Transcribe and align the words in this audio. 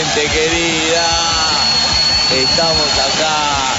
Gente 0.00 0.28
querida. 0.30 1.06
Estamos 2.32 2.90
acá 2.98 3.74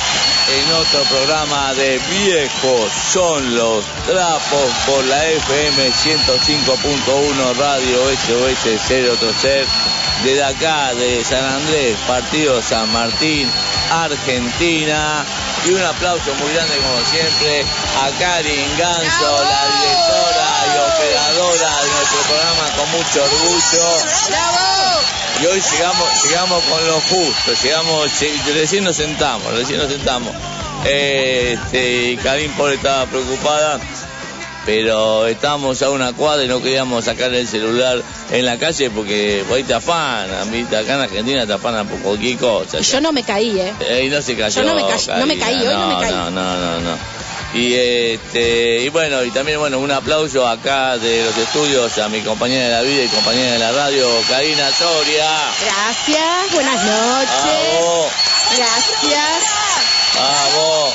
en 0.53 0.73
otro 0.73 1.03
programa 1.05 1.73
de 1.73 1.97
Viejos 1.97 2.91
son 3.11 3.55
los 3.55 3.86
trapos 4.05 4.69
por 4.86 5.03
la 5.05 5.25
FM 5.25 5.91
105.1 5.91 7.58
Radio 7.58 8.03
SOS 8.11 8.88
030 8.88 9.72
desde 10.23 10.44
acá 10.44 10.94
de 10.94 11.23
San 11.23 11.44
Andrés, 11.44 11.97
partido 12.05 12.61
San 12.61 12.91
Martín, 12.91 13.50
Argentina. 13.89 15.25
Y 15.66 15.72
un 15.72 15.81
aplauso 15.81 16.35
muy 16.35 16.53
grande 16.53 16.75
como 16.78 17.03
siempre 17.06 17.66
a 18.00 18.09
Karin 18.19 18.78
Ganso, 18.78 19.44
la 19.44 19.66
directora 19.73 20.47
y 20.67 20.78
operadora 20.91 21.81
de 21.81 21.89
nuestro 21.89 22.19
programa 22.28 22.69
con 22.78 22.91
mucho 22.91 23.23
orgullo. 23.23 24.91
Y 25.42 25.45
hoy 25.45 25.59
llegamos, 25.72 26.23
llegamos 26.30 26.64
con 26.66 26.88
lo 26.88 26.94
justo, 27.02 27.52
llegamos, 27.64 28.11
lle- 28.22 28.53
recién 28.53 28.84
nos 28.84 28.95
sentamos, 28.95 29.52
recién 29.53 29.80
nos 29.80 29.89
sentamos. 29.92 30.34
Eh, 30.86 31.58
Este, 31.64 32.17
Karim 32.23 32.52
pobre 32.53 32.75
estaba 32.75 33.06
preocupada, 33.08 33.80
pero 34.66 35.25
estábamos 35.28 35.81
a 35.81 35.89
una 35.89 36.14
cuadra 36.14 36.44
y 36.45 36.47
no 36.47 36.62
queríamos 36.62 37.06
sacar 37.06 37.34
el 37.34 37.47
celular 37.47 38.02
en 38.31 38.45
la 38.45 38.58
calle 38.58 38.89
porque 38.92 39.44
por 39.47 39.58
ahí 39.58 39.64
te 39.64 39.73
afanan, 39.73 40.52
¿viste? 40.52 40.78
acá 40.78 40.95
en 40.95 41.02
Argentina 41.02 41.47
te 41.47 41.53
afanan 41.53 41.88
por 41.88 42.00
cualquier 42.00 42.38
cosa. 42.38 42.80
Y 42.80 42.84
yo 42.84 43.02
no 43.02 43.12
me 43.12 43.23
caí, 43.23 43.59
¿eh? 43.59 43.73
Eh, 43.80 44.03
y 44.06 44.09
no 44.09 44.22
se 44.22 44.36
cayó. 44.36 44.62
Yo 44.62 44.67
no 44.67 44.75
me 44.75 44.81
ca- 44.88 45.17
no 45.17 45.25
me 45.25 45.38
caí, 45.39 45.56
hoy 45.66 45.73
no 45.73 45.88
me 45.88 46.02
caí. 46.06 46.14
No, 46.14 46.30
no, 46.31 46.56
no, 46.58 46.80
no. 46.81 46.97
Y 47.53 47.73
este, 47.73 48.84
y 48.84 48.89
bueno, 48.89 49.23
y 49.25 49.31
también 49.31 49.59
bueno, 49.59 49.79
un 49.79 49.91
aplauso 49.91 50.47
acá 50.47 50.97
de 50.97 51.25
los 51.25 51.38
estudios 51.38 51.97
a 51.97 52.07
mi 52.07 52.22
compañera 52.22 52.66
de 52.66 52.72
la 52.72 52.81
vida 52.81 53.03
y 53.03 53.07
compañera 53.09 53.51
de 53.51 53.59
la 53.59 53.72
radio, 53.73 54.07
Karina 54.29 54.72
Soria. 54.72 55.29
Gracias, 55.62 56.51
buenas 56.53 56.84
noches. 56.85 57.29
Vamos, 57.29 58.12
Gracias. 58.57 59.44
vamos. 60.16 60.94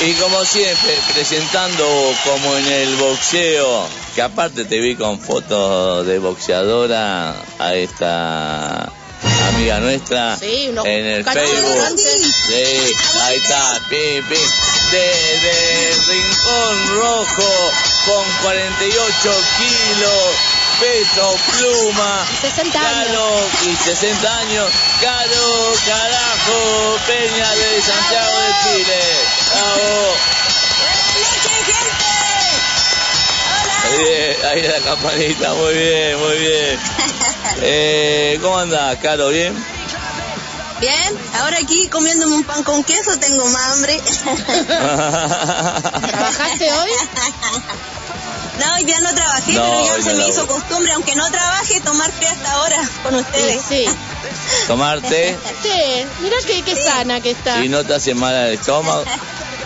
Y 0.00 0.12
como 0.14 0.44
siempre, 0.44 0.98
presentando 1.14 1.86
como 2.24 2.56
en 2.56 2.66
el 2.66 2.96
boxeo, 2.96 3.86
que 4.16 4.22
aparte 4.22 4.64
te 4.64 4.80
vi 4.80 4.96
con 4.96 5.20
fotos 5.20 6.04
de 6.04 6.18
boxeadora 6.18 7.36
a 7.60 7.74
esta 7.74 8.92
amiga 9.48 9.78
nuestra 9.78 10.36
Sí, 10.36 10.70
en 10.84 11.06
el 11.06 11.24
Facebook. 11.24 11.98
Sí, 11.98 12.94
ahí 13.22 13.36
está, 13.36 13.80
pim, 13.88 14.24
pim. 14.28 14.73
Desde 14.90 15.90
Rincón 16.06 16.96
Rojo 16.96 17.72
con 18.06 18.24
48 18.42 19.42
kilos, 19.56 20.36
peso, 20.80 21.36
pluma. 21.52 22.26
60 22.40 22.78
años. 22.78 23.06
Caro, 23.06 23.26
y 23.66 23.76
60 23.76 24.38
años. 24.38 24.70
Caro, 25.00 25.72
carajo, 25.86 26.98
Peña 27.06 27.54
de 27.54 27.82
Santiago 27.82 28.38
de 28.40 28.52
Chile. 28.62 29.00
Bravo. 29.52 30.16
Bien, 33.96 34.36
ahí 34.50 34.62
la 34.62 34.80
campanita, 34.80 35.54
muy 35.54 35.74
bien, 35.74 36.18
muy 36.20 36.38
bien. 36.38 36.78
Eh, 37.66 38.38
¿Cómo 38.42 38.58
andás, 38.58 38.96
Caro? 38.96 39.28
¿Bien? 39.28 39.54
Bien, 40.84 41.18
ahora 41.40 41.56
aquí 41.62 41.88
comiéndome 41.88 42.34
un 42.36 42.44
pan 42.44 42.62
con 42.62 42.84
queso 42.84 43.18
tengo 43.18 43.48
más 43.48 43.72
hambre. 43.72 43.98
¿Trabajaste 46.08 46.72
hoy? 46.72 46.90
No, 48.58 48.74
hoy 48.74 48.84
día 48.84 49.00
no 49.00 49.14
trabajé, 49.14 49.54
No, 49.54 49.62
pero 49.62 49.86
ya 49.86 49.96
no 49.96 50.04
se 50.04 50.12
me 50.12 50.28
hizo 50.28 50.46
costumbre, 50.46 50.92
aunque 50.92 51.14
no 51.16 51.30
trabaje, 51.30 51.80
tomar 51.80 52.10
té 52.12 52.26
hasta 52.26 52.52
ahora 52.52 52.86
con 53.02 53.14
ustedes. 53.14 53.62
Sí, 53.66 53.86
sí. 53.86 53.96
¿Tomarte? 54.66 55.38
Sí, 55.62 56.04
mira 56.20 56.36
qué, 56.46 56.60
qué 56.60 56.76
sana 56.76 57.18
que 57.22 57.30
está. 57.30 57.64
¿Y 57.64 57.70
no 57.70 57.82
te 57.82 57.94
hace 57.94 58.14
mal 58.14 58.34
el 58.34 58.52
estómago? 58.52 59.04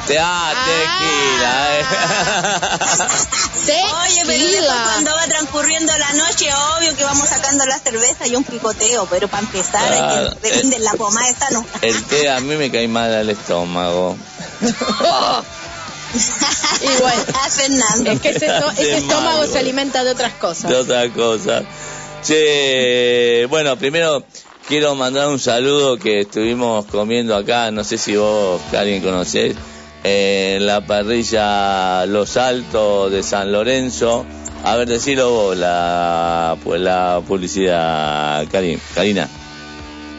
Te 0.09 0.19
ah, 0.19 0.53
tequila, 0.67 1.79
eh. 1.79 1.85
Oye, 4.05 4.23
pero 4.27 4.39
después 4.39 4.53
Tequila. 4.53 4.83
cuando 4.85 5.11
va 5.15 5.27
transcurriendo 5.29 5.93
la 5.99 6.13
noche, 6.15 6.49
obvio 6.77 6.97
que 6.97 7.05
vamos 7.05 7.29
sacando 7.29 7.65
la 7.67 7.79
cerveza 7.79 8.27
y 8.27 8.35
un 8.35 8.45
picoteo, 8.45 9.07
pero 9.07 9.29
para 9.29 9.43
empezar, 9.43 9.87
Claro, 9.87 10.31
hay 10.31 10.37
que 10.41 10.49
depende 10.49 10.77
eh. 10.77 10.81
la 10.81 10.93
pomada 10.95 11.29
esta 11.29 11.51
no. 11.51 11.65
El 11.83 12.03
té 12.05 12.31
a 12.31 12.41
mí 12.41 12.57
me 12.57 12.71
cae 12.71 12.89
mal 12.89 13.13
al 13.15 13.29
estómago. 13.31 14.17
Bueno, 14.61 15.45
Ah, 17.35 17.49
Fernando. 17.51 18.13
es 18.13 18.21
que 18.21 18.31
ese, 18.31 18.47
ese 18.79 18.97
estómago 18.99 19.47
se 19.47 19.59
alimenta 19.59 20.03
de 20.05 20.11
otras 20.13 20.33
cosas. 20.35 20.71
de 20.71 20.77
otra 20.77 21.09
cosa. 21.13 21.63
Che, 22.25 23.47
bueno, 23.51 23.77
primero 23.77 24.25
quiero 24.67 24.95
mandar 24.95 25.29
un 25.29 25.39
saludo 25.39 25.99
que 25.99 26.23
estuvimos 26.23 26.87
comiendo 26.87 27.37
acá, 27.37 27.71
no 27.71 27.85
sé 27.85 27.99
si 27.99 28.17
vos, 28.17 28.61
alguien 28.73 29.03
conocés, 29.03 29.55
en 30.05 30.67
la 30.67 30.81
parrilla 30.81 32.07
Los 32.07 32.37
Altos 32.37 33.11
de 33.11 33.23
San 33.23 33.53
Lorenzo. 33.53 34.25
A 34.65 34.77
ver, 34.77 34.89
decilo 34.89 35.31
vos, 35.31 35.57
la, 35.57 36.57
pues 36.65 36.81
la 36.81 37.23
publicidad, 37.27 38.47
Karin, 38.51 38.81
Karina. 38.95 39.29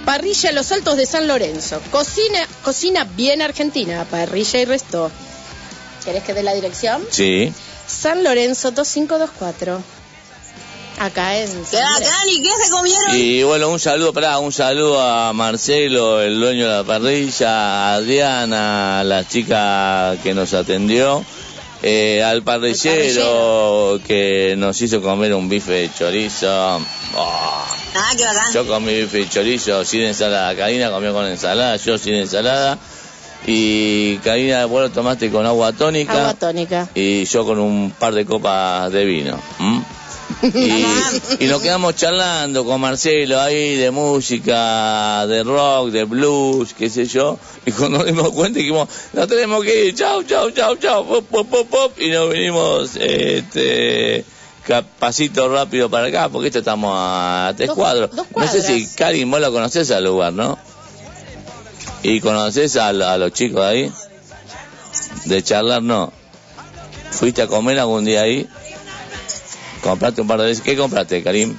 Parrilla 0.06 0.51
Los 0.51 0.72
Altos 0.72 0.97
de 0.97 1.06
San 1.06 1.28
Lorenzo. 1.28 1.81
Cocina, 1.91 2.47
cocina 2.63 3.03
bien 3.16 3.41
argentina, 3.41 4.06
parrilla 4.09 4.59
y 4.59 4.66
resto. 4.66 5.12
¿Querés 6.03 6.23
que 6.23 6.34
dé 6.34 6.44
la 6.44 6.53
dirección? 6.53 7.03
Sí. 7.09 7.53
San 7.85 8.23
Lorenzo 8.23 8.72
2524. 8.72 9.98
Acá 10.99 11.37
en... 11.39 11.47
¿Qué 11.49 11.77
bacán? 11.77 12.27
¿Y 12.29 12.41
qué 12.41 12.49
se 12.61 12.71
comieron? 12.71 13.15
Y 13.15 13.43
bueno, 13.43 13.69
un 13.69 13.79
saludo, 13.79 14.11
pará, 14.11 14.37
un 14.40 14.51
saludo 14.51 15.01
a 15.01 15.31
Marcelo, 15.31 16.22
el 16.22 16.40
dueño 16.40 16.67
de 16.69 16.75
la 16.78 16.84
parrilla, 16.84 17.93
a 17.93 18.01
Diana, 18.01 19.01
la 19.05 19.25
chica 19.25 20.17
que 20.22 20.34
nos 20.34 20.53
atendió, 20.53 21.23
eh, 21.84 22.22
al 22.22 22.43
parrillero 22.43 23.99
que 24.05 24.55
nos 24.57 24.81
hizo 24.81 25.01
comer 25.01 25.34
un 25.34 25.47
bife 25.47 25.72
de 25.72 25.90
chorizo. 25.97 26.81
Oh, 27.16 27.66
Ah, 27.95 28.11
qué 28.17 28.25
bacán. 28.25 28.53
yo 28.53 28.67
comí 28.67 28.93
bife 28.93 29.19
de 29.19 29.29
chorizo 29.29 29.85
sin 29.85 30.02
ensalada, 30.02 30.53
Karina 30.55 30.91
comió 30.91 31.13
con 31.13 31.25
ensalada, 31.25 31.78
yo 31.78 31.97
sin 31.97 32.16
ensalada. 32.16 32.78
Y 33.47 34.17
Karina, 34.17 34.66
vos 34.66 34.81
lo 34.81 34.90
tomaste 34.91 35.31
con 35.31 35.45
agua 35.45 35.72
tónica. 35.72 36.11
Agua 36.13 36.34
tónica. 36.34 36.90
Y 36.93 37.23
yo 37.23 37.45
con 37.45 37.57
un 37.57 37.90
par 37.97 38.13
de 38.13 38.25
copas 38.25 38.91
de 38.91 39.05
vino. 39.05 39.40
¿m? 39.61 39.81
Y, 40.43 41.43
y 41.43 41.47
nos 41.47 41.61
quedamos 41.61 41.96
charlando 41.96 42.64
con 42.66 42.79
Marcelo 42.81 43.40
ahí 43.41 43.76
de 43.76 43.91
música, 43.91 45.26
de 45.28 45.43
rock, 45.43 45.90
de 45.90 46.03
blues, 46.05 46.73
qué 46.73 46.90
sé 46.90 47.05
yo. 47.05 47.37
Y 47.66 47.72
cuando 47.72 47.97
nos 47.99 48.08
dimos 48.08 48.29
cuenta 48.29 48.59
dijimos, 48.59 48.87
no 49.14 49.28
tenemos 49.28 49.64
que 49.64 49.85
ir, 49.87 49.96
chau, 49.96 50.23
chau, 50.23 50.52
chau, 50.52 50.76
chau, 50.78 51.05
pop, 51.05 51.26
pop, 51.29 51.47
pop, 51.49 51.67
pop. 51.70 51.99
Y 51.99 52.09
nos 52.11 52.31
vinimos, 52.31 52.96
este, 52.96 54.23
pasito 54.99 55.49
rápido 55.49 55.90
para 55.90 56.08
acá, 56.08 56.29
porque 56.29 56.47
esto 56.47 56.59
estamos 56.59 56.93
a 56.96 57.53
tres 57.58 57.67
Dos- 57.70 57.78
cuadros. 57.78 58.16
dos 58.16 58.28
No 58.35 58.47
sé 58.47 58.61
si. 58.61 58.87
Karin, 58.96 59.29
vos 59.29 59.41
lo 59.41 59.52
conocés 59.52 59.90
al 59.91 60.03
lugar, 60.05 60.31
¿no? 60.34 60.58
¿Y 62.03 62.22
conoces 62.22 62.78
a, 62.78 62.90
a 62.90 63.17
los 63.17 63.34
chicos 63.34 63.61
de 63.61 63.67
ahí? 63.67 63.91
De 65.26 65.43
charlar, 65.43 65.81
no. 65.84 66.14
¿Fuiste 67.11 67.41
a 67.41 67.47
comer 67.47 67.79
algún 67.79 68.05
día 68.05 68.22
ahí? 68.22 68.47
¿Compraste 69.81 70.22
un 70.22 70.28
par 70.28 70.40
de 70.40 70.46
veces? 70.47 70.64
¿Qué 70.64 70.76
compraste, 70.76 71.23
Karim? 71.23 71.58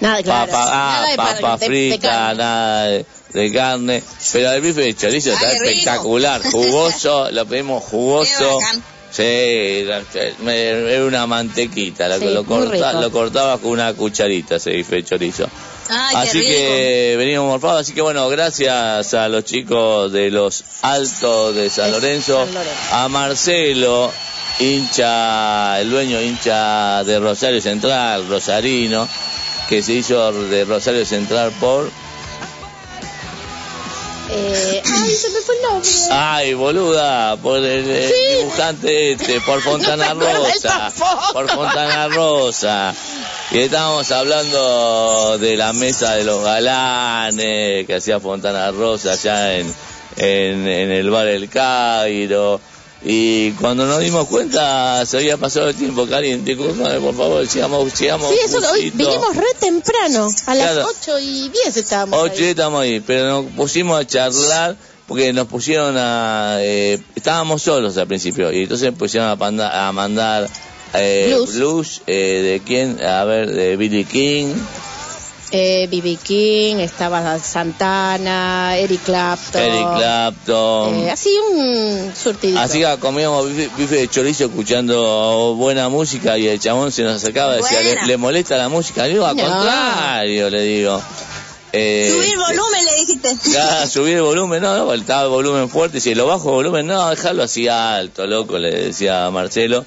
Nada, 0.00 0.22
claro. 0.22 0.50
papa, 0.50 0.64
ah, 0.72 0.92
nada 0.96 1.10
de 1.10 1.16
nada 2.36 2.84
de, 2.88 3.06
de 3.34 3.52
carne. 3.52 4.02
Pero 4.32 4.50
el 4.52 4.60
bife 4.60 4.80
de 4.80 4.94
chorizo 4.96 5.30
Ay, 5.30 5.34
está 5.36 5.48
rico. 5.52 5.64
espectacular, 5.64 6.42
jugoso, 6.50 7.30
lo 7.30 7.46
pedimos 7.46 7.84
jugoso. 7.84 8.58
Sí, 9.12 9.22
era 9.22 10.02
me- 10.42 10.68
era 10.94 11.04
una 11.04 11.26
mantequita, 11.26 12.08
lo, 12.08 12.18
Sí, 12.18 12.24
lo, 12.30 12.44
corta, 12.44 12.94
lo 12.94 13.12
cortaba 13.12 13.58
con 13.58 13.72
una 13.72 13.92
cucharita 13.92 14.56
ese 14.56 14.70
bife 14.70 14.96
de 14.96 15.04
chorizo. 15.04 15.46
Ay, 15.94 16.16
así 16.16 16.32
qué 16.32 16.38
rico. 16.38 16.54
que 16.54 17.14
venimos 17.18 17.46
morfados, 17.46 17.82
así 17.82 17.92
que 17.92 18.00
bueno, 18.00 18.28
gracias 18.28 19.12
a 19.14 19.28
los 19.28 19.44
chicos 19.44 20.10
de 20.10 20.30
los 20.30 20.64
Altos 20.82 21.54
de 21.54 21.68
San 21.68 21.86
De 21.86 21.90
Lorenzo, 21.92 22.44
San 22.44 22.54
Lorenzo. 22.54 22.80
a 22.92 23.08
Marcelo, 23.08 24.10
hincha, 24.58 25.80
el 25.80 25.90
dueño 25.90 26.20
hincha 26.20 27.04
de 27.04 27.18
Rosario 27.18 27.60
Central, 27.60 28.26
Rosarino, 28.28 29.06
que 29.68 29.82
se 29.82 29.92
hizo 29.92 30.32
de 30.32 30.64
Rosario 30.64 31.04
Central 31.04 31.52
por... 31.60 31.90
Eh, 34.34 34.82
ay, 34.84 35.10
se 35.14 35.28
me 35.30 35.40
fue 35.40 35.54
el 35.56 35.62
nombre. 35.62 35.88
Ay, 36.10 36.54
boluda, 36.54 37.36
por 37.36 37.58
el, 37.58 37.88
el 37.88 38.08
Sí. 38.08 38.14
dibujante 38.38 39.12
este, 39.12 39.40
por 39.42 39.60
Fontana 39.62 40.14
No 40.14 40.20
Rosa, 40.26 40.92
por 41.32 41.48
Fontana 41.50 42.08
Rosa. 42.08 42.94
Y 43.50 43.58
estábamos 43.60 44.10
hablando 44.10 45.36
de 45.38 45.56
la 45.56 45.72
mesa 45.74 46.14
de 46.14 46.24
los 46.24 46.42
galanes 46.42 47.86
que 47.86 47.94
hacía 47.96 48.18
Fontana 48.20 48.70
Rosa 48.70 49.12
allá 49.12 49.56
en, 49.56 49.74
en, 50.16 50.66
en 50.66 50.90
el 50.90 51.10
bar 51.10 51.26
El 51.28 51.48
Cairo. 51.50 52.60
Y 53.04 53.50
cuando 53.52 53.84
nos 53.84 53.98
dimos 53.98 54.28
cuenta 54.28 55.04
se 55.06 55.16
había 55.16 55.36
pasado 55.36 55.68
el 55.70 55.74
tiempo, 55.74 56.06
discúlpame 56.06 57.00
por 57.00 57.16
favor, 57.16 57.46
sigamos, 57.48 57.92
sigamos. 57.92 58.30
Sí, 58.30 58.36
eso 58.44 58.58
hoy 58.72 58.90
vinimos 58.90 59.34
re 59.36 59.46
temprano. 59.58 60.28
A 60.46 60.54
las 60.54 60.72
Claro. 60.72 60.88
8 61.00 61.18
y 61.18 61.48
10 61.48 61.76
estábamos. 61.78 62.20
Ocho 62.20 62.34
ahí. 62.38 62.44
y 62.44 62.50
estamos 62.50 62.82
ahí, 62.82 63.00
pero 63.00 63.42
nos 63.42 63.52
pusimos 63.54 64.00
a 64.00 64.06
charlar 64.06 64.76
porque 65.08 65.32
nos 65.32 65.48
pusieron 65.48 65.96
a... 65.98 66.58
eh, 66.60 67.00
estábamos 67.16 67.62
solos 67.62 67.96
al 67.98 68.06
principio 68.06 68.52
y 68.52 68.62
entonces 68.62 68.92
pusieron 68.92 69.28
a, 69.30 69.36
panda- 69.36 69.88
a 69.88 69.92
mandar 69.92 70.48
eh, 70.94 71.32
Blues. 71.34 71.54
blues, 71.56 72.02
eh, 72.06 72.40
de 72.44 72.62
quién, 72.64 73.04
a 73.04 73.24
ver, 73.24 73.50
de 73.52 73.76
Billy 73.76 74.04
King, 74.04 74.54
Eh, 75.54 75.86
B.B. 75.90 76.16
King, 76.22 76.76
estaba 76.76 77.38
Santana, 77.38 78.74
Eric 78.78 79.02
Clapton. 79.04 79.60
Eric 79.60 79.96
Clapton. 79.96 80.94
Eh, 80.94 81.10
así 81.10 81.28
un 81.52 82.10
surtidito. 82.16 82.58
Así 82.58 82.80
que 82.80 82.96
comíamos 82.98 83.46
bife, 83.48 83.70
bife 83.76 83.96
de 83.96 84.08
chorizo 84.08 84.46
escuchando 84.46 85.54
buena 85.54 85.90
música 85.90 86.38
y 86.38 86.48
el 86.48 86.58
chabón 86.58 86.90
se 86.90 87.02
nos 87.02 87.16
acercaba 87.16 87.52
y 87.54 87.56
decía, 87.58 88.06
¿le, 88.06 88.16
molesta 88.16 88.56
la 88.56 88.70
música? 88.70 89.02
Le 89.04 89.10
digo, 89.12 89.26
al 89.26 89.36
No. 89.36 89.42
contrario, 89.44 90.48
le 90.48 90.62
digo. 90.62 91.02
Eh, 91.74 92.10
Subir 92.14 92.38
volumen, 92.38 92.84
le 92.86 93.00
dijiste. 93.00 93.50
Ya, 93.50 93.86
subir 93.86 94.16
el 94.16 94.22
volumen, 94.22 94.62
no, 94.62 94.74
no, 94.86 94.92
estaba 94.94 95.24
el 95.24 95.28
volumen 95.28 95.68
fuerte, 95.68 96.00
si 96.00 96.14
lo 96.14 96.26
bajo 96.26 96.48
el 96.48 96.54
volumen, 96.54 96.86
no, 96.86 97.10
dejarlo 97.10 97.42
así 97.42 97.68
alto, 97.68 98.26
loco, 98.26 98.58
le 98.58 98.70
decía 98.86 99.26
a 99.26 99.30
Marcelo. 99.30 99.84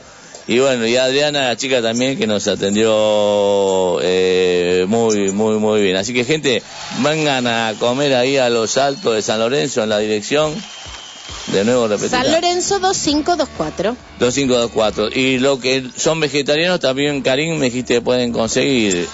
Y 0.48 0.60
bueno, 0.60 0.86
y 0.86 0.96
Adriana, 0.96 1.48
la 1.48 1.58
chica 1.58 1.82
también, 1.82 2.18
que 2.20 2.28
nos 2.28 2.48
atendió 2.48 4.00
eh, 4.02 4.86
muy, 4.88 5.32
muy, 5.32 5.56
muy 5.58 5.82
bien. 5.82 5.96
Así 5.98 6.14
que, 6.14 6.24
gente, 6.24 6.62
vengan 7.00 7.48
a 7.48 7.74
comer 7.80 8.14
ahí 8.16 8.38
a 8.38 8.50
los 8.50 8.78
altos 8.78 9.16
de 9.16 9.22
San 9.24 9.40
Lorenzo 9.40 9.82
en 9.84 9.90
la 9.90 9.98
dirección. 9.98 10.54
De 11.48 11.64
nuevo, 11.66 11.88
repetir. 11.88 12.12
San 12.12 12.32
Lorenzo 12.32 12.80
2524. 12.80 13.96
2524. 14.20 15.10
Y 15.20 15.40
lo 15.40 15.60
que 15.60 15.84
son 15.98 16.20
vegetarianos 16.20 16.80
también, 16.80 17.22
Karim, 17.22 17.58
me 17.58 17.66
dijiste 17.66 18.02
pueden 18.02 18.32
conseguir. 18.32 19.08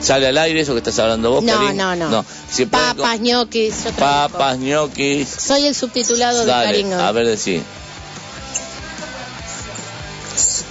¿Sale 0.00 0.28
al 0.28 0.38
aire 0.38 0.60
eso 0.60 0.72
que 0.72 0.78
estás 0.78 0.98
hablando 0.98 1.30
vos, 1.30 1.44
No, 1.44 1.52
Karim? 1.58 1.76
no, 1.76 1.94
no. 1.94 2.24
Si 2.50 2.64
pueden 2.64 2.88
co- 2.96 3.02
Papas, 3.02 3.20
ñoquis. 3.20 3.74
Papas, 3.98 4.58
ñoquis. 4.58 5.28
Soy 5.28 5.66
el 5.66 5.74
subtitulado 5.74 6.40
de 6.40 6.46
Karim. 6.46 6.92
a 6.94 7.12
ver, 7.12 7.26
decí. 7.26 7.60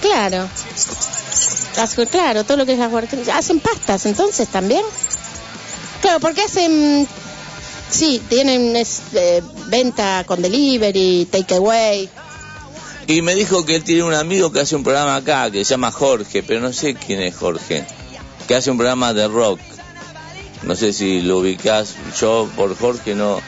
Claro. 0.00 0.48
Las- 1.76 1.94
claro, 2.10 2.44
todo 2.44 2.56
lo 2.58 2.66
que 2.66 2.72
es 2.72 2.78
la 2.78 2.88
guardia- 2.88 3.36
Hacen 3.36 3.60
pastas 3.60 4.06
entonces 4.06 4.48
también. 4.48 4.82
Claro, 6.00 6.20
porque 6.20 6.42
hacen. 6.42 7.06
Sí, 7.90 8.22
tienen 8.28 8.76
es, 8.76 9.00
eh, 9.14 9.42
venta 9.66 10.22
con 10.26 10.40
delivery, 10.40 11.26
takeaway. 11.30 12.08
Y 13.08 13.22
me 13.22 13.34
dijo 13.34 13.64
que 13.64 13.76
él 13.76 13.84
tiene 13.84 14.04
un 14.04 14.14
amigo 14.14 14.52
que 14.52 14.60
hace 14.60 14.76
un 14.76 14.84
programa 14.84 15.16
acá, 15.16 15.50
que 15.50 15.64
se 15.64 15.70
llama 15.70 15.90
Jorge, 15.90 16.42
pero 16.44 16.60
no 16.60 16.72
sé 16.72 16.94
quién 16.94 17.20
es 17.20 17.34
Jorge. 17.34 17.84
Que 18.46 18.54
hace 18.54 18.70
un 18.70 18.76
programa 18.76 19.12
de 19.12 19.26
rock. 19.26 19.58
No 20.62 20.76
sé 20.76 20.92
si 20.92 21.20
lo 21.20 21.38
ubicás. 21.38 21.94
Yo 22.20 22.48
por 22.56 22.76
Jorge 22.78 23.14
no... 23.16 23.40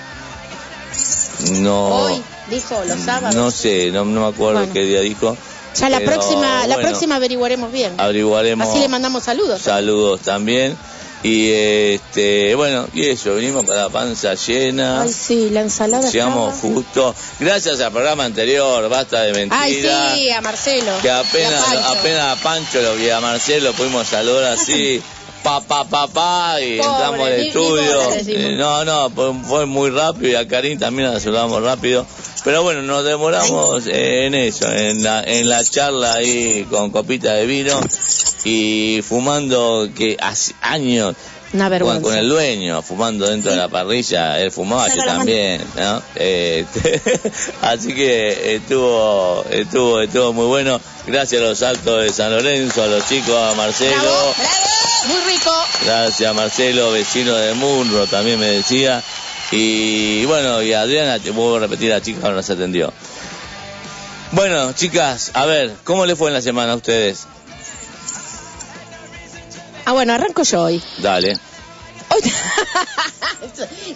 No... 1.60 1.86
Hoy, 2.06 2.22
dijo, 2.50 2.82
los 2.86 2.98
sábados. 3.00 3.34
No 3.36 3.50
sé, 3.50 3.90
no, 3.92 4.04
no 4.04 4.20
me 4.22 4.26
acuerdo 4.26 4.58
Bueno. 4.60 4.72
qué 4.72 4.80
día 4.84 5.00
dijo. 5.00 5.36
Ya 5.74 5.88
la 5.88 5.98
pero 5.98 6.12
próxima, 6.12 6.66
la 6.66 6.76
próxima 6.76 7.16
averiguaremos 7.16 7.72
bien. 7.72 7.92
Averiguaremos. 7.98 8.68
Así 8.68 8.78
le 8.78 8.88
mandamos 8.88 9.24
saludos. 9.24 9.60
Saludos 9.62 10.20
también. 10.20 10.76
Y 11.24 11.50
este, 11.52 12.52
bueno, 12.56 12.88
y 12.92 13.06
eso, 13.06 13.34
venimos 13.36 13.64
con 13.64 13.76
la 13.76 13.88
panza 13.88 14.34
llena. 14.34 15.02
Ay, 15.02 15.12
sí, 15.12 15.50
la 15.50 15.60
ensalada. 15.60 16.10
Llegamos 16.10 16.56
estaba- 16.56 16.74
justo. 16.74 17.14
Gracias 17.38 17.80
al 17.80 17.92
programa 17.92 18.24
anterior, 18.24 18.88
basta 18.88 19.22
de 19.22 19.32
mentira. 19.32 19.60
Ay, 19.60 19.82
sí, 20.16 20.30
a 20.30 20.40
Marcelo. 20.40 20.90
Que 21.00 21.10
a 21.10 21.20
apenas, 21.20 21.62
Pancho. 21.62 21.88
apenas 21.88 22.38
a 22.38 22.42
Pancho 22.42 22.82
lo 22.82 22.96
vi 22.96 23.08
a 23.10 23.20
Marcelo, 23.20 23.72
pudimos 23.72 24.08
saludar 24.08 24.52
así, 24.52 25.00
pa, 25.42 25.60
pa, 25.60 25.84
pa, 25.84 26.06
pa, 26.08 26.60
y 26.60 26.78
Pobre, 26.78 26.92
entramos 26.92 27.26
al 27.26 27.32
estudio. 27.32 28.12
Eh, 28.26 28.56
no, 28.56 28.84
no, 28.84 29.10
fue, 29.10 29.32
fue 29.44 29.66
muy 29.66 29.90
rápido 29.90 30.28
y 30.28 30.34
a 30.34 30.46
Karim 30.46 30.78
también 30.78 31.12
la 31.12 31.20
saludamos 31.20 31.62
rápido. 31.62 32.06
Pero 32.44 32.62
bueno, 32.62 32.82
nos 32.82 33.04
demoramos 33.04 33.86
eh, 33.86 34.26
en 34.26 34.34
eso, 34.34 34.70
en 34.72 35.02
la, 35.02 35.22
en 35.22 35.48
la 35.48 35.64
charla 35.64 36.14
ahí 36.14 36.66
con 36.68 36.90
copita 36.90 37.34
de 37.34 37.46
vino 37.46 37.78
y 38.44 39.00
fumando 39.06 39.88
que 39.96 40.16
hace 40.20 40.54
años 40.60 41.14
Una 41.52 41.64
con, 41.64 41.70
vergüenza. 41.70 42.02
con 42.02 42.16
el 42.16 42.28
dueño, 42.28 42.82
fumando 42.82 43.28
dentro 43.28 43.50
de 43.50 43.58
la 43.58 43.68
parrilla, 43.68 44.40
él 44.40 44.50
fumaba, 44.50 44.88
yo 44.88 45.04
también, 45.04 45.62
¿no? 45.76 46.02
Eh, 46.16 46.64
así 47.62 47.94
que 47.94 48.54
estuvo, 48.56 49.44
estuvo, 49.50 50.00
estuvo 50.00 50.32
muy 50.32 50.46
bueno. 50.46 50.80
Gracias 51.06 51.42
a 51.42 51.44
los 51.44 51.62
altos 51.62 52.02
de 52.02 52.12
San 52.12 52.30
Lorenzo, 52.30 52.82
a 52.82 52.86
los 52.86 53.06
chicos, 53.06 53.36
a 53.36 53.54
Marcelo. 53.54 54.00
Bravo. 54.00 54.34
¡Bravo! 54.38 54.82
Muy 55.08 55.32
rico. 55.32 55.50
Gracias 55.84 56.30
a 56.30 56.32
Marcelo, 56.32 56.92
vecino 56.92 57.34
de 57.34 57.54
Munro, 57.54 58.06
también 58.06 58.38
me 58.38 58.46
decía. 58.46 59.02
Y 59.50 60.24
bueno, 60.24 60.62
y 60.62 60.72
Adriana, 60.72 61.18
te 61.18 61.30
a 61.30 61.58
repetir, 61.58 61.90
la 61.90 62.00
chica 62.00 62.28
no 62.28 62.36
nos 62.36 62.48
atendió. 62.48 62.92
Bueno, 64.30 64.72
chicas, 64.72 65.30
a 65.34 65.44
ver, 65.44 65.74
¿cómo 65.84 66.06
le 66.06 66.16
fue 66.16 66.28
en 66.28 66.34
la 66.34 66.40
semana 66.40 66.72
a 66.72 66.76
ustedes? 66.76 67.26
Ah, 69.84 69.92
bueno, 69.92 70.12
arranco 70.14 70.42
yo 70.42 70.62
hoy. 70.62 70.82
Dale. 70.98 71.38
Hoy- 72.10 72.20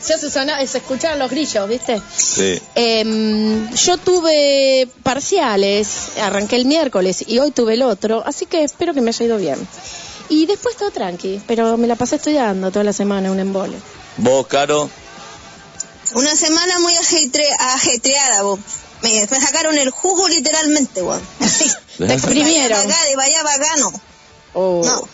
ya 0.08 0.18
se, 0.18 0.30
sona- 0.30 0.66
se 0.66 0.78
escucharon 0.78 1.18
los 1.18 1.30
grillos, 1.30 1.68
¿viste? 1.68 2.00
Sí. 2.16 2.60
Em, 2.74 3.70
yo 3.74 3.98
tuve 3.98 4.88
parciales, 5.02 5.88
arranqué 6.20 6.56
el 6.56 6.64
miércoles 6.66 7.24
y 7.26 7.38
hoy 7.38 7.50
tuve 7.50 7.74
el 7.74 7.82
otro, 7.82 8.22
así 8.26 8.46
que 8.46 8.64
espero 8.64 8.94
que 8.94 9.00
me 9.00 9.10
haya 9.10 9.24
ido 9.26 9.36
bien. 9.38 9.68
Y 10.28 10.46
después 10.46 10.76
todo 10.76 10.90
tranqui, 10.90 11.40
pero 11.46 11.76
me 11.76 11.86
la 11.86 11.94
pasé 11.94 12.16
estudiando 12.16 12.70
toda 12.70 12.84
la 12.84 12.92
semana, 12.92 13.30
un 13.30 13.38
embole. 13.38 13.76
¿Vos, 14.16 14.46
Caro? 14.48 14.90
Una 16.14 16.34
semana 16.34 16.78
muy 16.80 16.94
ajetre- 16.94 17.54
ajetreada, 17.58 18.42
vos. 18.42 18.58
Me, 19.02 19.26
me 19.30 19.40
sacaron 19.40 19.76
el 19.78 19.90
jugo 19.90 20.26
literalmente, 20.28 21.02
vos. 21.02 21.20
Así. 21.40 21.70
Te 21.98 22.12
exprimieron. 22.12 22.86
De 22.86 22.92
acá, 22.92 23.04
de 23.04 23.22
allá, 23.22 23.42
bacano. 23.42 23.92
Oh. 24.54 24.82
No. 24.84 25.08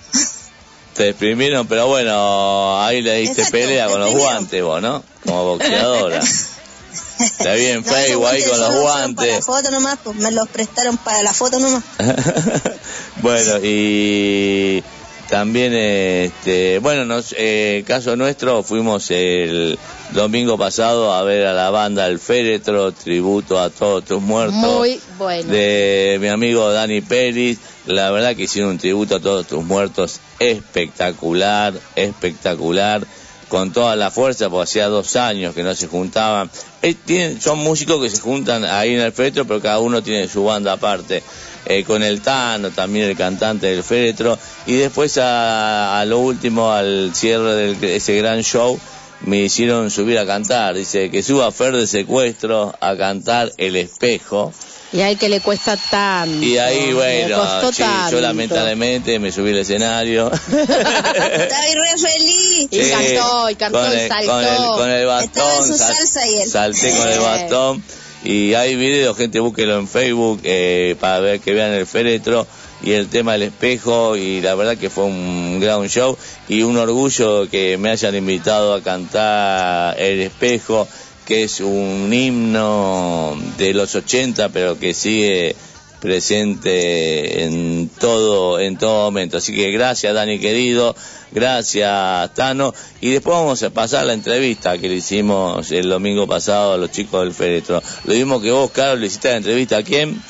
Te 0.94 1.08
exprimieron, 1.10 1.66
pero 1.66 1.86
bueno, 1.86 2.82
ahí 2.82 3.00
le 3.00 3.16
diste 3.16 3.42
Exacto, 3.42 3.58
pelea 3.58 3.88
con 3.88 4.00
los 4.00 4.12
guantes 4.14 4.62
vos, 4.62 4.82
¿no? 4.82 5.02
Como 5.24 5.44
boxeadora. 5.44 6.20
Está 7.20 7.54
bien, 7.54 7.82
No, 7.84 7.92
Facebook 7.92 8.26
ahí 8.26 8.42
guantes 8.42 8.50
con 8.50 8.60
los 8.60 8.68
fueron 8.68 9.14
Para 9.14 9.28
la 9.28 9.32
guantes. 9.32 9.44
foto 9.46 9.70
nomás, 9.70 9.98
pues 10.02 10.16
me 10.16 10.30
los 10.32 10.48
prestaron 10.48 10.96
para 10.98 11.22
la 11.22 11.32
foto 11.32 11.58
nomás. 11.60 11.82
bueno, 13.22 13.58
y 13.62 14.82
también, 15.28 15.72
este, 15.72 16.78
bueno, 16.80 17.06
nos, 17.06 17.34
eh, 17.38 17.84
caso 17.86 18.16
nuestro, 18.16 18.62
fuimos 18.62 19.10
el 19.10 19.78
domingo 20.10 20.58
pasado 20.58 21.14
a 21.14 21.22
ver 21.22 21.46
a 21.46 21.54
la 21.54 21.70
banda 21.70 22.06
El 22.06 22.18
Féretro, 22.18 22.92
tributo 22.92 23.58
a 23.58 23.70
todos 23.70 24.04
tus 24.04 24.20
muertos. 24.20 24.54
Muy 24.56 25.00
bueno. 25.16 25.50
De 25.50 26.18
mi 26.20 26.28
amigo 26.28 26.70
Dani 26.70 27.00
Pérez. 27.00 27.58
La 27.86 28.10
verdad 28.10 28.36
que 28.36 28.44
hicieron 28.44 28.72
un 28.72 28.78
tributo 28.78 29.16
a 29.16 29.20
todos 29.20 29.46
tus 29.46 29.64
muertos 29.64 30.20
espectacular, 30.38 31.74
espectacular 31.96 33.04
con 33.48 33.72
toda 33.72 33.96
la 33.96 34.10
fuerza, 34.10 34.48
porque 34.48 34.64
hacía 34.64 34.88
dos 34.88 35.16
años 35.16 35.54
que 35.54 35.62
no 35.62 35.74
se 35.74 35.86
juntaban. 35.86 36.50
Eh, 36.80 37.36
son 37.40 37.58
músicos 37.58 38.00
que 38.00 38.08
se 38.08 38.20
juntan 38.20 38.64
ahí 38.64 38.94
en 38.94 39.00
el 39.00 39.12
féretro, 39.12 39.44
pero 39.46 39.60
cada 39.60 39.78
uno 39.80 40.02
tiene 40.02 40.28
su 40.28 40.44
banda 40.44 40.72
aparte. 40.72 41.22
Eh, 41.66 41.84
con 41.84 42.02
el 42.02 42.22
Tano, 42.22 42.70
también 42.70 43.08
el 43.08 43.16
cantante 43.16 43.66
del 43.66 43.82
féretro. 43.82 44.38
Y 44.66 44.76
después 44.76 45.18
a, 45.18 46.00
a 46.00 46.04
lo 46.06 46.18
último, 46.20 46.72
al 46.72 47.12
cierre 47.14 47.74
de 47.74 47.96
ese 47.96 48.16
gran 48.16 48.42
show, 48.42 48.80
me 49.20 49.42
hicieron 49.42 49.90
subir 49.90 50.18
a 50.18 50.26
cantar. 50.26 50.74
Dice 50.74 51.10
que 51.10 51.22
suba 51.22 51.52
Fer 51.52 51.76
de 51.76 51.86
secuestro 51.86 52.74
a 52.80 52.96
cantar 52.96 53.52
El 53.56 53.76
Espejo. 53.76 54.52
Y 54.92 55.00
él 55.00 55.16
que 55.16 55.28
le 55.30 55.40
cuesta 55.40 55.76
tanto. 55.90 56.44
Y 56.44 56.58
ahí, 56.58 56.92
bueno, 56.92 57.72
sí, 57.72 57.82
yo 58.10 58.20
lamentablemente 58.20 59.18
me 59.18 59.32
subí 59.32 59.50
al 59.50 59.58
escenario. 59.58 60.30
Estaba 60.50 61.60
ahí 61.62 61.74
re 61.74 61.98
feliz. 61.98 62.68
Y 62.70 62.90
cantó, 62.90 63.50
y 63.50 63.54
cantó, 63.54 63.78
con 63.80 63.90
y 63.92 63.94
el, 64.00 64.08
saltó. 64.08 64.30
Con 64.32 64.44
el, 64.44 64.56
con 64.56 64.90
el 64.90 65.02
Estaba 65.02 65.14
bastón. 65.16 65.62
en 65.62 65.66
su 65.72 65.78
sal- 65.78 65.94
salsa 65.96 66.26
y 66.26 66.34
él. 66.42 66.48
Salté 66.50 66.96
con 66.96 67.08
el 67.08 67.20
bastón. 67.20 67.82
Y 68.24 68.54
hay 68.54 68.76
videos, 68.76 69.16
gente, 69.16 69.40
búsquelo 69.40 69.78
en 69.78 69.88
Facebook 69.88 70.40
eh, 70.44 70.94
para 71.00 71.18
ver 71.20 71.40
que 71.40 71.52
vean 71.54 71.72
el 71.72 71.86
féretro 71.86 72.46
y 72.82 72.92
el 72.92 73.08
tema 73.08 73.32
del 73.32 73.42
espejo. 73.44 74.16
Y 74.16 74.40
la 74.42 74.54
verdad 74.54 74.76
que 74.76 74.90
fue 74.90 75.04
un 75.04 75.58
gran 75.58 75.88
show. 75.88 76.16
Y 76.48 76.62
un 76.62 76.76
orgullo 76.76 77.48
que 77.50 77.78
me 77.78 77.90
hayan 77.90 78.14
invitado 78.14 78.74
a 78.74 78.82
cantar 78.82 79.98
El 79.98 80.20
espejo, 80.20 80.86
que 81.24 81.44
es 81.44 81.60
un 81.60 82.12
himno 82.12 83.36
de 83.56 83.74
los 83.74 83.94
80, 83.94 84.48
pero 84.50 84.78
que 84.78 84.94
sigue 84.94 85.56
presente 86.00 87.44
en 87.44 87.88
todo 87.88 88.58
en 88.58 88.76
todo 88.76 89.04
momento 89.04 89.36
así 89.36 89.54
que 89.54 89.70
gracias 89.70 90.12
Dani 90.12 90.40
querido 90.40 90.96
gracias 91.30 92.34
Tano 92.34 92.74
y 93.00 93.12
después 93.12 93.36
vamos 93.36 93.62
a 93.62 93.70
pasar 93.70 94.06
la 94.06 94.12
entrevista 94.12 94.76
que 94.78 94.88
le 94.88 94.96
hicimos 94.96 95.70
el 95.70 95.88
domingo 95.88 96.26
pasado 96.26 96.72
a 96.72 96.76
los 96.76 96.90
chicos 96.90 97.22
del 97.22 97.32
féretro 97.32 97.80
lo 98.02 98.14
mismo 98.14 98.40
que 98.40 98.50
vos 98.50 98.72
Carlos 98.72 98.98
le 98.98 99.06
hiciste 99.06 99.28
la 99.28 99.36
entrevista 99.36 99.76
a 99.76 99.84
quién 99.84 100.20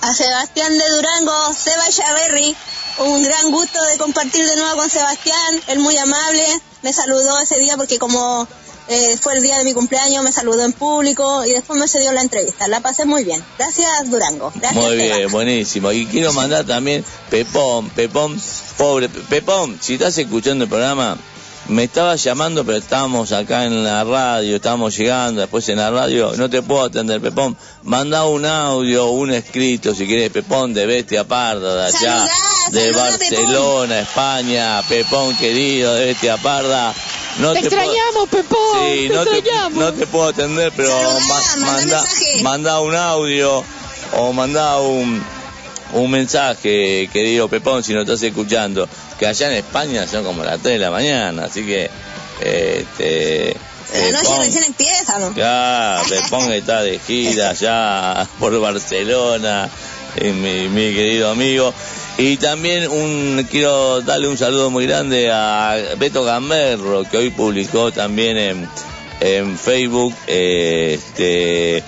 A 0.00 0.14
Sebastián 0.14 0.78
de 0.78 0.88
Durango, 0.88 1.52
Seba 1.54 1.90
Chaverri. 1.90 2.56
Un 2.98 3.22
gran 3.22 3.50
gusto 3.50 3.82
de 3.84 3.98
compartir 3.98 4.48
de 4.48 4.56
nuevo 4.56 4.76
con 4.76 4.90
Sebastián. 4.90 5.60
Él 5.66 5.80
muy 5.80 5.96
amable. 5.96 6.44
Me 6.82 6.92
saludó 6.92 7.38
ese 7.40 7.58
día 7.58 7.76
porque 7.76 7.98
como 7.98 8.46
eh, 8.88 9.16
fue 9.20 9.34
el 9.34 9.42
día 9.42 9.58
de 9.58 9.64
mi 9.64 9.72
cumpleaños, 9.72 10.24
me 10.24 10.32
saludó 10.32 10.64
en 10.64 10.72
público 10.72 11.44
y 11.44 11.50
después 11.50 11.78
me 11.78 11.88
cedió 11.88 12.12
la 12.12 12.22
entrevista. 12.22 12.68
La 12.68 12.80
pasé 12.80 13.04
muy 13.04 13.24
bien. 13.24 13.42
Gracias 13.58 14.10
Durango. 14.10 14.52
Gracias 14.54 14.84
muy 14.84 14.96
bien 14.96 15.30
buenísimo 15.30 15.92
y 15.92 16.06
quiero 16.06 16.32
mandar 16.32 16.64
también 16.64 17.04
Pepón 17.30 17.90
Pepón 17.90 18.40
pobre 18.76 19.08
Pepón 19.08 19.78
si 19.80 19.94
estás 19.94 20.16
escuchando 20.18 20.64
el 20.64 20.70
programa 20.70 21.16
me 21.68 21.84
estaba 21.84 22.16
llamando, 22.16 22.64
pero 22.64 22.78
estábamos 22.78 23.30
acá 23.32 23.66
en 23.66 23.84
la 23.84 24.02
radio, 24.02 24.56
estábamos 24.56 24.96
llegando, 24.96 25.42
después 25.42 25.68
en 25.68 25.76
la 25.76 25.90
radio, 25.90 26.32
no 26.36 26.48
te 26.48 26.62
puedo 26.62 26.84
atender, 26.84 27.20
Pepón. 27.20 27.58
Manda 27.82 28.24
un 28.24 28.46
audio, 28.46 29.10
un 29.10 29.30
escrito, 29.32 29.94
si 29.94 30.06
quieres, 30.06 30.30
Pepón, 30.30 30.72
de 30.72 30.86
Bestia 30.86 31.24
Parda, 31.24 31.74
de 31.74 31.82
allá, 31.88 32.26
Saludá, 32.26 32.30
de 32.70 32.92
Barcelona, 32.92 34.00
España, 34.00 34.82
Pepón 34.88 35.36
querido, 35.36 35.94
de 35.94 36.06
Bestia 36.06 36.38
Parda. 36.38 36.94
No 37.38 37.52
Te 37.52 37.60
extrañamos, 37.60 38.28
Pepón. 38.30 38.58
Sí, 38.92 39.08
te 39.08 39.14
no 39.14 39.24
te, 39.24 39.38
extrañamos. 39.38 39.72
no 39.78 39.92
te 39.92 40.06
puedo 40.06 40.28
atender, 40.28 40.72
pero 40.76 40.90
ma- 41.28 41.80
manda 42.42 42.80
un 42.80 42.94
audio 42.94 43.62
o 44.16 44.32
manda 44.32 44.80
un, 44.80 45.22
un 45.92 46.10
mensaje, 46.10 47.08
querido 47.12 47.48
Pepón, 47.48 47.84
si 47.84 47.92
no 47.94 48.00
estás 48.02 48.22
escuchando, 48.22 48.88
que 49.18 49.26
allá 49.26 49.48
en 49.48 49.54
España 49.58 50.06
son 50.06 50.24
como 50.24 50.42
las 50.42 50.60
3 50.60 50.74
de 50.74 50.78
la 50.84 50.90
mañana, 50.90 51.44
así 51.44 51.64
que... 51.64 51.90
Este, 52.40 53.56
La 53.92 54.10
noche 54.12 54.24
Pepón- 54.28 54.38
recién 54.40 54.64
empieza, 54.64 55.18
¿no? 55.18 55.34
ya, 55.34 56.00
Pepón 56.08 56.52
está 56.52 56.82
de 56.82 56.98
gira 56.98 57.52
ya 57.54 58.26
por 58.38 58.58
Barcelona, 58.60 59.68
mi, 60.20 60.68
mi 60.68 60.94
querido 60.94 61.30
amigo. 61.30 61.72
Y 62.18 62.36
también 62.36 62.90
un 62.90 63.46
quiero 63.48 64.00
darle 64.00 64.26
un 64.28 64.36
saludo 64.36 64.70
muy 64.70 64.86
grande 64.86 65.30
a 65.32 65.76
Beto 65.98 66.24
Gamberro, 66.24 67.04
que 67.08 67.16
hoy 67.16 67.30
publicó 67.30 67.92
también 67.92 68.36
en, 68.36 68.68
en 69.20 69.56
Facebook, 69.56 70.12
eh, 70.26 70.98
este, 70.98 71.82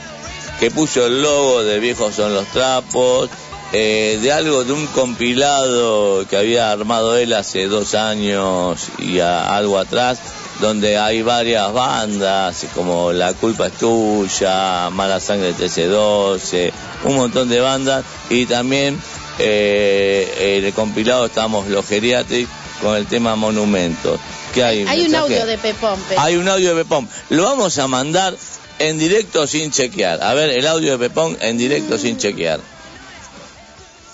que 0.60 0.70
puso 0.70 1.04
el 1.06 1.20
logo 1.20 1.64
de 1.64 1.80
Viejos 1.80 2.14
son 2.14 2.32
los 2.32 2.46
trapos, 2.46 3.28
eh, 3.72 4.20
de 4.22 4.30
algo, 4.32 4.62
de 4.62 4.72
un 4.72 4.87
compilado 4.88 6.25
que 6.28 6.37
había 6.37 6.70
armado 6.70 7.16
él 7.16 7.32
hace 7.32 7.66
dos 7.66 7.94
años 7.96 8.87
y 8.99 9.18
a- 9.18 9.56
algo 9.56 9.78
atrás, 9.78 10.20
donde 10.60 10.96
hay 10.96 11.22
varias 11.22 11.72
bandas, 11.72 12.66
como 12.75 13.12
La 13.12 13.32
culpa 13.34 13.66
es 13.66 13.72
tuya, 13.72 14.90
Mala 14.90 15.18
sangre 15.18 15.54
TC12, 15.54 16.70
un 17.04 17.16
montón 17.16 17.49
de 17.49 17.60
bandas, 17.60 18.04
y 18.28 18.46
también 18.46 19.00
eh, 19.38 20.56
en 20.58 20.64
el 20.64 20.72
compilado 20.72 21.26
estamos 21.26 21.66
los 21.68 21.87
geriátricos 21.87 22.52
con 22.82 22.96
el 22.96 23.06
tema 23.06 23.37
Monumentos. 23.37 24.18
¿Qué 24.54 24.64
hay? 24.64 24.84
Hay 24.88 25.06
un 25.06 25.14
audio 25.14 25.46
de 25.46 25.58
Pepón. 25.58 26.00
Pe- 26.08 26.16
Hay 26.18 26.37
un 26.37 26.49
audio 26.49 26.75
de 26.75 26.82
Pepón. 26.82 27.08
Lo 27.28 27.44
vamos 27.44 27.78
a 27.78 27.87
mandar 27.87 28.34
en 28.78 28.99
directo 28.99 29.46
sin 29.46 29.70
chequear. 29.70 30.22
A 30.22 30.32
ver, 30.34 30.50
el 30.50 30.66
audio 30.66 30.92
de 30.96 31.08
Pepón 31.08 31.37
en 31.40 31.58
directo 31.58 31.99
sin 31.99 32.16
chequear. 32.18 32.60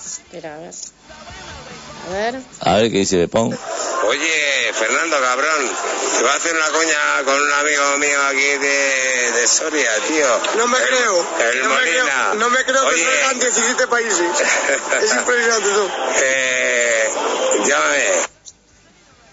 Espera, 0.05 0.55
a 0.55 0.59
ver. 0.59 0.73
A 2.07 2.13
ver. 2.13 2.35
A 2.61 2.75
ver 2.77 2.91
qué 2.91 2.97
dice 2.99 3.17
Pepón. 3.17 3.57
Oye, 4.07 4.71
Fernando, 4.73 5.19
cabrón, 5.19 5.69
te 6.17 6.23
voy 6.23 6.31
a 6.31 6.35
hacer 6.35 6.53
una 6.55 6.69
coña 6.69 7.23
con 7.25 7.41
un 7.41 7.51
amigo 7.51 7.97
mío 7.97 8.21
aquí 8.29 8.57
de, 8.65 9.31
de 9.33 9.47
Soria, 9.47 9.89
tío. 10.07 10.39
No 10.57 10.67
me 10.67 10.77
El- 10.77 10.83
creo. 10.87 11.27
El 11.51 11.59
no, 11.63 11.69
me 11.69 11.75
Molina. 11.75 12.03
creo 12.03 12.33
no 12.35 12.49
me 12.49 12.63
creo 12.63 12.81
que 12.89 12.95
Oye, 12.95 13.03
salgan 13.21 13.39
17 13.39 13.87
países. 13.87 14.19
Es 15.03 15.13
impresionante 15.15 15.69
tú. 15.69 15.89
eh, 16.23 17.09
llámame. 17.67 18.03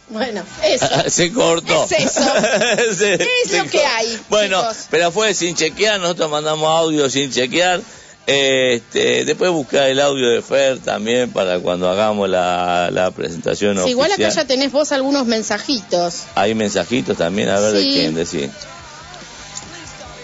Bueno, 0.08 0.44
eso. 0.62 0.86
se 1.10 1.32
cortó. 1.32 1.84
Es 1.84 1.92
eso. 1.92 2.20
Se- 2.98 3.14
Es 3.14 3.50
se 3.50 3.58
lo 3.58 3.70
que 3.70 3.84
hay, 3.84 4.20
Bueno, 4.28 4.60
chicos. 4.60 4.86
pero 4.90 5.12
fue 5.12 5.32
sin 5.34 5.54
chequear. 5.54 6.00
Nosotros 6.00 6.30
mandamos 6.30 6.68
audio 6.68 7.08
sin 7.08 7.32
chequear. 7.32 7.80
Este, 8.26 9.24
después 9.26 9.50
buscar 9.50 9.90
el 9.90 10.00
audio 10.00 10.30
de 10.30 10.40
Fer 10.40 10.78
también 10.78 11.30
para 11.30 11.58
cuando 11.58 11.90
hagamos 11.90 12.26
la, 12.28 12.88
la 12.90 13.10
presentación 13.10 13.78
Sí, 13.84 13.90
igual 13.90 14.10
acá 14.12 14.22
oficial. 14.24 14.44
ya 14.44 14.48
tenés 14.48 14.72
vos 14.72 14.92
algunos 14.92 15.26
mensajitos. 15.26 16.22
Hay 16.34 16.54
mensajitos 16.54 17.18
también, 17.18 17.50
a 17.50 17.60
ver 17.60 17.72
de 17.72 17.82
quién 17.82 18.14
decir. 18.14 18.50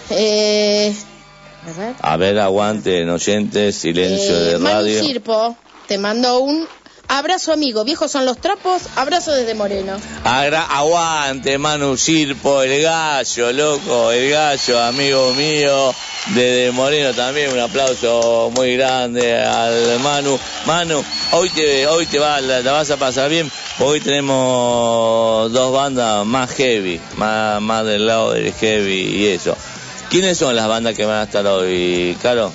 Eh, 0.09 0.93
a 2.01 2.17
ver. 2.17 2.39
Aguante, 2.39 3.07
oyentes, 3.09 3.75
silencio 3.75 4.35
Eh, 4.35 4.43
de 4.53 4.57
Manu 4.57 4.75
radio. 4.77 5.03
Sirpo 5.03 5.55
te 5.87 5.97
mandó 5.97 6.39
un 6.39 6.67
abrazo 7.11 7.51
amigo. 7.51 7.83
Viejos 7.83 8.11
son 8.11 8.25
los 8.25 8.37
trapos. 8.37 8.83
Abrazo 8.95 9.31
desde 9.31 9.53
Moreno. 9.53 9.97
Aguante, 10.23 11.57
Manu 11.57 11.97
Sirpo, 11.97 12.61
el 12.61 12.81
gallo, 12.81 13.51
loco, 13.51 14.11
el 14.11 14.31
gallo, 14.31 14.81
amigo 14.81 15.33
mío, 15.33 15.93
desde 16.27 16.71
Moreno 16.71 17.13
también, 17.13 17.51
un 17.51 17.59
aplauso 17.59 18.51
muy 18.55 18.77
grande 18.77 19.37
al 19.37 19.99
Manu. 19.99 20.39
Manu, 20.65 21.03
hoy 21.31 21.49
te, 21.49 21.85
hoy 21.87 22.05
te 22.05 22.19
va, 22.19 22.39
la, 22.41 22.61
vas 22.71 22.89
a 22.91 22.97
pasar 22.97 23.29
bien, 23.29 23.51
hoy 23.79 23.99
tenemos 23.99 25.51
dos 25.51 25.73
bandas 25.73 26.25
más 26.25 26.49
heavy, 26.51 26.99
más, 27.17 27.61
más 27.61 27.85
del 27.85 28.07
lado 28.07 28.31
del 28.31 28.53
heavy 28.53 29.17
y 29.17 29.27
eso. 29.27 29.55
¿Quiénes 30.09 30.37
son 30.37 30.55
las 30.55 30.67
bandas 30.67 30.95
que 30.95 31.05
van 31.05 31.17
a 31.17 31.23
estar 31.23 31.45
hoy, 31.45 32.17
Caro? 32.21 32.51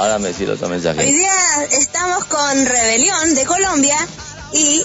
Ahora 0.00 0.18
me 0.18 0.28
decís 0.28 0.48
otro 0.48 0.66
Hoy 0.66 0.72
mensaje. 0.72 1.04
día 1.04 1.30
estamos 1.72 2.24
con 2.24 2.64
Rebelión 2.64 3.34
de 3.34 3.44
Colombia 3.44 3.96
y 4.50 4.82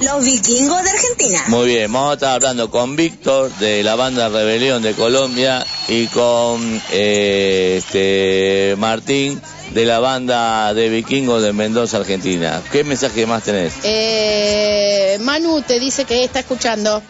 los 0.00 0.24
vikingos 0.24 0.82
de 0.82 0.90
Argentina. 0.90 1.44
Muy 1.46 1.66
bien, 1.68 1.92
vamos 1.92 2.10
a 2.10 2.14
estar 2.14 2.30
hablando 2.34 2.68
con 2.68 2.96
Víctor 2.96 3.52
de 3.60 3.84
la 3.84 3.94
banda 3.94 4.28
Rebelión 4.28 4.82
de 4.82 4.94
Colombia 4.94 5.64
y 5.86 6.08
con 6.08 6.82
eh, 6.90 7.76
este 7.78 8.74
Martín 8.78 9.40
de 9.70 9.84
la 9.84 10.00
banda 10.00 10.74
de 10.74 10.88
Vikingos 10.88 11.40
de 11.40 11.52
Mendoza, 11.52 11.98
Argentina. 11.98 12.60
¿Qué 12.72 12.82
mensaje 12.82 13.26
más 13.26 13.44
tenés? 13.44 13.74
Eh, 13.84 15.18
Manu 15.20 15.62
te 15.62 15.78
dice 15.78 16.04
que 16.04 16.24
está 16.24 16.40
escuchando. 16.40 17.00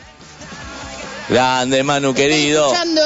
Grande 1.30 1.82
Manu 1.82 2.12
querido. 2.12 2.66
Escuchando. 2.66 3.02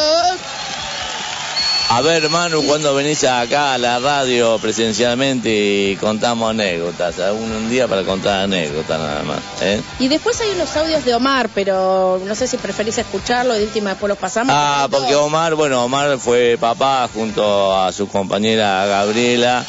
A 1.92 2.02
ver, 2.02 2.28
Manu, 2.30 2.62
cuando 2.66 2.94
venís 2.94 3.24
acá 3.24 3.74
a 3.74 3.78
la 3.78 3.98
radio 3.98 4.58
presencialmente 4.60 5.50
y 5.50 5.96
contamos 5.96 6.50
anécdotas, 6.50 7.18
algún 7.18 7.50
un 7.50 7.68
día 7.68 7.88
para 7.88 8.04
contar 8.04 8.42
anécdotas 8.44 8.96
nada 8.96 9.22
más. 9.24 9.38
¿eh? 9.60 9.80
Y 9.98 10.06
después 10.06 10.40
hay 10.40 10.50
unos 10.50 10.76
audios 10.76 11.04
de 11.04 11.14
Omar, 11.14 11.50
pero 11.52 12.20
no 12.24 12.34
sé 12.36 12.46
si 12.46 12.58
preferís 12.58 12.96
escucharlo 12.98 13.56
y 13.56 13.58
de 13.58 13.64
última 13.64 13.90
después 13.90 14.08
los 14.08 14.18
pasamos. 14.18 14.54
Ah, 14.56 14.86
porque 14.88 15.16
Omar, 15.16 15.56
bueno, 15.56 15.84
Omar 15.84 16.16
fue 16.18 16.56
papá 16.60 17.08
junto 17.12 17.76
a 17.76 17.90
su 17.90 18.06
compañera 18.06 18.86
Gabriela. 18.86 19.64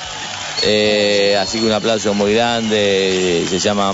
eh, 0.63 1.35
así 1.41 1.59
que 1.59 1.65
un 1.65 1.71
aplauso 1.71 2.13
muy 2.13 2.35
grande. 2.35 3.47
Se 3.49 3.57
llama 3.57 3.91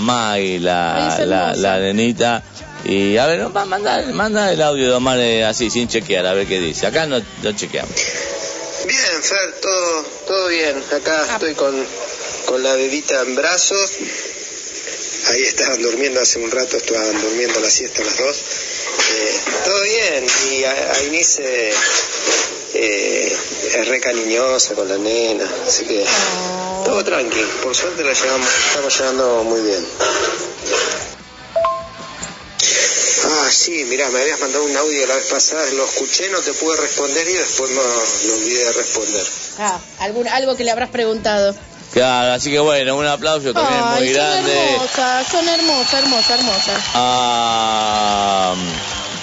Ay, 1.16 1.24
la, 1.24 1.54
la 1.56 1.78
nenita. 1.78 2.42
Y 2.88 3.16
a 3.18 3.26
ver, 3.26 3.48
ma- 3.50 3.64
manda, 3.66 4.02
manda 4.12 4.50
el 4.52 4.62
audio 4.62 4.86
de 4.88 4.94
Omar 4.94 5.18
eh, 5.20 5.44
así, 5.44 5.68
sin 5.70 5.88
chequear, 5.88 6.24
a 6.26 6.32
ver 6.32 6.46
qué 6.46 6.58
dice. 6.58 6.86
Acá 6.86 7.06
no, 7.06 7.22
no 7.42 7.52
chequeamos. 7.52 7.92
Bien, 8.86 9.22
Fer, 9.22 9.52
todo, 9.60 10.02
todo 10.26 10.48
bien. 10.48 10.82
Acá 10.92 11.26
estoy 11.34 11.54
con, 11.54 11.74
con 12.46 12.62
la 12.62 12.72
bebita 12.74 13.20
en 13.22 13.34
brazos. 13.36 13.90
Ahí 15.28 15.42
estaban 15.42 15.82
durmiendo 15.82 16.20
hace 16.20 16.38
un 16.38 16.50
rato, 16.50 16.78
estaban 16.78 17.20
durmiendo 17.20 17.60
la 17.60 17.68
siesta 17.68 18.02
las 18.02 18.16
dos. 18.16 18.36
Eh, 18.38 19.38
todo 19.66 19.82
bien. 19.82 20.26
Y 20.52 20.64
a, 20.64 20.92
a 20.94 21.02
Inés 21.04 21.38
eh, 21.40 21.70
eh, 22.74 23.36
es 23.74 23.88
re 23.88 24.00
cariñosa 24.00 24.72
con 24.74 24.88
la 24.88 24.96
nena. 24.96 25.44
Así 25.66 25.84
que 25.84 26.02
todo 26.86 27.04
tranqui. 27.04 27.42
Por 27.62 27.74
suerte 27.76 28.02
la 28.02 28.14
llevamos, 28.14 28.48
estamos 28.70 28.98
llevando 28.98 29.44
muy 29.44 29.60
bien. 29.60 29.86
Sí, 33.68 33.84
mirá, 33.84 34.08
me 34.08 34.20
habías 34.22 34.40
mandado 34.40 34.64
un 34.64 34.76
audio 34.76 35.06
la 35.06 35.14
vez 35.14 35.26
pasada, 35.26 35.62
lo 35.72 35.84
escuché, 35.84 36.28
no 36.30 36.38
te 36.38 36.52
pude 36.54 36.76
responder 36.78 37.26
y 37.28 37.32
después 37.34 37.70
no, 37.72 37.82
lo 37.82 38.34
olvidé 38.34 38.64
de 38.64 38.72
responder. 38.72 39.24
Ah, 39.58 39.78
algún, 40.00 40.26
algo 40.28 40.56
que 40.56 40.64
le 40.64 40.70
habrás 40.70 40.88
preguntado. 40.90 41.54
Claro, 41.92 42.32
así 42.32 42.50
que 42.50 42.58
bueno, 42.58 42.96
un 42.96 43.06
aplauso 43.06 43.52
también 43.52 43.80
Ay, 43.84 43.98
muy 44.04 44.14
son 44.14 44.14
grande 44.14 44.74
hermosas, 44.74 45.26
son 45.28 45.48
hermosas, 45.48 45.94
hermosas, 46.02 46.30
hermosas. 46.38 46.82
a 46.94 48.54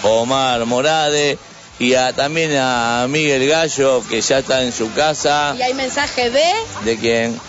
um, 0.04 0.10
Omar 0.10 0.66
Morade 0.66 1.38
y 1.80 1.94
a, 1.94 2.14
también 2.14 2.56
a 2.58 3.06
Miguel 3.10 3.48
Gallo, 3.48 4.04
que 4.10 4.22
ya 4.22 4.40
está 4.40 4.62
en 4.64 4.72
su 4.74 4.92
casa. 4.94 5.56
Y 5.58 5.62
hay 5.62 5.74
mensaje 5.74 6.30
de, 6.30 6.46
¿De 6.84 6.98
quién? 6.98 7.40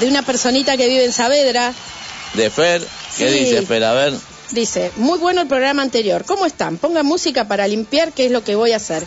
de 0.00 0.06
una 0.06 0.22
personita 0.22 0.76
que 0.76 0.86
vive 0.88 1.04
en 1.04 1.12
Saavedra. 1.12 1.72
¿De 2.34 2.50
Fer? 2.50 2.82
¿Qué 3.16 3.28
Sí. 3.30 3.38
dice 3.38 3.62
Fer? 3.62 3.84
A 3.84 3.92
ver. 3.92 4.14
Dice, 4.50 4.92
muy 4.96 5.18
bueno 5.18 5.42
el 5.42 5.48
programa 5.48 5.82
anterior. 5.82 6.24
¿Cómo 6.24 6.46
están? 6.46 6.76
Pongan 6.76 7.04
música 7.04 7.48
para 7.48 7.66
limpiar, 7.66 8.12
que 8.12 8.26
es 8.26 8.32
lo 8.32 8.44
que 8.44 8.54
voy 8.54 8.72
a 8.72 8.76
hacer. 8.76 9.04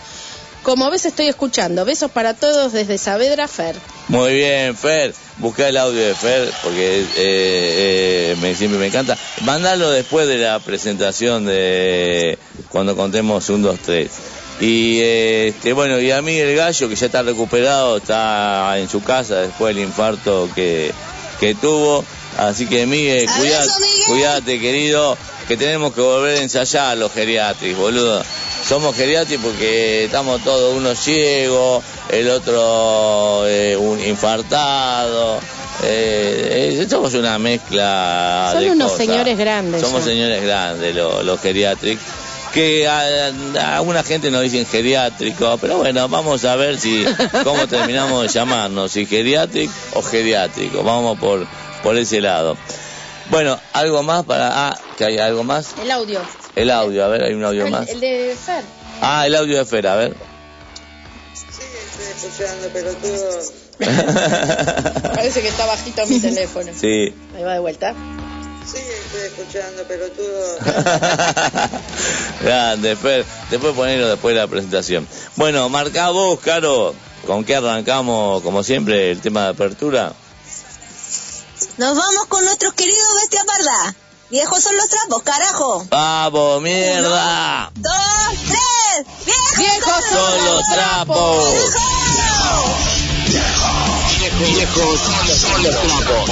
Como 0.63 0.91
ves, 0.91 1.05
estoy 1.05 1.27
escuchando. 1.27 1.86
Besos 1.86 2.12
para 2.12 2.34
todos 2.34 2.74
desde 2.74 2.98
Saavedra, 2.98 3.48
Fer. 3.48 3.75
Muy 4.10 4.34
bien, 4.34 4.75
Fer. 4.75 5.13
Busca 5.38 5.69
el 5.69 5.77
audio 5.77 6.01
de 6.01 6.13
Fer, 6.13 6.51
porque 6.62 7.00
eh, 7.00 7.05
eh, 7.15 8.36
me, 8.41 8.53
siempre 8.55 8.77
me 8.77 8.88
encanta. 8.88 9.17
Mándalo 9.41 9.89
después 9.89 10.27
de 10.27 10.38
la 10.38 10.60
presentación 10.60 11.46
de 11.46 12.38
cuando 12.67 12.98
contemos 12.98 13.50
un, 13.50 13.62
dos, 13.62 13.79
tres. 13.79 14.12
Y 14.60 15.00
este, 15.00 15.72
bueno, 15.72 15.98
y 16.01 16.12
a 16.12 16.22
mí 16.22 16.38
el 16.38 16.58
gallo, 16.58 16.89
que 16.89 16.96
ya 16.96 17.05
está 17.05 17.22
recuperado, 17.24 17.98
está 17.98 18.77
en 18.77 18.89
su 18.89 19.01
casa 19.01 19.36
después 19.36 19.74
del 19.74 19.86
infarto 19.86 20.50
que, 20.53 20.91
que 21.39 21.55
tuvo. 21.55 22.03
Así 22.39 22.67
que 22.67 22.86
Miguel, 22.86 23.27
cuidate, 23.38 23.69
cuidate, 24.08 24.60
querido, 24.60 25.17
que 25.48 25.58
tenemos 25.58 25.93
que 25.93 26.00
volver 26.01 26.38
a 26.38 26.41
ensayar 26.41 26.98
los 26.98 27.12
geriátricos, 27.12 27.79
boludo. 27.79 28.24
Somos 28.67 28.96
geriátricos 28.96 29.46
porque 29.46 30.05
estamos 30.05 30.41
todos, 30.43 30.75
uno 30.75 30.96
ciego, 30.96 31.84
el 32.10 32.29
otro 32.29 33.43
eh, 33.48 33.75
un 33.77 34.00
infartado. 34.03 35.39
Eh, 35.84 36.79
eh, 36.81 36.88
somos 36.89 37.13
una 37.13 37.39
mezcla 37.39 38.50
Son 38.53 38.62
de 38.62 38.72
unos 38.72 38.91
cosas. 38.91 39.05
señores 39.05 39.38
grandes 39.38 39.81
Somos 39.81 40.03
ya. 40.03 40.12
señores 40.12 40.41
grandes 40.43 40.96
los, 40.96 41.24
los 41.24 41.39
geriátricos. 41.41 42.03
Que 42.53 42.88
a, 42.88 43.27
a 43.62 43.75
alguna 43.77 44.03
gente 44.03 44.31
nos 44.31 44.41
dicen 44.41 44.65
geriátrico, 44.65 45.58
pero 45.62 45.77
bueno, 45.77 46.08
vamos 46.10 46.43
a 46.46 46.55
ver 46.55 46.79
si 46.79 47.05
cómo 47.43 47.67
terminamos 47.69 48.24
de 48.24 48.27
llamarnos, 48.29 48.91
si 48.91 49.05
geriátrico 49.05 49.72
o 49.93 50.01
geriátrico. 50.01 50.84
Vamos 50.84 51.17
por, 51.19 51.46
por 51.83 51.98
ese 51.98 52.21
lado. 52.21 52.57
Bueno, 53.29 53.59
algo 53.74 54.01
más 54.03 54.25
para... 54.25 54.69
Ah, 54.69 54.79
que 54.98 55.05
hay 55.05 55.17
algo 55.19 55.43
más. 55.43 55.75
El 55.81 55.92
audio. 55.92 56.20
El 56.55 56.72
audio, 56.72 57.05
a 57.05 57.07
ver, 57.07 57.24
hay 57.24 57.33
un 57.33 57.44
audio 57.44 57.65
El, 57.65 57.72
más. 57.72 57.87
el 57.89 58.00
de 58.00 58.35
Fer. 58.44 58.63
Ah, 59.01 59.25
el 59.27 59.35
audio 59.35 59.57
de 59.57 59.65
Fer, 59.65 59.87
a 59.87 59.96
ver. 59.96 60.15
Estoy 61.33 62.27
escuchando, 62.29 62.68
pelotudo. 62.70 63.39
Parece 65.15 65.42
que 65.42 65.48
está 65.48 65.65
bajito 65.65 66.05
mi 66.07 66.20
teléfono. 66.20 66.72
sí. 66.75 67.13
Ahí 67.35 67.44
va 67.44 67.53
de 67.53 67.59
vuelta. 67.59 67.94
Sí, 68.65 68.77
estoy 68.77 69.22
escuchando, 69.27 69.83
pelotudo. 69.83 70.57
Grande, 72.42 72.96
Fer. 72.96 73.25
Después 73.50 73.74
ponelo 73.74 74.09
después 74.09 74.35
de 74.35 74.42
la 74.42 74.48
presentación. 74.48 75.07
Bueno, 75.35 75.70
marcá 75.70 76.09
vos, 76.09 76.39
Caro. 76.39 76.94
¿Con 77.25 77.44
qué 77.44 77.55
arrancamos, 77.55 78.42
como 78.44 78.63
siempre, 78.63 79.11
el 79.11 79.22
tema 79.22 79.44
de 79.44 79.50
apertura? 79.50 80.13
Nos 81.79 81.96
vamos 81.96 82.25
con 82.27 82.44
nuestros 82.44 82.74
queridos 82.74 83.07
bestia 83.22 83.42
parda. 83.46 83.96
Viejos 84.29 84.61
son 84.61 84.75
los 84.75 84.89
trapos, 84.89 85.24
carajo. 85.24 85.85
¡Vamos, 85.89 86.61
mierda! 86.61 87.72
Dos, 87.74 87.94
tres. 88.50 89.07
Viejos, 89.25 89.57
Viejos 89.57 90.03
Son 90.09 90.46
los 90.46 90.68
trapos. 90.74 91.53
Viejos 94.39 95.00
son 95.39 95.63
los 95.63 95.81
trapos. 95.81 96.29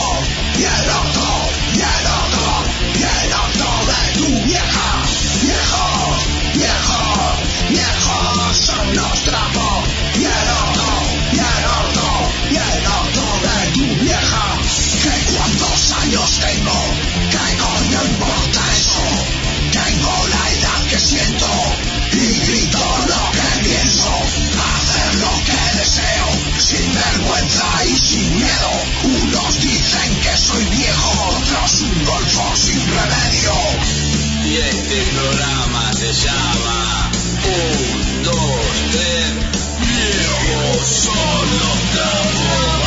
Y 34.46 34.58
este 34.58 35.02
programa 35.14 35.94
se 35.94 36.14
llama 36.14 37.12
Un, 37.46 38.24
dos, 38.24 38.62
tres, 38.92 39.34
viejos 39.80 40.88
son 40.88 41.46
los 41.60 41.80
trapos. 41.92 42.78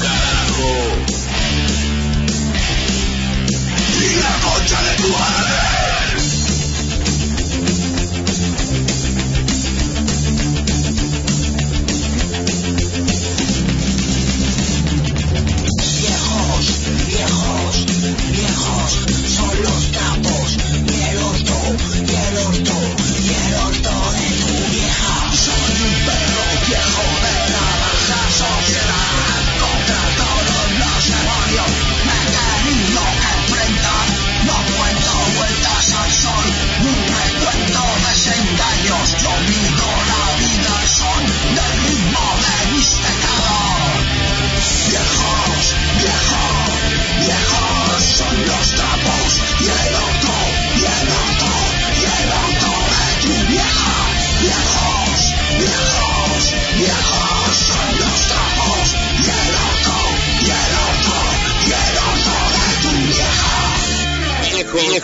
Carajo. 0.00 0.72
Y 4.00 4.14
la 4.20 4.34
concha 4.40 4.78
de 4.82 4.94
tu 4.96 5.08
madre. 5.08 5.41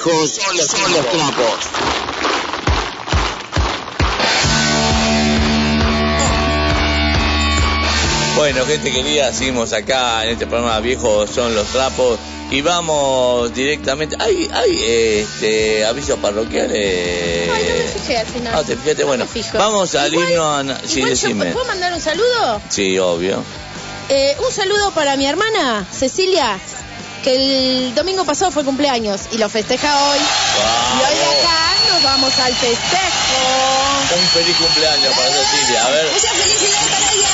viejos 0.04 0.30
son 0.30 0.56
los, 0.56 0.66
son 0.66 0.92
trapos. 0.92 1.54
Bueno, 8.36 8.64
gente 8.66 8.92
querida, 8.92 9.32
seguimos 9.32 9.72
acá 9.72 10.24
en 10.24 10.32
este 10.32 10.46
programa 10.46 10.78
Viejos 10.80 11.28
son 11.30 11.54
los 11.54 11.66
trapos 11.68 12.18
y 12.50 12.62
vamos 12.62 13.52
directamente. 13.52 14.16
Hay, 14.20 14.48
hay 14.52 14.84
este, 15.20 15.84
avisos 15.84 16.18
parroquiales. 16.20 17.50
Ay, 17.52 17.64
no 17.68 17.74
me 17.74 18.00
fijé 18.00 18.18
al 18.18 18.26
final. 18.26 18.54
Ah, 18.56 18.62
te 18.62 18.76
fijaste, 18.76 19.04
bueno. 19.04 19.26
Vamos 19.54 19.94
al 19.96 20.14
himno. 20.14 20.56
A... 20.56 20.62
Igual 20.62 20.80
sí, 20.86 21.02
decime. 21.02 21.46
Yo, 21.46 21.52
¿Puedo 21.54 21.66
mandar 21.66 21.92
un 21.92 22.00
saludo? 22.00 22.62
Sí, 22.68 22.98
obvio. 22.98 23.42
Eh, 24.08 24.36
un 24.46 24.52
saludo 24.52 24.92
para 24.92 25.16
mi 25.16 25.26
hermana 25.26 25.86
Cecilia, 25.92 26.58
que 27.22 27.34
el 27.34 27.94
domingo 27.94 28.24
pasado 28.24 28.50
fue 28.50 28.64
cumpleaños 28.64 29.22
y 29.32 29.38
lo 29.38 29.48
festeja 29.48 30.08
hoy. 30.08 30.18
Y 30.18 31.02
hoy 31.02 31.18
acá 31.38 31.74
nos 31.92 32.02
vamos 32.02 32.32
al 32.38 32.54
festejo. 32.54 32.98
Un 34.16 34.28
feliz 34.28 34.56
cumpleaños 34.56 35.14
para 35.14 35.30
Cecilia. 35.30 35.84
A 35.84 35.90
ver. 35.90 36.06
Muchas 36.12 36.32
felicidades 36.32 36.88
para 36.88 37.12
ella. 37.12 37.28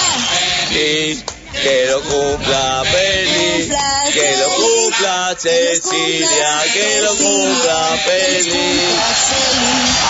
Feliz, 0.69 1.25
que 1.63 1.87
lo 1.87 2.01
cumpla 2.03 2.83
feliz, 2.85 3.75
que 4.13 4.37
lo 4.37 4.49
cumpla 4.57 5.37
Cecilia, 5.39 6.63
que 6.73 7.01
lo 7.03 7.15
cumpla 7.17 7.99
feliz. 8.05 8.83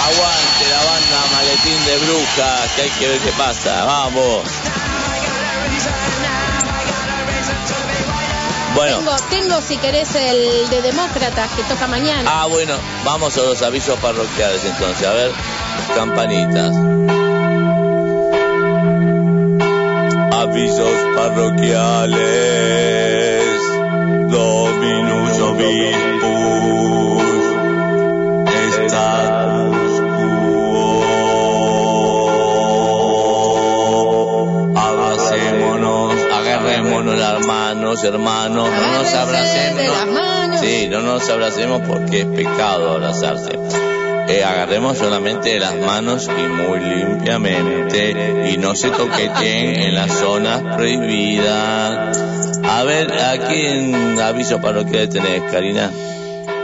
Aguante 0.06 0.68
la 0.70 0.84
banda 0.84 1.26
Maletín 1.32 1.84
de 1.84 1.98
Brujas, 1.98 2.70
que 2.76 2.82
hay 2.82 2.90
que 2.90 3.08
ver 3.08 3.20
qué 3.20 3.32
pasa. 3.32 3.84
Vamos. 3.84 4.42
Bueno, 8.74 8.98
Tengo, 8.98 9.16
tengo, 9.30 9.60
si 9.60 9.76
querés, 9.78 10.14
el 10.16 10.68
de 10.70 10.82
Demócratas 10.82 11.50
que 11.52 11.62
toca 11.62 11.86
mañana. 11.86 12.28
ah 12.32 12.46
bueno, 12.46 12.74
vamos 13.04 13.36
a 13.38 13.42
los 13.42 13.62
avisos 13.62 13.96
parroquiales 14.00 14.64
entonces. 14.64 15.06
A 15.06 15.12
ver, 15.12 15.30
campanitas. 15.94 16.74
Avisos 20.32 20.90
parroquiales. 21.16 22.20
Dominus 24.28 25.38
las 37.44 37.46
manos, 37.46 38.04
hermanos. 38.04 38.70
No 38.70 39.02
nos 39.02 39.12
abracemos. 39.12 40.60
Sí, 40.60 40.88
no 40.88 41.00
nos 41.00 41.28
abracemos 41.28 41.82
porque 41.86 42.20
es 42.20 42.26
pecado 42.26 42.92
abrazarse. 42.92 43.58
Eh, 44.28 44.42
agarremos 44.42 44.96
solamente 44.96 45.58
las 45.58 45.76
manos 45.76 46.28
y 46.28 46.48
muy 46.48 46.80
limpiamente 46.80 48.50
y 48.50 48.56
no 48.56 48.74
se 48.74 48.88
toqueteen 48.88 49.80
en 49.80 49.94
las 49.94 50.12
zonas 50.12 50.76
prohibidas. 50.76 52.18
A 52.64 52.82
ver, 52.84 53.12
¿a 53.12 53.36
quién 53.46 54.18
aviso 54.18 54.60
parroquial 54.60 55.10
tenés, 55.10 55.42
Karina? 55.52 55.90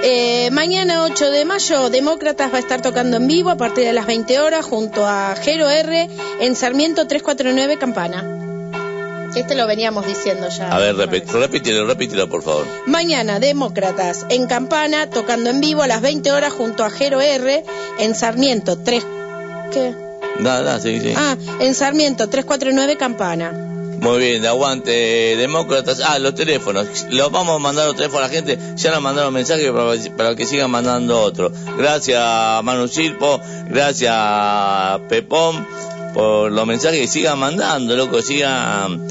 Eh, 0.03 0.49
mañana 0.53 1.03
8 1.03 1.31
de 1.31 1.45
mayo, 1.45 1.91
Demócratas 1.91 2.51
va 2.51 2.57
a 2.57 2.61
estar 2.61 2.81
tocando 2.81 3.19
en 3.19 3.27
vivo 3.27 3.51
a 3.51 3.57
partir 3.57 3.85
de 3.85 3.93
las 3.93 4.07
20 4.07 4.41
horas 4.41 4.65
junto 4.65 5.07
a 5.07 5.35
Jero 5.37 5.69
R 5.69 6.09
en 6.41 6.57
Sarmiento 6.57 7.07
349 7.07 7.77
Campana. 7.77 8.40
Este 9.35 9.55
lo 9.55 9.67
veníamos 9.67 10.07
diciendo 10.07 10.49
ya. 10.49 10.71
A 10.71 10.79
ver, 10.79 10.97
repítelo, 10.97 11.87
repítelo, 11.87 12.29
por 12.29 12.43
favor. 12.43 12.67
Mañana, 12.87 13.39
Demócratas 13.39 14.27
en 14.29 14.47
Campana, 14.47 15.09
tocando 15.09 15.51
en 15.51 15.61
vivo 15.61 15.83
a 15.83 15.87
las 15.87 16.01
20 16.01 16.33
horas 16.33 16.53
junto 16.53 16.85
a 16.85 16.91
Jero 16.91 17.21
R 17.21 17.65
en 17.99 18.15
Sarmiento 18.15 18.79
3... 18.79 19.07
¿Qué? 19.73 19.95
Nada, 20.41 20.63
nada, 20.63 20.81
sí, 20.81 21.01
sí. 21.01 21.13
Ah, 21.17 21.37
en 21.61 21.75
Sarmiento 21.75 22.29
349 22.29 22.97
Campana. 22.97 23.53
Muy 24.01 24.19
bien, 24.19 24.47
aguante, 24.47 25.37
demócratas. 25.37 26.01
Ah, 26.01 26.19
los 26.19 26.35
teléfonos. 26.35 26.87
Los 27.11 27.31
vamos 27.31 27.57
a 27.57 27.59
mandar 27.59 27.87
los 27.87 27.97
teléfonos 27.97 28.25
a 28.25 28.29
la 28.29 28.35
gente. 28.35 28.59
Ya 28.77 28.93
nos 28.93 29.03
mandaron 29.03 29.35
mensajes 29.35 29.71
para, 29.71 30.17
para 30.17 30.35
que 30.35 30.47
sigan 30.47 30.71
mandando 30.71 31.21
otro. 31.21 31.53
Gracias, 31.77 32.65
Manu 32.65 32.89
Silpo. 32.89 33.41
Gracias, 33.69 35.01
Pepón, 35.11 35.67
por 36.15 36.51
los 36.51 36.67
mensajes 36.67 36.99
que 36.99 37.09
sigan 37.09 37.39
mandando, 37.39 37.95
loco. 37.95 38.23
Sigan 38.23 39.03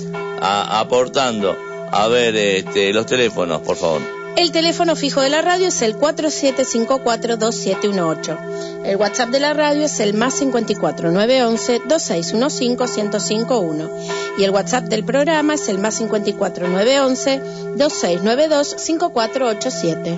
a- 0.41 0.79
aportando. 0.79 1.55
A 1.91 2.07
ver, 2.07 2.35
este, 2.35 2.91
los 2.93 3.05
teléfonos, 3.05 3.61
por 3.61 3.75
favor. 3.75 4.01
El 4.37 4.51
teléfono 4.51 4.95
fijo 4.95 5.21
de 5.21 5.29
la 5.29 5.41
radio 5.41 5.67
es 5.67 5.81
el 5.81 5.97
47542718. 5.97 8.37
El 8.85 8.95
WhatsApp 8.97 9.29
de 9.29 9.39
la 9.39 9.53
radio 9.53 9.85
es 9.85 9.99
el 9.99 10.13
más 10.13 10.35
54 10.35 11.11
911 11.11 11.81
2615 11.87 13.03
1051. 13.03 13.89
Y 14.37 14.43
el 14.43 14.51
WhatsApp 14.51 14.85
del 14.85 15.03
programa 15.03 15.55
es 15.55 15.67
el 15.67 15.79
más 15.79 15.95
54 15.95 16.67
911 16.69 17.41
2692 17.75 18.75
5487. 18.77 20.17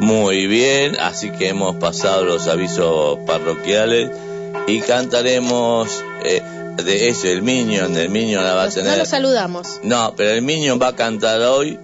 Muy 0.00 0.46
bien, 0.46 0.96
así 0.98 1.30
que 1.30 1.48
hemos 1.48 1.76
pasado 1.76 2.24
los 2.24 2.46
avisos 2.48 3.18
parroquiales 3.26 4.10
y 4.66 4.80
cantaremos 4.80 6.02
eh, 6.24 6.42
de 6.84 7.08
eso, 7.08 7.28
el 7.28 7.42
Minion, 7.42 7.96
el 7.96 8.08
Minion 8.08 8.42
la 8.44 8.54
va 8.54 8.62
a 8.62 8.66
Nos- 8.66 8.76
No 8.76 8.82
tener. 8.82 8.98
los 8.98 9.08
saludamos. 9.08 9.80
No, 9.82 10.14
pero 10.16 10.30
el 10.30 10.42
Minion 10.42 10.80
va 10.80 10.88
a 10.88 10.96
cantar 10.96 11.40
hoy. 11.42 11.78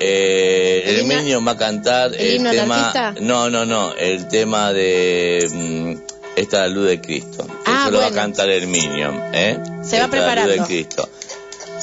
eh, 0.00 0.82
¿El 0.86 0.96
el 0.96 1.02
himno- 1.04 1.16
Minion 1.22 1.46
va 1.46 1.52
a 1.52 1.56
cantar 1.56 2.14
el 2.14 2.20
el, 2.20 2.36
himno 2.36 2.50
tema. 2.50 2.90
anarquista? 2.90 3.14
No, 3.24 3.48
no, 3.50 3.64
no, 3.64 3.94
el 3.94 4.28
tema 4.28 4.72
de 4.72 5.48
mm, 5.50 5.94
esta 6.36 6.60
la 6.60 6.68
luz 6.68 6.86
de 6.88 7.00
Cristo. 7.00 7.46
Ah, 7.64 7.84
Eso 7.84 7.92
lo 7.92 7.98
va 8.00 8.06
a 8.08 8.10
cantar 8.10 8.50
el 8.50 8.66
Minion, 8.66 9.20
¿eh? 9.32 9.58
Se 9.58 9.64
va 9.64 9.80
Esta 9.82 9.96
la 9.96 10.06
luz 10.06 10.10
preparando. 10.10 10.52
de 10.52 10.58
Cristo. 10.60 11.08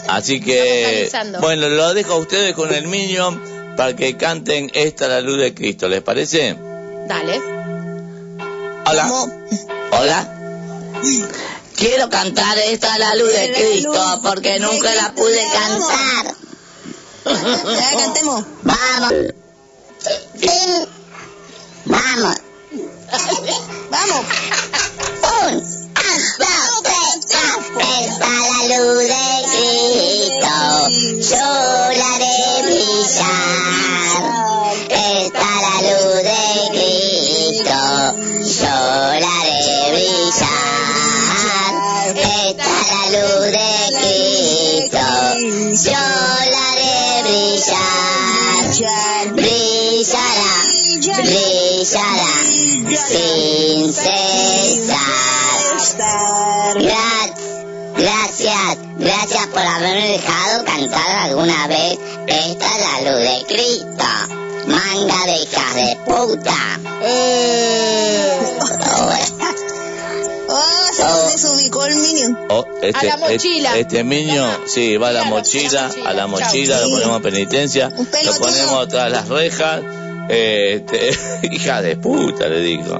Así 0.08 0.41
que, 0.41 1.10
bueno, 1.41 1.69
lo 1.69 1.93
dejo 1.93 2.13
a 2.13 2.17
ustedes 2.17 2.54
con 2.54 2.73
el 2.73 2.88
Minion 2.88 3.41
para 3.78 3.95
que 3.95 4.15
canten 4.17 4.69
esta 4.73 5.08
la 5.08 5.21
luz 5.21 5.38
de 5.39 5.54
Cristo. 5.54 5.88
¿Les 5.88 6.02
parece? 6.02 6.56
Dale. 7.08 7.39
Hola. 8.86 9.12
Hola. 9.91 10.39
Quiero 11.75 12.09
cantar 12.09 12.57
esta 12.59 12.97
la 12.97 13.15
luz 13.15 13.31
de 13.31 13.51
Cristo 13.51 14.19
porque 14.23 14.59
nunca 14.59 14.93
la 14.95 15.13
pude 15.13 15.43
cantar. 15.51 16.36
Ya 17.25 17.97
cantemos. 17.97 18.45
Vamos. 18.63 19.13
Vamos. 21.86 22.36
Vamos. 23.89 24.25
Haberme 59.75 60.07
dejado 60.09 60.65
cantar 60.65 61.09
alguna 61.23 61.67
vez 61.67 61.97
esta 62.27 62.65
es 62.65 63.03
la 63.03 63.12
luz 63.12 63.19
de 63.19 63.45
Cristo. 63.47 64.05
Manga 64.67 65.25
de 65.25 65.41
hijas 65.41 65.75
de 65.75 65.97
puta. 66.05 66.79
Oh, 70.49 70.93
se 70.93 71.03
nos 71.03 71.33
desubicó 71.33 71.86
el 71.86 71.95
Minion. 71.95 72.39
Oh, 72.49 72.65
este, 72.81 72.99
A 72.99 73.03
la 73.03 73.17
mochila. 73.17 73.69
Este, 73.77 73.81
este 73.99 74.03
niño, 74.03 74.47
sí, 74.67 74.97
va 74.97 75.09
a 75.09 75.12
la 75.12 75.23
mochila, 75.25 75.88
a 75.88 75.97
la 75.97 76.09
a 76.09 76.13
la 76.13 76.27
mochila. 76.27 76.77
Chau. 76.77 76.89
lo 76.89 76.95
ponemos 76.95 77.17
en 77.17 77.23
penitencia, 77.23 77.89
lo 77.89 78.39
ponemos 78.39 78.88
tras 78.88 79.12
las 79.12 79.27
rejas. 79.27 79.81
Este, 80.29 81.12
hija 81.51 81.81
de 81.81 81.97
puta, 81.97 82.47
le 82.47 82.62
digo. 82.62 82.97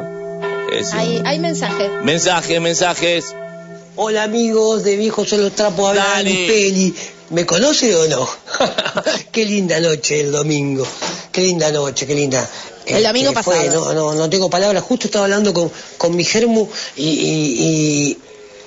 Hay, 0.93 1.21
hay 1.23 1.39
mensaje. 1.39 1.89
Mensajes, 2.01 2.59
mensajes. 2.59 3.36
Hola 3.95 4.23
amigos 4.23 4.84
de 4.84 4.95
Viejos 4.97 5.29
son 5.29 5.41
los 5.41 5.53
trapos, 5.53 5.89
habla 5.89 6.21
Peli. 6.23 6.93
¿Me 7.29 7.45
conoce 7.45 7.95
o 7.95 8.08
no? 8.08 8.27
qué 9.32 9.45
linda 9.45 9.79
noche 9.79 10.19
el 10.21 10.32
domingo. 10.32 10.86
Qué 11.32 11.41
linda 11.41 11.71
noche, 11.71 12.06
qué 12.06 12.15
linda. 12.15 12.47
El 12.86 13.03
domingo 13.03 13.29
Este, 13.29 13.43
fue, 13.43 13.56
pasado. 13.65 13.93
no, 13.93 14.12
no, 14.12 14.13
no 14.15 14.29
tengo 14.29 14.49
palabras. 14.49 14.84
Justo 14.84 15.08
estaba 15.08 15.25
hablando 15.25 15.53
con, 15.53 15.71
con 15.97 16.15
mi 16.15 16.23
germu 16.23 16.67
y, 16.95 17.03
y- 17.08 18.17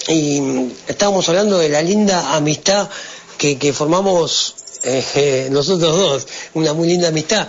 y- 0.09 0.13
y 0.13 0.73
estábamos 0.87 1.29
hablando 1.29 1.59
de 1.59 1.69
la 1.69 1.83
linda 1.83 2.35
amistad 2.35 2.89
que, 3.37 3.59
que 3.59 3.73
formamos 3.73 4.55
eh, 4.85 5.05
eh, 5.15 5.49
nosotros 5.51 5.97
dos. 5.97 6.27
Una 6.55 6.73
muy 6.73 6.89
linda 6.89 7.09
amistad. 7.09 7.47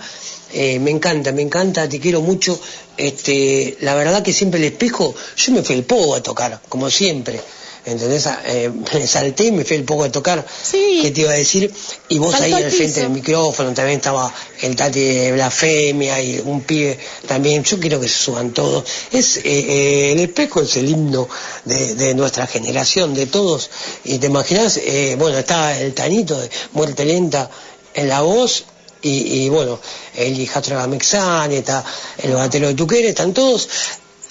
Eh, 0.52 0.78
me 0.78 0.90
encanta, 0.90 1.30
me 1.32 1.42
encanta, 1.42 1.88
te 1.88 2.00
quiero 2.00 2.20
mucho. 2.22 2.58
Este, 2.96 3.76
la 3.80 3.94
verdad 3.94 4.22
que 4.22 4.32
siempre 4.32 4.58
el 4.58 4.66
espejo, 4.66 5.14
yo 5.36 5.52
me 5.52 5.62
felpo 5.62 6.14
a 6.14 6.22
tocar, 6.22 6.60
como 6.68 6.90
siempre. 6.90 7.40
¿Entendés? 7.84 8.26
Ah, 8.26 8.40
Eh, 8.46 8.70
me 8.94 9.06
salté 9.06 9.44
y 9.46 9.52
me 9.52 9.64
fui 9.64 9.76
el 9.76 9.84
poco 9.84 10.04
de 10.04 10.10
tocar. 10.10 10.44
Sí. 10.62 11.00
¿Qué 11.02 11.10
te 11.10 11.20
iba 11.22 11.30
a 11.32 11.34
decir? 11.34 11.72
Y 12.08 12.18
vos 12.18 12.32
Saltó 12.32 12.44
ahí 12.56 12.62
al 12.64 12.70
frente 12.70 13.00
del 13.00 13.10
micrófono, 13.10 13.72
también 13.74 13.98
estaba 13.98 14.32
el 14.62 14.74
Tati 14.76 15.00
de 15.00 15.32
Blasfemia 15.32 16.20
y 16.22 16.40
un 16.44 16.62
pibe 16.62 16.98
también. 17.26 17.62
Yo 17.64 17.78
quiero 17.78 18.00
que 18.00 18.08
se 18.08 18.18
suban 18.18 18.52
todos. 18.52 18.84
Es, 19.12 19.38
eh, 19.38 19.42
eh, 19.44 20.12
el 20.12 20.20
espejo 20.20 20.62
es 20.62 20.76
el 20.76 20.88
himno 20.88 21.28
de, 21.64 21.94
de 21.94 22.14
nuestra 22.14 22.46
generación, 22.46 23.14
de 23.14 23.26
todos. 23.26 23.70
Y 24.04 24.18
te 24.18 24.26
imaginas, 24.28 24.78
eh, 24.78 25.16
bueno, 25.18 25.38
está 25.38 25.78
el 25.78 25.94
Tanito 25.94 26.38
de 26.38 26.50
Muerte 26.72 27.04
Lenta 27.04 27.50
en 27.94 28.08
la 28.08 28.22
voz. 28.22 28.64
Y, 29.00 29.44
y 29.44 29.48
bueno, 29.48 29.78
el 30.16 30.40
hijastro 30.40 30.74
de 30.74 30.82
Gamexani, 30.82 31.56
está 31.56 31.84
el 32.18 32.32
batero 32.34 32.66
de 32.66 32.74
Tuquere, 32.74 33.08
están 33.10 33.32
todos. 33.32 33.68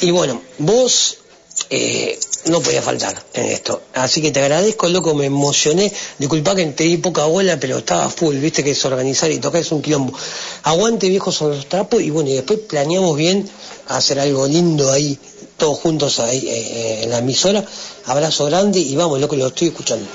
Y 0.01 0.11
bueno, 0.11 0.41
vos 0.59 1.17
eh, 1.69 2.19
no 2.45 2.61
podía 2.61 2.81
faltar 2.81 3.21
en 3.33 3.45
esto. 3.45 3.81
Así 3.93 4.21
que 4.21 4.31
te 4.31 4.39
agradezco, 4.39 4.87
loco, 4.87 5.13
me 5.13 5.25
emocioné. 5.25 5.91
Disculpa 6.17 6.55
que 6.55 6.65
te 6.67 6.83
di 6.85 6.97
poca 6.97 7.25
bola, 7.25 7.59
pero 7.59 7.79
estaba 7.79 8.09
full, 8.09 8.35
viste 8.37 8.63
que 8.63 8.71
es 8.71 8.85
organizar 8.85 9.31
y 9.31 9.39
tocar 9.39 9.61
es 9.61 9.71
un 9.71 9.81
quilombo. 9.81 10.17
Aguante 10.63 11.09
viejos 11.09 11.35
son 11.35 11.51
los 11.51 11.67
trapos 11.67 12.01
y 12.01 12.09
bueno, 12.09 12.29
y 12.29 12.33
después 12.33 12.59
planeamos 12.59 13.17
bien 13.17 13.49
hacer 13.87 14.19
algo 14.19 14.47
lindo 14.47 14.91
ahí, 14.91 15.17
todos 15.57 15.79
juntos 15.79 16.19
ahí 16.19 16.47
eh, 16.47 16.51
eh, 16.51 16.99
en 17.03 17.09
la 17.09 17.19
emisora. 17.19 17.63
Abrazo 18.05 18.45
grande 18.45 18.79
y 18.79 18.95
vamos, 18.95 19.19
loco, 19.19 19.35
lo 19.35 19.47
estoy 19.47 19.69
escuchando. 19.69 20.07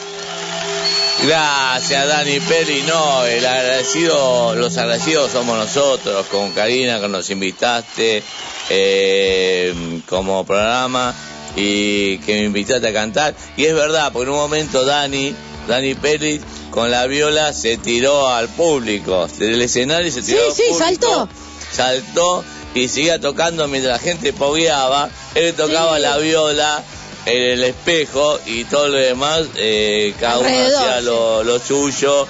Gracias, 1.25 2.09
Dani 2.09 2.41
Peri. 2.41 2.83
No, 2.83 3.25
el 3.25 3.47
agradecido, 3.47 4.55
los 4.57 4.77
agradecidos 4.77 5.31
somos 5.31 5.57
nosotros, 5.57 6.27
con 6.27 6.51
Karina, 6.51 7.01
que 7.01 7.09
nos 7.09 7.31
invitaste 7.31 8.23
eh, 8.69 10.03
como 10.09 10.45
programa 10.45 11.15
y 11.57 12.19
que 12.19 12.35
me 12.35 12.45
invitaste 12.45 12.88
a 12.88 12.93
cantar. 12.93 13.35
Y 13.57 13.65
es 13.65 13.75
verdad, 13.75 14.12
porque 14.12 14.25
en 14.29 14.35
un 14.35 14.41
momento 14.41 14.85
Dani, 14.85 15.35
Dani 15.69 15.95
Peri, 15.95 16.41
con 16.71 16.91
la 16.91 17.07
viola 17.07 17.53
se 17.53 17.77
tiró 17.77 18.29
al 18.29 18.49
público, 18.49 19.29
del 19.38 19.61
escenario 19.62 20.11
se 20.11 20.23
tiró 20.23 20.38
Sí, 20.38 20.45
al 20.47 20.53
sí, 20.55 20.62
público, 20.71 20.85
saltó. 20.85 21.29
saltó 21.73 22.45
y 22.75 22.88
seguía 22.88 23.21
tocando 23.21 23.69
mientras 23.69 23.95
la 23.95 23.99
gente 23.99 24.33
pogueaba. 24.33 25.11
Él 25.35 25.53
tocaba 25.55 25.97
Sí. 25.97 26.03
la 26.03 26.19
viola 26.19 26.83
en 27.27 27.43
el 27.43 27.62
espejo 27.65 28.41
y 28.47 28.65
todo 28.65 28.88
lo 28.88 28.99
demás, 28.99 29.43
eh, 29.57 30.15
cada 30.19 30.38
uno 30.38 30.49
hacía 30.49 31.01
lo, 31.03 31.45
lo 31.45 31.59
suyo. 31.59 32.27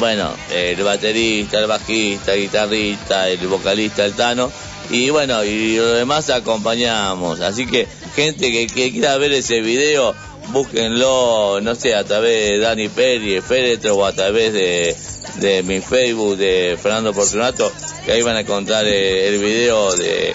Bueno, 0.00 0.28
el 0.52 0.82
baterista, 0.82 1.60
el 1.60 1.66
bajista, 1.68 2.34
el 2.34 2.40
guitarrista, 2.42 3.28
el 3.28 3.46
vocalista, 3.46 4.04
el 4.04 4.14
Tano. 4.14 4.50
Y 4.90 5.08
bueno, 5.10 5.44
y 5.44 5.76
lo 5.76 5.92
demás 5.92 6.28
acompañamos. 6.30 7.40
Así 7.40 7.64
que, 7.66 7.86
gente 8.14 8.50
que, 8.52 8.66
que 8.66 8.92
quiera 8.92 9.16
ver 9.18 9.32
ese 9.32 9.60
video, 9.60 10.14
búsquenlo, 10.48 11.60
no 11.60 11.74
sé, 11.74 11.94
a 11.94 12.04
través 12.04 12.50
de 12.50 12.58
Dani 12.58 12.88
Peri, 12.88 13.40
Féretro, 13.40 13.96
o 13.96 14.04
a 14.04 14.12
través 14.12 14.52
de, 14.52 14.96
de 15.36 15.62
mi 15.62 15.80
Facebook 15.80 16.36
de 16.36 16.78
Fernando 16.82 17.12
Fortunato, 17.14 17.70
que 18.04 18.12
ahí 18.12 18.22
van 18.22 18.36
a 18.36 18.40
encontrar 18.40 18.84
eh, 18.86 19.28
el 19.28 19.38
video 19.38 19.94
de, 19.96 20.34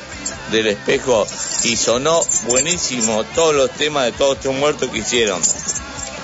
del 0.52 0.68
espejo. 0.68 1.26
Y 1.66 1.76
sonó 1.76 2.22
buenísimo 2.48 3.24
todos 3.36 3.54
los 3.54 3.70
temas 3.72 4.06
de 4.06 4.12
todos 4.14 4.38
estos 4.38 4.54
muertos 4.56 4.90
que 4.90 5.00
hicieron. 5.00 5.42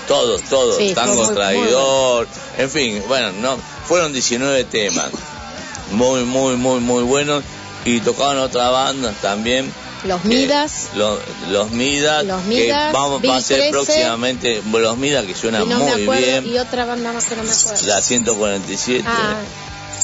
Todos, 0.07 0.41
todos. 0.43 0.77
Sí, 0.77 0.93
Tango 0.93 1.15
muy- 1.15 1.25
muy 1.25 1.35
traidor, 1.35 2.27
en 2.57 2.69
fin, 2.69 3.03
bueno, 3.07 3.31
no, 3.41 3.57
fueron 3.87 4.13
19 4.13 4.63
temas. 4.65 5.09
Muy, 5.91 6.23
muy, 6.23 6.55
muy, 6.55 6.79
muy 6.79 7.03
buenos. 7.03 7.43
Y 7.85 7.99
tocaban 7.99 8.37
otras 8.39 8.71
bandas 8.71 9.15
también. 9.21 9.71
Los 10.03 10.21
que- 10.21 10.27
Midas. 10.27 10.89
lo- 10.95 11.19
los 11.49 11.71
Midas. 11.71 12.23
Los 12.25 12.41
que 12.43 12.47
Midas, 12.47 12.93
vamos, 12.93 13.17
va 13.17 13.21
Bill 13.21 13.31
a 13.31 13.41
13. 13.41 13.69
próximamente. 13.71 14.61
Los 14.71 14.97
Midas 14.97 15.25
que 15.25 15.33
suena 15.33 15.59
no 15.59 15.65
muy 15.79 16.03
acuerdo. 16.03 16.21
bien. 16.25 16.45
Y 16.47 16.57
otra 16.59 16.85
banda 16.85 17.11
más 17.13 17.25
que 17.25 17.35
no 17.35 17.43
me 17.43 17.51
acuerdo. 17.51 17.85
La 17.87 18.01
147. 18.01 19.03
Ah, 19.07 19.37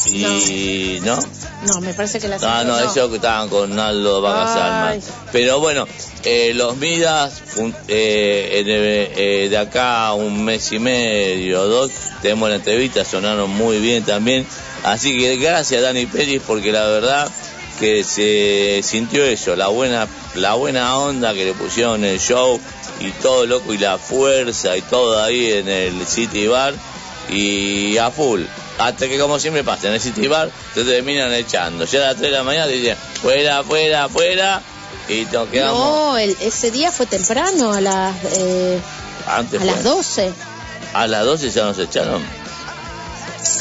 y. 0.07 0.99
¿No? 1.03 1.19
no, 1.67 1.81
me 1.81 1.93
parece 1.93 2.19
que 2.19 2.27
la 2.27 2.37
Ah, 2.41 2.63
no, 2.63 2.79
ellos 2.79 3.09
que 3.09 3.15
estaban 3.17 3.49
con 3.49 3.75
Naldo. 3.75 4.25
Alma. 4.27 4.95
Pero 5.31 5.59
bueno, 5.59 5.85
eh, 6.23 6.53
los 6.55 6.77
Midas, 6.77 7.33
un- 7.57 7.75
eh, 7.87 8.63
de, 8.65 9.43
eh, 9.45 9.49
de 9.49 9.57
acá 9.57 10.13
un 10.13 10.43
mes 10.43 10.71
y 10.71 10.79
medio, 10.79 11.67
dos, 11.67 11.91
tenemos 12.23 12.49
la 12.49 12.55
entrevista, 12.55 13.05
sonaron 13.05 13.49
muy 13.51 13.79
bien 13.79 14.03
también. 14.03 14.45
Así 14.83 15.15
que 15.19 15.37
gracias 15.37 15.83
Dani 15.83 16.07
Pérez, 16.07 16.41
porque 16.47 16.71
la 16.71 16.85
verdad 16.87 17.29
que 17.81 18.03
se 18.03 18.81
sintió 18.87 19.25
eso, 19.25 19.55
la 19.55 19.67
buena, 19.67 20.07
la 20.35 20.53
buena 20.53 20.97
onda 20.99 21.33
que 21.33 21.43
le 21.45 21.53
pusieron 21.53 22.05
en 22.05 22.11
el 22.11 22.19
show 22.19 22.59
y 22.99 23.09
todo 23.13 23.45
loco 23.47 23.73
y 23.73 23.79
la 23.79 23.97
fuerza 23.97 24.77
y 24.77 24.81
todo 24.83 25.21
ahí 25.21 25.51
en 25.51 25.67
el 25.67 26.05
City 26.05 26.45
Bar 26.47 26.75
y 27.29 27.97
a 27.97 28.11
full. 28.11 28.43
Hasta 28.77 29.07
que 29.07 29.17
como 29.19 29.39
siempre 29.39 29.63
pasa, 29.63 29.87
en 29.87 29.95
el 29.95 29.99
City 29.99 30.27
Bar 30.27 30.49
te 30.75 30.83
terminan 30.83 31.33
echando. 31.33 31.85
Ya 31.85 31.99
a 31.99 32.07
las 32.09 32.17
3 32.17 32.29
de 32.31 32.37
la 32.37 32.43
mañana 32.43 32.67
te 32.67 32.73
dicen, 32.73 32.95
fuera, 33.21 33.63
fuera, 33.63 34.07
fuera, 34.09 34.61
y 35.09 35.25
nos 35.33 35.47
quedamos 35.49 35.79
No, 35.79 36.17
el- 36.19 36.37
ese 36.39 36.69
día 36.71 36.91
fue 36.91 37.07
temprano, 37.07 37.73
a 37.73 37.81
las, 37.81 38.15
eh, 38.37 38.79
antes. 39.27 39.59
a 39.59 39.65
las 39.65 39.75
fue. 39.81 39.83
12. 39.83 40.31
A 40.93 41.07
las 41.07 41.25
12 41.25 41.49
ya 41.49 41.63
nos 41.65 41.79
echaron. 41.79 42.21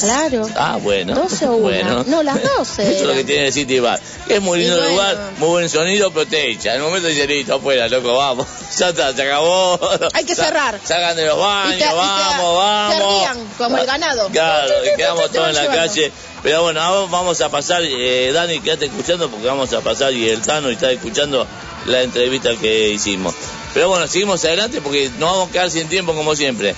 Claro. 0.01 0.47
Ah, 0.55 0.77
bueno. 0.81 1.15
12 1.15 1.47
o 1.47 1.51
una. 1.53 1.61
Bueno. 1.63 2.03
No, 2.07 2.23
las 2.23 2.41
12 2.41 2.81
Eso 2.83 3.01
es 3.01 3.01
lo 3.03 3.13
que 3.13 3.23
tiene 3.23 3.47
el 3.47 3.53
City 3.53 3.79
Bar. 3.79 3.99
Es 4.27 4.41
muy 4.41 4.59
lindo 4.59 4.75
bueno. 4.77 4.91
lugar, 4.91 5.31
muy 5.37 5.49
buen 5.49 5.69
sonido, 5.69 6.11
pero 6.11 6.25
te 6.27 6.51
echa. 6.51 6.71
En 6.71 6.77
el 6.77 6.81
momento 6.83 7.07
dice, 7.07 7.27
listo, 7.27 7.55
afuera, 7.55 7.87
loco, 7.87 8.13
vamos. 8.15 8.47
Ya 8.77 8.89
está, 8.89 9.13
se 9.13 9.21
acabó. 9.23 9.79
Hay 10.13 10.23
que 10.23 10.33
cerrar. 10.33 10.79
Sacan 10.83 11.15
de 11.15 11.25
los 11.25 11.37
baños, 11.37 11.77
te- 11.77 11.93
vamos, 11.93 12.57
vamos. 12.57 12.95
te 12.97 13.03
rían, 13.19 13.47
como 13.57 13.77
el 13.77 13.85
ganado. 13.85 14.29
Claro, 14.29 14.73
y 14.85 14.95
quedamos 14.95 15.29
todos 15.31 15.49
en 15.49 15.55
la 15.55 15.61
llevando. 15.63 15.81
calle. 15.87 16.11
Pero 16.41 16.63
bueno, 16.63 16.81
ahora 16.81 17.07
vamos 17.11 17.41
a 17.41 17.49
pasar, 17.49 17.81
eh, 17.83 18.31
Dani, 18.33 18.59
quédate 18.61 18.85
escuchando 18.85 19.29
porque 19.29 19.45
vamos 19.45 19.71
a 19.73 19.81
pasar 19.81 20.13
y 20.13 20.27
el 20.29 20.41
Tano 20.41 20.69
está 20.69 20.89
escuchando 20.89 21.45
la 21.85 22.01
entrevista 22.01 22.55
que 22.55 22.89
hicimos. 22.89 23.35
Pero 23.73 23.89
bueno, 23.89 24.07
seguimos 24.07 24.43
adelante 24.45 24.81
porque 24.81 25.09
nos 25.19 25.31
vamos 25.31 25.49
a 25.49 25.51
quedar 25.51 25.69
sin 25.69 25.87
tiempo 25.87 26.13
como 26.15 26.35
siempre. 26.35 26.73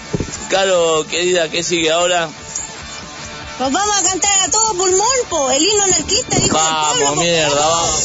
Caro, 0.50 1.06
querida, 1.10 1.48
¿qué 1.50 1.64
sigue 1.64 1.92
ahora? 1.92 2.28
Nos 3.60 3.72
vamos 3.72 3.98
a 3.98 4.04
cantar 4.04 4.42
a 4.42 4.52
todo 4.52 4.74
pulmón, 4.74 5.18
po, 5.30 5.52
el 5.52 5.62
himno 5.64 5.84
anarquista, 5.84 6.38
hijo 6.38 6.42
del 6.46 6.52
Vamos, 6.52 6.94
pueblo, 6.98 7.16
po. 7.16 7.22
mierda, 7.22 7.66
vamos. 7.66 8.04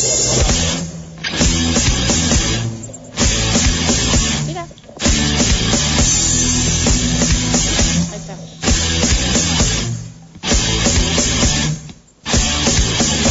Mira. 4.46 4.66
Ahí 8.12 8.18
está. 8.20 8.34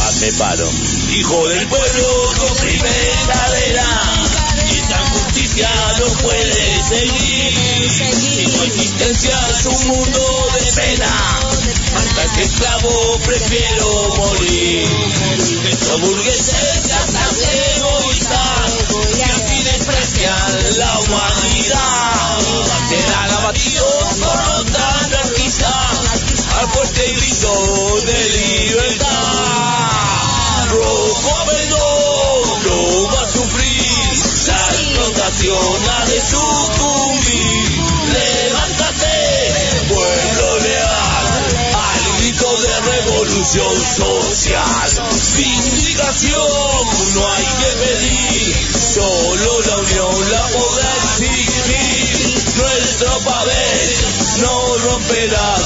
Ah, 0.00 0.10
me 0.20 0.32
paro. 0.32 0.68
Hijo 1.16 1.48
del 1.48 1.66
pueblo 1.66 2.32
con 2.38 2.56
primera 2.56 3.26
cadera. 3.26 3.86
Y 4.70 4.78
esta 4.78 4.98
justicia 5.10 5.70
no 5.98 6.06
puede 6.22 6.82
seguir. 6.88 7.90
Si 7.90 8.44
tu 8.46 8.62
existencia 8.62 9.38
es 9.58 9.66
un 9.66 9.86
mundo 9.88 10.46
de 10.60 10.72
pena. 10.72 11.40
Que 12.18 12.42
esclavo 12.42 13.18
prefiero 13.24 14.08
morir. 14.16 14.84
Estos 15.70 16.00
burgueses 16.00 16.82
se 16.84 16.92
hacen 16.92 17.58
egoístas. 17.76 18.72
Que 19.14 19.24
así 19.24 19.62
desprecian 19.62 20.78
la 20.78 20.98
humanidad. 20.98 22.38
Quedan 22.90 23.30
abatidos 23.30 24.14
por 24.20 24.36
los 24.48 24.66
anarquistas. 25.04 26.24
Al 26.58 26.68
fuerte 26.70 27.12
grito 27.12 28.00
de 28.04 28.28
libertad. 28.30 29.06
Rojo 30.72 31.46
Bello 31.46 31.88
no 32.64 33.12
va 33.14 33.20
a 33.22 33.28
sufrir. 33.28 33.78
La 34.48 34.60
explotación 34.70 35.88
ha 35.88 36.04
de 36.06 36.20
sucumbir. 36.20 36.77
Social. 43.64 44.90
Vindicación 45.36 47.14
no 47.14 47.32
hay 47.32 47.44
que 47.44 47.70
pedir. 47.84 48.56
Solo 48.94 49.60
la 49.62 49.76
unión 49.78 50.30
la 50.30 50.42
podrá 50.48 50.90
exigir. 50.96 52.54
Nuestro 52.56 53.18
papel 53.20 53.96
no 54.40 54.76
romperás. 54.78 55.62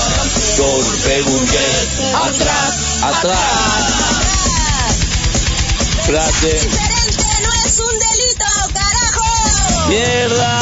Torpe 0.57 1.23
burgués. 1.23 2.01
Atrás, 2.15 2.75
atrás. 3.03 4.13
Frase. 6.07 6.53
Diferente 6.53 7.27
no 7.43 7.53
es 7.67 7.79
un 7.79 7.99
delito, 7.99 8.47
carajo. 8.75 9.89
¡Mierda! 9.89 10.62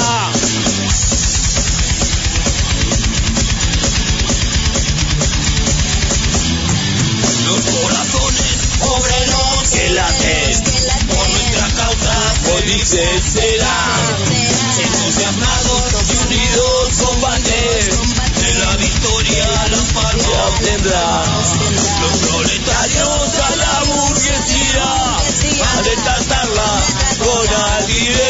se 12.91 13.07
será. 13.23 13.79
Entusiasmados 14.83 16.11
y 16.11 16.17
unidos 16.27 16.99
combater, 16.99 17.91
de 18.35 18.55
la 18.55 18.77
victoria 18.79 19.47
la 19.71 19.83
patria 19.95 20.47
obtendrá. 20.47 21.23
Los 22.01 22.17
proletarios 22.19 23.39
a 23.39 23.57
la 23.57 23.85
burguesía, 23.85 24.91
a 25.71 25.83
desatarla 25.83 26.71
con 27.23 27.47
alivio 27.79 28.29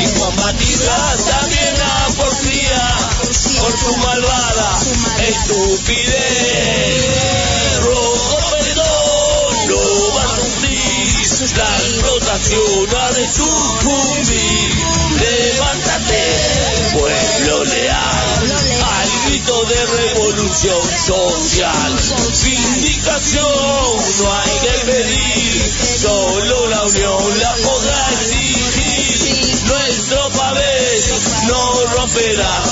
y 0.00 0.06
combatirla 0.18 1.16
también 1.26 1.72
la 1.78 1.96
porfía, 2.14 2.84
por 3.58 3.72
su 3.72 3.96
malvada 3.96 4.68
estupidez. 5.28 6.66
La 11.38 11.78
explotación 11.78 12.96
ha 12.98 13.12
de 13.12 13.28
sucumbir. 13.28 14.74
Levántate, 15.20 16.24
pueblo 16.94 17.64
leal, 17.64 18.52
al 18.82 19.28
grito 19.28 19.64
de 19.66 19.86
revolución 19.86 20.80
social. 21.06 21.96
Vindicación 22.42 23.44
no 24.18 24.32
hay 24.32 24.50
que 24.62 24.86
pedir, 24.86 25.74
solo 26.00 26.68
la 26.68 26.82
unión 26.84 27.38
la 27.38 27.54
podrá 27.56 28.12
exigir. 28.12 29.64
Nuestro 29.66 30.30
pabellón 30.30 31.20
no 31.48 31.86
romperá, 31.96 32.62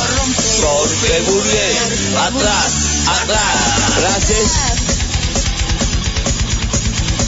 porque 0.63 1.21
burgués, 1.29 1.77
atrás, 2.17 2.73
atrás. 3.09 4.01
Gracias. 4.01 4.84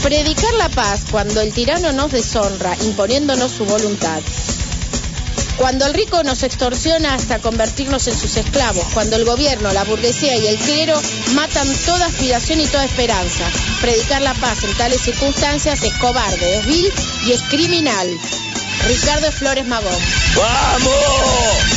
Predicar 0.06 0.54
la 0.54 0.68
paz 0.68 1.00
cuando 1.10 1.40
el 1.40 1.52
tirano 1.52 1.90
nos 1.90 2.12
deshonra, 2.12 2.76
imponiéndonos 2.84 3.50
su 3.50 3.64
voluntad. 3.64 4.20
Cuando 5.56 5.84
el 5.84 5.94
rico 5.94 6.22
nos 6.22 6.44
extorsiona 6.44 7.14
hasta 7.14 7.40
convertirnos 7.40 8.06
en 8.06 8.16
sus 8.16 8.36
esclavos, 8.36 8.84
cuando 8.94 9.16
el 9.16 9.24
gobierno, 9.24 9.72
la 9.72 9.82
burguesía 9.82 10.36
y 10.36 10.46
el 10.46 10.58
clero 10.58 10.96
matan 11.34 11.66
toda 11.86 12.06
aspiración 12.06 12.60
y 12.60 12.66
toda 12.66 12.84
esperanza. 12.84 13.50
Predicar 13.80 14.22
la 14.22 14.34
paz 14.34 14.62
en 14.62 14.76
tales 14.76 15.00
circunstancias 15.00 15.82
es 15.82 15.94
cobarde, 15.94 16.58
es 16.58 16.66
vil 16.66 16.92
y 17.26 17.32
es 17.32 17.42
criminal. 17.42 18.08
Ricardo 18.86 19.32
Flores 19.32 19.66
Magón. 19.66 19.98
¡Vamos! 20.36 21.75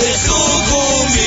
De 0.00 0.14
sucumbir. 0.14 1.25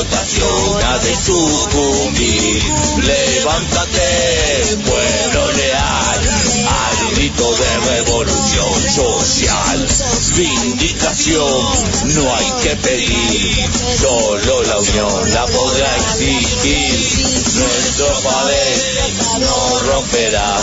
Explotación 0.00 0.82
ha 0.84 0.98
de 0.98 1.14
sucumbir. 1.14 2.62
Levántate, 3.02 4.76
pueblo 4.84 5.52
leal, 5.52 6.20
al 6.68 7.14
grito 7.16 7.54
de 7.54 7.76
revolución 7.96 8.90
social. 8.94 9.88
Vindicación 10.36 12.14
no 12.14 12.34
hay 12.34 12.50
que 12.62 12.76
pedir, 12.76 13.70
solo 14.00 14.62
la 14.62 14.78
unión 14.78 15.34
la 15.34 15.46
podrá 15.46 15.96
exigir. 15.96 17.30
Nuestro 17.54 18.06
país 18.30 19.38
no 19.38 19.78
romperá, 19.80 20.56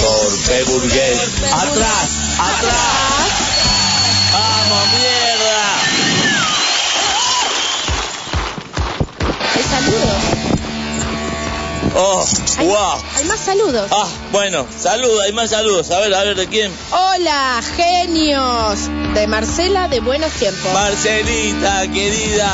torpe 0.00 0.64
burgués, 0.64 1.18
atrás, 1.52 2.10
atrás. 2.38 3.23
¡Oh! 11.96 12.24
Hay, 12.58 12.66
¡Wow! 12.66 13.02
hay 13.16 13.24
más 13.24 13.40
saludos. 13.40 13.88
Ah, 13.92 14.08
bueno, 14.32 14.66
saludos, 14.76 15.20
hay 15.24 15.32
más 15.32 15.50
saludos. 15.50 15.90
A 15.92 16.00
ver, 16.00 16.12
a 16.12 16.24
ver, 16.24 16.36
¿de 16.36 16.48
quién? 16.48 16.72
Hola, 16.90 17.62
genios. 17.76 18.88
De 19.14 19.28
Marcela 19.28 19.86
de 19.86 20.00
Buenos 20.00 20.32
Tiempos. 20.32 20.72
Marcelita, 20.72 21.82
querida, 21.92 22.52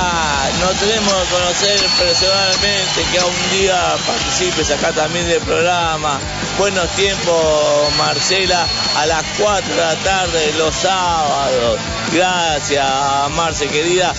no 0.61 0.68
tenemos 0.79 1.14
que 1.14 1.35
conocer 1.35 1.81
personalmente, 1.98 3.03
que 3.11 3.18
un 3.18 3.59
día 3.59 3.96
participes 4.07 4.70
acá 4.72 4.92
también 4.92 5.26
del 5.26 5.40
programa. 5.40 6.18
Buenos 6.59 6.88
tiempos, 6.90 7.96
Marcela, 7.96 8.66
a 8.98 9.07
las 9.07 9.24
4 9.38 9.74
de 9.74 9.81
la 9.81 9.94
tarde, 9.96 10.53
los 10.59 10.74
sábados. 10.74 11.79
Gracias, 12.12 12.87
Marce, 13.31 13.68
querida. 13.68 14.12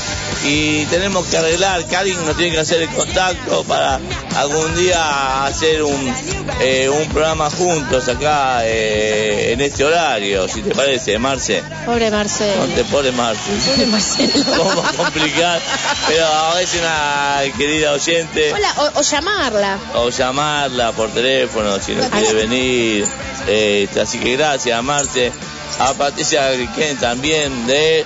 Y 0.43 0.86
tenemos 0.86 1.27
que 1.27 1.38
arreglar, 1.38 1.86
Karin 1.86 2.25
nos 2.25 2.36
tiene 2.36 2.53
que 2.53 2.62
hacer 2.62 2.81
el 2.81 2.89
contacto 2.89 3.63
para 3.65 3.99
algún 4.41 4.75
día 4.75 5.45
hacer 5.45 5.84
un, 5.84 6.15
eh, 6.60 6.89
un 6.89 7.08
programa 7.10 7.49
juntos 7.51 8.08
acá 8.08 8.65
eh, 8.65 9.54
en 9.54 9.62
este 9.62 9.84
horario, 9.84 10.47
si 10.47 10.63
te 10.63 10.73
parece, 10.73 11.19
Marce. 11.19 11.63
Pobre 11.86 12.10
Marcelo. 12.10 12.65
No 12.65 12.73
te 12.73 12.84
pones 12.86 13.13
Marce. 13.13 13.51
Pobre 13.71 13.86
Marcelo. 13.86 14.45
¿Cómo 14.58 14.84
complicar? 14.97 15.62
Pero 16.08 16.58
es 16.60 16.73
una 16.73 17.41
querida 17.56 17.91
oyente. 17.91 18.51
Hola, 18.51 18.73
o, 18.77 18.99
o 18.99 19.01
llamarla. 19.04 19.77
O 19.95 20.10
llamarla 20.10 20.91
por 20.93 21.10
teléfono 21.12 21.80
si 21.80 21.93
no 21.93 22.10
quiere 22.10 22.34
venir. 22.34 23.08
Este, 23.47 24.01
así 24.01 24.17
que 24.17 24.38
gracias, 24.38 24.84
Marce. 24.84 25.32
A 25.80 25.93
Patricia 25.93 26.51
Griquén 26.51 26.97
también 26.97 27.65
de 27.67 28.06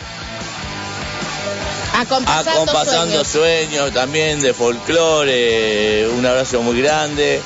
Acompasando, 1.97 2.51
Acompasando 2.51 3.23
sueños. 3.25 3.27
Sueños, 3.27 3.91
también 3.93 4.41
de 4.41 4.53
folclore. 4.53 6.07
Un 6.09 6.25
abrazo 6.25 6.61
muy 6.61 6.81
grande. 6.81 7.41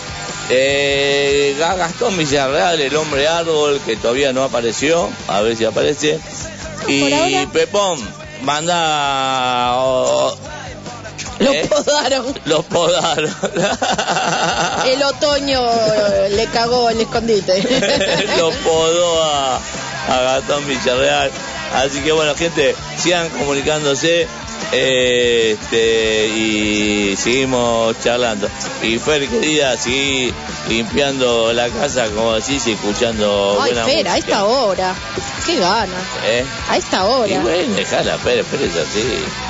Eh, 0.49 1.55
Ga- 1.59 1.75
Gastón 1.77 2.17
Villarreal, 2.17 2.79
el 2.81 2.95
hombre 2.95 3.27
árbol, 3.27 3.79
que 3.85 3.95
todavía 3.97 4.33
no 4.33 4.43
apareció. 4.43 5.09
A 5.27 5.41
ver 5.41 5.55
si 5.55 5.65
aparece. 5.65 6.19
Y 6.87 7.45
Pepón, 7.47 7.99
manda. 8.41 9.73
oh, 9.75 10.35
Lo 11.39 11.53
¿eh? 11.53 11.67
podaron. 11.69 12.25
Los 12.45 12.65
podaron. 12.65 13.35
El 14.87 15.03
otoño 15.03 15.61
eh, 15.69 16.29
le 16.31 16.47
cagó 16.47 16.89
el 16.89 17.01
escondite. 17.01 17.61
Lo 18.37 18.49
podó 18.51 19.23
a, 19.23 19.57
a 20.07 20.21
Gastón 20.21 20.65
Villarreal. 20.67 21.29
Así 21.75 21.99
que 22.01 22.11
bueno, 22.11 22.35
gente, 22.35 22.75
sigan 22.97 23.29
comunicándose. 23.29 24.27
eh, 24.71 25.57
Este, 25.59 26.27
y 26.27 27.15
seguimos 27.17 27.95
charlando. 28.03 28.47
Y 28.83 28.97
Fer, 28.99 29.27
querida, 29.27 29.77
seguí 29.77 30.33
limpiando 30.67 31.51
la 31.53 31.69
casa, 31.69 32.07
como 32.07 32.33
decís, 32.35 32.65
y 32.67 32.73
escuchando 32.73 33.57
Ay, 33.61 33.71
buena 33.73 33.87
espera, 33.89 34.13
a 34.13 34.17
esta 34.17 34.45
hora. 34.45 34.95
Qué 35.45 35.57
gana. 35.57 35.93
¿Eh? 36.25 36.45
A 36.69 36.77
esta 36.77 36.97
Y 36.97 37.07
hora. 37.07 37.39
bueno, 37.41 37.75
dejala, 37.75 38.17
Fer, 38.19 38.43
Fer 38.43 38.61
es 38.63 38.75
así. 38.75 39.03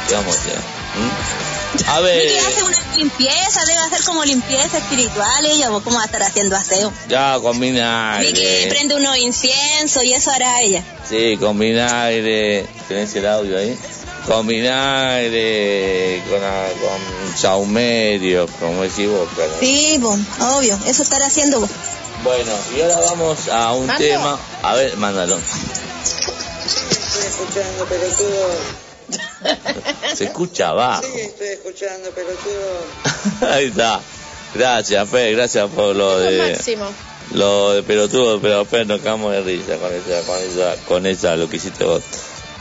¿Qué 0.08 0.14
vamos 0.16 0.36
a 0.36 0.40
hacer? 0.40 0.79
¿Mm? 0.96 1.88
A 1.88 2.00
ver, 2.00 2.24
Vicky 2.24 2.38
hace 2.40 2.64
una 2.64 2.78
limpieza, 2.96 3.64
debe 3.66 3.78
hacer 3.80 4.04
como 4.04 4.26
limpieza 4.26 4.78
espiritual 4.80 5.46
ella, 5.46 5.68
cómo 5.70 5.98
va 5.98 6.02
a 6.02 6.06
estar 6.06 6.24
haciendo 6.24 6.56
aseo. 6.56 6.92
ya 7.08 7.38
con 7.40 7.60
vinagre. 7.60 8.28
Vicky 8.32 8.70
prende 8.70 8.96
unos 8.96 9.18
inciensos 9.18 10.04
y 10.04 10.14
eso 10.14 10.32
hará 10.32 10.62
ella. 10.62 10.84
Sí, 11.08 11.38
con 11.40 11.58
vinagre. 11.60 12.66
¿Tenés 12.88 13.14
el 13.16 13.28
audio 13.28 13.58
ahí? 13.58 13.78
Con 14.26 14.48
vinagre, 14.48 16.24
con, 16.30 16.44
a- 16.44 16.70
con 16.82 17.38
saumerio, 17.38 18.48
como 18.60 18.82
decís 18.84 19.08
vos. 19.08 19.28
Sí, 19.60 19.98
bon, 20.00 20.26
obvio, 20.58 20.78
eso 20.88 21.04
estará 21.04 21.28
haciendo 21.28 21.60
vos. 21.62 21.70
Bueno, 22.24 22.52
y 22.76 22.82
ahora 22.82 22.98
vamos 23.00 23.48
a 23.48 23.74
un 23.74 23.86
¿Mando? 23.88 24.04
tema. 24.04 24.40
A 24.64 24.74
ver, 24.74 24.98
mándalo. 24.98 25.38
Estoy 26.66 27.26
escuchando, 27.28 27.86
pelotudo. 27.86 28.50
Se 30.16 30.26
escucha 30.26 30.70
abajo. 30.70 31.04
Sí, 31.04 31.20
estoy 31.20 31.48
escuchando, 31.48 32.10
pelotudo. 32.12 33.52
Ahí 33.54 33.66
está. 33.66 34.00
Gracias, 34.56 35.08
Fe, 35.10 35.32
gracias 35.34 35.70
por 35.70 35.96
lo 35.96 36.18
de 36.20 36.52
Máximo. 36.56 36.86
lo 37.34 37.74
de 37.74 37.84
pelotudo, 37.84 38.40
pero 38.42 38.66
Fe, 38.66 38.84
nos 38.86 39.00
cagamos 39.02 39.32
de 39.32 39.42
risa 39.42 39.78
con 39.78 39.94
esa, 39.94 40.22
con 40.26 40.38
esa, 40.40 40.76
con 40.88 41.06
esa, 41.06 41.36
lo 41.36 41.48
que 41.50 41.58
hiciste 41.58 41.84
vos. 41.84 42.02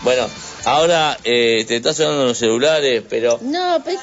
Bueno, 0.02 0.28
ahora 0.66 1.16
eh, 1.24 1.64
te 1.66 1.76
está 1.76 1.94
sonando 1.94 2.26
los 2.26 2.36
celulares, 2.38 3.02
pero 3.08 3.38
No, 3.42 3.80
pero... 3.84 3.98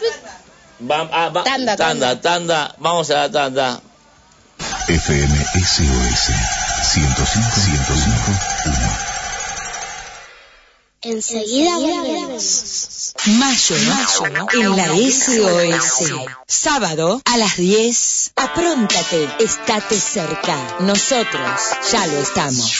va- 0.89 1.07
ah, 1.11 1.29
va- 1.29 1.43
Tanda, 1.43 1.75
tanda, 1.75 2.19
tanda, 2.19 2.75
vamos 2.79 3.09
a 3.11 3.13
la 3.19 3.31
tanda. 3.31 3.81
FM 4.87 5.35
SOS 5.63 6.31
105 6.93 7.64
Enseguida 11.05 11.77
volvemos. 11.77 13.13
Mayo, 13.27 13.75
en 14.53 14.75
la 14.75 14.87
SOS. 14.87 16.11
Sábado 16.47 17.21
a 17.25 17.37
las 17.37 17.57
10. 17.57 18.31
Apróntate, 18.35 19.29
estate 19.39 19.99
cerca. 19.99 20.77
Nosotros 20.79 21.61
ya 21.91 22.07
lo 22.07 22.17
estamos. 22.17 22.71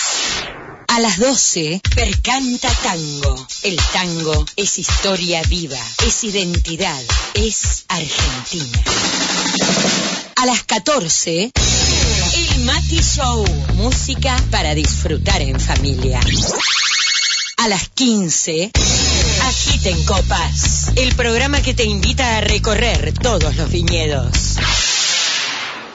A 0.88 1.00
las 1.02 1.20
12, 1.20 1.82
Percanta 1.94 2.72
Tango. 2.82 3.48
El 3.62 3.80
tango 3.94 4.46
es 4.56 4.80
historia 4.80 5.44
viva, 5.44 5.80
es 6.08 6.24
identidad, 6.24 7.04
es 7.36 7.86
Argentina. 7.90 8.84
A 10.38 10.48
las 10.48 10.64
14, 10.64 11.52
El 12.34 12.60
Mati 12.62 13.02
Show. 13.04 13.46
Música 13.76 14.36
para 14.50 14.74
disfrutar 14.74 15.44
en 15.44 15.60
familia. 15.60 16.20
A 17.58 17.68
las 17.70 17.88
15, 17.90 18.72
Agiten 19.44 20.04
Copas. 20.04 20.92
El 20.96 21.16
programa 21.16 21.62
que 21.62 21.74
te 21.74 21.86
invita 21.86 22.38
a 22.38 22.42
recorrer 22.42 23.14
todos 23.14 23.56
los 23.56 23.72
viñedos. 23.72 24.58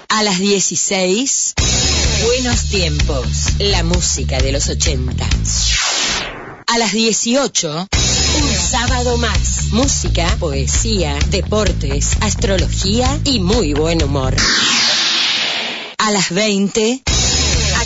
A 0.08 0.22
las 0.22 0.38
16, 0.38 1.54
Buenos 2.24 2.68
Tiempos. 2.68 3.26
La 3.58 3.84
música 3.84 4.38
de 4.38 4.52
los 4.52 4.68
80. 4.68 5.26
A 6.66 6.78
las 6.78 6.92
18, 6.92 7.88
un 8.42 8.54
sábado 8.70 9.18
más. 9.18 9.64
Música, 9.70 10.34
poesía, 10.38 11.18
deportes, 11.28 12.16
astrología 12.20 13.20
y 13.24 13.38
muy 13.40 13.74
buen 13.74 14.02
humor. 14.02 14.34
A 15.98 16.10
las 16.10 16.30
20, 16.30 17.02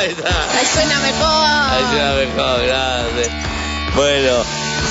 Ahí 0.00 0.08
está. 0.10 0.28
Ahí 0.58 0.66
suena 0.72 0.98
mejor. 1.00 1.44
Ahí 1.46 1.84
suena 1.90 2.12
mejor, 2.14 2.66
gracias. 2.66 3.50
Bueno, 3.96 4.32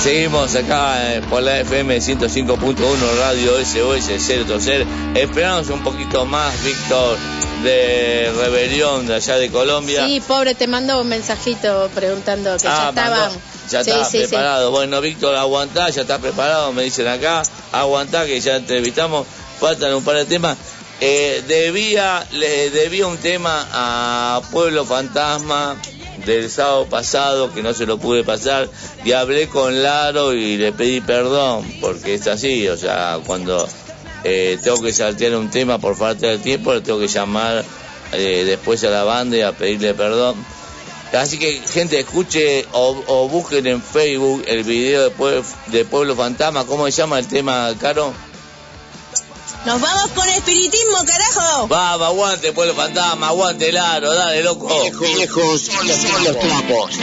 seguimos 0.02 0.54
acá 0.54 0.96
por 1.30 1.42
la 1.42 1.60
FM 1.60 1.96
105.1 1.98 2.76
Radio 3.18 3.52
SOS 3.64 4.26
030. 4.26 5.18
Esperamos 5.18 5.68
un 5.70 5.82
poquito 5.82 6.26
más, 6.26 6.62
Víctor, 6.62 7.16
de 7.64 8.30
Rebelión 8.40 9.06
de 9.06 9.14
allá 9.16 9.36
de 9.36 9.50
Colombia. 9.50 10.04
Sí, 10.06 10.20
pobre, 10.26 10.54
te 10.54 10.66
mandó 10.66 11.00
un 11.00 11.08
mensajito 11.08 11.90
preguntando 11.94 12.56
que 12.56 12.64
ya 12.64 12.86
Ah, 12.86 12.88
estaban. 12.90 13.30
Ya 13.70 13.84
Sí, 13.84 13.90
está 13.90 14.04
sí, 14.04 14.18
sí. 14.18 14.26
preparado. 14.28 14.70
Bueno, 14.70 15.00
Víctor, 15.00 15.34
aguantá, 15.36 15.88
ya 15.90 16.02
está 16.02 16.18
preparado, 16.18 16.72
me 16.72 16.82
dicen 16.82 17.06
acá. 17.08 17.42
Aguantá, 17.72 18.26
que 18.26 18.40
ya 18.40 18.56
entrevistamos. 18.56 19.26
Faltan 19.58 19.94
un 19.94 20.02
par 20.04 20.16
de 20.16 20.24
temas. 20.24 20.56
Eh, 21.02 21.42
debía, 21.48 22.26
le 22.32 22.68
debía 22.70 23.06
un 23.06 23.16
tema 23.16 23.66
a 23.72 24.42
Pueblo 24.50 24.84
Fantasma 24.84 25.76
del 26.26 26.50
sábado 26.50 26.86
pasado 26.86 27.54
que 27.54 27.62
no 27.62 27.72
se 27.72 27.86
lo 27.86 27.96
pude 27.96 28.22
pasar 28.22 28.68
y 29.02 29.12
hablé 29.12 29.48
con 29.48 29.82
Laro 29.82 30.34
y 30.34 30.58
le 30.58 30.72
pedí 30.72 31.00
perdón 31.00 31.64
porque 31.80 32.14
es 32.14 32.26
así, 32.26 32.68
o 32.68 32.76
sea, 32.76 33.18
cuando 33.24 33.66
eh, 34.24 34.58
tengo 34.62 34.82
que 34.82 34.92
saltear 34.92 35.34
un 35.36 35.48
tema 35.50 35.78
por 35.78 35.96
falta 35.96 36.26
de 36.26 36.36
tiempo, 36.36 36.74
le 36.74 36.82
tengo 36.82 37.00
que 37.00 37.08
llamar 37.08 37.64
eh, 38.12 38.44
después 38.44 38.84
a 38.84 38.90
la 38.90 39.04
banda 39.04 39.38
y 39.38 39.40
a 39.40 39.52
pedirle 39.52 39.94
perdón. 39.94 40.34
Así 41.14 41.38
que 41.38 41.62
gente 41.72 41.98
escuche 41.98 42.66
o, 42.72 43.02
o 43.06 43.28
busquen 43.28 43.66
en 43.66 43.82
Facebook 43.82 44.44
el 44.46 44.62
video 44.64 45.04
de, 45.04 45.16
Pue- 45.16 45.42
de 45.68 45.84
Pueblo 45.86 46.14
Fantasma, 46.14 46.66
¿cómo 46.66 46.84
se 46.84 46.92
llama 46.92 47.18
el 47.18 47.26
tema, 47.26 47.72
Caro? 47.80 48.12
Nos 49.66 49.80
vamos 49.80 50.10
con 50.12 50.28
espiritismo, 50.28 50.96
carajo. 51.06 51.68
Vamos, 51.68 52.06
aguante 52.06 52.52
Pueblo 52.52 52.74
Fantasma, 52.74 53.28
aguante 53.28 53.70
Laro, 53.70 54.14
dale 54.14 54.42
loco. 54.42 54.68
Viejos 55.00 55.60
son 55.62 55.86
los, 55.86 55.96
son 55.96 56.24
los 56.24 56.38
trapos. 56.38 56.98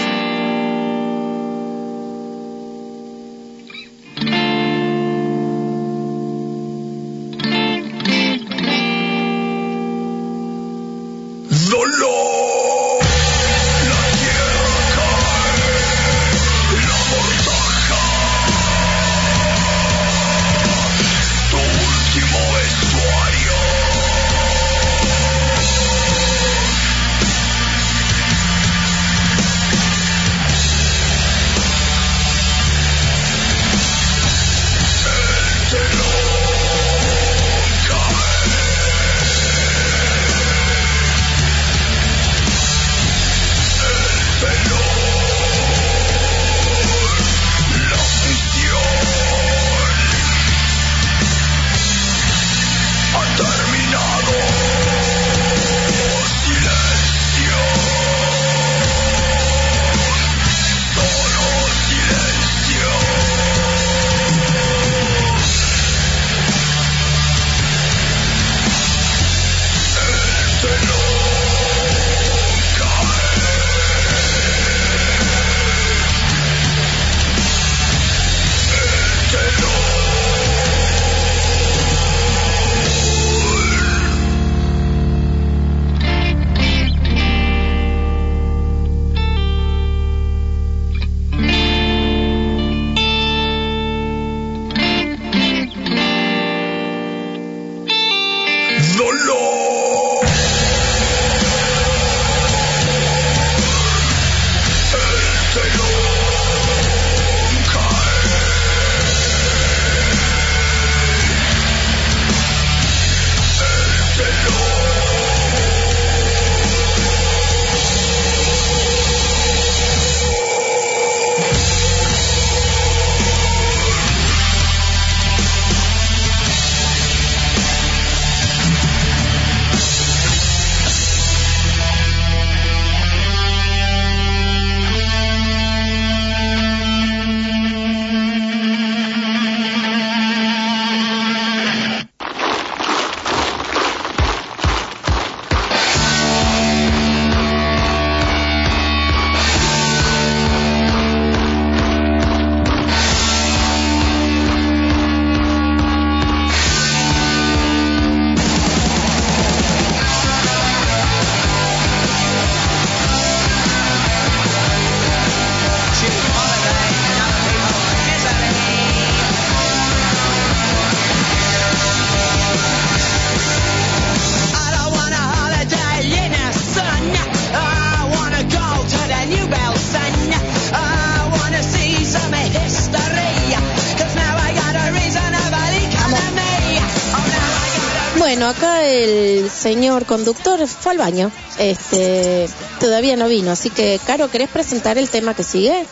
señor 189.68 190.05
conductor 190.05 190.65
fue 190.65 190.93
al 190.93 190.97
baño. 190.97 191.30
Este, 191.57 192.47
todavía 192.80 193.18
no 193.18 193.28
vino. 193.28 193.51
Así 193.51 193.70
que, 193.70 193.99
Caro, 194.07 194.32
¿querés 194.32 194.49
presentar 194.49 194.97
el 194.97 195.09
tema 195.09 195.34
que 195.34 195.43
sigue? 195.43 195.86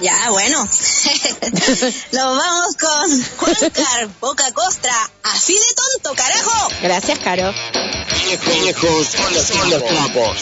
Ya, 0.00 0.30
bueno. 0.30 0.58
Nos 2.12 2.36
vamos 2.36 2.76
con 2.76 3.24
Juancar 3.36 4.08
Boca 4.20 4.52
Costra. 4.52 4.92
Así 5.22 5.54
de 5.54 5.74
tonto, 5.74 6.20
carajo. 6.20 6.68
Gracias, 6.82 7.18
Caro. 7.20 7.54
Los 9.70 9.84
trapos. 9.86 10.36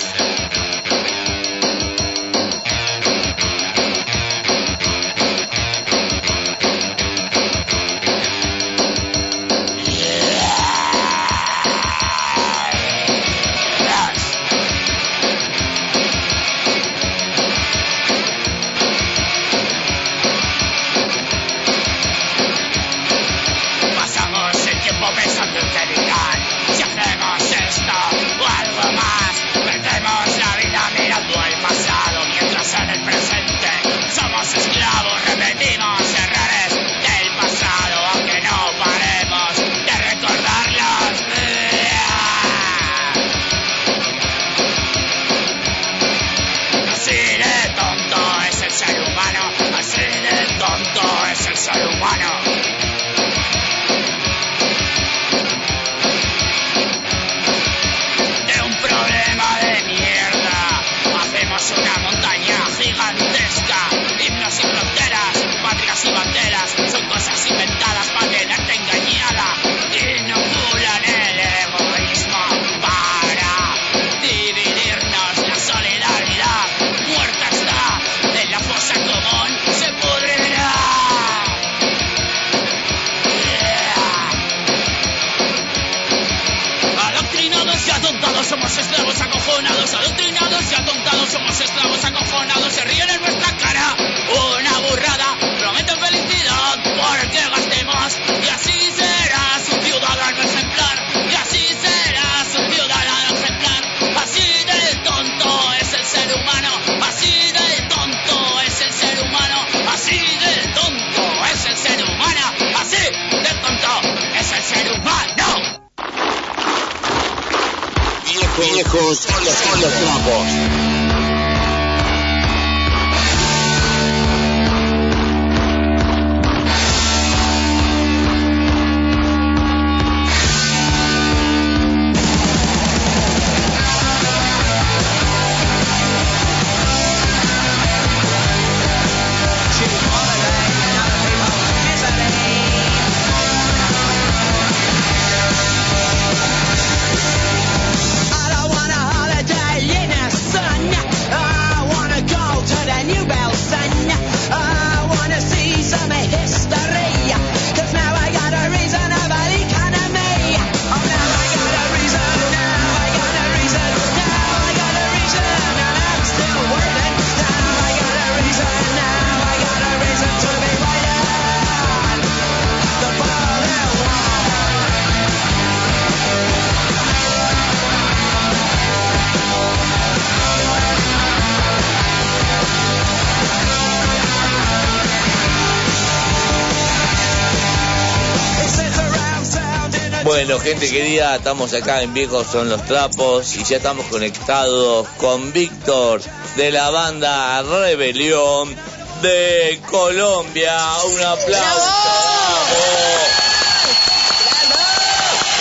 Gente 190.75 190.91
querida, 190.91 191.37
estamos 191.37 191.73
acá 191.73 192.03
en 192.03 192.13
Viejos 192.13 192.49
son 192.49 192.69
los 192.69 192.85
trapos 192.85 193.55
y 193.55 193.63
ya 193.63 193.77
estamos 193.77 194.07
conectados 194.07 195.07
con 195.19 195.53
Víctor 195.53 196.21
de 196.57 196.73
la 196.73 196.91
banda 196.91 197.63
Rebelión 197.63 198.75
de 199.23 199.81
Colombia. 199.89 200.77
Un 201.05 201.23
aplauso. 201.23 201.93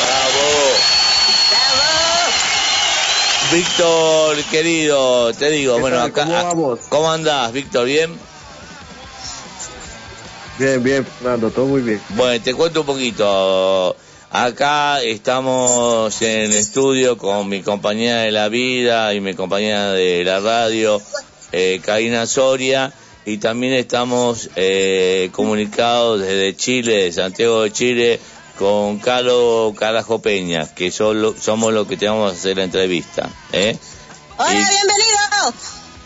Bravo. 0.02 0.48
Víctor, 3.52 4.44
querido, 4.46 5.32
te 5.34 5.52
digo, 5.52 5.78
bueno, 5.80 5.98
tal? 5.98 6.10
acá, 6.10 6.50
¿Cómo? 6.50 6.80
¿cómo 6.90 7.12
andás, 7.12 7.52
Víctor? 7.52 7.86
¿Bien? 7.86 8.18
Bien, 10.58 10.82
bien, 10.82 11.06
Fernando, 11.06 11.52
todo 11.52 11.66
muy 11.66 11.82
bien. 11.82 12.02
Bueno, 12.10 12.44
te 12.44 12.56
cuento 12.56 12.82
un 12.82 12.86
poquito. 12.88 13.96
Acá 14.36 15.00
estamos 15.04 16.20
en 16.24 16.40
el 16.52 16.54
estudio 16.54 17.20
con 17.20 17.48
mi 17.50 17.62
compañera 17.62 18.22
de 18.22 18.32
la 18.32 18.50
vida 18.50 19.14
y 19.14 19.22
mi 19.22 19.36
compañera 19.36 19.92
de 19.92 20.24
la 20.24 20.40
radio, 20.40 21.00
eh, 21.52 21.80
Karina 21.86 22.26
Soria, 22.26 22.92
y 23.26 23.38
también 23.38 23.74
estamos 23.74 24.50
eh, 24.56 25.30
comunicados 25.34 26.20
desde 26.22 26.56
Chile, 26.56 27.04
de 27.04 27.12
Santiago 27.12 27.62
de 27.62 27.72
Chile, 27.74 28.20
con 28.58 28.98
Carlos 28.98 29.76
Carajo 29.78 30.20
Peña, 30.20 30.66
que 30.74 30.90
solo, 30.90 31.36
somos 31.40 31.72
los 31.72 31.88
que 31.88 31.96
te 31.96 32.08
vamos 32.08 32.32
a 32.32 32.36
hacer 32.36 32.58
la 32.58 32.64
entrevista. 32.64 33.30
¿eh? 33.52 33.78
Hola, 34.40 34.52
Y- 34.52 34.56
bienvenido. 34.56 35.54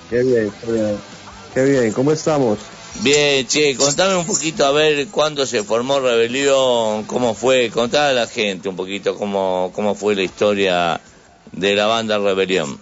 Qué 0.09 0.23
bien, 0.23 0.51
qué 0.65 0.71
bien. 0.73 0.97
Qué 1.53 1.63
bien, 1.63 1.93
¿cómo 1.93 2.11
estamos? 2.11 2.59
Bien, 3.03 3.45
che, 3.47 3.75
contame 3.75 4.15
un 4.15 4.25
poquito 4.25 4.65
a 4.65 4.71
ver 4.71 5.07
cuándo 5.09 5.45
se 5.45 5.63
formó 5.63 5.99
Rebelión, 5.99 7.03
cómo 7.03 7.35
fue, 7.35 7.69
contá 7.69 8.09
a 8.09 8.13
la 8.13 8.27
gente 8.27 8.69
un 8.69 8.75
poquito 8.75 9.15
cómo, 9.15 9.71
cómo 9.75 9.93
fue 9.93 10.15
la 10.15 10.23
historia 10.23 10.99
de 11.51 11.75
la 11.75 11.85
banda 11.85 12.17
Rebelión. 12.17 12.79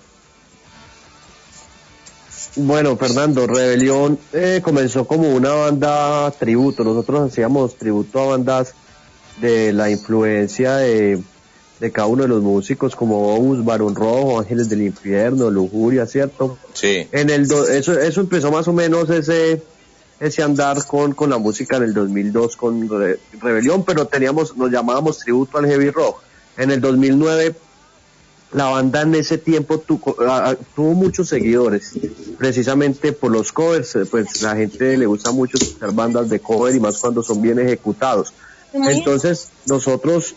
Bueno, 2.56 2.96
Fernando, 2.96 3.46
Rebelión 3.46 4.18
eh, 4.32 4.62
comenzó 4.64 5.06
como 5.06 5.30
una 5.36 5.52
banda 5.54 6.32
tributo. 6.40 6.86
Nosotros 6.86 7.30
hacíamos 7.30 7.78
tributo 7.78 8.22
a 8.22 8.26
bandas 8.38 8.74
de 9.42 9.74
la 9.74 9.90
influencia 9.92 10.78
de, 10.78 11.20
de 11.82 11.92
cada 11.92 12.08
uno 12.08 12.24
de 12.24 12.30
los 12.30 12.42
músicos, 12.42 12.96
como 12.96 13.36
Obus, 13.36 13.66
Barón 13.66 13.94
Rojo, 13.94 14.40
Ángeles 14.40 14.70
del 14.70 14.84
Infierno, 14.84 15.50
Lujuria, 15.52 16.08
¿cierto? 16.08 16.58
Sí. 16.74 17.06
En 17.12 17.30
el 17.30 17.46
do- 17.50 17.68
eso, 17.68 18.00
eso 18.00 18.22
empezó 18.22 18.50
más 18.50 18.70
o 18.70 18.74
menos 18.74 19.10
ese 19.10 19.62
ese 20.20 20.42
andar 20.44 20.86
con, 20.86 21.14
con 21.14 21.30
la 21.30 21.38
música 21.38 21.78
en 21.78 21.84
el 21.84 21.94
2002 21.94 22.56
con 22.56 22.88
Re- 22.90 23.20
Rebelión, 23.42 23.84
pero 23.84 24.08
teníamos, 24.08 24.56
nos 24.56 24.72
llamábamos 24.72 25.20
tributo 25.20 25.58
al 25.58 25.66
heavy 25.68 25.90
rock. 25.90 26.22
En 26.58 26.72
el 26.72 26.80
2009 26.82 27.56
la 28.54 28.66
banda 28.66 29.02
en 29.02 29.16
ese 29.16 29.38
tiempo 29.38 29.80
tu- 29.80 30.00
tuvo 30.76 30.94
muchos 30.94 31.28
seguidores, 31.28 31.92
precisamente 32.38 33.12
por 33.12 33.32
los 33.32 33.52
covers, 33.52 33.96
eh, 33.96 34.06
pues 34.06 34.42
la 34.42 34.56
gente 34.56 34.96
le 34.98 35.06
gusta 35.06 35.32
mucho 35.32 35.58
escuchar 35.58 35.92
bandas 35.92 36.30
de 36.30 36.40
cover 36.40 36.74
y 36.74 36.80
más 36.80 36.98
cuando 37.00 37.22
son 37.22 37.42
bien 37.42 37.60
ejecutados. 37.60 38.32
Entonces 38.74 39.50
nosotros, 39.66 40.36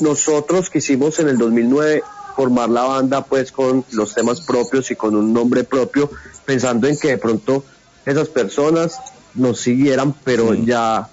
nosotros 0.00 0.70
quisimos 0.70 1.18
en 1.18 1.28
el 1.28 1.36
2009 1.38 2.02
formar 2.36 2.70
la 2.70 2.84
banda 2.84 3.24
pues 3.24 3.52
con 3.52 3.84
los 3.92 4.14
temas 4.14 4.40
propios 4.40 4.90
y 4.90 4.96
con 4.96 5.14
un 5.14 5.32
nombre 5.34 5.64
propio, 5.64 6.10
pensando 6.46 6.86
en 6.86 6.98
que 6.98 7.08
de 7.08 7.18
pronto 7.18 7.64
esas 8.06 8.28
personas 8.28 8.98
nos 9.34 9.60
siguieran, 9.60 10.14
pero 10.24 10.54
ya 10.54 11.08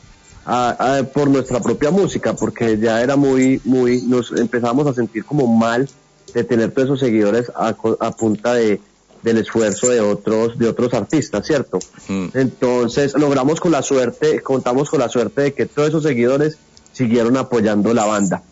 a- 0.46 0.98
a- 0.98 1.04
por 1.04 1.30
nuestra 1.30 1.60
propia 1.62 1.92
música, 1.92 2.34
porque 2.36 2.78
ya 2.80 3.02
era 3.02 3.16
muy, 3.16 3.62
muy, 3.66 4.02
nos 4.02 4.32
empezamos 4.32 4.88
a 4.88 4.94
sentir 4.94 5.24
como 5.26 5.48
mal 5.48 5.88
de 6.34 6.44
tener 6.44 6.72
todos 6.72 6.88
esos 6.88 7.00
seguidores 7.00 7.52
a, 7.56 7.70
a 8.00 8.12
punta 8.12 8.54
de 8.54 8.82
del 9.22 9.38
esfuerzo 9.38 9.90
de 9.90 10.00
otros 10.00 10.58
de 10.58 10.70
otros 10.70 10.94
artistas, 10.94 11.46
¿cierto? 11.46 11.78
Entonces 12.34 13.14
logramos 13.16 13.60
con 13.60 13.72
la 13.74 13.82
suerte, 13.82 14.40
contamos 14.40 14.90
con 14.90 15.00
la 15.02 15.10
suerte 15.10 15.42
de 15.42 15.54
que 15.54 15.66
todos 15.66 15.90
esos 15.90 16.04
seguidores 16.04 16.58
siguieron 16.94 17.36
apoyando 17.36 17.94
la 17.94 18.06
banda. 18.06 18.44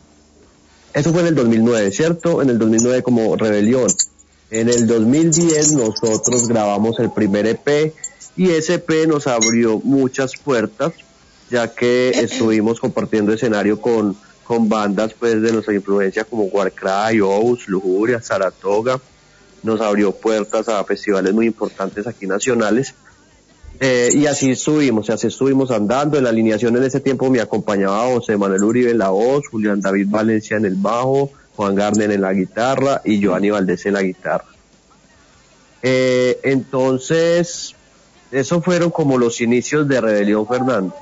Eso 0.94 1.12
fue 1.14 1.22
en 1.22 1.28
el 1.28 1.36
2009, 1.36 1.92
¿cierto? 1.92 2.42
En 2.42 2.50
el 2.50 2.60
2009 2.60 3.02
como 3.02 3.36
Rebelión. 3.38 3.88
En 4.52 4.68
el 4.68 4.88
2010 4.88 5.72
nosotros 5.74 6.48
grabamos 6.50 7.00
el 7.00 7.12
primer 7.12 7.46
EP 7.48 7.94
y 8.38 8.52
EP 8.52 9.08
nos 9.08 9.26
abrió 9.26 9.80
muchas 9.80 10.34
puertas, 10.38 10.94
ya 11.50 11.74
que 11.74 12.10
estuvimos 12.16 12.80
compartiendo 12.80 13.34
escenario 13.34 13.82
con, 13.82 14.16
con 14.44 14.70
bandas 14.70 15.14
pues 15.14 15.42
de 15.42 15.52
nuestra 15.52 15.74
influencia 15.74 16.24
como 16.24 16.44
Warcry, 16.44 17.20
Ous, 17.20 17.68
Lujuria, 17.68 18.22
Saratoga. 18.22 19.02
Nos 19.64 19.82
abrió 19.82 20.12
puertas 20.12 20.70
a 20.70 20.84
festivales 20.84 21.34
muy 21.34 21.48
importantes 21.48 22.06
aquí 22.06 22.28
nacionales. 22.28 22.94
Eh, 23.80 24.10
y 24.14 24.26
así 24.28 24.52
estuvimos, 24.52 25.10
así 25.10 25.28
estuvimos 25.28 25.72
andando. 25.72 26.18
En 26.18 26.24
la 26.24 26.30
alineación 26.30 26.78
en 26.78 26.84
ese 26.84 27.00
tiempo 27.00 27.30
me 27.32 27.42
acompañaba 27.42 28.14
José 28.14 28.38
Manuel 28.38 28.64
Uribe 28.64 28.92
en 28.92 29.00
la 29.00 29.10
voz, 29.10 29.48
Julián 29.48 29.82
David 29.82 30.08
Valencia 30.10 30.58
en 30.58 30.66
el 30.66 30.76
bajo, 30.76 31.32
Juan 31.56 31.74
Garner 31.74 32.12
en 32.12 32.22
la 32.22 32.34
guitarra 32.34 33.02
y 33.04 33.20
Giovanni 33.20 33.50
Valdés 33.50 33.86
en 33.88 33.94
la 33.94 34.04
guitarra. 34.04 34.46
Eh, 35.82 36.40
entonces, 36.44 37.76
esos 38.32 38.64
fueron 38.64 38.92
como 38.92 39.18
los 39.18 39.42
inicios 39.42 39.88
de 39.88 40.02
Rebelión 40.02 40.48
Fernando. 40.48 40.96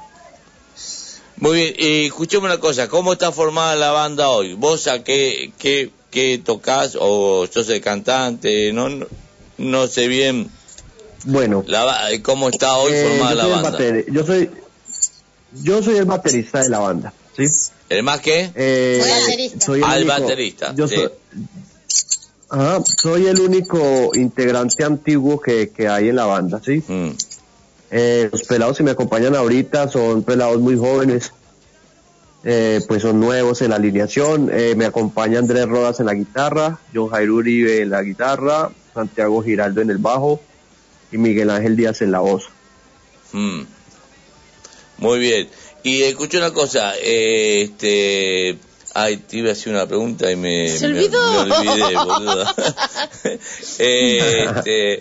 Muy 1.37 1.55
bien, 1.57 1.75
y 1.77 2.05
escuchame 2.05 2.45
una 2.45 2.59
cosa, 2.59 2.87
¿cómo 2.87 3.13
está 3.13 3.31
formada 3.31 3.75
la 3.75 3.91
banda 3.91 4.29
hoy? 4.29 4.53
¿Vos 4.53 4.87
a 4.87 5.03
qué, 5.03 5.51
qué, 5.57 5.91
qué 6.09 6.37
tocas 6.43 6.97
o 6.99 7.45
sos 7.51 7.67
el 7.69 7.81
cantante? 7.81 8.71
No, 8.71 8.87
no, 8.89 9.05
no 9.57 9.87
sé 9.87 10.07
bien 10.07 10.49
Bueno, 11.25 11.63
la, 11.67 12.07
cómo 12.23 12.47
está 12.49 12.77
hoy 12.77 12.93
eh, 12.93 13.05
formada 13.09 13.31
yo, 13.43 13.49
la 13.49 13.61
banda. 13.61 13.79
yo 14.09 14.25
soy 14.25 14.49
yo 15.61 15.81
soy 15.83 15.97
el 15.97 16.05
baterista 16.05 16.59
de 16.61 16.69
la 16.69 16.79
banda, 16.79 17.13
¿sí? 17.35 17.45
¿El 17.89 18.03
más 18.03 18.19
qué? 18.21 18.51
Eh, 18.55 19.51
soy 19.59 19.81
Ah, 19.83 19.97
el 19.97 20.03
único- 20.03 20.21
baterista, 20.21 20.73
Yo 20.75 20.87
sí. 20.87 20.95
soy, 20.95 21.09
Ajá, 22.49 22.83
soy 22.85 23.27
el 23.27 23.39
único 23.39 24.11
integrante 24.13 24.83
antiguo 24.83 25.39
que, 25.39 25.69
que 25.69 25.87
hay 25.87 26.09
en 26.09 26.15
la 26.15 26.25
banda, 26.25 26.61
¿sí? 26.63 26.83
Mm. 26.87 27.09
Eh, 27.91 28.29
los 28.31 28.43
pelados 28.43 28.77
que 28.77 28.83
me 28.83 28.91
acompañan 28.91 29.35
ahorita 29.35 29.87
son 29.89 30.23
pelados 30.23 30.59
muy 30.59 30.77
jóvenes, 30.77 31.31
eh, 32.43 32.81
pues 32.87 33.01
son 33.01 33.19
nuevos 33.19 33.61
en 33.61 33.71
la 33.71 33.77
alineación. 33.77 34.49
Eh, 34.51 34.75
me 34.75 34.85
acompaña 34.85 35.39
Andrés 35.39 35.67
Rodas 35.67 35.99
en 35.99 36.07
la 36.07 36.13
guitarra, 36.13 36.79
John 36.93 37.09
Jairo 37.09 37.35
Uribe 37.35 37.81
en 37.81 37.89
la 37.89 38.03
guitarra, 38.03 38.69
Santiago 38.93 39.41
Giraldo 39.41 39.81
en 39.81 39.89
el 39.89 39.97
bajo 39.97 40.39
y 41.11 41.17
Miguel 41.17 41.49
Ángel 41.49 41.75
Díaz 41.75 42.01
en 42.01 42.11
la 42.11 42.19
voz. 42.19 42.49
Mm. 43.31 43.61
Muy 44.97 45.19
bien. 45.19 45.49
Y 45.83 46.03
escuché 46.03 46.37
una 46.37 46.51
cosa, 46.51 46.93
este... 47.01 48.57
Ay, 48.97 49.17
te 49.17 49.37
iba 49.37 49.49
a 49.49 49.51
hacer 49.51 49.73
una 49.73 49.85
pregunta 49.85 50.31
y 50.31 50.37
me... 50.37 50.69
Se 50.69 50.87
me- 50.87 50.97
olvidó. 50.99 51.45
Me, 51.45 51.51
olvidé, 51.57 51.95
boludo. 51.95 52.45
Eh, 53.79 54.45
este, 54.55 54.93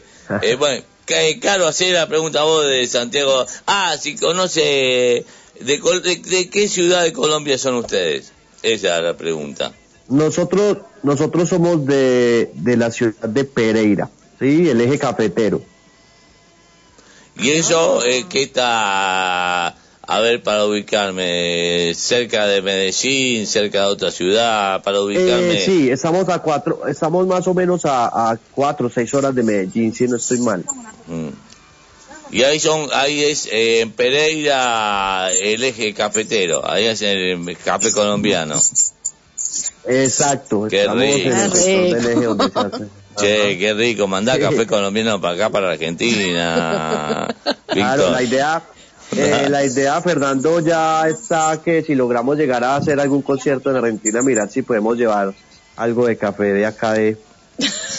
eh, 0.42 0.56
bueno, 0.58 0.82
ca- 1.06 1.14
Caro, 1.40 1.68
hacé 1.68 1.92
la 1.92 2.08
pregunta 2.08 2.42
vos 2.42 2.66
de 2.66 2.84
Santiago. 2.86 3.46
Ah, 3.66 3.96
si 4.00 4.16
conoce... 4.16 5.24
De, 5.60 5.78
Col- 5.80 6.02
de, 6.02 6.16
de 6.16 6.50
qué 6.50 6.66
ciudad 6.68 7.04
de 7.04 7.12
Colombia 7.12 7.56
son 7.56 7.76
ustedes? 7.76 8.32
Esa 8.64 8.98
es 8.98 9.04
la 9.04 9.16
pregunta. 9.16 9.72
Nosotros, 10.08 10.78
nosotros 11.04 11.48
somos 11.48 11.86
de, 11.86 12.50
de 12.54 12.76
la 12.76 12.90
ciudad 12.90 13.28
de 13.28 13.44
Pereira, 13.44 14.10
¿sí? 14.40 14.68
El 14.68 14.80
eje 14.80 14.98
cafetero. 14.98 15.62
Y 17.38 17.50
eso, 17.50 18.04
eh, 18.04 18.26
¿qué 18.28 18.42
está, 18.42 19.76
a 20.06 20.20
ver, 20.20 20.42
para 20.42 20.66
ubicarme, 20.66 21.92
cerca 21.94 22.46
de 22.46 22.60
Medellín, 22.62 23.46
cerca 23.46 23.80
de 23.80 23.86
otra 23.86 24.10
ciudad, 24.10 24.82
para 24.82 25.00
ubicarme? 25.00 25.56
Eh, 25.56 25.64
sí, 25.64 25.90
estamos 25.90 26.28
a 26.28 26.40
cuatro, 26.40 26.86
estamos 26.86 27.26
más 27.26 27.46
o 27.46 27.54
menos 27.54 27.84
a, 27.84 28.32
a 28.32 28.38
cuatro 28.52 28.88
o 28.88 28.90
seis 28.90 29.12
horas 29.14 29.34
de 29.34 29.42
Medellín, 29.42 29.94
si 29.94 30.06
no 30.06 30.16
estoy 30.16 30.38
mal. 30.40 30.64
Mm. 31.06 31.28
Y 32.30 32.42
ahí 32.42 32.58
son, 32.58 32.88
ahí 32.92 33.22
es 33.22 33.46
eh, 33.46 33.80
en 33.80 33.92
Pereira 33.92 35.30
el 35.32 35.62
eje 35.62 35.94
cafetero, 35.94 36.68
ahí 36.68 36.86
es 36.86 37.00
el 37.02 37.56
café 37.64 37.92
colombiano. 37.92 38.60
Exacto, 39.86 40.66
Qué 40.68 40.80
estamos 40.80 41.02
en 41.04 41.14
rico. 41.14 41.28
el 41.28 41.52
sector 41.52 42.02
del 42.02 42.06
eje 42.06 42.24
donde 42.24 42.50
se 42.50 42.58
hace. 42.58 42.84
Che, 43.16 43.58
qué 43.58 43.74
rico, 43.74 44.08
mandá 44.08 44.36
café 44.40 44.66
colombiano 44.66 45.20
para 45.20 45.34
acá, 45.34 45.50
para 45.50 45.70
Argentina. 45.70 47.28
Claro, 47.66 48.02
Víctor. 48.02 48.10
la 48.10 48.22
idea, 48.22 48.62
eh, 49.16 49.48
la 49.48 49.64
idea, 49.64 50.00
Fernando, 50.02 50.60
ya 50.60 51.08
está 51.08 51.60
que 51.62 51.82
si 51.82 51.94
logramos 51.94 52.36
llegar 52.36 52.64
a 52.64 52.76
hacer 52.76 53.00
algún 53.00 53.22
concierto 53.22 53.70
en 53.70 53.76
Argentina, 53.76 54.22
mirar 54.22 54.50
si 54.50 54.62
podemos 54.62 54.96
llevar 54.96 55.34
algo 55.76 56.06
de 56.06 56.16
café 56.16 56.52
de 56.52 56.66
acá 56.66 56.92
de, 56.94 57.16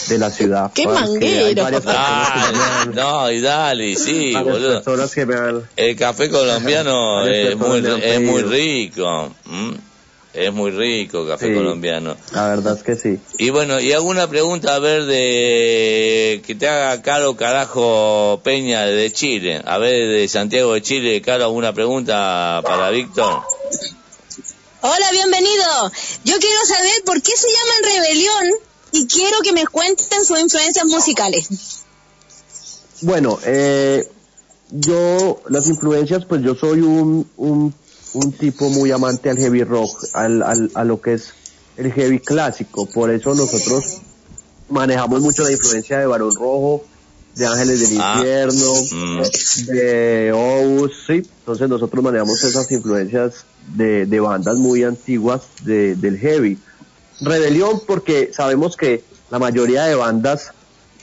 de 0.08 0.18
la 0.18 0.30
ciudad. 0.30 0.70
¡Qué 0.74 0.86
manguero! 0.86 1.62
Ah, 1.86 2.52
han- 2.82 2.94
no, 2.94 3.30
y 3.30 3.40
dale, 3.40 3.96
sí, 3.96 4.32
boludo. 4.52 4.82
El 5.76 5.96
café 5.96 6.28
colombiano 6.30 7.26
es 7.26 7.56
muy, 7.56 7.80
es 8.02 8.20
muy 8.20 8.42
rico. 8.42 9.32
¿m? 9.50 9.76
Es 10.36 10.52
muy 10.52 10.70
rico 10.70 11.22
el 11.22 11.28
café 11.28 11.48
Sí. 11.48 11.54
colombiano. 11.54 12.16
La 12.32 12.48
verdad 12.48 12.76
es 12.76 12.82
que 12.82 12.94
sí. 12.96 13.18
Y 13.38 13.50
bueno, 13.50 13.80
y 13.80 13.92
alguna 13.92 14.28
pregunta 14.28 14.74
a 14.74 14.78
ver 14.78 15.06
de 15.06 16.42
que 16.46 16.54
te 16.54 16.68
haga 16.68 17.00
Caro 17.02 17.36
Carajo 17.36 18.40
Peña 18.44 18.84
de 18.84 19.10
Chile. 19.12 19.62
A 19.64 19.78
ver, 19.78 20.08
de 20.08 20.28
Santiago 20.28 20.74
de 20.74 20.82
Chile, 20.82 21.22
Caro, 21.22 21.44
alguna 21.44 21.72
pregunta 21.72 22.60
para 22.62 22.90
Víctor. 22.90 23.42
Hola, 24.82 25.06
bienvenido. 25.10 25.90
Yo 26.24 26.34
quiero 26.38 26.64
saber 26.66 27.02
por 27.04 27.20
qué 27.22 27.32
se 27.34 27.48
llaman 27.48 27.94
Rebelión 28.04 28.44
y 28.92 29.06
quiero 29.06 29.38
que 29.42 29.52
me 29.52 29.66
cuenten 29.66 30.24
sus 30.24 30.38
influencias 30.38 30.84
musicales. 30.86 31.48
Bueno, 33.00 33.38
eh, 33.44 34.06
yo, 34.70 35.40
las 35.48 35.66
influencias, 35.68 36.24
pues 36.26 36.42
yo 36.42 36.54
soy 36.54 36.80
un, 36.80 37.28
un, 37.36 37.74
un 38.16 38.32
tipo 38.32 38.68
muy 38.70 38.90
amante 38.92 39.30
al 39.30 39.36
heavy 39.38 39.62
rock, 39.64 40.04
al, 40.12 40.42
al, 40.42 40.70
a 40.74 40.84
lo 40.84 41.00
que 41.00 41.14
es 41.14 41.30
el 41.76 41.92
heavy 41.92 42.18
clásico. 42.20 42.86
Por 42.86 43.10
eso 43.10 43.34
nosotros 43.34 43.98
manejamos 44.68 45.20
mucho 45.20 45.42
la 45.44 45.52
influencia 45.52 45.98
de 45.98 46.06
Barón 46.06 46.34
Rojo, 46.34 46.84
de 47.34 47.46
Ángeles 47.46 47.88
del 47.90 48.00
Ah. 48.00 48.14
Infierno, 48.16 48.72
Mm. 48.92 49.22
de 49.72 50.32
Ous, 50.34 50.92
sí. 51.06 51.22
Entonces 51.40 51.68
nosotros 51.68 52.02
manejamos 52.02 52.42
esas 52.42 52.70
influencias 52.72 53.44
de, 53.74 54.06
de 54.06 54.20
bandas 54.20 54.56
muy 54.56 54.82
antiguas 54.84 55.42
de, 55.62 55.94
del 55.96 56.18
heavy. 56.18 56.58
Rebelión 57.20 57.80
porque 57.86 58.30
sabemos 58.34 58.76
que 58.76 59.04
la 59.30 59.38
mayoría 59.38 59.84
de 59.84 59.94
bandas 59.94 60.52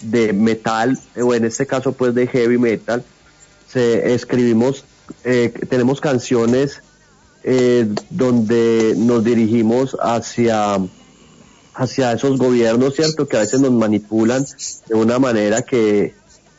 de 0.02 0.34
metal, 0.34 1.00
o 1.22 1.34
en 1.34 1.46
este 1.46 1.66
caso 1.66 1.92
pues 1.94 2.14
de 2.16 2.28
heavy 2.28 2.58
metal, 2.58 3.04
se 3.72 4.14
escribimos, 4.14 4.86
eh, 5.24 5.52
tenemos 5.70 6.00
canciones 6.02 6.82
eh, 7.44 7.88
donde 8.10 8.94
nos 8.98 9.24
dirigimos 9.24 9.98
hacia 10.02 10.80
hacia 11.76 12.12
esos 12.14 12.38
gobiernos, 12.38 12.96
¿cierto? 12.96 13.28
Que 13.28 13.38
a 13.38 13.40
veces 13.42 13.60
nos 13.60 13.72
manipulan 13.72 14.46
de 14.88 14.96
una 14.96 15.20
manera 15.20 15.64
que, 15.64 16.14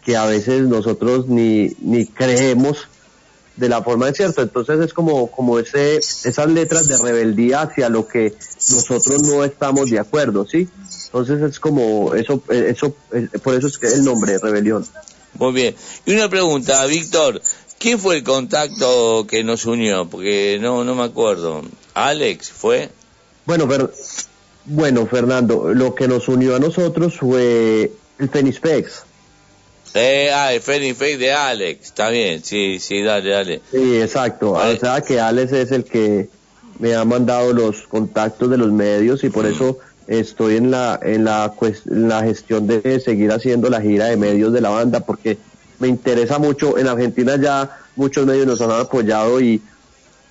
que 0.05 0.17
a 0.17 0.27
veces 0.27 0.63
nosotros 0.63 1.29
ni, 1.29 1.71
ni 1.81 2.07
creemos 2.07 2.89
de 3.57 3.69
la 3.69 3.83
forma 3.83 4.07
de 4.07 4.15
cierto. 4.15 4.43
Entonces 4.43 4.81
es 4.81 4.93
como, 4.93 5.31
como 5.31 5.59
ese, 5.59 5.97
esas 5.99 6.49
letras 6.49 6.89
de 6.89 6.99
rebeldía 6.99 7.63
hacia 7.63 7.89
lo 7.89 8.07
que 8.09 8.35
nosotros 8.71 9.23
no 9.23 9.45
estamos 9.45 9.91
de 9.91 10.01
acuerdo, 10.01 10.47
¿sí? 10.47 10.69
Entonces 11.07 11.43
es 11.43 11.61
como, 11.61 12.15
eso, 12.15 12.43
eso, 12.51 12.95
por 13.43 13.55
eso 13.55 13.69
es 13.69 13.79
que 13.79 13.87
el 13.87 14.05
nombre, 14.05 14.39
rebelión. 14.39 14.85
Muy 15.39 15.53
bien. 15.53 15.75
Y 16.07 16.15
una 16.15 16.29
pregunta, 16.29 16.85
Víctor, 16.87 17.41
¿quién 17.85 17.99
fue 17.99 18.17
el 18.17 18.25
contacto 18.25 19.27
que 19.29 19.45
nos 19.45 19.67
unió? 19.67 20.09
Porque 20.09 20.59
no, 20.59 20.85
no 20.85 20.95
me 20.95 21.03
acuerdo. 21.03 21.61
¿Alex 21.93 22.51
fue? 22.51 22.89
Bueno, 23.45 23.69
pero, 23.69 23.91
bueno, 24.65 25.07
Fernando, 25.07 25.75
lo 25.75 25.95
que 25.95 26.09
nos 26.09 26.27
unió 26.29 26.57
a 26.57 26.59
nosotros 26.59 27.19
fue 27.19 27.93
el 28.19 28.29
Fenispex. 28.31 29.03
Eh, 29.93 30.31
ah, 30.33 30.55
el 30.55 30.63
Fenix 30.63 30.97
Fake 30.97 31.19
de 31.19 31.33
Alex. 31.35 31.85
Está 31.85 32.09
bien, 32.09 32.43
sí, 32.43 32.79
sí, 32.81 33.03
dale, 33.03 33.29
dale. 33.29 33.61
Sí, 33.71 34.01
exacto. 34.01 34.53
O 34.53 34.77
sea 34.77 35.03
que 35.03 35.21
Alex 35.21 35.53
es 35.53 35.71
el 35.71 35.85
que 35.85 36.31
me 36.79 36.95
ha 36.95 37.05
mandado 37.05 37.53
los 37.53 37.83
contactos 37.83 38.49
de 38.49 38.57
los 38.57 38.73
medios 38.73 39.23
y 39.25 39.29
por 39.29 39.45
eso 39.45 39.79
estoy 40.07 40.57
en 40.57 40.71
la 40.71 40.99
en 41.03 41.25
la 41.25 41.53
en 41.61 42.09
la 42.09 42.23
gestión 42.23 42.67
de 42.67 42.99
seguir 42.99 43.31
haciendo 43.31 43.69
la 43.69 43.83
gira 43.83 44.07
de 44.07 44.17
medios 44.17 44.55
de 44.55 44.63
la 44.63 44.71
banda 44.71 45.01
porque 45.01 45.37
me 45.79 45.89
interesa 45.89 46.39
mucho. 46.39 46.79
En 46.79 46.89
Argentina 46.89 47.37
ya 47.41 47.79
muchos 47.97 48.27
medios 48.27 48.47
nos 48.47 48.61
han 48.61 48.71
apoyado 48.73 49.41
y 49.41 49.61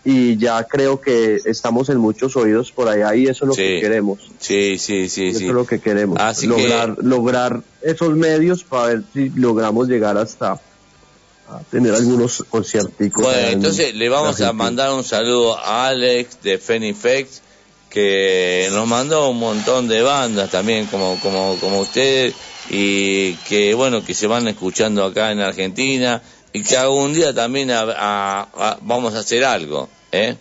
y 0.06 0.36
ya 0.38 0.62
creo 0.66 1.00
que 1.00 1.40
estamos 1.46 1.88
en 1.88 1.98
muchos 1.98 2.36
oídos 2.36 2.74
por 2.74 2.90
allá 2.90 3.16
y 3.16 3.24
eso 3.28 3.46
es 3.46 3.50
lo 3.50 3.56
que 3.56 3.80
queremos. 3.80 4.20
Sí, 4.38 4.78
sí, 4.78 5.08
sí, 5.08 5.28
Eso 5.30 5.40
sí. 5.40 5.46
es 5.48 5.52
lo 5.54 5.66
que 5.66 5.80
queremos. 5.80 6.18
Así 6.20 6.46
lograr 6.46 6.98
lograr 7.02 7.62
esos 7.82 8.14
medios 8.16 8.66
para 8.66 8.88
ver 8.88 9.04
si 9.14 9.30
logramos 9.30 9.88
llegar 9.88 10.18
hasta 10.18 10.60
a 11.50 11.60
tener 11.72 11.94
algunos 11.96 12.44
concierticos. 12.50 13.24
Bueno, 13.24 13.48
en- 13.48 13.54
entonces 13.54 13.96
le 13.96 14.10
vamos 14.10 14.42
a 14.42 14.52
mandar 14.52 14.92
un 14.92 15.06
saludo 15.06 15.58
a 15.58 15.88
Alex 15.88 16.38
de 16.44 16.58
Fenifex 16.58 17.42
que 17.90 18.68
nos 18.74 18.86
mandó 18.88 19.30
un 19.30 19.40
montón 19.40 19.88
de 19.88 20.02
bandas 20.02 20.50
también 20.50 20.88
como 20.88 21.18
como 21.22 21.56
como 21.62 21.80
ustedes 21.80 22.34
y 22.70 23.36
que 23.38 23.74
bueno 23.74 24.04
que 24.04 24.14
se 24.14 24.28
van 24.28 24.48
escuchando 24.48 25.04
acá 25.04 25.32
en 25.32 25.40
Argentina 25.42 26.22
y 26.54 26.64
que 26.64 26.78
algún 26.78 27.14
día 27.14 27.34
también 27.34 27.72
a- 27.72 27.82
a- 27.82 28.42
a- 28.54 28.78
vamos 28.82 29.16
a 29.16 29.20
hacer 29.20 29.44
algo, 29.44 29.90
¿eh? 30.12 30.36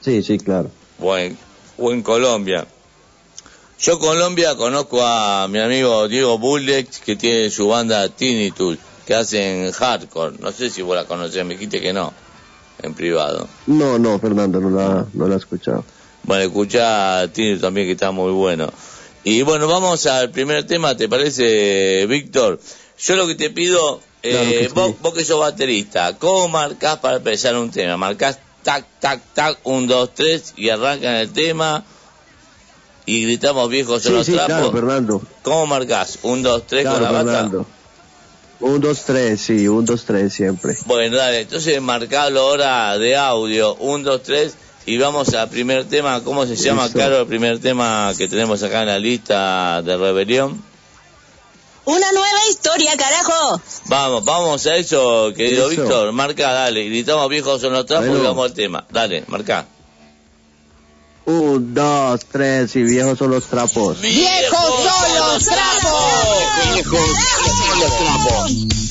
Sí, 0.00 0.22
sí, 0.22 0.38
claro. 0.38 0.70
o 1.00 1.16
en, 1.16 1.38
o 1.76 1.92
en 1.92 2.02
Colombia. 2.02 2.66
Yo 3.80 3.98
Colombia 4.00 4.56
conozco 4.56 5.00
a 5.04 5.46
mi 5.48 5.60
amigo 5.60 6.08
Diego 6.08 6.38
Bullex 6.38 6.98
que 6.98 7.14
tiene 7.14 7.48
su 7.50 7.68
banda 7.68 8.08
Tinnitus 8.08 8.78
que 9.06 9.14
hacen 9.14 9.70
hardcore. 9.70 10.36
No 10.40 10.50
sé 10.52 10.68
si 10.70 10.82
vos 10.82 10.96
la 10.96 11.04
conocés, 11.04 11.44
me 11.44 11.54
dijiste 11.54 11.80
que 11.80 11.92
no, 11.92 12.12
en 12.82 12.94
privado. 12.94 13.48
No, 13.66 13.98
no, 13.98 14.18
Fernando, 14.18 14.60
no 14.60 14.70
la, 14.70 15.06
no 15.14 15.28
la 15.28 15.34
he 15.34 15.38
escuchado. 15.38 15.84
Bueno, 16.24 16.42
escuchá 16.42 17.20
a 17.20 17.28
Tinnitus 17.32 17.60
también 17.62 17.86
que 17.86 17.92
está 17.92 18.10
muy 18.10 18.32
bueno. 18.32 18.68
Y 19.30 19.42
bueno, 19.42 19.68
vamos 19.68 20.06
al 20.06 20.30
primer 20.30 20.66
tema, 20.66 20.96
¿te 20.96 21.06
parece, 21.06 22.06
Víctor? 22.06 22.58
Yo 22.98 23.14
lo 23.14 23.26
que 23.26 23.34
te 23.34 23.50
pido, 23.50 24.00
eh, 24.22 24.30
Claro 24.30 24.48
que 24.48 24.64
sí. 24.64 24.72
vos, 24.74 24.94
vos 25.02 25.12
que 25.14 25.22
sos 25.26 25.38
baterista, 25.38 26.16
¿cómo 26.16 26.48
marcás 26.48 26.96
para 27.00 27.18
empezar 27.18 27.54
un 27.54 27.70
tema? 27.70 27.98
¿Marcás 27.98 28.38
tac, 28.62 28.86
tac, 29.00 29.20
tac, 29.34 29.58
un, 29.64 29.86
dos, 29.86 30.14
tres 30.14 30.54
y 30.56 30.70
arrancan 30.70 31.16
el 31.16 31.30
tema 31.30 31.84
y 33.04 33.24
gritamos 33.24 33.68
viejos 33.68 34.02
Sí, 34.02 34.08
los 34.08 34.24
sí, 34.24 34.32
trapos? 34.32 34.48
claro, 34.54 34.72
Fernando. 34.72 35.22
¿Cómo 35.42 35.66
marcás? 35.66 36.20
¿Un, 36.22 36.42
dos, 36.42 36.66
tres 36.66 36.84
Claro, 36.84 36.96
con 36.96 37.04
la 37.04 37.12
bata? 37.12 37.32
Fernando. 37.32 37.66
Un, 38.60 38.80
dos, 38.80 39.04
tres, 39.04 39.42
sí, 39.42 39.68
un, 39.68 39.84
dos, 39.84 40.06
tres 40.06 40.32
siempre. 40.32 40.74
Bueno, 40.86 41.18
dale, 41.18 41.40
entonces 41.42 41.78
marcalo 41.82 42.40
ahora 42.40 42.96
de 42.96 43.14
audio, 43.14 43.74
un, 43.74 44.04
dos, 44.04 44.22
tres, 44.22 44.54
y 44.88 44.96
vamos 44.96 45.34
al 45.34 45.50
primer 45.50 45.84
tema, 45.84 46.24
¿cómo 46.24 46.46
se 46.46 46.56
llama. 46.56 46.88
Caro, 46.90 47.20
el 47.20 47.26
primer 47.26 47.58
tema 47.60 48.10
que 48.16 48.26
tenemos 48.26 48.62
acá 48.62 48.80
en 48.80 48.86
la 48.86 48.98
lista 48.98 49.82
de 49.82 49.96
Rebelión? 49.98 50.62
Una 51.84 52.10
nueva 52.12 52.38
historia, 52.50 52.96
carajo. 52.96 53.60
Vamos, 53.86 54.24
vamos 54.24 54.66
a 54.66 54.76
eso, 54.76 55.30
querido 55.36 55.70
Eso. 55.70 55.82
Víctor, 55.82 56.12
marca, 56.12 56.52
dale, 56.52 56.84
gritamos 56.84 57.28
viejos 57.28 57.62
en 57.64 57.72
los 57.72 57.84
trapos 57.84 58.08
Bueno. 58.08 58.22
y 58.24 58.26
vamos 58.26 58.46
al 58.46 58.54
tema, 58.54 58.86
dale, 58.90 59.24
marca. 59.26 59.66
Un, 61.26 61.74
dos, 61.74 62.20
tres, 62.32 62.74
y 62.76 62.82
viejos 62.82 63.18
son 63.18 63.30
los 63.30 63.44
trapos. 63.44 64.00
¡Viejos 64.00 64.58
son 64.58 65.16
los 65.18 65.44
trapos! 65.44 66.72
Viejos 66.72 67.00
son 67.46 67.80
los 67.80 67.98
trapos. 67.98 68.87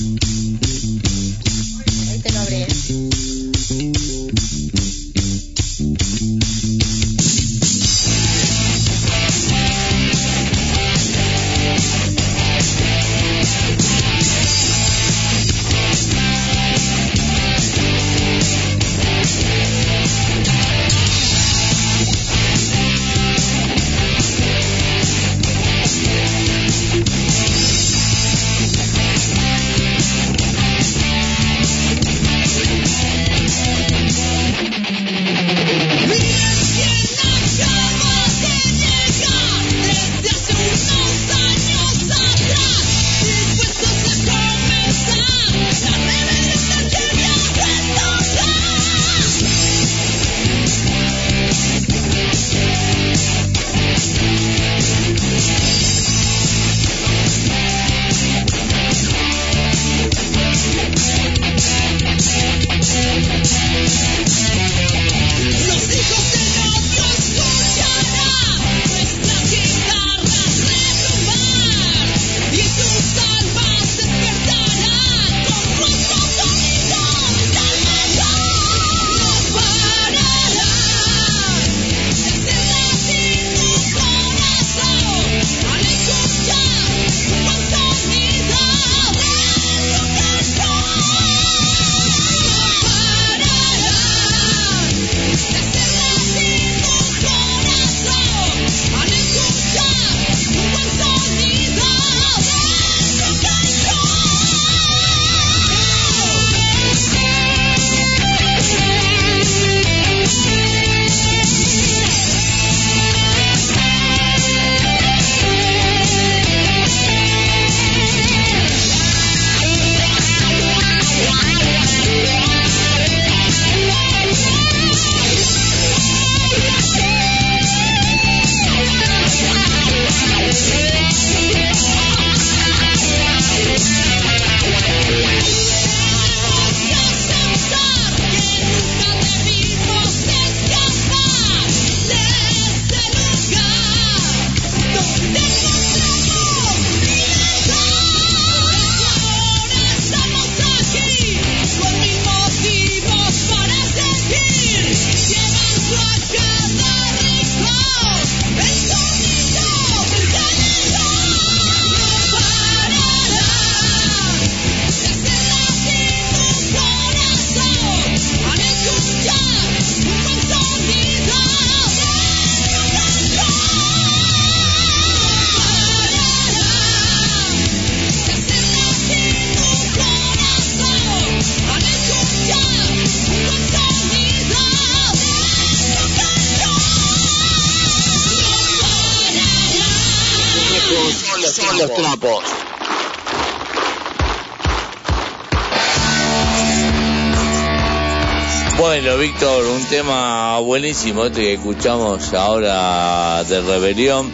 Tema 199.98 200.60
buenísimo 200.60 201.24
este 201.24 201.40
que 201.40 201.54
escuchamos 201.54 202.32
ahora 202.32 203.42
de 203.42 203.60
Rebelión. 203.60 204.30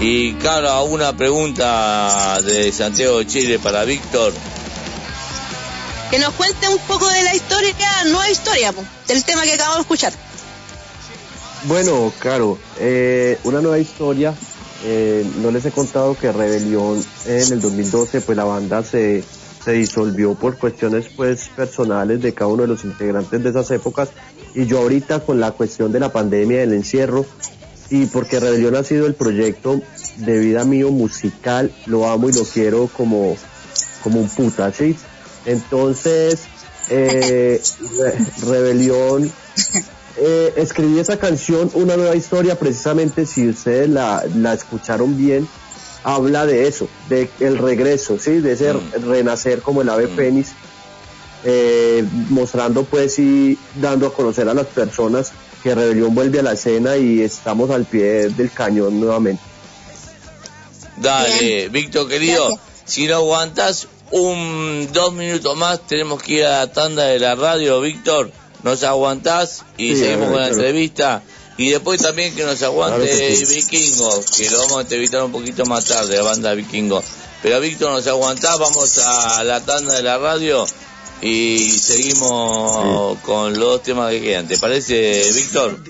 Y 0.00 0.32
claro, 0.36 0.84
una 0.84 1.14
pregunta 1.14 2.40
de 2.40 2.72
Santiago 2.72 3.18
de 3.18 3.26
Chile 3.26 3.58
para 3.58 3.84
Víctor. 3.84 4.32
Que 6.10 6.18
nos 6.18 6.32
cuente 6.32 6.70
un 6.70 6.78
poco 6.78 7.06
de 7.06 7.22
la 7.22 7.34
historia, 7.34 7.74
nueva 8.06 8.30
historia, 8.30 8.72
po, 8.72 8.82
del 9.06 9.22
tema 9.24 9.42
que 9.42 9.52
acabamos 9.52 9.76
de 9.76 9.82
escuchar. 9.82 10.12
Bueno, 11.64 12.10
claro, 12.18 12.58
eh, 12.78 13.38
una 13.44 13.60
nueva 13.60 13.78
historia. 13.78 14.32
Eh, 14.86 15.26
no 15.42 15.50
les 15.50 15.66
he 15.66 15.70
contado 15.70 16.16
que 16.16 16.32
Rebelión 16.32 17.04
en 17.26 17.52
el 17.52 17.60
2012, 17.60 18.22
pues 18.22 18.38
la 18.38 18.44
banda 18.44 18.82
se, 18.82 19.22
se 19.62 19.72
disolvió 19.72 20.34
por 20.34 20.56
cuestiones 20.56 21.06
pues 21.14 21.50
personales 21.54 22.22
de 22.22 22.32
cada 22.32 22.48
uno 22.48 22.62
de 22.62 22.68
los 22.68 22.84
integrantes 22.84 23.42
de 23.42 23.50
esas 23.50 23.70
épocas 23.70 24.08
y 24.54 24.66
yo 24.66 24.78
ahorita 24.78 25.20
con 25.20 25.40
la 25.40 25.52
cuestión 25.52 25.92
de 25.92 26.00
la 26.00 26.12
pandemia, 26.12 26.60
del 26.60 26.72
encierro 26.74 27.26
y 27.90 28.06
porque 28.06 28.40
Rebelión 28.40 28.76
ha 28.76 28.84
sido 28.84 29.06
el 29.06 29.14
proyecto 29.14 29.80
de 30.18 30.38
vida 30.38 30.64
mío 30.64 30.90
musical, 30.90 31.70
lo 31.86 32.08
amo 32.08 32.28
y 32.28 32.32
lo 32.32 32.44
quiero 32.44 32.88
como, 32.88 33.36
como 34.02 34.20
un 34.20 34.28
puta, 34.28 34.72
¿sí? 34.72 34.96
Entonces, 35.44 36.40
eh, 36.90 37.60
Re- 37.98 38.26
Rebelión 38.50 39.30
eh, 40.16 40.52
escribí 40.56 40.98
esa 40.98 41.18
canción, 41.18 41.70
una 41.74 41.96
nueva 41.96 42.16
historia, 42.16 42.58
precisamente 42.58 43.26
si 43.26 43.48
ustedes 43.48 43.88
la, 43.88 44.24
la 44.36 44.54
escucharon 44.54 45.16
bien, 45.16 45.46
habla 46.04 46.46
de 46.46 46.68
eso, 46.68 46.88
de 47.08 47.28
el 47.40 47.58
regreso, 47.58 48.18
sí, 48.18 48.38
de 48.40 48.52
ese 48.52 48.72
renacer 48.72 49.60
como 49.60 49.82
el 49.82 49.88
ave 49.88 50.08
fénix, 50.08 50.50
eh, 51.44 52.04
mostrando 52.30 52.84
pues 52.84 53.18
y 53.18 53.58
dando 53.74 54.06
a 54.06 54.14
conocer 54.14 54.48
a 54.48 54.54
las 54.54 54.66
personas 54.66 55.32
que 55.62 55.74
Rebelión 55.74 56.14
vuelve 56.14 56.40
a 56.40 56.42
la 56.42 56.52
escena 56.52 56.96
y 56.96 57.20
estamos 57.20 57.70
al 57.70 57.84
pie 57.84 58.28
del 58.30 58.50
cañón 58.50 58.98
nuevamente. 59.00 59.42
Dale, 60.96 61.68
Víctor 61.68 62.08
querido, 62.08 62.48
si 62.84 63.06
no 63.06 63.16
aguantas 63.16 63.88
un 64.10 64.88
dos 64.92 65.12
minutos 65.12 65.56
más, 65.56 65.86
tenemos 65.86 66.22
que 66.22 66.34
ir 66.34 66.44
a 66.44 66.60
la 66.60 66.72
tanda 66.72 67.04
de 67.04 67.18
la 67.18 67.34
radio, 67.34 67.80
Víctor. 67.80 68.30
Nos 68.62 68.82
aguantás 68.82 69.64
y 69.76 69.90
Sí, 69.90 70.00
seguimos 70.00 70.30
con 70.30 70.40
la 70.40 70.48
entrevista. 70.48 71.22
Y 71.56 71.70
después 71.70 72.00
también 72.00 72.34
que 72.34 72.44
nos 72.44 72.62
aguante 72.62 73.06
Claro 73.06 73.18
que 73.18 73.36
sí. 73.36 73.54
Vikingo, 73.54 74.24
que 74.36 74.50
lo 74.50 74.58
vamos 74.58 74.78
a 74.78 74.80
entrevistar 74.80 75.22
un 75.22 75.32
poquito 75.32 75.66
más 75.66 75.84
tarde, 75.84 76.16
la 76.16 76.22
banda 76.22 76.54
Vikingo. 76.54 77.02
Pero 77.42 77.60
Víctor, 77.60 77.90
nos 77.90 78.06
aguantás, 78.06 78.58
vamos 78.58 78.98
a 78.98 79.44
la 79.44 79.60
tanda 79.60 79.94
de 79.94 80.02
la 80.02 80.18
radio 80.18 80.66
y 81.24 81.70
seguimos 81.70 83.18
con 83.20 83.58
los 83.58 83.82
temas 83.82 84.12
que 84.12 84.20
quedan. 84.20 84.46
¿Te 84.46 84.58
parece, 84.58 85.24
Víctor? 85.34 85.82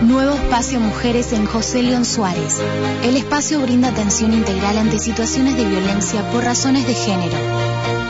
Nuevo 0.00 0.34
espacio 0.34 0.80
Mujeres 0.80 1.32
en 1.32 1.46
José 1.46 1.84
León 1.84 2.04
Suárez. 2.04 2.56
El 3.04 3.16
espacio 3.16 3.60
brinda 3.60 3.90
atención 3.90 4.32
integral 4.32 4.76
ante 4.76 4.98
situaciones 4.98 5.56
de 5.56 5.66
violencia 5.66 6.28
por 6.32 6.42
razones 6.42 6.84
de 6.88 6.94
género. 6.94 8.01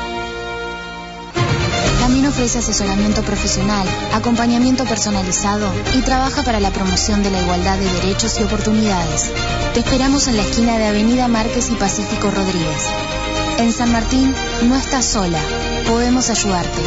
Ofrece 2.33 2.61
asesoramiento 2.61 3.21
profesional, 3.21 3.87
acompañamiento 4.15 4.87
personalizado 4.87 5.71
y 5.95 6.01
trabaja 6.01 6.43
para 6.43 6.61
la 6.61 6.71
promoción 6.71 7.23
de 7.23 7.31
la 7.31 7.43
igualdad 7.43 7.77
de 7.77 7.93
derechos 7.93 8.41
y 8.41 8.45
oportunidades. 8.45 9.31
Te 9.75 9.81
esperamos 9.81 10.29
en 10.29 10.39
la 10.39 10.43
esquina 10.43 10.79
de 10.79 10.87
Avenida 10.87 11.29
Márquez 11.29 11.71
y 11.71 11.75
Pacífico 11.75 12.31
Rodríguez. 12.31 12.89
En 13.59 13.71
San 13.71 13.93
Martín 13.93 14.35
no 14.63 14.77
estás 14.77 15.05
sola, 15.05 15.39
podemos 15.87 16.31
ayudarte. 16.31 16.81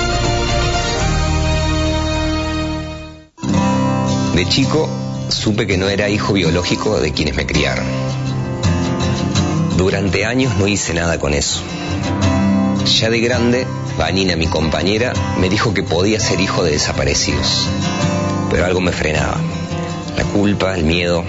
De 4.34 4.50
chico 4.50 4.90
supe 5.30 5.68
que 5.68 5.78
no 5.78 5.90
era 5.90 6.10
hijo 6.10 6.34
biológico 6.34 7.00
de 7.00 7.14
quienes 7.14 7.36
me 7.36 7.46
criaron. 7.46 7.86
Durante 9.78 10.26
años 10.26 10.56
no 10.58 10.68
hice 10.68 10.96
nada 10.96 11.20
con 11.20 11.36
eso. 11.36 11.62
Ya 13.00 13.12
de 13.12 13.20
grande, 13.20 13.68
Vanina, 13.98 14.36
mi 14.36 14.48
compañera, 14.48 15.14
me 15.40 15.50
dijo 15.50 15.74
que 15.74 15.82
podía 15.82 16.20
ser 16.20 16.42
hijo 16.42 16.64
de 16.64 16.72
desaparecidos. 16.72 17.68
Pero 18.52 18.66
algo 18.66 18.82
me 18.82 18.92
frenaba. 18.92 19.40
La 20.18 20.24
culpa, 20.26 20.76
el 20.76 20.84
miedo. 20.84 21.24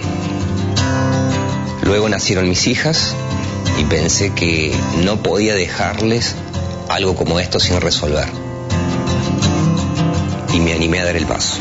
Luego 1.82 2.08
nacieron 2.08 2.48
mis 2.48 2.66
hijas 2.66 3.14
y 3.78 3.84
pensé 3.84 4.32
que 4.32 4.74
no 5.04 5.22
podía 5.22 5.54
dejarles 5.54 6.34
algo 6.88 7.14
como 7.14 7.38
esto 7.38 7.60
sin 7.60 7.80
resolver. 7.80 8.28
Y 10.52 10.58
me 10.58 10.72
animé 10.72 11.00
a 11.00 11.04
dar 11.04 11.16
el 11.16 11.26
paso. 11.26 11.58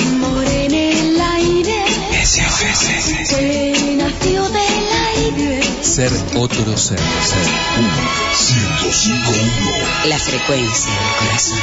Amor 0.00 0.44
en 0.44 0.74
el 0.74 1.20
aire. 1.20 1.84
SOS. 2.26 3.28
Que 3.28 3.94
nació 3.96 4.42
del 4.42 4.58
aire. 4.58 5.07
Ser 5.82 6.12
otro 6.36 6.76
ser. 6.76 6.98
Ser 6.98 7.48
uno. 7.78 7.88
105.1. 8.34 10.04
la 10.06 10.18
frecuencia 10.18 10.92
del 10.92 11.16
corazón. 11.18 11.58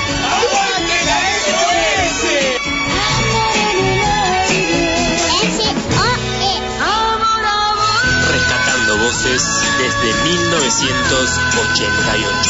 Amor, 6.82 7.45
amor. 7.45 8.32
Rescatando 8.32 8.97
voces 8.97 9.43
desde 9.78 10.14
1988. 10.24 12.49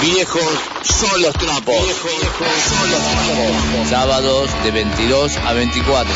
Viejos 0.00 0.42
son 0.82 1.20
los 1.22 1.34
trapos. 1.34 1.76
Viejos 1.76 2.10
son 2.68 2.90
los 2.90 3.00
trapos. 3.00 3.88
Sábados 3.88 4.50
de 4.64 4.70
22 4.72 5.36
a 5.36 5.52
24. 5.52 6.12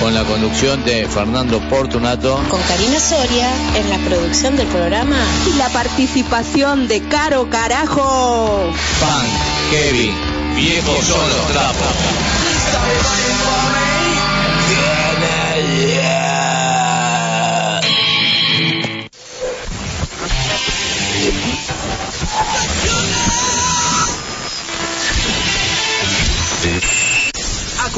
Con 0.00 0.14
la 0.14 0.24
conducción 0.24 0.84
de 0.84 1.06
Fernando 1.08 1.60
Portunato. 1.68 2.40
Con 2.48 2.60
Karina 2.62 3.00
Soria 3.00 3.50
en 3.76 3.90
la 3.90 3.98
producción 3.98 4.56
del 4.56 4.66
programa. 4.68 5.16
Y 5.46 5.56
la 5.56 5.68
participación 5.70 6.86
de 6.88 7.00
Caro 7.02 7.50
Carajo. 7.50 8.70
Punk, 9.00 9.72
Heavy. 9.72 10.12
Viejos 10.54 11.04
son 11.04 11.28
los 11.28 11.46
trapos. 11.48 11.88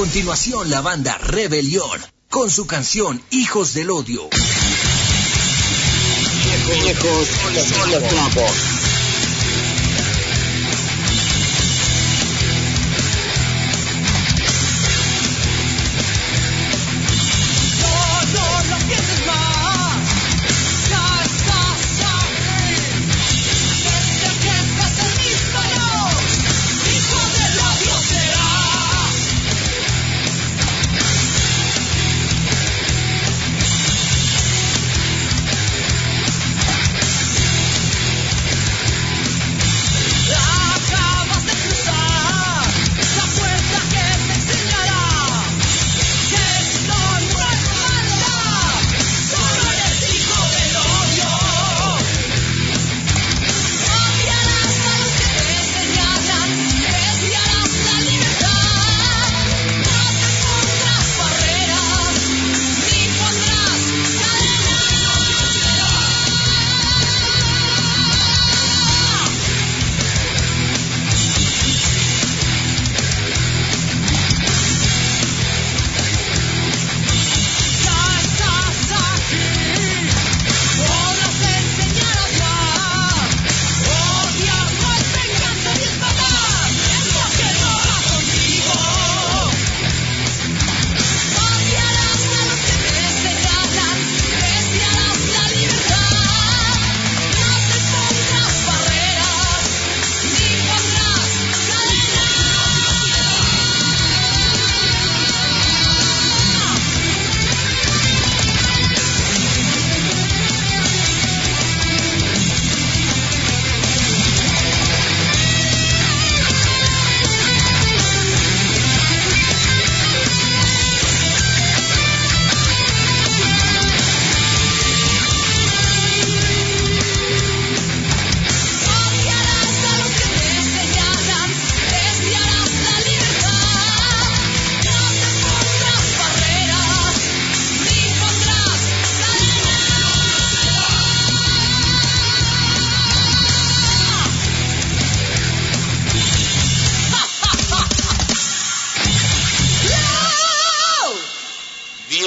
Continuación, 0.00 0.70
la 0.70 0.80
banda 0.80 1.18
Rebelión, 1.18 2.00
con 2.30 2.48
su 2.48 2.66
canción 2.66 3.20
Hijos 3.28 3.74
del 3.74 3.90
Odio. 3.90 4.30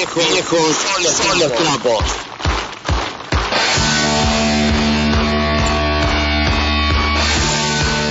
Viejos, 0.04 0.34
viejos 0.34 0.76
son 1.16 1.40
los 1.40 1.54
trapos. 1.54 2.04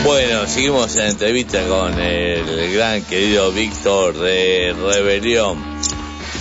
Bueno, 0.02 0.46
seguimos 0.46 0.96
en 0.96 1.08
entrevista 1.08 1.62
con 1.68 2.00
el 2.00 2.72
gran 2.72 3.02
querido 3.02 3.52
Víctor 3.52 4.16
de 4.16 4.74
Rebelión. 4.74 5.62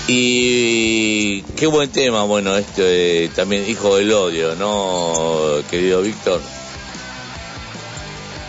Y 0.07 1.41
qué 1.57 1.67
buen 1.67 1.89
tema, 1.89 2.23
bueno, 2.23 2.55
esto 2.55 2.83
eh, 2.85 3.29
también 3.35 3.69
Hijo 3.69 3.97
del 3.97 4.13
Odio, 4.13 4.55
¿no, 4.55 5.61
querido 5.69 6.01
Víctor? 6.01 6.39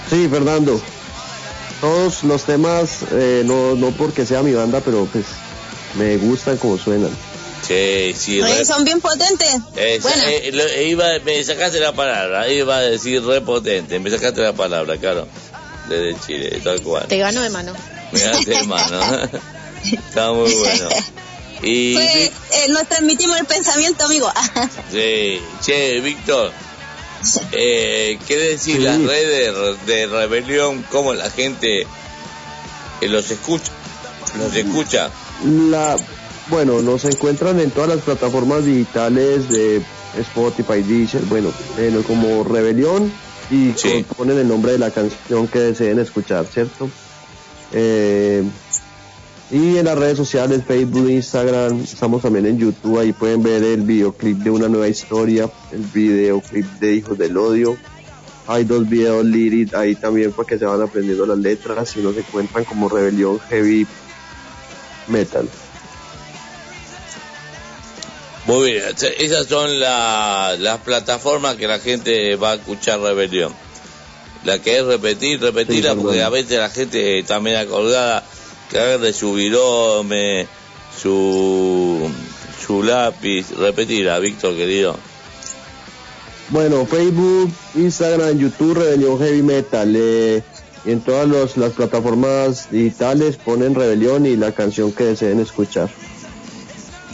Sí, 0.09 0.29
Fernando. 0.29 0.81
Todos 1.81 2.23
los 2.23 2.45
temas, 2.45 2.99
eh, 3.11 3.43
no, 3.45 3.75
no 3.75 3.91
porque 3.91 4.25
sea 4.25 4.45
mi 4.45 4.53
banda, 4.53 4.81
pero 4.85 5.05
pues 5.07 5.42
me 5.95 6.17
gustan 6.17 6.57
como 6.57 6.79
suenan. 6.79 7.11
Sí, 7.67 8.13
sí, 8.19 8.43
re- 8.43 8.65
son 8.65 8.85
bien 8.85 9.01
potentes. 9.01 9.49
eh, 9.77 9.99
Bueno. 10.03 10.23
eh, 10.27 10.51
lo- 10.53 10.83
iba, 10.83 11.07
me 11.25 11.43
sacaste 11.45 11.79
la 11.81 11.93
palabra, 11.93 12.49
iba 12.51 12.77
a 12.77 12.81
decir 12.81 13.23
repotente, 13.25 13.99
me 14.01 14.11
sacaste 14.11 14.41
la 14.41 14.53
palabra, 14.53 14.97
claro, 14.97 15.29
desde 15.89 16.19
Chile, 16.27 16.61
tal 16.65 16.81
cual. 16.83 17.07
Te 17.07 17.19
ganó 17.19 17.41
de 17.41 17.51
mano. 17.51 17.73
Me 18.11 18.19
ganaste 18.21 18.51
de 18.51 18.63
mano. 18.65 19.01
Está 19.85 20.33
muy 20.33 20.53
bueno. 20.53 20.89
Y 21.63 21.95
Fue, 21.95 22.25
eh, 22.25 22.33
nos 22.71 22.89
transmitimos 22.89 23.39
el 23.39 23.47
pensamiento, 23.47 24.05
amigo. 24.07 24.33
Sí, 24.93 25.41
che, 25.65 26.01
Víctor, 26.01 26.51
eh, 27.53 28.19
¿qué 28.27 28.37
decir 28.37 28.81
las 28.83 29.01
redes 29.01 29.55
de 29.87 30.07
rebelión? 30.07 30.83
¿Cómo 30.91 31.15
la 31.15 31.31
gente 31.31 31.83
eh, 31.83 33.09
los 33.09 33.31
escucha? 33.31 33.71
¿Los 34.37 34.55
escucha? 34.57 35.11
La, 35.45 35.97
bueno, 36.51 36.83
nos 36.83 37.05
encuentran 37.05 37.59
en 37.61 37.71
todas 37.71 37.89
las 37.89 38.01
plataformas 38.01 38.65
digitales 38.65 39.49
de 39.49 39.83
Spotify, 40.19 40.83
Deezer, 40.83 41.23
bueno, 41.23 41.51
eh, 41.79 42.03
como 42.07 42.45
Rebelión 42.45 43.11
y 43.51 43.73
ponen 44.17 44.39
el 44.39 44.49
nombre 44.49 44.73
de 44.73 44.79
la 44.79 44.91
canción 44.91 45.49
que 45.49 45.59
deseen 45.59 45.99
escuchar, 45.99 46.47
¿cierto? 46.47 46.89
Eh, 47.73 48.43
y 49.51 49.77
en 49.77 49.85
las 49.85 49.99
redes 49.99 50.17
sociales, 50.17 50.63
Facebook, 50.67 51.11
Instagram, 51.11 51.83
estamos 51.83 52.23
también 52.23 52.47
en 52.47 52.59
YouTube, 52.59 52.99
ahí 52.99 53.13
pueden 53.13 53.43
ver 53.43 53.63
el 53.63 53.83
videoclip 53.83 54.39
de 54.39 54.51
una 54.51 54.69
nueva 54.69 54.89
historia, 54.89 55.51
el 55.73 55.83
videoclip 55.93 56.65
de 56.81 56.95
Hijos 56.95 57.19
del 57.19 57.37
Odio. 57.37 57.77
Hay 58.47 58.65
dos 58.65 58.89
videos 58.89 59.25
lyric 59.25 59.75
ahí 59.75 59.95
también 59.95 60.33
para 60.33 60.49
que 60.49 60.59
se 60.59 60.65
van 60.65 60.81
aprendiendo 60.81 61.27
las 61.27 61.39
letras 61.39 61.97
y 61.97 62.01
nos 62.01 62.17
encuentran 62.17 62.65
como 62.65 62.89
Rebelión 62.89 63.39
Heavy 63.51 63.87
Metal. 65.09 65.49
Muy 68.47 68.73
bien, 68.73 68.83
o- 68.89 69.15
esas 69.19 69.47
son 69.47 69.79
la- 69.79 70.57
las 70.59 70.79
plataformas 70.79 71.57
que 71.57 71.69
la 71.69 71.79
gente 71.79 72.35
va 72.37 72.53
a 72.53 72.55
escuchar 72.55 73.01
rebelión. 73.01 73.53
La 74.45 74.59
que 74.59 74.79
es 74.79 74.85
repetir, 74.85 75.41
repetirla, 75.41 75.93
Sí, 75.93 75.99
porque 76.03 76.23
a 76.23 76.29
veces 76.29 76.59
la 76.59 76.69
gente 76.71 77.23
media 77.39 77.67
colgada, 77.67 78.25
que 78.71 78.79
agarre 78.79 79.13
su 79.13 79.35
virome, 79.35 80.49
su, 81.01 82.11
su 82.67 82.83
lápiz. 82.83 83.51
Repetirá, 83.57 84.19
Víctor, 84.19 84.57
querido. 84.57 84.97
Bueno, 86.49 86.85
Facebook, 86.87 87.53
Instagram, 87.77 88.37
YouTube, 88.39 88.75
Rebelión 88.75 89.19
Heavy 89.21 89.43
Metal. 89.43 89.95
eh, 89.97 90.43
y 90.85 90.91
en 90.93 91.01
todas 91.01 91.29
los- 91.29 91.57
las 91.57 91.73
plataformas 91.73 92.71
digitales 92.71 93.37
ponen 93.37 93.75
Rebelión 93.75 94.27
y 94.27 94.37
la 94.37 94.53
canción 94.53 94.93
que 94.93 95.05
deseen 95.05 95.41
escuchar. 95.41 95.89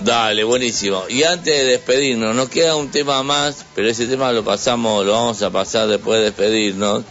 Dale, 0.04 0.44
buenísimo. 0.44 1.02
Y 1.08 1.24
antes 1.24 1.52
de 1.54 1.64
despedirnos, 1.64 2.34
nos 2.34 2.48
queda 2.48 2.76
un 2.76 2.88
tema 2.90 3.22
más, 3.24 3.64
pero 3.74 3.88
ese 3.88 4.06
tema 4.06 4.32
lo 4.32 4.44
pasamos, 4.44 5.04
lo 5.04 5.12
vamos 5.12 5.42
a 5.42 5.50
pasar 5.50 5.88
después 5.88 6.18
de 6.20 6.26
despedirnos. 6.26 7.02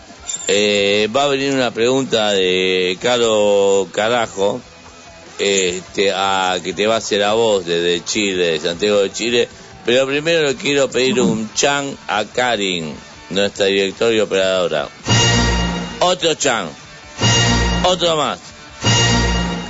Eh, 0.48 1.10
va 1.16 1.24
a 1.24 1.28
venir 1.28 1.52
una 1.54 1.72
pregunta 1.72 2.32
de 2.32 2.98
Caro 3.02 3.88
Carajo, 3.92 4.62
este, 5.38 6.12
a, 6.14 6.58
que 6.64 6.74
te 6.74 6.88
va 6.88 6.96
a 6.96 6.98
hacer 7.00 7.24
a 7.24 7.34
vos 7.34 7.66
desde 7.66 8.04
Chile, 8.06 8.52
de 8.54 8.60
Santiago 8.60 9.00
de 9.02 9.12
Chile. 9.12 9.50
Pero 9.86 10.06
primero 10.08 10.48
le 10.48 10.56
quiero 10.56 10.90
pedir 10.90 11.20
un 11.20 11.50
chan 11.56 11.96
a 12.08 12.24
Karin, 12.26 12.94
nuestra 13.30 13.66
directora 13.66 14.16
y 14.16 14.20
operadora. 14.22 14.88
Otro 16.10 16.34
chan. 16.36 16.70
Otro 17.84 18.16
más. 18.16 18.40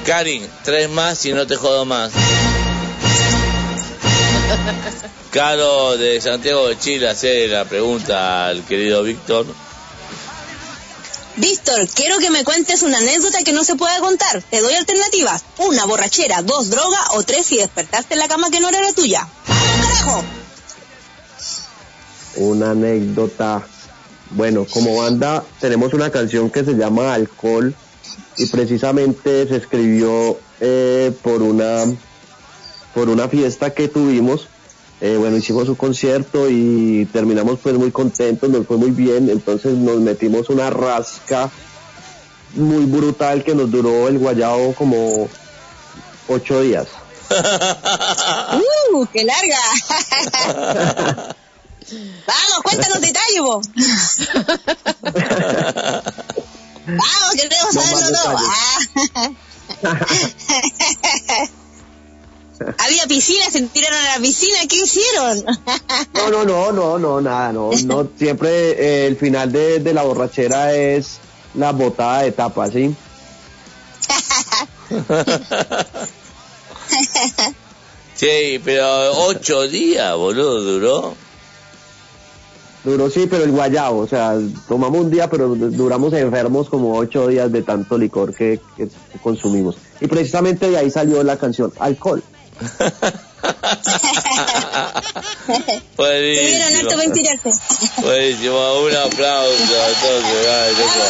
Karin, 0.06 0.48
tres 0.64 0.88
más 0.88 1.26
y 1.26 1.34
no 1.34 1.48
te 1.48 1.56
jodo 1.56 1.84
más. 1.84 2.12
Caro 5.32 5.98
de 5.98 6.22
Santiago 6.22 6.68
de 6.68 6.78
Chile 6.78 7.10
hace 7.10 7.48
la 7.48 7.66
pregunta 7.66 8.46
al 8.46 8.64
querido 8.66 9.02
Víctor. 9.02 9.48
Víctor, 11.38 11.88
quiero 11.96 12.20
que 12.20 12.30
me 12.30 12.44
cuentes 12.44 12.84
una 12.84 13.00
anécdota 13.00 13.44
que 13.44 13.54
no 13.54 13.64
se 13.64 13.76
pueda 13.76 14.00
contar. 14.00 14.44
Te 14.44 14.62
doy 14.62 14.76
alternativas. 14.76 15.44
Una, 15.58 15.86
borrachera. 15.86 16.44
Dos, 16.44 16.70
droga. 16.70 17.00
O 17.14 17.24
tres, 17.24 17.48
si 17.48 17.58
despertaste 17.58 18.14
en 18.14 18.20
la 18.20 18.28
cama 18.28 18.52
que 18.52 18.60
no 18.60 18.70
era 18.70 18.80
la 18.80 18.94
tuya. 18.94 19.28
¡Carajo! 19.82 20.24
Una 22.36 22.72
anécdota. 22.72 23.66
Bueno, 24.32 24.66
como 24.70 24.98
banda 24.98 25.44
tenemos 25.60 25.94
una 25.94 26.10
canción 26.10 26.50
que 26.50 26.64
se 26.64 26.74
llama 26.74 27.14
Alcohol 27.14 27.74
y 28.38 28.46
precisamente 28.48 29.48
se 29.48 29.56
escribió 29.56 30.38
eh, 30.60 31.12
por 31.22 31.42
una 31.42 31.86
por 32.94 33.10
una 33.10 33.28
fiesta 33.30 33.74
que 33.74 33.88
tuvimos. 33.88 34.48
Eh, 35.00 35.16
bueno, 35.18 35.38
hicimos 35.38 35.70
un 35.70 35.76
concierto 35.76 36.50
y 36.50 37.08
terminamos 37.14 37.60
pues 37.62 37.76
muy 37.76 37.92
contentos, 37.92 38.50
nos 38.50 38.66
fue 38.66 38.78
muy 38.78 38.90
bien, 38.90 39.30
entonces 39.30 39.76
nos 39.76 40.00
metimos 40.00 40.50
una 40.50 40.72
rasca 40.72 41.52
muy 42.56 42.86
brutal 42.86 43.44
que 43.44 43.54
nos 43.54 43.70
duró 43.70 44.08
el 44.08 44.18
guayao 44.18 44.74
como 44.74 45.30
ocho 46.28 46.62
días. 46.62 46.88
¡Uh, 48.94 49.06
qué 49.14 49.24
larga! 49.24 49.60
Vamos, 51.92 52.62
cuéntanos 52.64 53.02
detalles, 53.02 53.42
vos. 53.42 53.68
Vamos, 56.86 57.32
que 57.36 57.50
queremos 57.50 57.74
No 57.76 57.82
saberlo 57.82 58.12
todo. 58.24 58.38
Ah. 58.40 58.80
Había 62.80 63.06
piscina, 63.08 63.52
se 63.52 63.62
tiraron 63.62 64.00
a 64.00 64.16
la 64.16 64.20
piscina, 64.20 64.58
¿qué 64.68 64.78
hicieron? 64.78 65.46
No, 66.14 66.30
no, 66.32 66.44
no, 66.44 66.72
no, 66.72 66.98
no, 66.98 67.22
nada, 67.22 67.54
no, 67.54 67.70
no, 67.86 68.10
siempre 68.18 68.72
eh, 68.72 69.06
el 69.08 69.16
final 69.16 69.52
de, 69.52 69.80
de 69.80 69.94
la 69.94 70.02
borrachera 70.04 70.74
es 70.74 71.20
la 71.54 71.72
botada 71.72 72.24
de 72.24 72.32
tapa, 72.32 72.68
¿sí? 72.70 72.96
Sí, 78.16 78.60
pero 78.66 79.12
ocho 79.28 79.68
días, 79.68 80.16
boludo, 80.16 80.62
duró. 80.62 81.27
Duró 82.88 83.10
sí, 83.10 83.28
pero 83.30 83.44
el 83.44 83.52
guayabo, 83.52 84.00
o 84.00 84.08
sea, 84.08 84.36
tomamos 84.68 85.02
un 85.02 85.12
día, 85.12 85.30
pero 85.30 85.50
du- 85.50 85.70
duramos 85.72 86.14
enfermos 86.14 86.70
como 86.70 86.96
ocho 86.98 87.28
días 87.28 87.52
de 87.52 87.62
tanto 87.62 87.98
licor 87.98 88.34
que, 88.34 88.60
que 88.78 88.88
consumimos. 89.22 89.76
Y 90.00 90.08
precisamente 90.08 90.70
de 90.70 90.78
ahí 90.78 90.90
salió 90.90 91.22
la 91.24 91.38
canción 91.38 91.74
Alcohol. 91.80 92.24
Buenísimo. 95.98 96.58
Buenísimo, 97.98 98.80
un 98.82 98.96
aplauso 98.96 99.82
a 99.82 99.88
todos. 100.02 100.24
Gracias, 100.44 100.78
Víctor. 100.78 101.10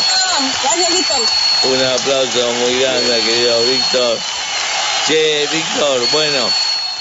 Un 1.71 1.83
aplauso 1.85 2.51
muy 2.59 2.73
grande 2.81 3.19
querido 3.25 3.61
Víctor. 3.65 4.17
Che, 5.07 5.47
Víctor, 5.51 5.99
bueno, 6.11 6.49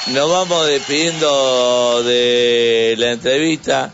nos 0.08 0.30
vamos 0.30 0.66
despidiendo 0.68 2.02
de 2.04 2.94
la 2.98 3.12
entrevista. 3.12 3.92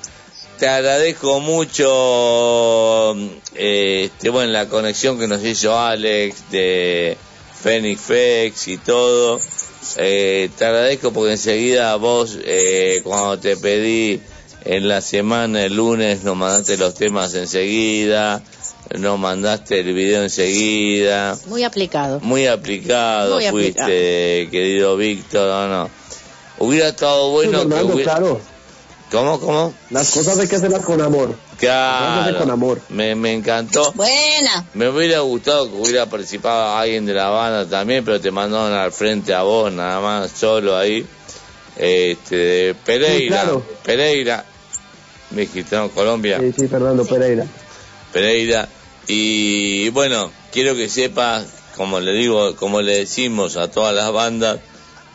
Te 0.63 0.69
agradezco 0.69 1.41
mucho 1.41 3.17
eh, 3.57 4.05
este, 4.05 4.29
bueno, 4.29 4.53
la 4.53 4.69
conexión 4.69 5.19
que 5.19 5.27
nos 5.27 5.45
hizo 5.45 5.77
Alex 5.77 6.53
de 6.53 7.17
Phoenix 7.61 8.01
Fex 8.01 8.69
y 8.69 8.79
todo. 8.79 9.41
Eh, 9.97 10.51
te 10.57 10.65
agradezco 10.65 11.13
porque 11.13 11.33
enseguida 11.33 11.97
vos, 11.97 12.39
eh, 12.45 13.01
cuando 13.03 13.41
te 13.41 13.57
pedí 13.57 14.21
en 14.65 14.87
la 14.87 15.01
semana, 15.01 15.65
el 15.65 15.75
lunes, 15.75 16.23
nos 16.23 16.37
mandaste 16.37 16.77
los 16.77 16.95
temas 16.95 17.35
enseguida, 17.35 18.41
nos 18.97 19.19
mandaste 19.19 19.81
el 19.81 19.93
video 19.93 20.23
enseguida. 20.23 21.37
Muy 21.47 21.65
aplicado. 21.65 22.21
Muy 22.21 22.47
aplicado 22.47 23.35
Muy 23.35 23.47
fuiste, 23.49 23.83
aplicado. 23.83 24.51
querido 24.53 24.97
Víctor, 24.97 25.49
no, 25.49 25.67
no. 25.67 25.91
Hubiera 26.61 26.87
estado 26.87 27.31
bueno 27.31 27.63
Sí, 27.63 27.69
que 27.69 27.83
hubiera... 27.83 28.13
claro, 28.13 28.52
¿Cómo, 29.13 29.39
cómo? 29.39 29.75
las 29.91 30.11
cosas 30.11 30.39
hay 30.39 30.49
que 30.49 30.57
hacerlas 30.57 30.85
con 30.85 31.01
amor. 31.01 31.29
Hágase 31.61 32.31
con 32.33 32.39
Claro, 32.47 32.53
amor. 32.53 32.81
me, 32.89 33.15
me 33.15 33.35
encantó. 33.35 33.93
Buena. 33.93 34.65
Me 34.75 34.89
hubiera 34.89 35.21
gustado 35.21 35.71
que 35.71 35.77
hubiera 35.77 36.07
participado 36.07 36.77
alguien 36.77 37.05
de 37.07 37.13
la 37.15 37.29
banda 37.29 37.69
también, 37.69 38.05
pero 38.05 38.21
te 38.21 38.31
mandaron 38.31 38.73
al 38.73 38.91
frente 38.91 39.33
a 39.35 39.43
vos, 39.43 39.71
nada 39.73 40.01
más, 40.01 40.33
solo 40.33 40.77
ahí. 40.77 41.07
Este, 41.77 42.75
Pereira, 42.85 43.19
Sí, 43.19 43.27
claro. 43.29 43.63
Pereira, 43.85 44.45
mexicano, 45.31 45.91
Colombia. 45.91 46.39
Sí, 46.41 46.53
sí, 46.59 46.69
Fernando 46.69 47.05
Pereira. 47.05 47.47
Pereira. 48.13 48.69
Y 49.09 49.89
bueno, 49.91 50.31
quiero 50.53 50.75
que 50.75 50.89
sepas, 50.89 51.47
como 51.77 52.01
le 52.01 52.13
digo, 52.13 52.57
como 52.57 52.81
le 52.81 52.99
decimos 52.99 53.57
a 53.57 53.71
todas 53.71 53.95
las 53.95 54.11
bandas, 54.13 54.59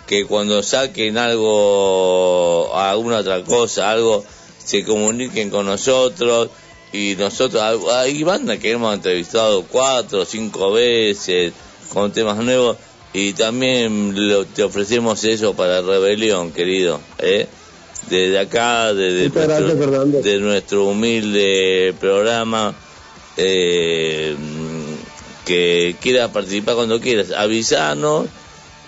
que 0.07 0.25
cuando 0.25 0.63
saquen 0.63 1.17
algo, 1.17 2.71
alguna 2.75 3.17
otra 3.17 3.43
cosa, 3.43 3.91
algo, 3.91 4.23
se 4.63 4.83
comuniquen 4.83 5.49
con 5.49 5.65
nosotros 5.65 6.49
y 6.93 7.15
nosotros, 7.17 7.61
hay 7.91 8.23
bandas 8.23 8.59
que 8.59 8.71
hemos 8.71 8.93
entrevistado 8.93 9.63
cuatro 9.63 10.21
o 10.21 10.25
cinco 10.25 10.71
veces 10.71 11.51
con 11.93 12.11
temas 12.11 12.37
nuevos 12.37 12.77
y 13.13 13.33
también 13.33 14.13
lo- 14.29 14.45
te 14.45 14.63
ofrecemos 14.63 15.23
eso 15.23 15.53
para 15.53 15.81
Rebelión, 15.81 16.51
querido, 16.51 16.99
¿eh? 17.19 17.47
Desde 18.09 18.39
acá, 18.39 18.93
desde 18.93 19.29
de 20.21 20.37
nuestro 20.39 20.85
humilde 20.85 21.93
programa, 21.99 22.73
eh, 23.35 24.35
que 25.45 25.95
quieras 26.01 26.29
participar 26.31 26.75
cuando 26.75 26.99
quieras, 27.01 27.31
avisanos 27.31 28.27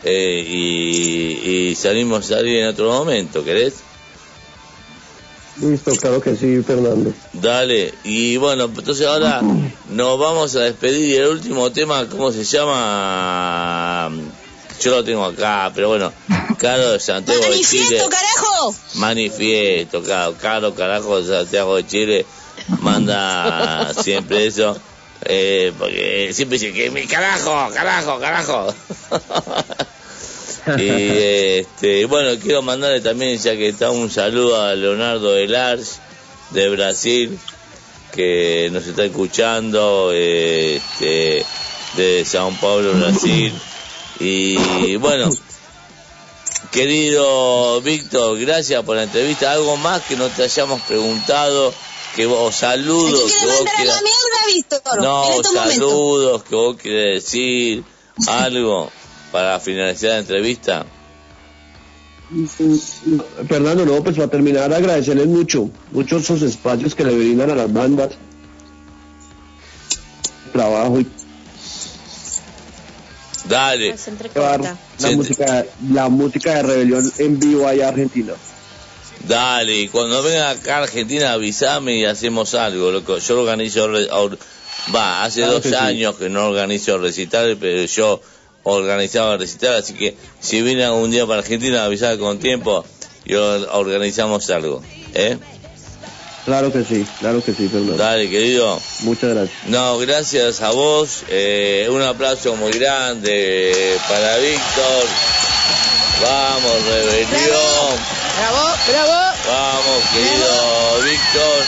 eh, 0.03 0.43
y, 0.47 1.69
y 1.69 1.75
salimos 1.75 2.25
a 2.25 2.35
salir 2.35 2.59
en 2.59 2.67
otro 2.67 2.91
momento, 2.91 3.43
¿querés? 3.43 3.75
Listo, 5.61 5.91
claro 5.95 6.21
que 6.21 6.35
sí, 6.35 6.61
Fernando. 6.63 7.13
Dale, 7.33 7.93
y 8.03 8.37
bueno, 8.37 8.65
entonces 8.65 9.05
ahora 9.05 9.41
nos 9.89 10.19
vamos 10.19 10.55
a 10.55 10.61
despedir 10.61 11.09
y 11.09 11.15
el 11.15 11.27
último 11.27 11.69
tema, 11.71 12.07
¿cómo 12.07 12.31
se 12.31 12.45
llama? 12.45 14.09
Yo 14.81 14.91
lo 14.91 15.03
tengo 15.03 15.25
acá, 15.25 15.69
pero 15.75 15.89
bueno, 15.89 16.13
Caro 16.57 16.93
de 16.93 16.99
Santiago 17.01 17.41
de 17.41 17.59
Chile. 17.61 17.83
¡Manifiesto, 17.83 18.09
carajo! 18.09 18.75
Manifiesto, 18.95 20.03
claro, 20.03 20.35
Caro 20.39 20.75
Carajo 20.75 21.21
de 21.21 21.27
Santiago 21.27 21.75
de 21.75 21.87
Chile 21.87 22.25
manda 22.79 23.93
siempre 23.93 24.45
eso, 24.47 24.77
eh, 25.25 25.73
porque 25.77 26.31
siempre 26.33 26.57
dice 26.57 26.73
que 26.73 26.89
mi 26.91 27.05
carajo, 27.05 27.69
carajo, 27.73 28.19
carajo. 28.19 28.73
y 30.77 30.89
este, 30.89 32.05
bueno, 32.05 32.39
quiero 32.41 32.61
mandarle 32.61 33.01
también, 33.01 33.37
ya 33.37 33.55
que 33.55 33.69
está 33.69 33.91
un 33.91 34.09
saludo 34.09 34.61
a 34.61 34.75
Leonardo 34.75 35.33
de 35.33 35.47
Lars 35.47 35.99
de 36.51 36.69
Brasil, 36.69 37.37
que 38.13 38.69
nos 38.71 38.87
está 38.87 39.03
escuchando, 39.05 40.11
este, 40.13 41.45
de 41.95 42.25
Sao 42.25 42.51
Paulo, 42.59 42.93
Brasil. 42.93 43.53
Y 44.19 44.95
bueno, 44.97 45.29
querido 46.71 47.81
Víctor, 47.81 48.39
gracias 48.39 48.83
por 48.83 48.95
la 48.95 49.03
entrevista. 49.03 49.51
¿Algo 49.51 49.77
más 49.77 50.01
que 50.03 50.15
no 50.15 50.27
te 50.29 50.43
hayamos 50.43 50.81
preguntado? 50.81 51.73
Que 52.15 52.25
vos, 52.25 52.55
saludos, 52.55 53.31
que 53.31 53.37
quiere 53.39 53.45
vos 53.47 53.55
mandar 53.57 53.73
a 53.73 53.77
quieras... 53.77 53.95
la 53.95 54.01
mierda, 54.01 54.55
Víctor. 54.55 54.81
en 54.97 55.03
No, 55.03 55.21
momentos. 55.21 55.53
saludos, 55.53 56.43
que 56.43 56.55
vos 56.55 56.77
quieres 56.77 57.23
decir 57.23 57.83
algo 58.27 58.91
para 59.31 59.59
finalizar 59.59 60.09
la 60.11 60.17
entrevista. 60.19 60.85
Fernando, 63.47 63.85
no, 63.85 64.03
pues 64.03 64.15
para 64.15 64.27
terminar 64.27 64.71
agradecerles 64.71 65.27
mucho, 65.27 65.69
muchos 65.91 66.23
esos 66.23 66.41
espacios 66.43 66.93
que 66.93 67.03
le 67.03 67.15
brindan 67.15 67.49
a 67.49 67.55
las 67.55 67.71
bandas, 67.71 68.09
trabajo 70.51 70.99
y 70.99 71.07
Dale. 73.47 73.95
la 74.99 75.11
música, 75.11 75.65
la 75.91 76.09
música 76.09 76.55
de 76.55 76.61
rebelión 76.63 77.11
en 77.17 77.39
vivo 77.39 77.67
allá 77.67 77.87
Argentina. 77.87 78.33
Dale, 79.27 79.75
y 79.75 79.87
cuando 79.89 80.23
venga 80.23 80.49
acá 80.51 80.77
a 80.77 80.83
Argentina 80.83 81.33
avísame 81.33 81.97
y 81.97 82.05
hacemos 82.05 82.53
algo, 82.55 82.91
loco. 82.91 83.17
Yo 83.19 83.41
organizo, 83.41 83.89
va, 84.95 85.23
hace 85.23 85.41
Claro 85.41 85.53
dos 85.55 85.63
que 85.63 85.69
sí. 85.69 85.75
años 85.75 86.15
que 86.15 86.29
no 86.29 86.47
organizo 86.47 86.97
recitales, 86.97 87.57
pero 87.59 87.83
yo 87.85 88.21
organizaba 88.63 89.37
recitales, 89.37 89.83
así 89.83 89.93
que 89.93 90.15
si 90.39 90.61
viene 90.61 90.83
algún 90.85 91.11
día 91.11 91.25
para 91.25 91.39
Argentina 91.39 91.83
avisar 91.85 92.17
con 92.17 92.39
tiempo 92.39 92.85
y 93.25 93.33
or- 93.35 93.67
organizamos 93.73 94.49
algo, 94.49 94.81
¿eh? 95.13 95.37
Claro 96.45 96.71
que 96.71 96.83
sí, 96.83 97.05
claro 97.19 97.43
que 97.43 97.53
sí, 97.53 97.67
Fernando. 97.67 97.97
Dale, 97.97 98.29
querido. 98.29 98.79
Muchas 99.01 99.31
gracias. 99.35 99.57
No, 99.67 99.97
gracias 99.99 100.61
a 100.61 100.71
vos. 100.71 101.23
Eh, 101.29 101.87
un 101.91 102.01
aplauso 102.01 102.55
muy 102.55 102.71
grande 102.71 103.97
para 104.07 104.37
Víctor. 104.37 105.03
Vamos, 106.23 106.85
rebelión. 106.85 108.28
Bravo, 108.39 108.71
bravo. 108.87 109.37
Vamos, 109.51 110.03
querido 110.13 111.01
Víctor. 111.03 111.65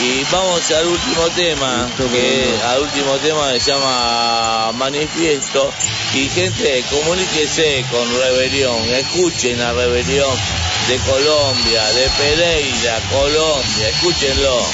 Y 0.00 0.22
vamos 0.30 0.70
al 0.70 0.86
último 0.86 1.28
tema, 1.30 1.90
que 1.96 2.56
al 2.64 2.82
último 2.82 3.16
tema 3.16 3.50
se 3.58 3.72
llama 3.72 4.70
Manifiesto. 4.74 5.72
Y 6.14 6.28
gente, 6.28 6.84
comuníquese 6.88 7.84
con 7.90 8.08
Rebelión, 8.16 8.78
escuchen 8.94 9.60
a 9.60 9.72
Rebelión 9.72 10.36
de 10.86 10.98
Colombia, 10.98 11.84
de 11.94 12.08
Pereira, 12.10 13.00
Colombia, 13.10 13.88
escúchenlo. 13.88 14.66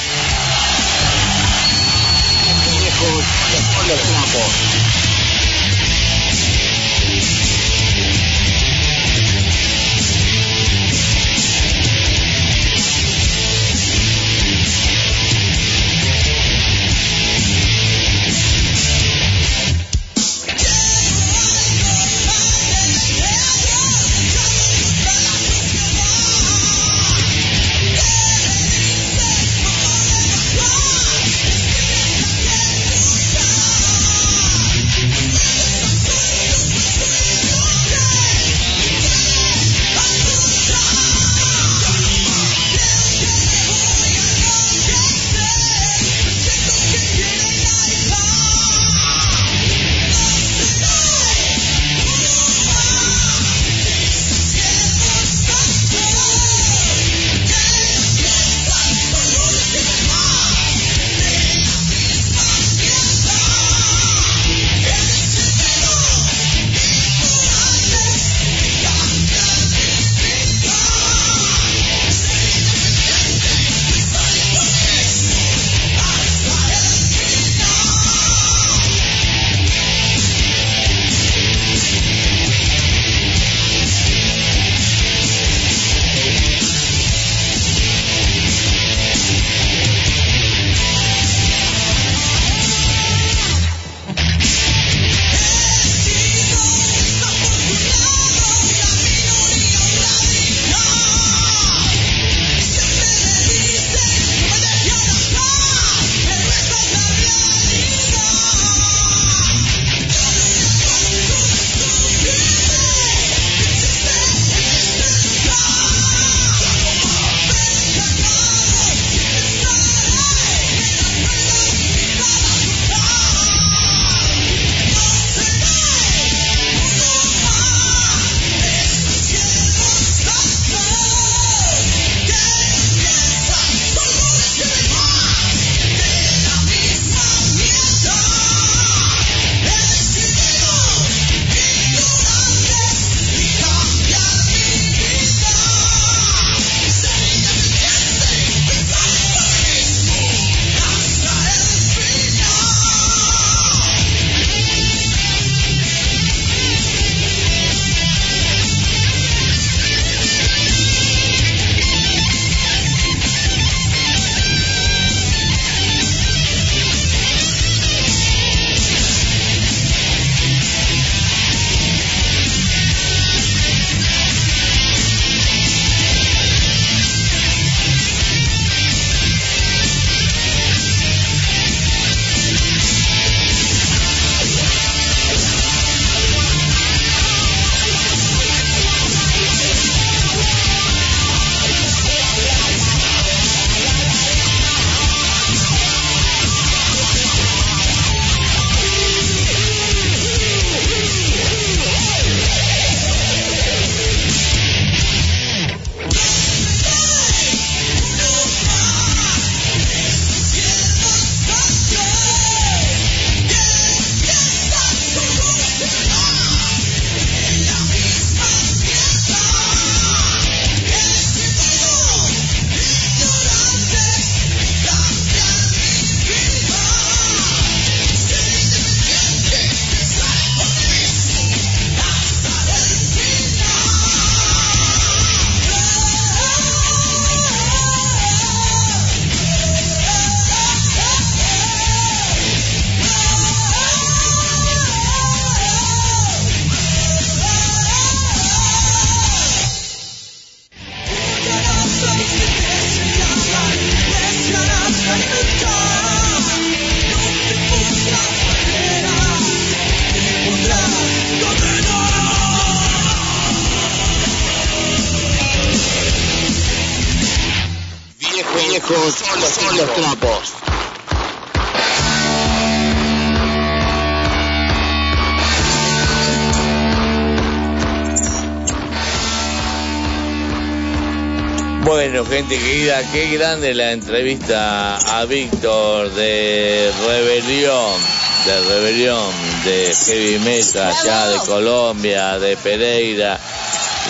Gente 282.34 282.58
querida, 282.58 283.00
qué 283.12 283.28
grande 283.28 283.74
la 283.74 283.92
entrevista 283.92 284.96
a 284.96 285.24
Víctor 285.24 286.10
de 286.14 286.90
Rebelión, 287.06 288.00
de 288.44 288.60
Rebelión, 288.60 289.30
de 289.64 289.94
Heavy 289.94 290.40
Metal, 290.40 290.92
allá 290.92 291.28
de 291.28 291.38
Colombia, 291.46 292.36
de 292.40 292.56
Pereira. 292.56 293.38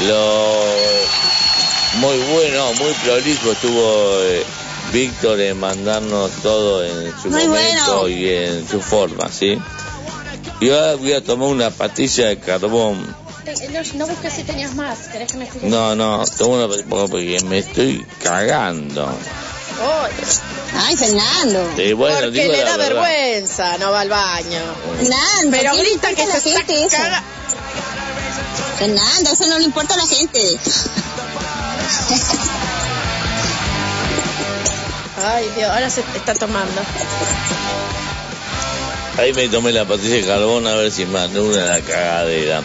Lo 0.07 0.55
muy 1.97 2.17
bueno, 2.33 2.73
muy 2.73 2.95
prolijo 3.05 3.53
estuvo 3.53 4.23
eh, 4.23 4.43
Víctor 4.91 5.39
en 5.41 5.61
mandarnos 5.61 6.31
todo 6.43 6.83
en 6.83 7.13
su 7.21 7.29
Muy 7.29 7.47
momento 7.47 8.01
bueno. 8.01 8.09
y 8.09 8.27
en 8.27 8.67
su 8.67 8.81
forma, 8.81 9.31
¿sí? 9.31 9.59
Y 10.61 10.71
ahora 10.71 10.95
voy 10.95 11.13
a 11.13 11.23
tomar 11.23 11.49
una 11.49 11.69
pastilla 11.69 12.29
de 12.29 12.39
carbón. 12.39 13.24
No 13.95 14.07
busques 14.07 14.33
si 14.33 14.43
tenías 14.45 14.75
más. 14.75 15.09
¿Querés 15.09 15.31
que 15.33 15.39
me 15.39 15.45
explique? 15.45 15.67
No, 15.69 15.95
no, 15.95 16.25
tomo 16.39 16.55
una 16.55 16.69
porque 16.99 17.39
me 17.45 17.59
estoy 17.59 18.05
cagando. 18.23 19.07
Ay, 20.77 20.97
Fernando. 20.97 21.69
Sí, 21.77 21.93
bueno, 21.93 22.17
Porque 22.17 22.31
digo 22.41 22.53
le 22.53 22.65
da 22.65 22.77
verdad. 22.77 23.03
vergüenza, 23.03 23.77
no 23.79 23.91
va 23.91 24.01
al 24.01 24.09
baño. 24.09 24.61
Fernando, 24.99 25.51
Pero 25.51 25.73
¿qué 25.73 25.77
le 25.79 25.85
grita 25.91 26.11
importa 26.11 26.15
que 26.15 26.27
la 26.27 26.41
se 26.41 26.51
gente 26.51 26.73
está 26.85 26.97
eso? 26.97 26.97
caga- 27.05 27.23
Fernando, 28.79 29.31
eso 29.31 29.47
no 29.47 29.59
le 29.59 29.65
importa 29.65 29.95
a 29.95 29.97
la 29.99 30.07
gente. 30.07 30.41
Ay, 35.27 35.49
Dios, 35.57 35.71
ahora 35.71 35.91
se 35.91 36.01
está 36.01 36.35
tomando. 36.35 36.81
Ahí 39.19 39.33
me 39.33 39.49
tomé 39.49 39.73
la 39.73 39.85
pastilla 39.85 40.17
de 40.17 40.27
carbón 40.27 40.67
a 40.67 40.75
ver 40.75 40.91
si 40.91 41.07
me 41.07 41.21
ando 41.21 41.45
una 41.45 41.65
la 41.65 41.81
cagadera. 41.81 42.63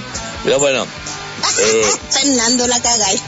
Pero 0.50 0.58
bueno, 0.62 0.84
eh, 0.84 1.86
Fernando 2.10 2.66
la 2.66 2.82
cagáis. 2.82 3.22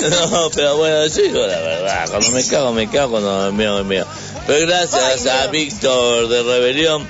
no, 0.10 0.48
pero 0.54 0.78
bueno, 0.78 1.06
yo 1.06 1.22
digo 1.22 1.46
la 1.46 1.58
verdad. 1.58 2.08
Cuando 2.08 2.30
me 2.30 2.42
cago, 2.46 2.72
me 2.72 2.88
cago. 2.88 3.10
Cuando 3.10 3.52
me 3.52 3.58
meo, 3.58 3.76
me 3.76 3.84
meo. 3.84 4.06
Pero 4.46 4.66
gracias 4.66 5.26
a 5.26 5.48
Víctor 5.48 6.28
de 6.28 6.42
Rebelión, 6.42 7.06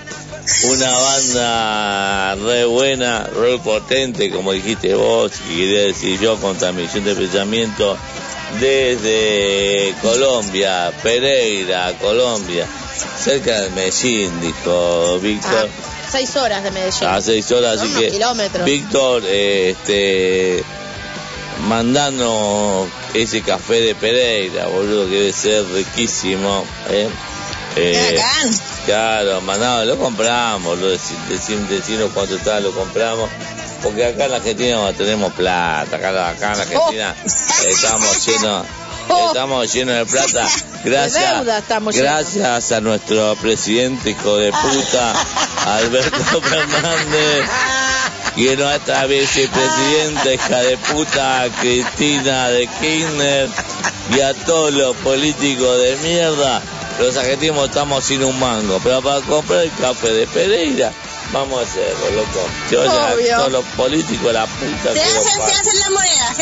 una 0.64 0.90
banda 0.90 2.34
re 2.34 2.64
buena, 2.64 3.22
re 3.22 3.56
potente, 3.58 4.32
como 4.32 4.50
dijiste 4.50 4.96
vos, 4.96 5.30
y 5.48 5.58
quería 5.58 5.82
decir 5.82 6.18
yo, 6.18 6.36
con 6.40 6.58
transmisión 6.58 7.04
de 7.04 7.14
pensamiento 7.14 7.96
desde 8.58 9.94
Colombia, 10.02 10.92
Pereira, 11.04 11.96
Colombia, 12.00 12.66
cerca 13.16 13.60
de 13.60 13.70
Medellín, 13.70 14.40
dijo 14.40 15.20
Víctor. 15.20 15.68
Seis 16.10 16.36
horas 16.36 16.62
de 16.62 16.70
Medellín. 16.70 17.08
A 17.08 17.20
seis 17.20 17.50
horas, 17.52 17.80
así 17.80 17.92
Son 17.92 18.00
que 18.02 18.10
kilómetros. 18.10 18.64
Víctor, 18.64 19.22
eh, 19.26 19.70
este, 19.70 20.62
mandando 21.66 22.88
ese 23.14 23.42
café 23.42 23.80
de 23.80 23.94
Pereira, 23.94 24.66
boludo, 24.66 25.06
que 25.08 25.14
debe 25.14 25.32
ser 25.32 25.64
riquísimo, 25.72 26.64
¿eh? 26.90 27.08
Eh, 27.78 28.18
claro, 28.86 29.40
mandado, 29.42 29.84
lo 29.84 29.98
compramos, 29.98 30.78
lo 30.78 30.90
deci- 30.94 31.16
deci- 31.28 31.66
decinos 31.68 32.10
cuánto 32.14 32.36
está, 32.36 32.58
lo 32.60 32.72
compramos. 32.72 33.28
Porque 33.82 34.04
acá 34.06 34.24
en 34.24 34.30
la 34.30 34.36
Argentina 34.38 34.76
no 34.76 34.92
tenemos 34.94 35.32
plata, 35.34 35.96
acá, 35.96 36.30
acá 36.30 36.52
en 36.52 36.58
la 36.58 36.62
Argentina 36.64 37.14
Oh. 37.22 37.28
estamos 37.68 38.26
llenos, 38.26 38.66
estamos 39.28 39.72
llenos 39.72 39.96
de 39.96 40.06
plata. 40.06 40.48
Gracias, 40.84 41.44
gracias 41.96 42.72
a 42.72 42.80
nuestro 42.80 43.34
presidente 43.36 44.10
hijo 44.10 44.36
de 44.36 44.52
puta, 44.52 45.14
Alberto 45.66 46.40
Fernández, 46.40 47.44
y 48.36 48.48
a 48.50 48.54
nuestra 48.56 49.06
vicepresidenta 49.06 50.32
hija 50.32 50.58
de 50.58 50.76
puta, 50.76 51.46
Cristina 51.60 52.50
de 52.50 52.68
Kirchner, 52.68 53.48
y 54.14 54.20
a 54.20 54.32
todos 54.34 54.72
los 54.72 54.94
políticos 54.98 55.76
de 55.82 55.96
mierda. 56.04 56.62
Los 57.00 57.16
argentinos 57.16 57.64
estamos 57.64 58.04
sin 58.04 58.22
un 58.22 58.38
mango, 58.38 58.80
pero 58.84 59.02
para 59.02 59.20
comprar 59.22 59.62
el 59.62 59.72
café 59.80 60.12
de 60.12 60.26
Pereira, 60.28 60.92
vamos 61.32 61.58
a 61.58 61.62
hacerlo, 61.62 62.10
loco. 62.14 62.48
Yo 62.70 62.84
ya- 62.84 63.12
Obvio. 63.14 63.36
todos 63.38 63.52
los 63.52 63.64
políticos, 63.76 64.32
la 64.32 64.46
puta 64.46 64.92
Se 64.94 65.02
hacen, 65.02 65.22
se 65.22 65.52
hacen 65.52 65.80
la 65.80 65.90
moneda, 65.90 66.34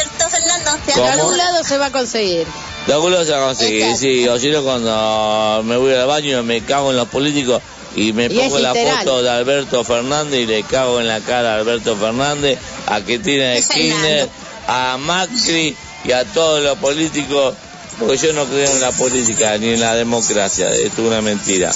¿Cómo? 0.95 1.07
De 1.07 1.13
algún 1.13 1.37
lado 1.37 1.65
se 1.65 1.79
va 1.79 1.87
a 1.87 1.91
conseguir. 1.91 2.47
De 2.87 2.93
algunos 2.93 3.27
se 3.27 3.33
va 3.33 3.45
a 3.45 3.47
conseguir, 3.49 3.97
sí. 3.97 4.29
O 4.29 4.39
si 4.39 4.51
no, 4.51 4.63
cuando 4.63 5.63
me 5.65 5.77
voy 5.77 5.95
al 5.95 6.07
baño 6.07 6.43
me 6.43 6.63
cago 6.63 6.91
en 6.91 6.97
los 6.97 7.09
políticos 7.09 7.63
y 7.97 8.13
me 8.13 8.27
Y 8.27 8.29
pongo 8.29 8.59
la 8.59 8.75
foto 8.75 9.23
de 9.23 9.31
Alberto 9.31 9.85
Fernández 9.85 10.41
y 10.41 10.47
le 10.47 10.63
cago 10.65 11.01
en 11.01 11.09
la 11.09 11.21
cara 11.21 11.55
a 11.55 11.57
Alberto 11.59 11.97
Fernández, 11.97 12.59
a 12.87 13.01
Cristina 13.01 13.55
Kirchner, 13.55 14.29
a 14.67 14.97
Macri 14.99 15.77
y 16.05 16.13
a 16.13 16.25
todos 16.25 16.63
los 16.63 16.77
políticos, 16.79 17.55
porque 17.99 18.17
yo 18.19 18.33
no 18.33 18.45
creo 18.47 18.71
en 18.71 18.81
la 18.81 18.93
política 18.93 19.57
ni 19.59 19.71
en 19.71 19.81
la 19.81 19.95
democracia, 19.95 20.71
esto 20.71 21.03
es 21.03 21.09
una 21.09 21.23
mentira. 21.23 21.73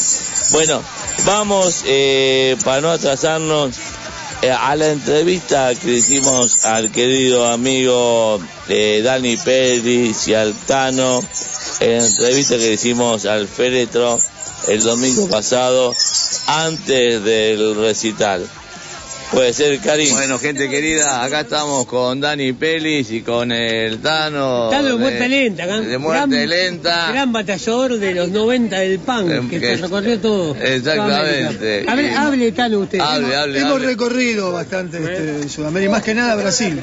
Bueno, 0.51 0.82
vamos, 1.24 1.82
eh, 1.86 2.57
para 2.65 2.81
no 2.81 2.90
atrasarnos, 2.90 3.74
a 4.47 4.77
la 4.77 4.93
entrevista 4.93 5.74
que 5.74 5.94
hicimos 5.94 6.65
al 6.65 6.93
querido 6.93 7.47
amigo 7.48 8.40
eh, 8.69 9.01
Dani 9.02 9.36
Pérez 9.36 10.28
y 10.28 10.35
al 10.35 10.55
Tano, 10.55 11.20
en 11.81 11.98
la 11.98 12.06
entrevista 12.06 12.56
que 12.56 12.73
hicimos 12.74 13.27
al 13.27 13.48
féretro 13.48 14.19
el 14.69 14.82
domingo 14.82 15.28
pasado, 15.28 15.94
antes 16.47 17.23
del 17.24 17.74
recital. 17.77 18.48
Puede 19.32 19.52
ser, 19.52 19.78
Karim. 19.80 20.10
Bueno, 20.14 20.38
gente 20.38 20.70
querida, 20.70 21.22
acá 21.22 21.40
estamos 21.40 21.84
con 21.86 22.18
Dani 22.18 22.55
Pelis 22.55 23.10
y 23.10 23.20
con 23.20 23.52
el 23.52 23.98
Tano. 23.98 24.70
Tano 24.70 24.88
de 24.88 24.94
muerte 24.94 25.28
lenta, 25.28 25.66
gran- 25.66 25.86
De 25.86 25.98
muerte 25.98 26.28
gran- 26.36 26.48
lenta. 26.48 27.10
Gran 27.12 27.32
batallador 27.32 27.98
de 27.98 28.14
los 28.14 28.30
90 28.30 28.78
del 28.80 28.98
punk, 29.00 29.30
Em, 29.30 29.50
que 29.50 29.60
que- 29.60 29.76
se 29.76 29.82
recorrió 29.82 30.18
todo. 30.18 30.55
Exactamente. 30.56 31.84
Hable, 31.86 32.10
hable, 32.16 32.52
Tano, 32.52 32.78
usted. 32.78 33.00
Hable, 33.00 33.36
hable, 33.36 33.60
Hemos 33.60 33.72
hable. 33.74 33.86
recorrido 33.86 34.50
bastante 34.52 34.96
este, 34.96 35.48
Sudamérica, 35.50 35.92
más 35.92 36.02
que 36.02 36.14
nada 36.14 36.34
Brasil. 36.34 36.80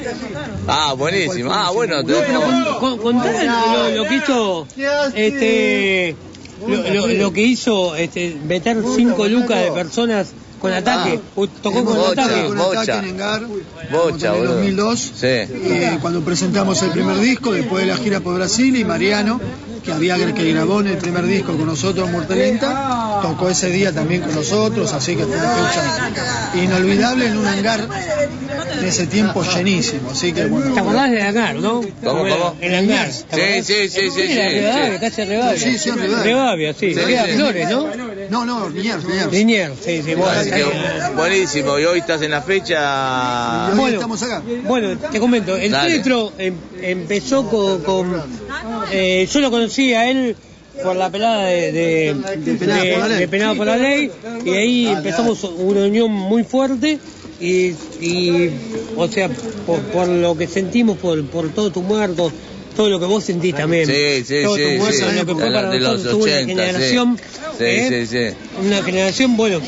Ah, 0.68 0.92
buenísimo. 0.96 1.52
Ah, 1.52 1.72
bueno. 1.72 2.00
No, 2.02 2.06
pero 2.06 2.40
con- 2.42 2.74
con- 2.78 2.98
contá 2.98 3.42
lo, 3.74 3.90
lo 3.90 4.08
que 4.08 4.14
hizo 4.14 4.68
este 5.14 6.14
lo, 6.66 6.76
lo- 6.94 7.06
lo 7.08 7.32
que 7.32 7.42
hizo 7.42 7.96
este 7.96 8.36
meter 8.46 8.78
cinco 8.94 9.26
lucas 9.28 9.64
de 9.64 9.72
personas 9.72 10.28
con 10.60 10.72
ataque 10.72 11.20
U- 11.34 11.46
tocó 11.46 11.84
con 11.84 11.98
ataque 11.98 12.46
con 12.46 12.58
ataque 12.60 12.92
en 12.92 13.04
Engar, 13.04 13.42
Bocha, 13.90 14.28
en 14.28 14.32
el 14.34 14.38
boludo. 14.40 14.54
2002, 14.54 15.00
Sí. 15.00 15.26
eh, 15.26 15.98
cuando 16.00 16.22
presentamos 16.22 16.82
el 16.82 16.90
primer 16.90 17.18
disco, 17.18 17.52
después 17.52 17.84
de 17.86 17.92
la 17.92 17.98
gira 17.98 18.20
por 18.20 18.34
Brasil, 18.36 18.74
y 18.76 18.84
Mariano, 18.84 19.40
que 19.84 19.92
había 19.92 20.16
que 20.34 20.52
grabó 20.52 20.80
en 20.80 20.88
el 20.88 20.96
primer 20.98 21.24
disco 21.26 21.56
con 21.56 21.66
nosotros, 21.66 22.10
Muerte 22.10 22.34
Lenta, 22.34 23.20
tocó 23.22 23.48
ese 23.48 23.68
día 23.70 23.92
también 23.92 24.22
con 24.22 24.34
nosotros, 24.34 24.92
así 24.92 25.14
que 25.14 25.24
fue 25.24 25.36
una 25.36 25.50
fecha 25.50 26.60
inolvidable 26.62 27.26
en 27.26 27.36
un 27.36 27.46
hangar 27.46 27.86
de 28.80 28.88
ese 28.88 29.06
tiempo 29.06 29.42
llenísimo, 29.44 30.10
así 30.10 30.32
que 30.32 30.46
bueno. 30.46 30.74
¿Te 30.74 30.80
acordás 30.80 31.10
del 31.10 31.20
hangar, 31.22 31.54
no? 31.56 31.80
¿Cómo, 32.02 32.22
cómo? 32.22 32.56
El 32.60 32.74
hangar. 32.74 33.10
Sí, 33.12 33.22
sí, 33.62 33.62
sí, 33.62 33.88
sí, 33.88 34.10
sí, 34.10 34.10
sí. 34.10 34.28
Sí, 35.56 35.78
sí, 35.78 35.78
sí. 35.78 35.90
Sí, 36.78 36.94
Queda 37.06 37.26
sí. 37.26 37.32
Flores, 37.32 37.70
¿no? 37.70 37.86
No, 38.30 38.44
no, 38.44 38.68
Liniers, 38.68 39.04
Liniers. 39.04 39.32
Liniers, 39.32 39.72
sí, 39.84 40.02
sí. 40.02 40.14
Bueno, 40.14 40.40
buenísimo. 41.16 41.78
Y 41.78 41.84
hoy 41.84 41.98
estás 42.00 42.22
en 42.22 42.30
la 42.30 42.42
fecha. 42.42 43.68
Hoy 43.70 43.76
Bueno, 43.78 43.94
estamos 43.94 44.22
acá. 44.22 44.42
Bueno, 44.66 44.98
te 44.98 45.20
comento, 45.20 45.56
el 45.56 45.70
Dale. 45.70 46.02
em- 46.38 46.54
empezó 46.82 47.48
con... 47.48 47.82
con- 47.82 48.22
eh, 48.90 49.28
yo 49.30 49.40
lo 49.40 49.50
conocí 49.50 49.92
a 49.94 50.08
él 50.10 50.36
por 50.82 50.96
la 50.96 51.08
pelada 51.10 51.44
de, 51.46 51.72
de, 51.72 52.16
Penado 52.58 52.84
de- 52.84 52.90
por 52.92 52.98
la 53.00 53.08
Ley. 53.08 53.18
de 53.18 53.28
Penado 53.28 53.56
por 53.56 53.66
la 53.66 53.76
Ley, 53.76 54.10
y 54.44 54.50
ahí 54.50 54.86
empezamos 54.88 55.42
una 55.44 55.80
unión 55.86 56.10
muy 56.12 56.44
fuerte 56.44 56.98
y, 57.40 57.72
y 58.00 58.50
o 58.96 59.08
sea, 59.08 59.28
por, 59.66 59.80
por 59.80 60.08
lo 60.08 60.36
que 60.36 60.46
sentimos, 60.46 60.98
por, 60.98 61.24
por 61.26 61.48
todo 61.50 61.70
tu 61.70 61.82
muerto, 61.82 62.30
todo 62.76 62.88
lo 62.90 63.00
que 63.00 63.06
vos 63.06 63.24
sentís 63.24 63.54
también. 63.54 63.86
Sí, 63.86 64.24
sí, 64.26 64.42
todo 64.44 64.56
sí, 64.56 64.62
tu 64.62 64.68
muerto, 64.78 65.10
sí. 65.10 65.16
lo 65.16 65.26
que 65.26 65.34
fue 65.34 65.44
De 65.44 65.50
para 65.50 65.70
de 65.70 65.80
los 65.80 65.90
nosotros, 65.92 66.12
tuvo 66.12 66.24
80, 66.24 66.52
una 66.52 66.62
generación, 66.64 67.18
sí. 67.58 67.64
¿eh? 67.64 67.86
Sí, 67.88 68.06
sí, 68.06 68.30
sí. 68.30 68.36
una 68.66 68.82
generación, 68.82 69.36
bueno, 69.36 69.60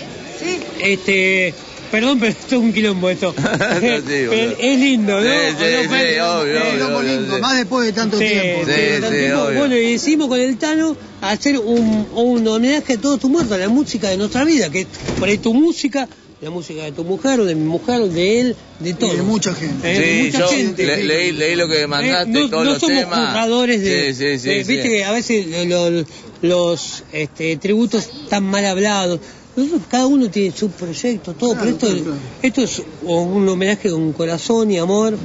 este, 0.80 1.54
perdón, 1.90 2.18
pero 2.20 2.32
esto 2.32 2.56
es 2.56 2.60
un 2.62 2.72
quilombo 2.72 3.08
esto. 3.10 3.34
Pero 3.80 4.56
es 4.58 4.78
lindo, 4.78 5.20
¿no? 5.20 5.22
Sí, 5.22 5.28
¿O 5.28 5.50
sí, 5.58 5.64
no, 5.74 5.82
sí, 5.82 6.18
obvio, 6.20 6.40
obvio, 6.40 6.70
Quilombo 6.72 7.02
lindo, 7.02 7.34
sí. 7.36 7.40
más 7.40 7.56
después 7.56 7.86
de 7.86 7.92
tanto 7.92 8.18
Sí, 8.18 8.24
tiempo. 8.26 8.66
sí, 8.66 8.72
Sí, 8.72 8.90
tanto 8.92 9.08
sí, 9.10 9.16
tiempo. 9.16 9.42
obvio. 9.42 9.58
Bueno, 9.58 9.76
y 9.76 9.92
decimos 9.92 10.28
con 10.28 10.40
el 10.40 10.56
Tano 10.58 10.96
hacer 11.22 11.58
un, 11.58 12.06
un 12.14 12.46
homenaje 12.46 12.92
a 12.94 12.98
todos 13.00 13.18
tus 13.20 13.30
muertos, 13.30 13.52
a 13.54 13.58
la 13.58 13.68
música 13.68 14.08
de 14.10 14.16
nuestra 14.18 14.44
vida, 14.44 14.70
que 14.70 14.86
por 15.18 15.28
ahí 15.28 15.38
tu 15.38 15.54
música 15.54 16.08
la 16.40 16.50
música 16.50 16.84
de 16.84 16.92
tu 16.92 17.02
mujer, 17.04 17.42
de 17.42 17.54
mi 17.56 17.64
mujer, 17.64 18.00
de 18.02 18.40
él, 18.40 18.56
de 18.78 18.94
todo. 18.94 19.12
de 19.12 19.22
mucha 19.22 19.52
gente. 19.54 19.90
Eh, 19.92 19.98
de 19.98 20.16
Sí, 20.18 20.26
mucha 20.26 20.38
yo 20.38 20.48
gente. 20.48 20.86
le- 20.86 21.04
leí, 21.04 21.32
leí 21.32 21.56
lo 21.56 21.68
que 21.68 21.86
mandaste, 21.88 22.30
Eh, 22.30 22.32
no, 22.44 22.48
todos 22.50 22.64
no 22.64 22.70
los 22.72 22.80
somos 22.80 22.98
temas. 22.98 23.18
juzgadores 23.26 23.80
de, 23.82 24.14
Sí, 24.14 24.14
sí, 24.14 24.38
sí, 24.38 24.48
de- 24.48 24.64
sí. 24.64 24.72
viste 24.72 24.88
que 24.88 25.04
a 25.04 25.10
veces 25.12 25.46
lo- 25.68 25.90
lo- 25.90 26.04
los 26.42 27.02
este, 27.12 27.56
tributos 27.56 28.08
están 28.22 28.44
mal 28.44 28.64
hablados. 28.64 29.18
Nosotros, 29.56 29.82
cada 29.90 30.06
uno 30.06 30.30
tiene 30.30 30.54
su 30.56 30.70
proyecto, 30.70 31.34
todo, 31.34 31.54
Claro, 31.54 31.76
pero 31.80 31.88
esto, 31.92 32.04
claro. 32.04 32.18
esto 32.42 32.62
es 32.62 32.82
un 33.02 33.48
homenaje 33.48 33.90
con 33.90 34.12
corazón 34.12 34.70
y 34.70 34.78
amor 34.78 35.18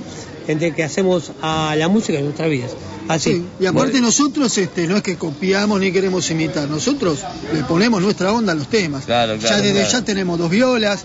entre 0.48 0.74
que 0.74 0.82
hacemos 0.84 1.32
a 1.44 1.76
la 1.78 1.88
música 1.90 2.18
en 2.18 2.26
nuestras 2.26 2.50
vidas. 2.50 2.72
Así. 3.08 3.34
Sí, 3.34 3.46
Y 3.60 3.66
aparte 3.66 4.00
nosotros 4.02 4.58
este, 4.58 4.88
no 4.88 4.96
es 4.98 5.04
que 5.04 5.18
copiamos 5.18 5.80
ni 5.80 5.92
queremos 5.92 6.30
imitar, 6.32 6.70
nosotros 6.70 7.20
le 7.54 7.64
ponemos 7.64 8.02
nuestra 8.02 8.32
onda 8.32 8.54
a 8.54 8.56
los 8.56 8.68
temas. 8.68 9.06
Claro, 9.06 9.38
claro, 9.38 9.56
ya 9.58 9.62
desde 9.62 9.80
claro. 9.82 9.92
ya 9.92 10.02
tenemos 10.06 10.40
dos 10.40 10.50
violas, 10.50 11.04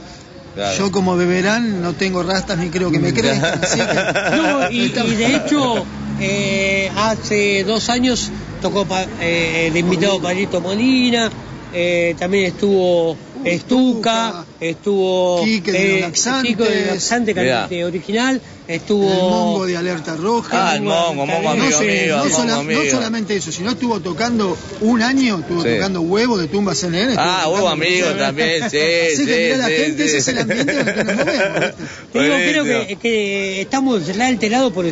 Claro. 0.55 0.77
yo 0.79 0.91
como 0.93 1.17
beberán 1.17 1.83
no 1.83 1.93
tengo 1.93 2.23
rastas 2.23 2.59
ni 2.59 2.69
creo 2.69 2.91
que 2.91 2.99
me 2.99 3.13
crezcan, 3.15 3.61
así 3.63 3.79
que... 3.79 4.37
No, 4.37 4.71
y, 4.71 4.81
y 4.83 5.15
de 5.17 5.37
hecho, 5.37 5.85
eh, 6.21 6.91
hace 6.97 7.63
dos 7.65 7.89
años 7.91 8.31
tocó 8.61 8.85
pa- 8.85 9.07
eh, 9.21 9.71
de 9.73 9.79
invitado 9.79 10.21
Palito 10.21 10.61
Molina, 10.61 11.31
eh, 11.73 12.17
también 12.19 12.47
estuvo 12.47 13.17
Estuca, 13.55 14.45
estuvo 14.61 15.43
Quique 15.45 15.73
de 15.73 15.99
eh, 15.99 16.01
Laxantes. 16.03 16.57
De 16.57 17.35
cantante 17.35 17.85
original, 17.85 18.41
estuvo 18.67 19.11
El 19.11 19.19
mongo 19.19 19.67
de 19.67 19.77
alerta 19.77 20.17
roja. 20.17 20.71
Ah, 20.71 20.77
el 20.77 20.83
mongo, 20.83 21.27
mongo 21.27 21.43
no, 21.43 21.51
amigo 21.51 21.79
sé, 21.79 22.07
no 22.09 22.17
mongo 22.19 22.31
sola- 22.37 22.55
no 22.55 22.61
amigo. 22.61 22.83
solamente 22.91 23.37
eso, 23.37 23.51
sino 23.53 23.71
estuvo 23.71 24.01
tocando 24.01 24.57
un 24.81 25.03
año, 25.03 25.39
estuvo 25.41 25.63
Sí. 25.63 25.71
tocando 25.75 26.01
huevo 26.03 26.39
de 26.39 26.49
tumba 26.49 26.75
CNN. 26.75 27.15
Ah, 27.17 27.43
tocando 27.45 27.55
huevo 27.55 27.69
amigo 27.69 28.07
también, 28.19 28.71
sí, 28.71 28.79
Así 28.79 29.17
sí, 29.17 29.27
que 29.27 29.37
mirá 29.45 29.57
la 29.59 29.67
sí, 29.69 29.75
gente, 29.75 30.03
sí. 30.03 30.09
ese 30.09 30.19
es 30.19 30.29
el 30.29 30.39
ambiente 30.39 30.73
en 30.73 30.79
el 30.79 30.95
que 30.95 31.05
nos 31.05 31.17
movemos. 31.17 31.73
digo, 32.15 32.35
creo 32.37 32.65
que, 32.65 32.97
que 33.01 33.61
estamos 33.63 34.09
alterados 34.09 34.73
por, 34.73 34.85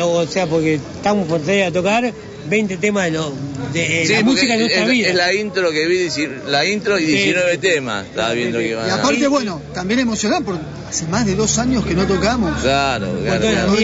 o 0.00 0.26
sea, 0.26 0.46
porque 0.46 0.74
estamos 0.74 1.26
por 1.28 1.44
salir 1.44 1.64
a 1.64 1.70
tocar 1.72 2.12
20 2.48 2.76
temas 2.78 3.04
de, 3.04 3.10
lo- 3.12 3.32
de 3.72 4.04
Sí, 4.06 4.12
la 4.12 4.22
música 4.22 4.52
de 4.54 4.58
nuestra 4.60 4.82
es, 4.82 4.88
vida. 4.88 5.08
es 5.08 5.14
la 5.14 5.32
intro 5.34 5.70
que 5.70 5.86
vi, 5.86 6.08
la 6.48 6.64
intro 6.66 6.98
y 6.98 7.06
19 7.06 7.58
temas. 7.58 8.06
Estaba 8.06 8.32
viendo 8.32 8.58
que 8.58 8.68
iban 8.70 8.86
Y 8.86 8.90
a- 8.90 8.94
aparte, 8.96 9.26
bueno, 9.28 9.60
también 9.74 10.00
emocionado 10.00 10.42
porque 10.44 10.60
hace 10.88 11.06
más 11.06 11.24
de 11.26 11.34
dos 11.34 11.58
años 11.58 11.84
que 11.86 11.94
no 11.94 12.06
tocamos. 12.06 12.60
Claro, 12.62 13.08
claro. 13.24 13.76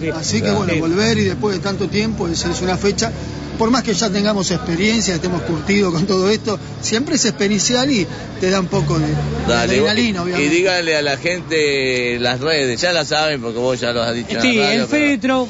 sí. 0.00 0.08
Así 0.14 0.42
que 0.42 0.50
bueno, 0.50 0.72
Sí. 0.72 0.80
volver 0.80 1.18
y 1.18 1.24
después 1.24 1.56
de 1.56 1.62
tanto 1.62 1.88
tiempo 1.88 2.28
es, 2.28 2.44
es 2.44 2.60
una 2.62 2.76
fecha, 2.76 3.10
por 3.58 3.70
más 3.70 3.82
que 3.82 3.94
ya 3.94 4.10
tengamos 4.10 4.50
experiencia, 4.50 5.14
estemos 5.14 5.42
curtidos 5.42 5.92
con 5.92 6.06
todo 6.06 6.28
esto, 6.30 6.58
siempre 6.80 7.16
es 7.16 7.24
experiencial 7.24 7.90
y 7.90 8.06
te 8.40 8.50
da 8.50 8.60
un 8.60 8.66
poco 8.66 8.98
de, 8.98 9.06
adrenalina, 9.54 10.18
y 10.20 10.22
obviamente. 10.22 10.54
díganle 10.54 10.96
a 10.96 11.02
la 11.02 11.16
gente 11.16 12.18
las 12.18 12.40
redes, 12.40 12.80
ya 12.80 12.92
la 12.92 13.04
saben 13.04 13.40
porque 13.40 13.58
vos 13.58 13.78
ya 13.80 13.92
lo 13.92 14.02
has 14.02 14.14
dicho. 14.14 14.30
en 14.30 14.36
la 14.36 14.42
Sí, 14.42 14.58
radio, 14.58 14.70
el 14.70 14.76
pero- 14.76 14.88
féretro, 14.88 15.48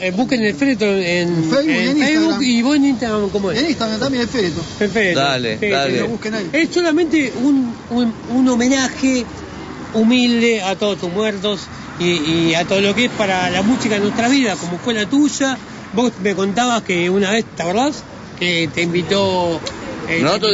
eh, 0.00 0.10
busquen 0.10 0.42
el 0.42 0.54
féretro 0.54 0.88
en, 0.88 1.44
Facebook 1.44 1.68
y 1.68 1.72
en 1.72 1.98
Instagram. 1.98 2.42
y 2.42 2.62
vos 2.62 2.76
en 2.76 2.84
Instagram, 2.86 3.28
¿cómo 3.30 3.50
es? 3.50 3.58
En 3.58 3.68
Instagram 3.70 4.00
también 4.00 4.24
es 4.24 4.30
féretro. 4.30 4.62
El 4.80 4.90
féretro. 4.90 5.22
Dale, 5.22 5.56
dale. 5.56 6.00
Lo 6.00 6.08
busquen 6.08 6.34
ahí. 6.34 6.50
Es 6.52 6.70
solamente 6.70 7.32
un, 7.42 7.74
un, 7.90 8.12
un 8.30 8.48
homenaje 8.48 9.24
humilde 9.94 10.62
a 10.62 10.76
todos 10.76 10.98
tus 10.98 11.10
muertos 11.12 11.66
y, 11.98 12.04
y 12.04 12.54
a 12.54 12.64
todo 12.64 12.80
lo 12.80 12.94
que 12.94 13.06
es 13.06 13.10
para 13.12 13.50
la 13.50 13.62
música 13.62 13.94
de 13.94 14.00
nuestra 14.00 14.28
vida, 14.28 14.56
como 14.56 14.78
fue 14.78 14.94
la 14.94 15.06
tuya. 15.06 15.56
Vos 15.92 16.12
me 16.22 16.34
contabas 16.34 16.82
que 16.82 17.08
una 17.08 17.30
vez, 17.30 17.44
¿te 17.56 17.62
acordás? 17.62 18.02
Que 18.38 18.68
te 18.72 18.82
invitó... 18.82 19.60
eh, 20.08 20.20
Nosotros 20.22 20.52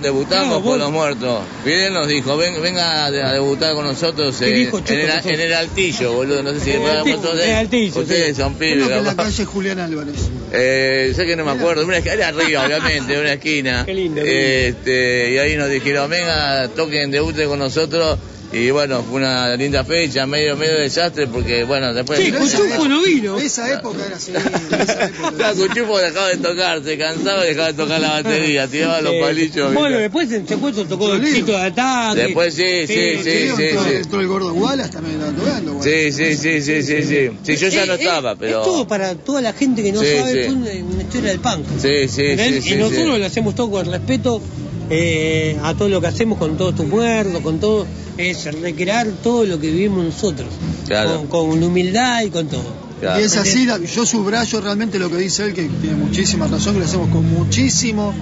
debutamos 0.00 0.48
No, 0.48 0.62
por 0.62 0.78
los 0.78 0.90
muertos. 0.90 1.42
Fidel 1.64 1.92
nos 1.92 2.08
dijo, 2.08 2.36
ven, 2.36 2.60
venga 2.62 3.04
a, 3.06 3.10
de- 3.10 3.22
a 3.22 3.32
debutar 3.32 3.74
con 3.74 3.84
nosotros 3.84 4.36
¿Qué 4.38 4.46
eh, 4.46 4.52
dijo, 4.52 4.78
en, 4.78 4.98
el, 5.00 5.10
en 5.34 5.40
el 5.40 5.52
altillo, 5.54 6.12
boludo. 6.12 6.42
No 6.42 6.52
sé 6.54 6.60
si 6.60 6.70
En 6.72 6.82
el 6.82 6.90
Altillo, 6.90 7.32
en 7.32 7.40
el 7.50 7.54
Altillo, 7.56 8.00
Ustedes 8.00 8.36
sí. 8.36 8.42
son 8.42 8.54
pibes, 8.54 8.86
que 8.88 8.96
en 8.96 9.04
la 9.04 9.16
calle 9.16 9.44
Julián 9.44 9.78
Álvarez. 9.78 10.16
Eh, 10.52 11.12
sé 11.14 11.26
que 11.26 11.36
no 11.36 11.44
me 11.44 11.52
acuerdo, 11.52 11.84
una 11.84 11.96
esquina, 11.98 12.14
era 12.14 12.28
arriba, 12.28 12.64
obviamente, 12.66 13.18
una 13.20 13.32
esquina. 13.34 13.82
Qué 13.86 13.94
lindo, 13.94 14.22
Este, 14.24 15.32
y 15.32 15.38
ahí 15.38 15.56
nos 15.56 15.68
dijeron, 15.70 16.10
venga, 16.10 16.68
toquen, 16.68 17.10
debuten 17.10 17.48
con 17.48 17.58
nosotros. 17.58 18.18
Y 18.52 18.68
bueno, 18.72 19.04
fue 19.04 19.18
una 19.20 19.54
linda 19.54 19.84
fecha, 19.84 20.26
medio 20.26 20.56
medio 20.56 20.74
desastre, 20.80 21.28
porque 21.28 21.62
bueno, 21.62 21.94
después... 21.94 22.18
Sí, 22.18 22.32
Cuchufo 22.32 22.88
no 22.88 23.00
vino. 23.02 23.38
Esa 23.40 23.72
época 23.72 24.04
era 24.04 24.16
así. 24.16 24.32
esa 24.32 25.04
época. 25.04 25.52
Cuchufo 25.54 25.98
dejaba 25.98 26.28
de 26.30 26.36
tocar, 26.38 26.82
se 26.82 26.98
cansaba 26.98 27.44
y 27.44 27.50
dejaba 27.50 27.68
de 27.68 27.74
tocar 27.74 28.00
la 28.00 28.10
batería, 28.10 28.66
tiraba 28.66 29.00
los 29.02 29.12
Eh, 29.14 29.20
palillos. 29.20 29.72
Bueno, 29.72 29.98
después 29.98 30.32
en 30.32 30.48
secuestro 30.48 30.84
tocó 30.84 31.12
el 31.14 31.44
de 31.46 31.56
ataque. 31.56 32.22
Después 32.22 32.52
sí, 32.54 32.86
sí, 32.88 32.94
sí, 33.22 33.50
sí, 33.56 33.62
entró- 34.02 34.20
el 34.20 34.26
gordo 34.26 34.52
Wallace 34.52 34.90
también 34.90 35.20
estaba 35.20 35.36
tocando. 35.38 35.74
bueno. 35.74 35.84
Sí, 35.84 36.10
sí, 36.12 36.34
sí, 36.36 36.60
sí, 36.60 36.82
sí, 36.82 37.02
sí. 37.04 37.30
Sí, 37.44 37.56
yo 37.56 37.68
ya 37.68 37.86
no 37.86 37.92
Eh, 37.92 37.96
eh, 37.96 38.00
estaba, 38.00 38.34
pero... 38.34 38.60
Es 38.62 38.66
todo 38.66 38.88
para 38.88 39.14
toda 39.14 39.40
la 39.42 39.52
gente 39.52 39.80
que 39.84 39.92
no 39.92 40.00
Sí, 40.00 40.08
sabe, 40.18 40.32
sí. 40.32 40.48
fue 40.48 40.54
una, 40.56 41.02
historia 41.02 41.30
del 41.30 41.40
punk. 41.40 41.66
Sí, 41.80 42.08
sí, 42.08 42.36
sí, 42.36 42.54
y 42.58 42.62
sí, 42.62 42.74
nosotros 42.76 43.14
sí. 43.14 43.18
lo 43.20 43.26
hacemos 43.26 43.54
todo 43.54 43.70
con 43.70 43.86
respeto 43.92 44.42
eh, 44.90 45.56
a 45.62 45.74
todo 45.74 45.88
lo 45.88 46.00
que 46.00 46.08
hacemos, 46.08 46.38
con 46.38 46.56
todos 46.56 46.74
tus 46.74 46.86
muertos, 46.86 47.40
con 47.42 47.58
todo, 47.60 47.86
es 48.16 48.44
recrear 48.60 49.06
todo 49.22 49.44
lo 49.44 49.58
que 49.60 49.70
vivimos 49.70 50.04
nosotros. 50.04 50.48
Claro. 50.86 51.24
Con, 51.28 51.48
con 51.48 51.62
humildad 51.62 52.22
y 52.22 52.30
con 52.30 52.48
todo. 52.48 52.90
Claro. 53.00 53.18
Y 53.20 53.22
es 53.22 53.36
así, 53.36 53.66
yo 53.94 54.04
subrayo 54.04 54.60
realmente 54.60 54.98
lo 54.98 55.08
que 55.10 55.16
dice 55.16 55.44
él, 55.46 55.54
que 55.54 55.62
tiene 55.80 55.96
muchísima 55.96 56.46
razón, 56.46 56.74
que 56.74 56.80
lo 56.80 56.84
hacemos 56.86 57.08
con 57.08 57.24
muchísimo 57.30 58.12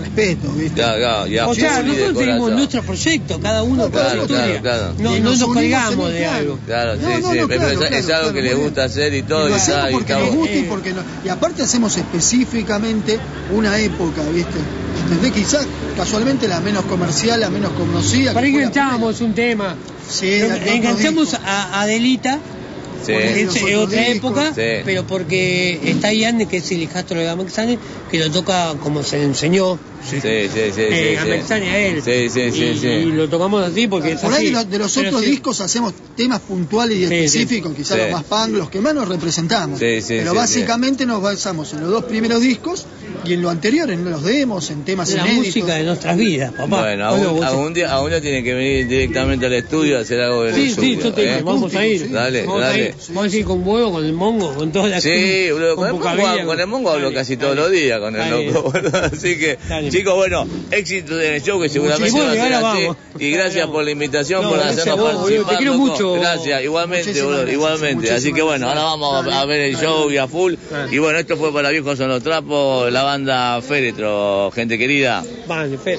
respeto, 0.00 0.50
¿viste? 0.54 0.74
Claro, 0.74 0.98
claro, 0.98 1.26
y 1.28 1.38
a 1.38 1.48
O 1.48 1.54
sea, 1.54 1.82
nosotros 1.82 2.14
tenemos 2.18 2.40
corazón. 2.40 2.56
nuestro 2.56 2.82
proyecto, 2.82 3.40
cada 3.40 3.62
uno 3.62 3.82
con 3.84 3.92
Claro, 3.92 4.22
su 4.22 4.28
claro, 4.28 4.52
historia. 4.54 4.60
claro. 4.62 4.94
No, 4.98 5.16
Y 5.16 5.20
no 5.20 5.30
nos 5.36 5.44
colgamos 5.44 6.12
de 6.12 6.26
algo. 6.26 6.58
Claro, 6.66 6.96
No, 6.96 7.00
sí, 7.08 7.22
no, 7.22 7.32
sí, 7.32 7.38
no, 7.40 7.48
pero 7.48 7.60
claro, 7.60 7.72
es, 7.72 7.78
claro, 7.78 7.96
es 7.96 8.04
algo 8.04 8.18
claro, 8.20 8.32
que 8.34 8.42
le 8.42 8.54
gusta 8.54 8.80
bien. 8.80 8.90
hacer 8.90 9.14
y 9.14 9.16
Y 9.18 9.22
todo. 9.22 9.48
lo 9.48 9.50
y 9.50 9.52
hacemos 9.58 9.90
y 9.90 9.92
porque 9.92 10.12
nos 10.14 10.34
gusta 10.34 10.54
y 10.56 10.62
porque 10.62 10.92
no. 10.94 11.02
Y 11.24 11.28
aparte 11.28 11.62
hacemos 11.62 11.96
específicamente 11.98 13.18
una 13.54 13.78
época, 13.78 14.22
¿viste? 14.32 14.58
¿Entendés? 15.12 15.32
Quizás 15.32 15.66
casualmente 15.96 16.48
la 16.48 16.60
menos 16.60 16.84
comercial, 16.86 17.40
la 17.40 17.50
menos 17.50 17.72
conocida. 17.72 18.32
Para 18.32 18.46
enganchamos 18.46 19.20
un 19.20 19.34
tema. 19.34 19.76
Sí, 20.08 20.40
enganchamos 20.66 21.34
a 21.34 21.82
Adelita. 21.82 22.38
Sí. 23.04 23.12
es 23.12 23.56
es 23.56 23.76
otra 23.76 24.06
época, 24.08 24.52
Sí. 24.54 24.82
pero 24.84 25.06
porque 25.06 25.80
está 25.84 26.12
Ian, 26.12 26.46
que 26.46 26.58
es 26.58 26.70
el 26.72 26.82
hijastro 26.82 27.18
de 27.18 27.24
Gamexane, 27.24 27.78
que 28.10 28.18
lo 28.18 28.30
toca 28.30 28.74
como 28.82 29.02
se 29.02 29.18
le 29.18 29.24
enseñó 29.24 29.78
Sí, 30.08 30.16
sí, 30.20 30.28
sí, 30.52 30.60
sí. 30.74 30.80
eh. 30.80 31.14
Gamexane 31.16 31.70
a 31.70 31.78
él. 31.78 32.02
Sí, 32.02 32.28
sí, 32.28 32.50
sí, 32.50 32.86
y, 32.86 33.04
lo 33.12 33.28
tocamos 33.28 33.62
así 33.64 33.86
porque 33.86 34.12
es 34.12 34.20
Por 34.20 34.32
ahí 34.32 34.36
así. 34.38 34.44
de, 34.46 34.50
los- 34.52 34.70
de 34.70 34.78
los 34.78 34.94
Pero 34.94 35.08
otros 35.10 35.22
sí. 35.24 35.30
discos 35.30 35.60
hacemos 35.60 35.94
temas 36.16 36.40
puntuales 36.40 36.96
y 36.98 37.02
Sí, 37.02 37.08
sí. 37.08 37.14
específicos, 37.14 37.72
quizás 37.74 37.96
Sí. 37.98 38.02
los 38.02 38.10
más 38.12 38.24
punk, 38.24 38.56
los 38.56 38.68
que 38.70 38.80
más 38.80 38.94
nos 38.94 39.08
representamos. 39.08 39.78
Sí, 39.78 40.00
sí, 40.00 40.14
Pero 40.18 40.32
sí, 40.32 40.36
básicamente 40.36 41.06
nos 41.06 41.22
basamos 41.22 41.72
en 41.72 41.82
los 41.82 41.90
dos 41.90 42.04
primeros 42.04 42.40
discos 42.42 42.84
y 43.24 43.34
en 43.34 43.42
lo 43.42 43.50
anterior, 43.50 43.88
en 43.92 44.04
los 44.04 44.24
demos, 44.24 44.70
en 44.70 44.84
temas 44.84 45.08
la 45.10 45.20
inéditos. 45.22 45.46
música 45.46 45.74
de 45.76 45.84
nuestras 45.84 46.16
vidas, 46.16 46.50
papá. 46.52 46.80
Bueno, 46.82 47.10
Bueno, 47.16 47.42
algún, 47.46 47.72
día, 47.72 47.92
algún 47.94 48.10
día 48.10 48.20
tiene 48.20 48.42
que 48.42 48.54
venir 48.54 48.88
directamente 48.88 49.46
al 49.46 49.52
estudio 49.54 49.98
a 49.98 50.00
hacer 50.00 50.20
algo 50.20 50.42
de 50.42 50.54
Sí, 50.54 50.74
sí, 50.78 50.98
yo 51.00 51.12
te 51.12 51.38
¿eh? 51.38 51.42
vamos 51.44 51.72
a 51.76 51.86
ir. 51.86 52.10
Dale, 52.10 52.44
dale. 52.44 52.91
A 53.22 53.26
ir 53.36 53.44
con 53.44 53.66
huevo, 53.66 53.92
con 53.92 54.04
el 54.04 54.12
mongo, 54.12 54.54
con 54.54 54.72
toda 54.72 54.88
la 54.88 55.00
Sí, 55.00 55.50
boludo, 55.50 55.76
con, 55.76 55.86
el 55.86 55.92
mongo, 55.94 56.04
Bucavilla, 56.08 56.44
con 56.44 56.60
el 56.60 56.66
mongo 56.66 56.90
hablo 56.90 57.04
Dale, 57.06 57.14
casi 57.16 57.36
dale. 57.36 57.44
todos 57.54 57.56
los 57.56 57.70
días 57.70 58.00
con 58.00 58.16
el 58.16 58.30
loco, 58.30 58.70
boludo. 58.70 58.98
Así 59.12 59.38
que, 59.38 59.58
Dale. 59.68 59.90
chicos, 59.90 60.14
bueno, 60.14 60.46
éxito 60.70 61.20
en 61.20 61.34
el 61.34 61.42
show 61.42 61.60
que 61.60 61.68
seguramente 61.68 62.20
va 62.20 62.30
a 62.30 62.34
ser 62.34 62.52
así. 62.54 62.62
vamos. 62.62 62.96
Y 63.18 63.30
gracias 63.30 63.66
por 63.68 63.84
la 63.84 63.90
invitación, 63.90 64.42
No, 64.42 64.50
por 64.50 64.60
hacernos 64.60 64.98
vos, 64.98 65.14
boludo, 65.14 65.28
te 65.28 65.34
participar. 65.36 65.56
quiero 65.58 65.72
loco. 65.72 65.84
mucho. 65.86 66.12
Gracias, 66.14 66.62
igualmente, 66.64 67.06
Muchísimas 67.08 67.24
boludo, 67.26 67.40
gracias, 67.42 67.54
igualmente. 67.54 68.12
Así 68.12 68.32
que 68.32 68.42
bueno, 68.42 68.68
ahora 68.68 68.82
vamos 68.82 69.26
a, 69.26 69.40
a 69.40 69.44
ver 69.44 69.60
el 69.60 69.76
show 69.76 70.10
y 70.10 70.16
a 70.18 70.26
full. 70.28 70.54
Y 70.90 70.98
bueno, 70.98 71.18
esto 71.18 71.36
fue 71.36 71.52
para 71.52 71.70
Viejos 71.70 71.98
son 71.98 72.08
los 72.08 72.22
Trapos, 72.22 72.92
la 72.92 73.02
banda 73.02 73.60
Féretro, 73.62 74.50
gente 74.54 74.78
querida. 74.78 75.24
Vale, 75.46 75.78
Fer. 75.78 75.98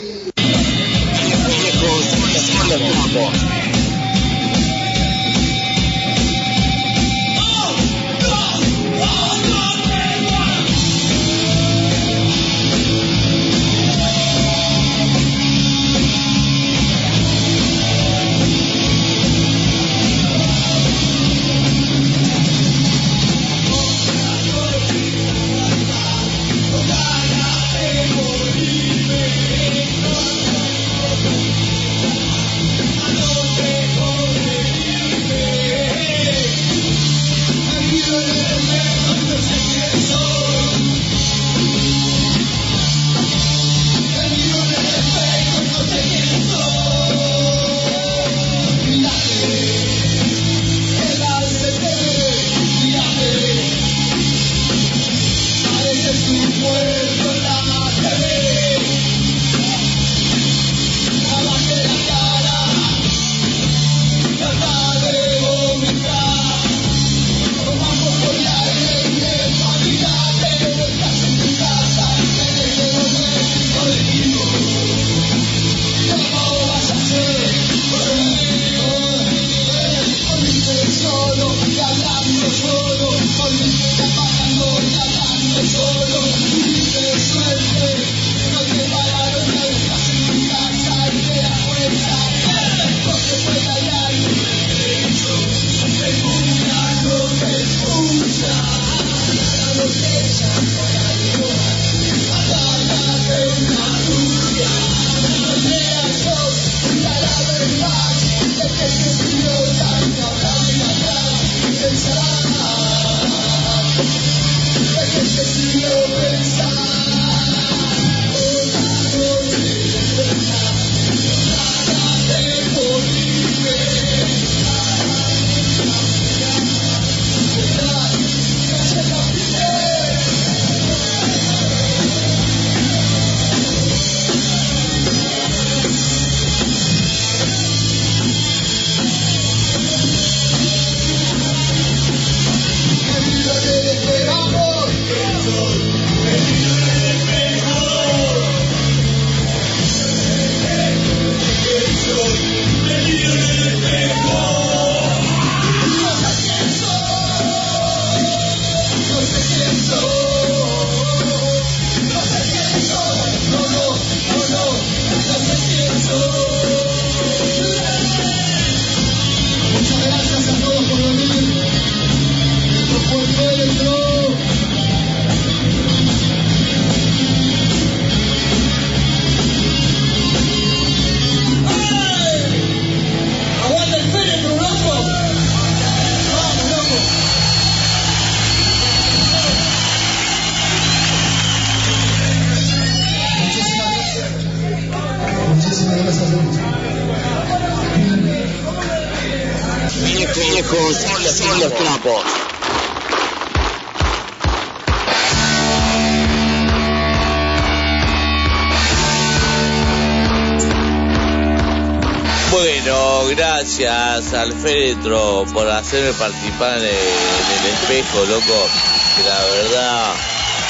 Féretro 214.63 215.45
por 215.53 215.69
hacerme 215.69 216.13
participar 216.13 216.77
en 216.77 216.85
el, 216.85 217.73
espejo, 217.73 218.25
loco. 218.25 218.67
Que 219.15 219.29
la 219.29 219.43
verdad 219.43 220.13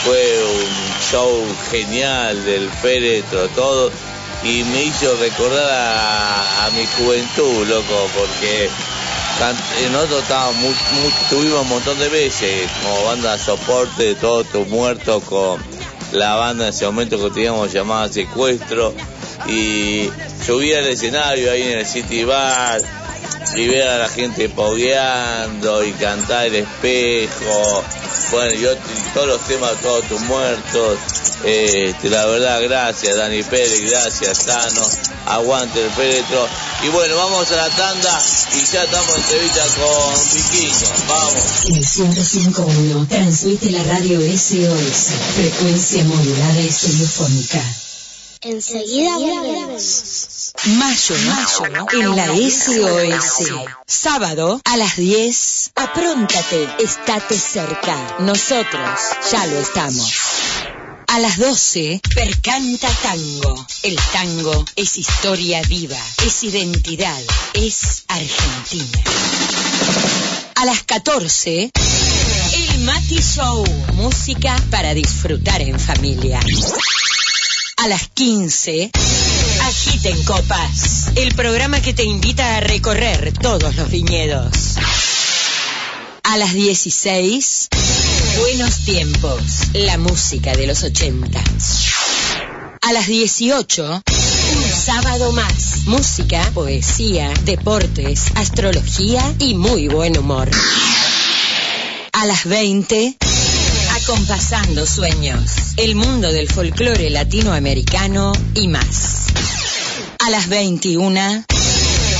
fue 0.03 0.43
un 0.43 1.01
show 1.11 1.45
genial 1.71 2.43
del 2.43 2.69
féretro, 2.69 3.47
todo. 3.49 3.91
Y 4.43 4.63
me 4.63 4.83
hizo 4.85 5.15
recordar 5.17 5.69
a, 5.69 6.69
mi 6.75 6.85
juventud, 6.97 7.67
loco, 7.67 8.09
porque 8.17 8.65
eh, 8.65 9.89
nosotros 9.91 10.23
estábamos 10.23 10.73
tuvimos 11.29 11.61
un 11.61 11.69
montón 11.69 11.97
de 11.99 12.09
veces 12.09 12.69
como 12.81 13.05
banda 13.05 13.33
de 13.33 13.39
soporte, 13.39 14.15
todo 14.15 14.43
tu 14.43 14.65
muerto 14.65 15.21
con 15.21 15.61
la 16.11 16.35
banda 16.35 16.65
en 16.65 16.73
ese 16.73 16.85
momento 16.85 17.17
que 17.17 17.29
teníamos 17.29 17.71
llamada 17.71 18.11
Secuestro 18.11 18.93
y 19.47 20.09
subir 20.45 20.77
al 20.77 20.87
escenario 20.87 21.51
ahí 21.51 21.61
en 21.61 21.79
el 21.79 21.85
City 21.85 22.23
Bar 22.25 23.02
y 23.55 23.67
ver 23.67 23.87
a 23.87 23.97
la 23.99 24.09
gente 24.09 24.49
pogueando 24.49 25.83
y 25.83 25.91
cantar 25.93 26.47
el 26.47 26.55
espejo. 26.55 27.83
Bueno, 28.31 28.53
yo 28.55 28.73
y 28.73 29.13
todos 29.13 29.27
los 29.27 29.41
temas, 29.47 29.79
todos 29.81 30.05
tus 30.07 30.21
muertos. 30.21 30.97
Este, 31.43 32.09
la 32.09 32.25
verdad, 32.25 32.61
gracias 32.63 33.17
Dani 33.17 33.43
Pérez, 33.43 33.81
gracias 33.81 34.45
Tano, 34.45 34.87
aguante 35.25 35.83
el 35.83 35.91
féretro. 35.91 36.47
Y 36.83 36.89
bueno, 36.89 37.17
vamos 37.17 37.51
a 37.51 37.55
la 37.57 37.69
tanda 37.69 38.21
y 38.53 38.65
ya 38.65 38.83
estamos 38.83 39.15
en 39.15 39.21
entrevista 39.21 39.63
con 39.75 40.13
Piquiño. 40.33 40.87
Vamos. 41.07 41.65
El 41.69 41.85
105.1 41.85 43.07
transmite 43.07 43.71
la 43.71 43.83
radio 43.83 44.19
SOS, 44.21 45.13
frecuencia 45.35 46.03
modulada 46.05 46.61
y 46.61 46.69
telefónica. 46.69 47.61
Enseguida 48.41 49.17
volvemos. 49.17 50.42
Mayo, 50.65 51.15
mayo, 51.25 51.87
en 51.91 52.15
la 52.15 52.27
SOS. 52.27 53.51
Sábado 53.85 54.61
a 54.63 54.77
las 54.77 54.95
10. 54.95 55.71
Apróntate, 55.75 56.69
estate 56.79 57.37
cerca. 57.37 58.17
Nosotros 58.19 58.99
ya 59.29 59.45
lo 59.47 59.59
estamos. 59.59 60.13
A 61.07 61.19
las 61.19 61.37
12, 61.37 62.01
Percanta 62.15 62.87
Tango. 63.01 63.67
El 63.83 63.97
tango 64.13 64.63
es 64.77 64.97
historia 64.97 65.61
viva, 65.63 65.99
es 66.25 66.43
identidad, 66.43 67.21
es 67.53 68.05
Argentina. 68.07 68.99
A 70.55 70.65
las 70.65 70.83
14, 70.83 71.71
El 72.53 72.79
Mati 72.79 73.19
Show. 73.19 73.65
Música 73.95 74.55
para 74.71 74.93
disfrutar 74.93 75.61
en 75.61 75.77
familia. 75.77 76.39
A 77.77 77.87
las 77.89 78.07
15, 78.07 78.91
Agiten 79.73 80.23
Copas. 80.23 81.07
El 81.15 81.33
programa 81.33 81.81
que 81.81 81.95
te 81.95 82.03
invita 82.03 82.57
a 82.57 82.59
recorrer 82.59 83.33
todos 83.33 83.75
los 83.75 83.89
viñedos. 83.89 84.75
A 86.21 86.37
las 86.37 86.53
16, 86.53 87.69
Buenos 88.37 88.85
Tiempos. 88.85 89.41
La 89.73 89.97
música 89.97 90.53
de 90.53 90.67
los 90.67 90.83
80. 90.83 91.43
A 92.81 92.93
las 92.93 93.07
18, 93.07 94.03
un 94.05 94.71
sábado 94.79 95.31
más. 95.31 95.85
Música, 95.85 96.51
poesía, 96.53 97.33
deportes, 97.43 98.25
astrología 98.35 99.23
y 99.39 99.55
muy 99.55 99.87
buen 99.87 100.15
humor. 100.19 100.51
A 102.11 102.25
las 102.27 102.45
20, 102.45 103.17
acompasando 104.03 104.85
sueños. 104.85 105.49
El 105.77 105.95
mundo 105.95 106.31
del 106.31 106.47
folclore 106.47 107.09
latinoamericano 107.09 108.33
y 108.53 108.67
más. 108.67 109.22
A 110.25 110.29
las 110.29 110.47
21, 110.47 111.43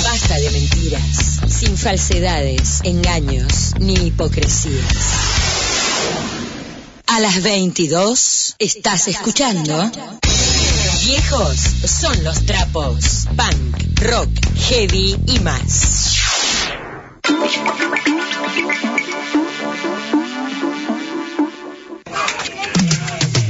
basta 0.04 0.36
de 0.36 0.52
mentiras, 0.52 1.40
sin 1.48 1.78
falsedades, 1.78 2.82
engaños 2.84 3.76
ni 3.80 3.94
hipocresías. 3.94 4.94
A 7.08 7.22
las 7.22 7.42
22, 7.42 8.58
estás 8.60 9.08
escuchando. 9.08 9.90
Viejos 11.06 11.58
son 11.86 12.22
los 12.26 12.46
trapos, 12.46 13.30
punk, 13.38 14.02
rock, 14.02 14.30
heavy 14.68 15.16
y 15.26 15.40
más. 15.40 16.18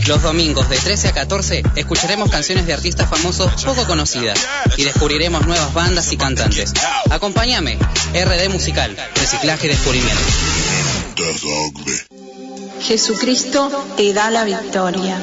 Los 0.08 0.22
domingos 0.22 0.70
de 0.70 0.78
13 0.78 1.08
a 1.08 1.12
14 1.14 1.64
escucharemos 1.78 2.30
canciones 2.30 2.68
de 2.68 2.74
artistas 2.74 3.10
famosos 3.10 3.64
poco 3.64 3.86
conocidas 3.88 4.38
y 4.76 4.84
descubriremos 4.84 5.46
nuevas 5.48 5.74
bandas 5.74 6.12
y 6.12 6.18
cantantes. 6.18 6.74
Acompáñame, 7.10 7.78
RD 8.14 8.50
Musical, 8.50 8.96
Reciclaje 9.16 9.68
y 9.68 9.70
Descubrimiento. 9.70 10.22
Jesucristo 12.82 13.72
te 13.96 14.14
da 14.14 14.30
la 14.30 14.44
victoria. 14.44 15.18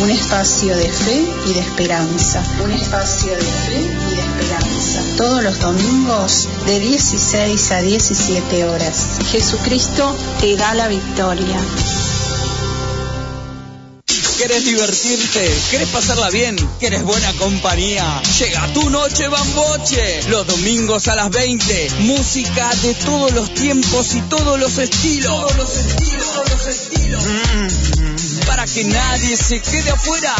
Un 0.00 0.10
espacio 0.10 0.76
de 0.76 0.88
fe 0.88 1.24
y 1.46 1.52
de 1.52 1.60
esperanza. 1.60 2.42
Un 2.64 2.72
espacio 2.72 3.32
de 3.32 3.42
fe 3.42 4.07
Todos 5.16 5.42
los 5.42 5.58
domingos 5.58 6.48
de 6.66 6.78
16 6.78 7.70
a 7.72 7.82
17 7.82 8.64
horas. 8.64 9.06
Jesucristo 9.32 10.16
te 10.40 10.56
da 10.56 10.74
la 10.74 10.86
victoria. 10.86 11.58
¿Qué 14.06 14.44
¿Querés 14.44 14.64
divertirte? 14.64 15.52
¿Querés 15.72 15.88
pasarla 15.88 16.30
bien? 16.30 16.56
¿Querés 16.78 17.02
buena 17.02 17.32
compañía? 17.34 18.22
Llega 18.38 18.72
tu 18.72 18.88
noche 18.88 19.26
bamboche. 19.26 20.22
Los 20.28 20.46
domingos 20.46 21.08
a 21.08 21.16
las 21.16 21.30
20. 21.30 21.90
Música 22.00 22.70
de 22.80 22.94
todos 22.94 23.32
los 23.32 23.52
tiempos 23.54 24.14
y 24.14 24.20
todos 24.22 24.60
los 24.60 24.78
estilos. 24.78 25.26
Todos 25.26 25.56
los 25.56 25.76
estilos, 25.76 26.32
todos 26.32 26.50
los 26.50 26.66
estilos. 26.68 27.24
Mm, 27.24 28.46
para 28.46 28.64
que 28.64 28.84
nadie 28.84 29.36
se 29.36 29.60
quede 29.60 29.90
afuera. 29.90 30.36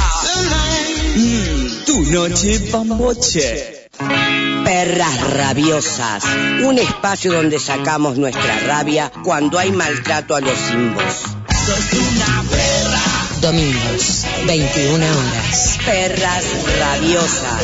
Mm, 1.17 1.85
tu 1.85 2.03
noche 2.03 2.59
bamboche. 2.71 3.89
Perras 4.69 5.19
rabiosas, 5.33 6.23
un 6.63 6.79
espacio 6.79 7.33
donde 7.33 7.59
sacamos 7.59 8.19
nuestra 8.19 8.59
rabia 8.67 9.11
cuando 9.25 9.59
hay 9.59 9.73
maltrato 9.73 10.37
a 10.37 10.43
los 10.43 10.59
simbos. 10.59 11.23
Domingos, 13.41 14.27
21 14.47 15.07
horas. 15.07 15.79
Perras 15.87 16.45
rabiosas. 16.79 17.63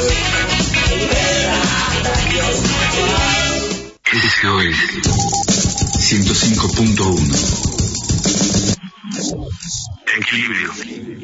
SOS 4.41 4.77
105.1 6.01 7.85
Equilibrio. 10.17 11.24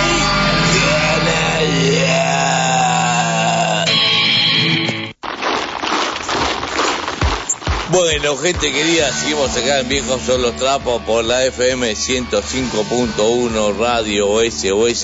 Bueno, 7.91 8.37
gente 8.37 8.71
querida, 8.71 9.11
seguimos 9.11 9.51
acá 9.57 9.81
en 9.81 9.89
Viejos 9.89 10.21
son 10.21 10.55
trapos 10.55 11.01
por 11.01 11.25
la 11.25 11.43
FM 11.43 11.91
105.1 11.91 13.77
Radio 13.77 14.39
SOS 14.49 15.01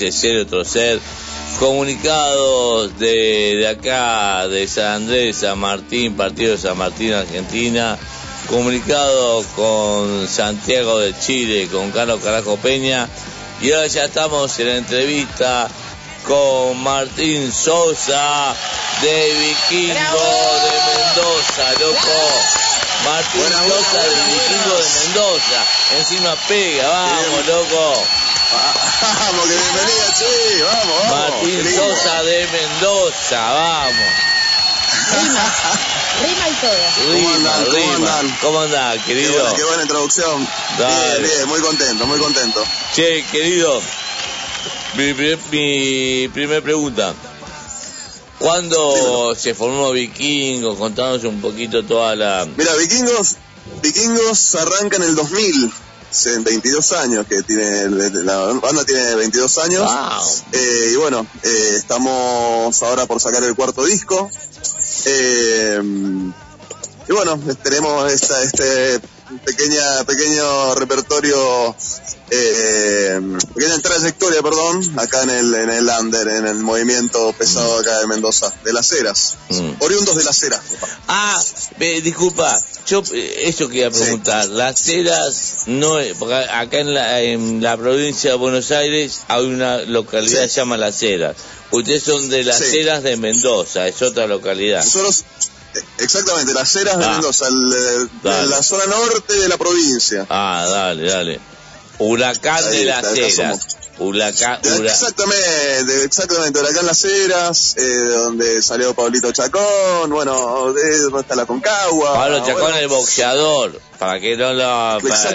030. 0.48 1.04
Comunicados 1.58 2.98
de, 2.98 3.56
de 3.56 3.68
acá, 3.68 4.48
de 4.48 4.66
San 4.66 5.02
Andrés, 5.02 5.36
San 5.36 5.58
Martín, 5.58 6.16
Partido 6.16 6.52
de 6.52 6.58
San 6.58 6.78
Martín, 6.78 7.12
Argentina. 7.12 7.98
Comunicado 8.48 9.44
con 9.54 10.26
Santiago 10.26 10.98
de 10.98 11.12
Chile, 11.18 11.68
con 11.70 11.90
Carlos 11.90 12.22
Carajo 12.24 12.56
Peña. 12.56 13.06
Y 13.60 13.70
ahora 13.70 13.88
ya 13.88 14.06
estamos 14.06 14.58
en 14.60 14.66
la 14.66 14.76
entrevista 14.78 15.68
con 16.28 16.82
Martín 16.82 17.50
Sosa 17.50 18.54
de 19.00 19.32
Vikingo 19.32 19.94
de 19.94 20.70
Mendoza, 20.92 21.72
loco. 21.80 22.20
Martín 23.06 23.48
Sosa 23.50 24.02
del 24.02 24.14
Vikingo 24.26 24.76
de 24.76 24.88
Mendoza. 25.00 25.64
Encima 25.96 26.36
pega, 26.46 26.86
vamos, 26.86 27.46
loco. 27.46 28.02
Vamos, 29.00 29.44
que 29.46 29.54
bienvenida, 29.54 30.14
sí, 30.16 30.62
vamos, 30.62 30.96
vamos. 31.10 31.30
Martín 31.30 31.56
Qué 31.56 31.62
lindo. 31.64 31.96
Sosa 31.96 32.22
de 32.22 32.46
Mendoza, 32.48 33.40
vamos. 33.52 34.08
Rima 36.22 36.48
y 36.48 36.54
todo. 36.54 36.72
¿Cómo 37.12 37.34
andan? 37.34 37.64
¿Cómo 37.64 37.76
rima. 37.76 37.94
andan? 37.94 38.38
¿Cómo 38.40 38.60
andás, 38.62 38.94
Qué 39.04 39.14
querido? 39.14 39.34
buena, 39.42 39.56
qué 39.56 39.64
buena 39.64 39.82
introducción. 39.82 40.48
Dale. 40.78 41.20
Bien, 41.20 41.22
bien, 41.22 41.48
muy 41.48 41.60
contento, 41.60 42.06
muy 42.06 42.18
contento. 42.18 42.64
Che, 42.92 43.24
querido, 43.30 43.82
mi, 44.96 45.14
mi 45.52 46.28
primer 46.28 46.62
pregunta. 46.62 47.14
¿Cuándo 48.38 49.34
se 49.34 49.54
formó 49.54 49.90
Vikingo? 49.90 50.76
Contanos 50.76 51.24
un 51.24 51.40
poquito 51.40 51.84
toda 51.84 52.14
la... 52.14 52.46
Mira, 52.56 52.74
Vikingos, 52.76 53.36
Vikingos 53.82 54.54
arranca 54.54 54.96
en 54.96 55.02
el 55.02 55.16
2000, 55.16 55.72
hace 56.08 56.38
22 56.38 56.92
años 56.92 57.26
que 57.26 57.42
tiene, 57.42 57.88
la 57.88 58.38
banda 58.38 58.84
tiene 58.84 59.16
22 59.16 59.58
años. 59.58 59.90
Eh, 60.52 60.90
y 60.92 60.96
bueno, 60.96 61.26
eh, 61.42 61.72
estamos 61.76 62.80
ahora 62.82 63.06
por 63.06 63.20
sacar 63.20 63.42
el 63.42 63.56
cuarto 63.56 63.84
disco. 63.84 64.30
Eh, 65.06 65.80
y 67.08 67.12
bueno, 67.12 67.40
tenemos 67.62 68.12
esta, 68.12 68.42
este 68.42 69.00
pequeña, 69.44 70.04
pequeño 70.04 70.74
repertorio, 70.74 71.74
eh, 72.30 73.20
pequeña 73.54 73.78
trayectoria, 73.80 74.42
perdón, 74.42 74.98
acá 74.98 75.22
en 75.22 75.30
el, 75.30 75.54
en 75.54 75.70
el 75.70 75.88
under, 76.00 76.28
en 76.28 76.46
el 76.46 76.56
movimiento 76.56 77.32
pesado 77.32 77.78
acá 77.78 77.98
de 78.00 78.06
Mendoza, 78.06 78.52
de 78.64 78.72
las 78.72 78.90
Heras, 78.92 79.36
oriundos 79.80 80.16
de 80.16 80.24
las 80.24 80.42
Heras. 80.42 80.60
Ah, 81.08 81.42
eh, 81.80 82.00
disculpa, 82.02 82.60
yo 82.86 83.02
eh, 83.12 83.42
eso 83.44 83.68
quería 83.68 83.90
preguntar. 83.90 84.48
Las 84.48 84.86
Heras, 84.88 85.64
no, 85.66 85.96
acá 85.96 86.78
en 86.80 86.94
la, 86.94 87.20
en 87.22 87.62
la 87.62 87.76
provincia 87.76 88.30
de 88.30 88.36
Buenos 88.36 88.70
Aires 88.70 89.20
hay 89.28 89.44
una 89.46 89.78
localidad 89.82 90.42
que 90.42 90.48
se 90.48 90.56
llama 90.56 90.76
Las 90.76 91.02
Heras. 91.02 91.36
Ustedes 91.70 92.02
son 92.02 92.28
de 92.30 92.44
Las 92.44 92.58
Sí. 92.58 92.78
Heras 92.78 93.02
de 93.02 93.16
Mendoza, 93.16 93.86
es 93.86 94.00
otra 94.00 94.26
localidad. 94.26 94.82
Nosotros, 94.82 95.24
exactamente, 95.98 96.52
las 96.54 96.74
Heras 96.76 96.98
de 96.98 97.04
Ah. 97.04 97.12
Mendoza, 97.12 97.46
el, 97.48 97.54
eh, 97.72 98.08
Dale. 98.22 98.42
de 98.42 98.46
la 98.48 98.62
zona 98.62 98.86
norte 98.86 99.34
de 99.34 99.48
la 99.48 99.56
provincia. 99.56 100.26
Ah, 100.28 100.66
dale, 100.68 101.08
dale. 101.10 101.40
Huracán 102.00 102.62
Ahí 102.64 102.78
de 102.78 102.84
Las 102.84 103.04
Heras. 103.16 103.66
Huracán, 104.00 104.60
hura- 104.78 104.92
Exactamente, 104.92 106.04
exactamente, 106.04 106.60
acá 106.60 106.78
en 106.80 106.86
Las 106.86 107.04
Heras, 107.04 107.74
eh, 107.76 107.82
de 107.82 108.14
donde 108.14 108.62
salió 108.62 108.94
Pablito 108.94 109.32
Chacón, 109.32 110.08
bueno, 110.10 110.72
de 110.72 110.98
donde 111.00 111.20
está 111.20 111.34
la 111.34 111.46
Concagua. 111.46 112.14
Pablo 112.14 112.38
Chacón, 112.46 112.62
bueno, 112.62 112.76
el 112.76 112.86
boxeador, 112.86 113.80
para 113.98 114.20
que 114.20 114.36
no 114.36 114.52
lo, 114.52 115.00
para, 115.08 115.34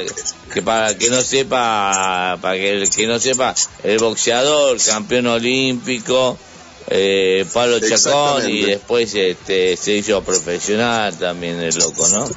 que 0.54 0.62
para 0.62 0.98
que 0.98 1.10
no 1.10 1.22
sepa, 1.22 2.38
para 2.42 2.56
que 2.56 2.72
el 2.72 2.90
que 2.90 3.06
no 3.08 3.20
sepa, 3.20 3.54
el 3.84 3.98
boxeador, 4.00 4.78
campeón 4.82 5.28
olímpico, 5.28 6.38
eh, 6.88 7.46
Pablo 7.54 7.80
Chacón 7.80 8.50
y 8.50 8.62
después 8.66 9.14
este 9.16 9.78
se 9.78 9.94
hizo 9.94 10.22
profesional 10.24 11.18
también 11.18 11.60
el 11.60 11.76
loco, 11.76 12.08
¿no? 12.10 12.28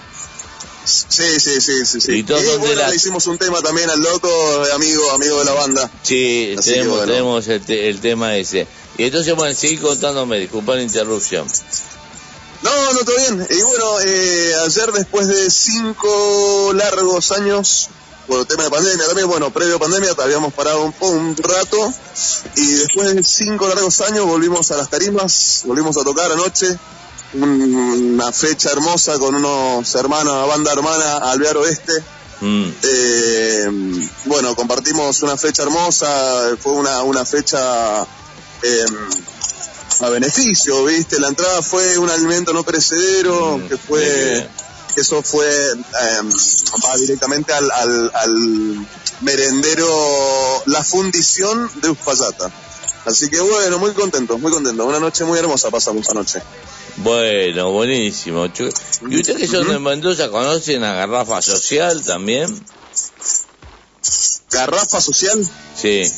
Sí, 0.84 1.40
sí, 1.40 1.60
sí, 1.60 1.84
sí. 1.84 2.00
sí. 2.00 2.12
Y 2.12 2.22
todos 2.22 2.58
bueno, 2.58 2.76
la- 2.82 2.88
le 2.88 2.94
hicimos 2.96 3.26
un 3.26 3.38
tema 3.38 3.60
también 3.60 3.90
al 3.90 3.98
loco, 4.00 4.28
eh, 4.28 4.72
amigo, 4.72 5.10
amigo 5.10 5.38
de 5.40 5.44
la 5.44 5.52
banda. 5.52 5.90
Sí, 6.02 6.54
Así 6.56 6.70
que 6.70 6.74
tenemos, 6.76 6.96
bueno. 6.98 7.12
tenemos 7.12 7.48
el, 7.48 7.60
te- 7.60 7.88
el 7.88 8.00
tema 8.00 8.36
ese. 8.36 8.68
Y 8.96 9.04
entonces, 9.04 9.34
bueno, 9.34 9.52
seguí 9.54 9.78
contándome, 9.78 10.38
disculpa 10.38 10.76
la 10.76 10.82
interrupción. 10.82 11.46
No, 12.62 12.92
no, 12.92 13.00
todo 13.00 13.16
bien. 13.16 13.46
Y 13.50 13.62
bueno, 13.62 14.00
eh, 14.00 14.52
ayer 14.64 14.92
después 14.92 15.26
de 15.26 15.50
cinco 15.50 16.72
largos 16.74 17.32
años, 17.32 17.88
por 18.26 18.40
el 18.40 18.46
tema 18.46 18.64
de 18.64 18.70
pandemia 18.70 19.06
también, 19.06 19.28
bueno, 19.28 19.50
previo 19.52 19.76
a 19.76 19.78
pandemia 19.78 20.10
habíamos 20.18 20.52
parado 20.52 20.82
un, 20.84 20.94
un 21.00 21.36
rato 21.36 21.92
y 22.56 22.66
después 22.74 23.14
de 23.14 23.22
cinco 23.22 23.68
largos 23.68 24.00
años 24.00 24.26
volvimos 24.26 24.70
a 24.70 24.76
las 24.76 24.88
tarimas, 24.90 25.62
volvimos 25.64 25.96
a 25.96 26.02
tocar 26.04 26.32
anoche, 26.32 26.76
un- 27.34 28.12
una 28.14 28.32
fecha 28.32 28.70
hermosa 28.70 29.18
con 29.18 29.34
unos 29.34 29.94
hermanos, 29.94 30.32
una 30.34 30.44
banda 30.46 30.72
hermana 30.72 31.16
Alvear 31.18 31.56
Oeste. 31.58 31.92
Mm. 32.40 32.66
Eh, 32.82 33.70
bueno, 34.26 34.54
compartimos 34.54 35.22
una 35.22 35.36
fecha 35.36 35.62
hermosa, 35.62 36.56
fue 36.60 36.72
una, 36.72 37.02
una 37.02 37.24
fecha 37.24 38.02
eh, 38.62 38.84
a 40.00 40.08
beneficio, 40.10 40.84
¿viste? 40.84 41.18
La 41.18 41.28
entrada 41.28 41.62
fue 41.62 41.96
un 41.96 42.10
alimento 42.10 42.52
no 42.52 42.62
perecedero, 42.62 43.60
que 43.68 43.76
fue, 43.78 44.46
que 44.96 45.02
eso 45.02 45.22
fue, 45.22 45.46
eh, 45.46 46.20
va 46.84 46.96
directamente 46.96 47.52
al, 47.52 47.70
al, 47.70 48.10
al 48.14 48.86
merendero 49.20 49.86
La 50.64 50.82
Fundición 50.82 51.70
de 51.82 51.90
Uspallata. 51.90 52.50
Así 53.04 53.28
que 53.28 53.38
bueno, 53.38 53.78
muy 53.78 53.92
contento, 53.92 54.38
muy 54.38 54.50
contento. 54.50 54.86
Una 54.86 54.98
noche 54.98 55.24
muy 55.24 55.38
hermosa 55.38 55.70
pasamos 55.70 56.08
anoche. 56.08 56.42
Bueno, 56.96 57.70
buenísimo. 57.72 58.46
¿Y 58.46 59.20
ustedes 59.20 59.38
que 59.38 59.46
son 59.46 59.68
de 59.68 59.78
Mendoza 59.78 60.30
conocen 60.30 60.82
a 60.82 60.94
Garrafa 60.94 61.42
Social 61.42 62.02
también? 62.02 62.48
¿Garrafa 64.50 65.00
Social? 65.02 65.46
Sí. 65.76 66.10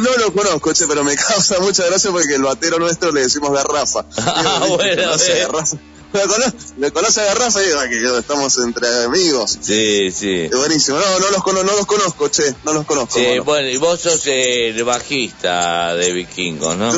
No 0.00 0.16
lo 0.16 0.32
conozco, 0.32 0.72
che, 0.72 0.86
pero 0.86 1.04
me 1.04 1.14
causa 1.28 1.60
mucha 1.60 1.84
gracia 1.84 2.10
porque 2.10 2.34
el 2.36 2.42
batero 2.42 2.78
nuestro 2.78 3.12
le 3.12 3.20
decimos 3.20 3.52
Garrafa. 3.52 4.06
Ah, 4.16 4.64
bueno, 4.68 5.12
a 5.12 5.16
eh. 5.16 5.40
Garrafa. 5.42 5.76
Le 6.14 6.20
conoce, 6.28 6.52
le 6.78 6.92
conoce 6.92 7.20
a 7.20 7.24
Garrafa 7.24 7.60
y 7.62 7.66
digo, 7.66 7.78
"Ah, 7.80 7.88
que 7.88 8.18
estamos 8.20 8.56
entre 8.58 9.04
amigos. 9.04 9.58
Sí, 9.60 10.10
sí. 10.12 10.42
Es 10.50 10.56
buenísimo. 10.56 10.98
No, 10.98 11.18
no 11.18 11.30
los, 11.30 11.42
cono- 11.42 11.64
no 11.64 11.72
los 11.76 11.86
conozco, 11.86 12.28
che, 12.28 12.54
no 12.64 12.72
los 12.72 12.86
conozco. 12.86 13.18
Sí, 13.18 13.40
bueno, 13.44 13.68
y 13.68 13.76
vos 13.78 14.00
sos 14.00 14.24
el 14.26 14.82
bajista 14.84 15.94
de 15.96 16.12
Vikingos, 16.12 16.76
¿no? 16.76 16.92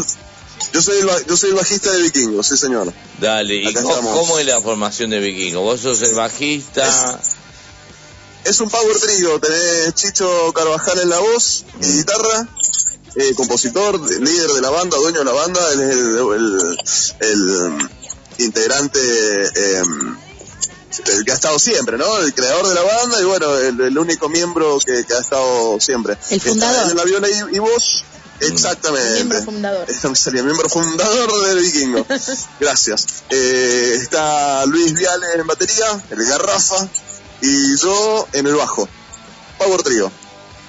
Yo 0.72 0.82
soy, 0.82 0.98
el, 0.98 1.08
yo 1.26 1.36
soy 1.36 1.50
el 1.50 1.56
bajista 1.56 1.90
de 1.92 2.02
Vikingos, 2.02 2.46
sí 2.46 2.56
señor. 2.58 2.92
Dale, 3.18 3.54
¿y 3.56 3.72
cómo, 3.74 4.38
es 4.38 4.46
la 4.46 4.60
formación 4.60 5.10
de 5.10 5.18
Vikingo? 5.20 5.62
¿Vos 5.62 5.80
sos 5.80 6.02
el 6.02 6.14
bajista? 6.14 7.18
Es 8.44 8.60
un 8.60 8.68
power 8.70 8.96
trio, 9.00 9.40
tenés 9.40 9.94
Chicho 9.94 10.52
Carvajal 10.52 11.00
en 11.00 11.08
la 11.08 11.18
voz 11.18 11.64
y 11.82 11.86
guitarra, 11.98 12.46
eh, 13.16 13.32
compositor, 13.34 13.98
líder 14.20 14.50
de 14.52 14.60
la 14.60 14.70
banda, 14.70 14.98
dueño 14.98 15.18
de 15.20 15.24
la 15.24 15.32
banda, 15.32 15.60
él 15.72 15.80
es 15.80 15.96
el, 15.96 16.18
el- 16.18 16.78
el, 17.20 17.88
integrante, 18.38 18.98
eh, 19.00 19.82
el 21.14 21.24
que 21.24 21.32
ha 21.32 21.34
estado 21.34 21.58
siempre, 21.58 21.98
¿no? 21.98 22.18
El 22.18 22.32
creador 22.34 22.68
de 22.68 22.74
la 22.74 22.82
banda 22.82 23.20
y 23.20 23.24
bueno, 23.24 23.56
el, 23.58 23.80
el 23.80 23.98
único 23.98 24.28
miembro 24.28 24.78
que, 24.84 25.04
que 25.04 25.14
ha 25.14 25.20
estado 25.20 25.78
siempre. 25.80 26.16
El 26.30 26.40
fundador. 26.40 26.76
Está 26.76 26.90
en 26.90 26.96
la 26.96 27.04
viola 27.04 27.28
y, 27.28 27.56
y 27.56 27.58
voz, 27.58 28.04
exactamente. 28.40 29.14
Miembro 29.14 29.42
fundador. 29.42 29.86
Salía, 30.14 30.42
miembro 30.42 30.68
fundador 30.68 31.48
del 31.48 31.58
Vikingo. 31.60 32.06
Gracias. 32.60 33.06
Eh, 33.30 33.98
está 34.00 34.64
Luis 34.66 34.94
Viale 34.94 35.26
en 35.34 35.46
batería, 35.46 36.02
el 36.10 36.24
Garrafa, 36.24 36.88
y 37.42 37.76
yo 37.76 38.28
en 38.32 38.46
el 38.46 38.54
bajo. 38.54 38.88
Power 39.58 39.82
Trio. 39.82 40.12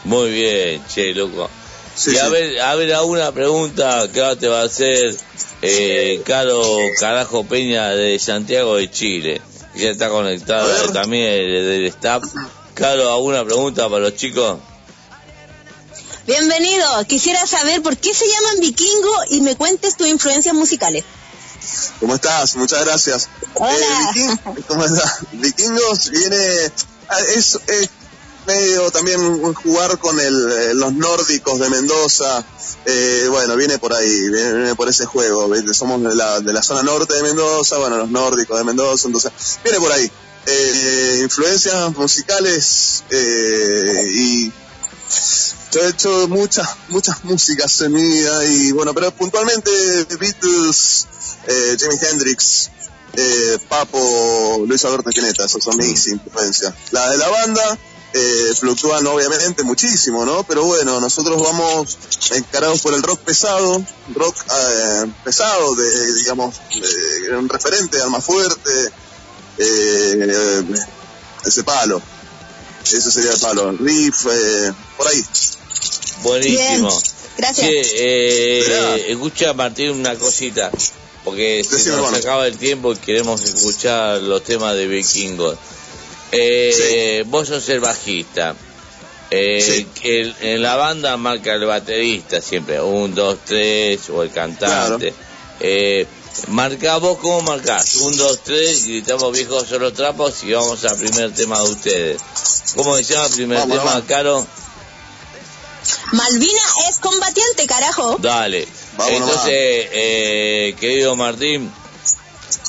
Muy 0.05 0.31
bien, 0.31 0.85
che, 0.87 1.13
loco. 1.13 1.49
Sí, 1.97 2.11
y 2.13 2.17
a 2.17 2.25
sí. 2.25 2.29
ver, 2.31 2.61
a 2.61 2.75
ver, 2.75 2.93
alguna 2.93 3.31
pregunta 3.31 4.07
que 4.13 4.21
ahora 4.21 4.35
te 4.35 4.47
va 4.47 4.61
a 4.61 4.65
hacer 4.65 5.15
eh, 5.63 6.21
Caro 6.25 6.61
Carajo 6.99 7.43
Peña 7.43 7.89
de 7.89 8.19
Santiago 8.19 8.75
de 8.75 8.89
Chile. 8.91 9.41
que 9.73 9.81
Ya 9.81 9.89
está 9.89 10.07
conectada 10.09 10.91
también 10.93 11.25
del, 11.25 11.85
staff. 11.87 12.23
Caro, 12.75 13.11
¿alguna 13.11 13.43
pregunta 13.43 13.89
para 13.89 14.01
los 14.03 14.15
chicos? 14.15 14.59
Bienvenido. 16.27 16.85
Quisiera 17.07 17.45
saber 17.47 17.81
por 17.81 17.97
qué 17.97 18.13
se 18.13 18.25
llaman 18.27 18.59
vikingo 18.59 19.11
y 19.29 19.41
me 19.41 19.55
cuentes 19.55 19.95
tus 19.97 20.07
influencias 20.07 20.53
musicales. 20.53 21.03
¿Cómo 21.99 22.15
estás? 22.15 22.55
Muchas 22.57 22.85
gracias. 22.85 23.29
Hola. 23.55 23.71
Eh, 23.73 24.13
Viking- 24.13 24.63
¿cómo 24.67 24.85
estás? 24.85 25.19
Vikingos 25.31 26.09
viene... 26.11 26.37
ah, 27.09 27.19
Es, 27.35 27.57
es 27.67 27.89
medio 28.47 28.89
también 28.91 29.53
jugar 29.53 29.99
con 29.99 30.19
el, 30.19 30.51
eh, 30.51 30.73
los 30.73 30.93
nórdicos 30.93 31.59
de 31.59 31.69
Mendoza. 31.69 32.43
Eh, 32.85 33.27
bueno, 33.29 33.55
viene 33.55 33.77
por 33.77 33.93
ahí, 33.93 34.29
viene, 34.29 34.53
viene 34.53 34.75
por 34.75 34.87
ese 34.89 35.05
juego. 35.05 35.49
Somos 35.73 36.01
de 36.01 36.15
la, 36.15 36.39
de 36.39 36.53
la 36.53 36.63
zona 36.63 36.81
norte 36.83 37.13
de 37.13 37.23
Mendoza, 37.23 37.77
bueno, 37.77 37.97
los 37.97 38.09
nórdicos 38.09 38.57
de 38.57 38.63
Mendoza, 38.63 39.07
entonces 39.07 39.31
viene 39.63 39.79
por 39.79 39.91
ahí. 39.91 40.09
Eh, 40.49 41.19
influencias 41.23 41.93
musicales 41.97 43.03
eh, 43.09 44.09
y 44.13 44.51
yo 45.71 45.81
he 45.81 45.89
hecho 45.89 46.27
muchas, 46.29 46.69
muchas 46.87 47.23
músicas 47.25 47.81
en 47.81 47.91
mi 47.91 48.01
vida 48.01 48.45
y 48.45 48.71
bueno, 48.71 48.93
pero 48.93 49.11
puntualmente 49.11 49.69
Beatles, 50.17 51.05
eh, 51.47 51.75
Jimi 51.77 51.95
Hendrix, 52.01 52.69
eh, 53.13 53.57
Papo, 53.67 54.63
Luis 54.65 54.85
Alberto 54.85 55.09
Spinetta, 55.09 55.43
esas 55.43 55.61
son 55.61 55.75
mis 55.77 56.07
influencias. 56.07 56.73
La 56.91 57.09
de 57.09 57.17
la 57.17 57.27
banda 57.27 57.77
eh, 58.13 58.53
fluctúan 58.59 59.05
obviamente 59.07 59.63
muchísimo, 59.63 60.25
¿no? 60.25 60.43
Pero 60.43 60.63
bueno, 60.65 60.99
nosotros 60.99 61.41
vamos 61.41 61.97
encarados 62.31 62.81
por 62.81 62.93
el 62.93 63.03
rock 63.03 63.19
pesado, 63.21 63.83
rock 64.15 64.35
eh, 64.49 65.11
pesado, 65.23 65.75
de, 65.75 66.13
digamos, 66.15 66.55
de- 66.73 67.37
un 67.37 67.49
referente, 67.49 68.01
alma 68.01 68.21
fuerte, 68.21 68.71
eh, 69.57 70.63
ese 71.45 71.63
palo. 71.63 72.01
Ese 72.83 73.11
sería 73.11 73.31
el 73.33 73.39
palo. 73.39 73.71
Riff, 73.73 74.25
eh, 74.31 74.71
por 74.97 75.07
ahí. 75.07 75.23
Buenísimo. 76.23 76.89
Bien, 76.89 77.01
gracias. 77.37 77.69
Eh, 77.69 79.05
escucha 79.11 79.53
Martín 79.53 79.91
una 79.91 80.15
cosita, 80.15 80.71
porque 81.23 81.63
se 81.63 81.89
nos 81.91 82.13
acaba 82.13 82.47
el 82.47 82.57
tiempo 82.57 82.93
y 82.93 82.95
queremos 82.97 83.43
escuchar 83.43 84.21
los 84.21 84.43
temas 84.43 84.75
de 84.75 84.87
vikingos. 84.87 85.57
Eh, 86.31 87.23
Vos 87.27 87.47
sos 87.47 87.67
el 87.69 87.79
bajista. 87.79 88.55
Eh, 89.29 89.85
el- 90.03 90.35
en 90.41 90.61
la 90.61 90.75
banda 90.77 91.17
marca 91.17 91.53
el 91.53 91.65
baterista 91.65 92.41
siempre, 92.41 92.79
un, 92.81 93.13
dos, 93.13 93.39
tres, 93.45 94.09
o 94.09 94.23
el 94.23 94.31
cantante. 94.31 95.13
Eh, 95.59 96.05
marca 96.47 96.97
vos 96.97 97.17
cómo 97.17 97.41
marcás, 97.41 97.95
un, 97.95 98.15
dos, 98.15 98.39
tres, 98.43 98.85
gritamos 98.85 99.33
viejos 99.33 99.67
son 99.67 99.81
los 99.81 99.93
trapos 99.93 100.43
y 100.43 100.53
vamos 100.53 100.85
al 100.85 100.97
primer 100.97 101.33
tema 101.33 101.59
de 101.61 101.69
ustedes. 101.69 102.21
¿Cómo 102.75 102.95
se 102.95 103.03
llama 103.03 103.25
el 103.27 103.33
primer 103.33 103.57
Vamos, 103.59 103.77
tema, 103.77 103.91
vamos. 103.91 104.07
Caro? 104.07 104.47
Malvina 106.13 106.61
es 106.89 106.97
combatiente, 106.99 107.65
carajo. 107.67 108.17
Dale. 108.19 108.67
Entonces, 109.09 109.87
eh, 109.91 110.75
querido 110.79 111.15
Martín, 111.15 111.71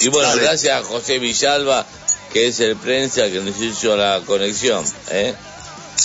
y 0.00 0.08
bueno, 0.08 0.28
Dale. 0.28 0.42
gracias 0.42 0.80
a 0.80 0.84
José 0.84 1.18
Villalba, 1.18 1.86
que 2.32 2.48
es 2.48 2.60
el 2.60 2.76
prensa 2.76 3.28
que 3.28 3.40
nos 3.40 3.58
hizo 3.60 3.96
la 3.96 4.20
conexión. 4.26 4.84
¿eh? 5.10 5.34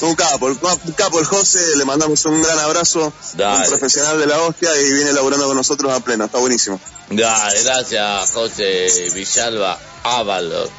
Un 0.02 0.16
capo, 0.16 0.48
el 0.48 0.58
un 0.62 0.92
capo 0.94 1.20
el 1.20 1.26
José, 1.26 1.78
le 1.78 1.86
mandamos 1.86 2.26
un 2.26 2.42
gran 2.42 2.58
abrazo, 2.60 3.14
Dale. 3.36 3.64
un 3.64 3.70
profesional 3.70 4.20
de 4.20 4.26
la 4.26 4.42
hostia 4.42 4.70
y 4.82 4.92
viene 4.92 5.14
laburando 5.14 5.46
con 5.46 5.56
nosotros 5.56 5.94
a 5.94 6.00
pleno, 6.00 6.26
está 6.26 6.40
buenísimo. 6.40 6.80
Dale, 7.10 7.64
gracias 7.64 8.32
José 8.32 9.12
Villalba 9.14 9.80
Ábalos. 10.04 10.70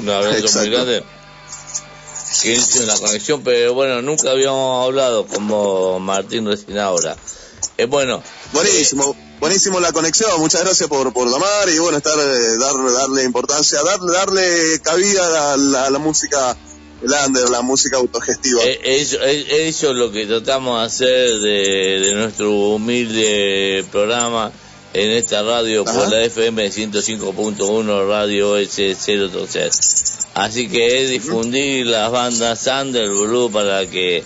Un 0.00 0.08
abrazo 0.08 0.58
muy 0.58 0.70
grande. 0.70 1.04
Que 2.42 2.52
hizo 2.52 2.82
la 2.82 2.96
conexión, 2.98 3.42
pero 3.42 3.74
bueno, 3.74 4.02
nunca 4.02 4.30
habíamos 4.30 4.86
hablado 4.86 5.26
como 5.26 6.00
Martín 6.00 6.46
recién 6.46 6.78
ahora. 6.78 7.16
Es 7.76 7.88
bueno, 7.88 8.22
Buenísimo, 8.52 9.16
buenísimo 9.40 9.80
la 9.80 9.92
conexión, 9.92 10.30
muchas 10.40 10.62
gracias 10.62 10.88
por, 10.88 11.12
por 11.12 11.30
llamar 11.30 11.68
y 11.68 11.78
bueno, 11.78 11.98
estar, 11.98 12.18
eh, 12.18 12.58
darle, 12.58 12.92
darle 12.92 13.24
importancia, 13.24 13.82
darle, 13.82 14.12
darle 14.12 14.80
cabida 14.82 15.52
a 15.52 15.56
la, 15.56 15.86
a 15.86 15.90
la 15.90 15.98
música 15.98 16.56
lander, 17.02 17.48
la 17.50 17.62
música 17.62 17.96
autogestiva. 17.98 18.62
Eso, 18.64 19.22
eso 19.22 19.90
es 19.90 19.96
lo 19.96 20.10
que 20.10 20.26
tratamos 20.26 20.80
de 20.80 20.86
hacer 20.86 21.40
de, 21.40 22.00
de 22.06 22.14
nuestro 22.14 22.52
humilde 22.52 23.84
programa 23.92 24.50
en 24.94 25.10
esta 25.10 25.42
radio 25.42 25.84
por 25.84 25.94
Ajá. 25.94 26.10
la 26.10 26.24
FM 26.24 26.70
105.1 26.70 28.08
Radio 28.08 28.58
S036. 28.58 30.26
Así 30.34 30.68
que 30.68 31.02
es 31.02 31.10
difundir 31.10 31.86
las 31.86 32.10
bandas 32.10 32.66
under 32.66 33.08
blue 33.08 33.50
para 33.50 33.86
que 33.86 34.24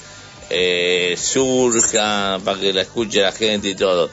eh, 0.50 1.16
surjan, 1.20 2.42
para 2.42 2.58
que 2.58 2.72
la 2.72 2.82
escuche 2.82 3.22
la 3.22 3.32
gente 3.32 3.68
y 3.68 3.74
todo. 3.74 4.10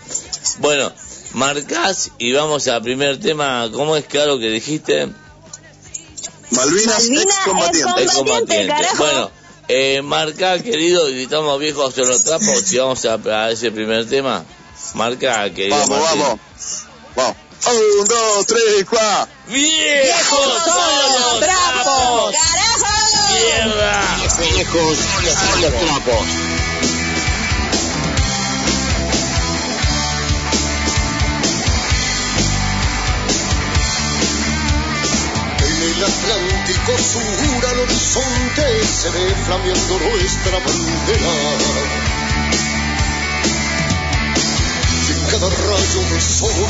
Bueno, 0.60 0.92
marcás 1.34 2.12
y 2.20 2.32
vamos 2.32 2.68
al 2.68 2.82
primer 2.82 3.20
tema. 3.20 3.70
¿Cómo 3.74 3.96
es 3.96 4.06
claro 4.06 4.40
que 4.40 4.50
dijiste? 4.50 5.08
Malvinas, 6.52 6.88
Malvina 6.88 7.22
ex 7.24 7.36
combatiente. 7.46 8.04
Es 8.04 8.12
combatiente. 8.14 8.74
Bueno, 8.98 9.32
eh, 9.68 10.02
marca, 10.02 10.62
querido, 10.62 11.08
gritamos 11.08 11.60
viejos 11.60 11.94
son 11.94 12.08
los 12.08 12.24
trapos 12.24 12.72
y 12.72 12.78
vamos 12.78 13.04
a, 13.06 13.16
a 13.16 13.52
ese 13.52 13.72
primer 13.72 14.08
tema. 14.08 14.46
Marca, 14.94 15.54
querido. 15.54 15.78
Vamos, 15.78 16.00
Martín. 16.00 16.22
vamos, 16.22 16.40
vamos. 17.16 17.36
Un, 17.66 18.08
dos, 18.08 18.46
tres, 18.46 18.86
cuatro. 18.90 19.34
¡Viejos 19.48 20.64
son 20.64 21.12
los 21.12 21.40
trapos! 21.40 22.36
¡Mierda! 23.38 24.02
En 35.60 35.84
el 35.84 36.04
Atlántico 36.04 36.98
sur 36.98 37.66
al 37.66 37.80
horizonte 37.80 38.86
se 38.86 39.10
ve 39.12 39.36
flameando 39.46 40.00
nuestra 40.00 40.58
bandera. 40.60 41.34
Y 45.08 45.12
en 45.12 45.22
cada 45.32 45.50
rayo 45.50 46.02
de 46.14 46.22
sol, 46.22 46.68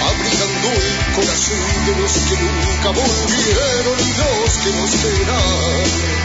abrigando 0.00 0.68
el 0.72 1.14
corazón 1.14 1.86
de 1.86 1.92
los 2.00 2.12
que 2.12 2.36
nunca 2.36 2.88
volvieron 2.90 3.98
y 4.00 4.10
los 4.20 4.52
que 4.62 4.70
nos 4.72 5.02
verán. 5.02 6.20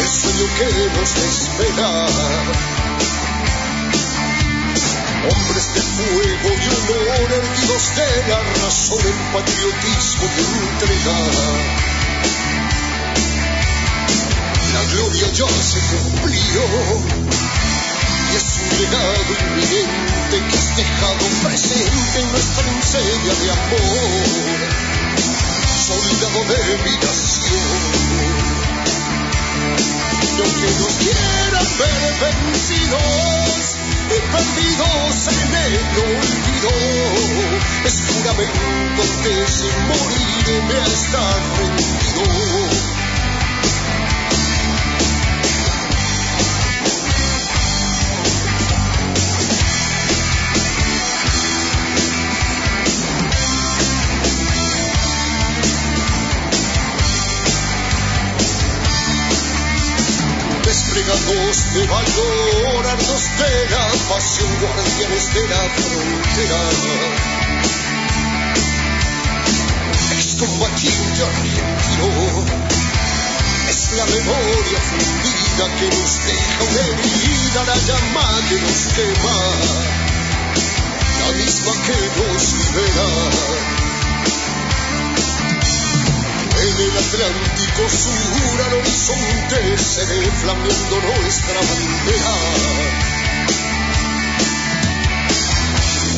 El 0.00 0.08
sueño 0.08 0.46
que 0.58 0.68
nos 0.98 1.10
espera. 1.16 2.06
Hombres 5.30 5.74
de 5.74 5.80
fuego 5.80 6.48
y 6.52 6.66
honor, 6.74 7.32
erguidos 7.32 7.84
de 7.96 8.28
la 8.28 8.40
razón, 8.62 8.98
el 9.04 9.18
patriotismo 9.32 10.24
de 10.36 10.42
entrega. 10.68 11.18
La 14.74 14.82
gloria 14.92 15.26
ya 15.32 15.48
se 15.62 15.80
cumplió 15.80 17.43
y 18.74 18.82
es 18.82 18.82
un 18.82 18.90
legado 18.90 19.32
inminente 19.40 20.36
que 20.50 20.56
has 20.56 20.76
dejado 20.76 21.24
presente 21.42 22.20
en 22.20 22.32
nuestra 22.32 22.68
enseña 22.70 23.34
de 23.34 23.50
amor. 23.52 24.58
Soldado 25.86 26.40
de 26.44 26.60
mi 26.82 26.94
nación. 26.96 27.82
Y 30.22 30.40
aunque 30.40 30.70
nos 30.80 30.94
quieran 30.94 31.68
ver 31.78 32.02
vencidos 32.20 33.76
y 34.06 34.18
perdidos 34.32 35.16
en 35.28 35.50
el 35.54 35.74
olvido. 36.02 36.72
Es 37.84 37.96
juramento 38.08 39.02
que 39.22 39.34
sin 39.48 39.76
morir 39.86 40.46
me 40.68 40.74
ha 40.74 40.86
estar 40.86 41.40
rendido. 41.58 42.93
Desplegados 61.04 61.74
de 61.74 61.86
valor, 61.86 62.86
ardos 62.86 63.24
de 63.38 63.70
la 63.70 63.86
pasión, 64.08 64.50
guardianes 64.60 65.34
de 65.34 65.48
la 65.48 65.62
frontera. 65.76 66.60
Excombatiente 70.12 71.22
argentino, 71.22 72.44
es 73.68 73.92
la 73.92 74.04
memoria 74.06 74.80
fundida 74.80 75.64
que 75.78 75.86
nos 75.96 76.24
deja 76.24 76.62
una 76.70 76.82
herida, 76.88 77.64
la 77.64 77.76
llama 77.76 78.48
que 78.48 78.60
nos 78.60 78.80
quema, 78.94 79.38
la 81.20 81.32
misma 81.32 81.72
que 81.86 81.98
nos 82.22 82.52
libera. 82.52 83.83
En 86.64 86.80
el 86.80 86.96
Atlántico 86.96 87.90
sur 87.90 88.62
al 88.66 88.72
horizonte 88.72 89.76
se 89.76 90.04
ve 90.06 90.30
flameando 90.40 91.00
nuestra 91.02 91.60
bandera. 91.60 92.34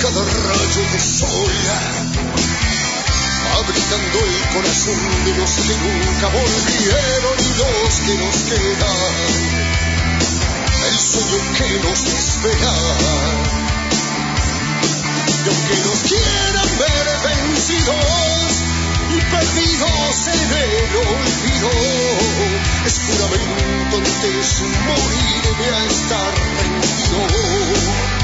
Cada 0.00 0.22
rayo 0.22 0.82
de 0.92 1.00
sol 1.00 2.06
abrigando 3.58 4.18
el 4.20 4.48
corazón 4.54 5.24
de 5.24 5.34
los 5.34 5.50
que 5.50 5.74
nunca 5.82 6.28
volvieron 6.28 7.36
y 7.38 7.50
los 7.58 7.94
que 8.06 8.14
nos 8.14 8.36
quedan. 8.44 9.14
El 10.86 10.98
sueño 10.98 11.38
que 11.58 11.68
nos 11.88 12.00
espera. 12.06 12.74
Y 15.44 15.48
aunque 15.48 15.76
nos 15.86 16.00
quieran 16.02 16.70
ver 16.78 17.06
vencidos, 17.24 18.55
perdidos 19.20 20.28
en 20.28 20.52
el 20.52 20.96
olvido. 20.96 21.70
Es 22.84 23.00
juramento 23.00 23.96
antes 23.96 24.62
morirme 24.86 25.76
a 25.76 25.84
estar 25.86 26.34
rendido. 26.34 28.15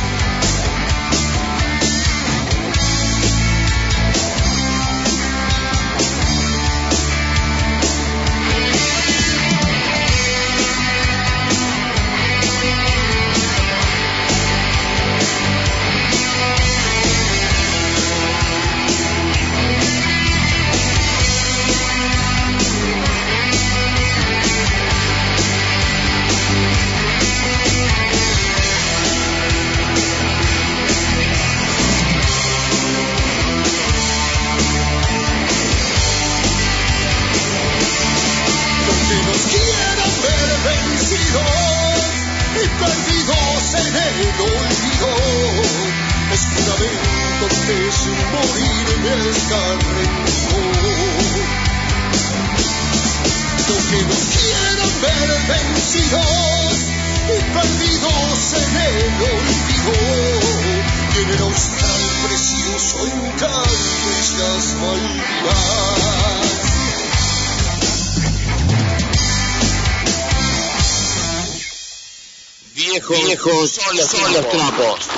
Son 73.92 73.98
los, 73.98 74.10
son 74.10 74.32
los 74.32 74.48
trapos. 74.50 75.08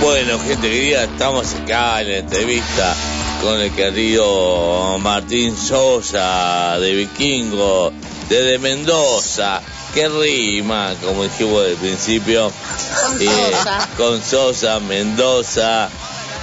Bueno, 0.00 0.38
gente 0.40 0.68
querida, 0.68 1.04
estamos 1.04 1.54
acá 1.54 2.02
en 2.02 2.08
la 2.10 2.16
entrevista 2.18 2.94
con 3.42 3.58
el 3.60 3.72
querido 3.72 4.98
Martín 4.98 5.56
Sosa 5.56 6.78
de 6.78 6.92
Vikingo, 6.94 7.90
desde 8.28 8.58
Mendoza. 8.58 9.60
Qué 9.94 10.08
rima, 10.08 10.94
como 11.02 11.22
dijimos 11.24 11.64
al 11.66 11.74
principio. 11.76 12.52
Con 13.02 13.22
Eh, 13.22 13.26
Sosa. 13.52 13.88
con 13.96 14.22
Sosa, 14.22 14.80
Mendoza, 14.80 15.88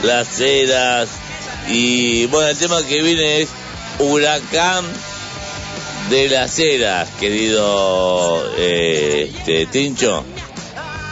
Las 0.04 0.40
Heras. 0.40 1.10
Y 1.68 2.26
bueno, 2.28 2.50
el 2.50 2.58
tema 2.58 2.82
que 2.84 3.02
viene 3.04 3.42
es 3.42 3.50
Huracán 4.00 4.86
de 6.12 6.28
las 6.28 6.60
Heras, 6.60 7.08
querido 7.22 8.44
eh, 8.58 9.32
este, 9.34 9.66
Tincho. 9.68 10.26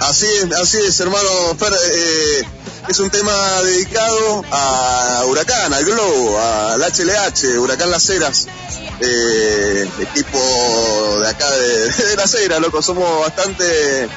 Así 0.01 0.25
es, 0.25 0.51
así 0.51 0.77
es, 0.77 0.99
hermano 0.99 1.29
eh, 1.51 2.43
es 2.89 2.99
un 2.99 3.09
tema 3.09 3.33
dedicado 3.63 4.43
a 4.51 5.23
Huracán, 5.25 5.73
al 5.73 5.85
Globo, 5.85 6.37
al 6.37 6.81
HLH, 6.81 7.59
Huracán 7.59 7.91
Las 7.91 8.09
Heras. 8.09 8.47
Eh, 8.99 9.89
equipo 10.01 10.37
de 11.21 11.29
acá 11.29 11.49
de, 11.49 11.89
de 12.09 12.15
Las 12.17 12.33
Heras, 12.33 12.59
loco. 12.59 12.81
Somos 12.81 13.21
bastante. 13.21 14.09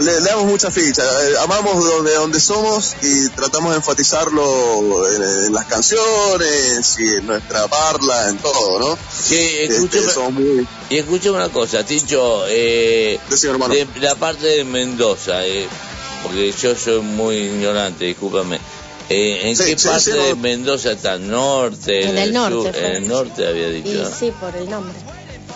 Le, 0.00 0.20
le 0.20 0.28
damos 0.28 0.44
mucha 0.46 0.70
ficha. 0.70 1.02
eh, 1.02 1.34
amamos 1.42 1.84
donde, 1.84 2.14
donde 2.14 2.40
somos 2.40 2.94
y 3.02 3.28
tratamos 3.30 3.70
de 3.72 3.76
enfatizarlo 3.78 5.08
en, 5.14 5.22
en 5.46 5.52
las 5.52 5.64
canciones 5.66 6.96
y 6.98 7.08
en 7.18 7.26
nuestra 7.26 7.66
parla, 7.68 8.28
en 8.30 8.38
todo, 8.38 8.78
¿no? 8.78 8.98
Sí, 9.12 9.36
escúchame, 9.60 10.06
Este, 10.06 10.20
muy- 10.30 10.66
y 10.90 10.98
escúchame 10.98 11.36
una 11.36 11.48
cosa, 11.48 11.84
Tincho, 11.84 12.44
eh, 12.48 13.18
de 13.28 14.00
la 14.00 14.14
parte 14.14 14.46
de 14.46 14.64
Mendoza, 14.64 15.46
eh, 15.46 15.66
porque 16.22 16.52
yo 16.52 16.74
soy 16.76 17.00
muy 17.00 17.36
ignorante, 17.36 18.04
discúlpame. 18.04 18.58
Eh, 19.08 19.42
¿En 19.50 19.56
Sí, 19.56 19.64
qué 19.66 19.78
sí, 19.78 19.86
parte 19.88 20.02
sí, 20.02 20.10
no. 20.16 20.24
de 20.24 20.34
Mendoza 20.34 20.90
está? 20.92 21.16
¿Norte? 21.18 22.08
En 22.08 22.18
el 22.18 22.32
norte, 22.32 22.72
sur? 22.72 22.76
En 22.76 22.96
el 22.96 23.08
norte 23.08 23.46
había 23.46 23.68
Y 23.68 23.82
dicho. 23.82 24.10
sí, 24.18 24.32
por 24.40 24.54
el 24.56 24.68
nombre. 24.68 24.94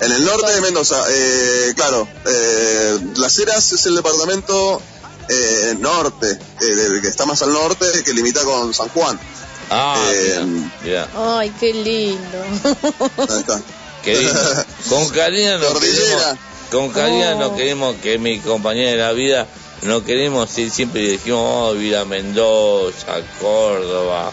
En 0.00 0.12
el 0.12 0.24
norte 0.24 0.50
de 0.52 0.60
Mendoza, 0.62 0.96
eh, 1.10 1.72
claro. 1.76 2.08
Eh, 2.26 2.98
Las 3.16 3.38
Heras 3.38 3.72
es 3.72 3.84
el 3.86 3.96
departamento 3.96 4.80
eh, 5.28 5.76
norte, 5.78 6.30
eh, 6.60 6.64
del 6.64 7.00
que 7.02 7.08
está 7.08 7.26
más 7.26 7.42
al 7.42 7.52
norte, 7.52 7.84
que 8.04 8.12
limita 8.14 8.42
con 8.44 8.72
San 8.74 8.88
Juan. 8.88 9.18
Ah, 9.70 10.02
Eh, 10.10 10.40
mira. 10.82 11.08
Ay, 11.16 11.52
qué 11.60 11.72
lindo. 11.72 12.42
ahí 13.28 13.38
está. 13.40 13.60
Qué 14.02 14.16
lindo. 14.18 14.40
Con 14.88 15.08
Karina 15.14 15.58
nos 15.58 15.78
queremos, 15.78 16.24
con 16.72 16.88
Karina 16.90 17.32
Oh. 17.34 17.38
nos 17.38 17.52
queremos, 17.56 17.96
que 18.02 18.14
es 18.14 18.20
mi 18.20 18.40
compañera 18.40 18.90
de 18.92 18.96
la 18.96 19.12
vida, 19.12 19.46
no 19.82 20.02
queremos 20.04 20.56
ir 20.58 20.70
siempre 20.70 21.02
y 21.02 21.06
dijimos, 21.12 21.42
vamos 21.68 21.76
a 21.82 21.84
ir 21.84 21.96
a 21.96 22.04
Mendoza, 22.06 23.16
Córdoba. 23.40 24.32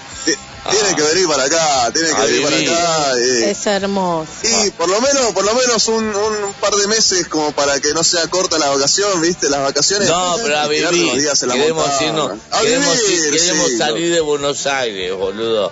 Tiene 0.69 0.95
que 0.95 1.01
venir 1.01 1.27
para 1.27 1.43
acá, 1.43 1.91
tiene 1.93 2.09
que 2.09 2.21
venir 2.21 2.43
para 2.43 2.57
acá. 2.57 3.11
eh, 3.17 3.51
Es 3.51 3.65
hermoso. 3.67 4.31
y 4.43 4.71
por 4.71 4.89
lo 4.89 4.99
menos, 5.01 5.33
por 5.33 5.45
lo 5.45 5.53
menos 5.53 5.87
un, 5.87 6.05
un 6.15 6.53
par 6.59 6.73
de 6.75 6.87
meses 6.87 7.27
como 7.27 7.51
para 7.53 7.79
que 7.79 7.93
no 7.93 8.03
sea 8.03 8.27
corta 8.27 8.57
la 8.59 8.69
vacación, 8.69 9.21
¿viste? 9.21 9.49
Las 9.49 9.61
vacaciones. 9.61 10.09
No, 10.09 10.35
pero 10.43 10.57
a 10.59 10.67
vivir. 10.67 10.87
unos 10.87 11.17
días 11.17 11.41
en 11.43 11.49
la 11.49 11.55
Queremos, 11.55 12.01
irnos, 12.01 12.31
A 12.51 12.59
queremos, 12.61 12.95
vivir, 13.01 13.19
ir- 13.33 13.39
queremos 13.39 13.67
sí, 13.69 13.77
salir 13.77 14.13
de 14.13 14.19
Buenos 14.21 14.65
Aires, 14.67 15.13
boludo. 15.15 15.71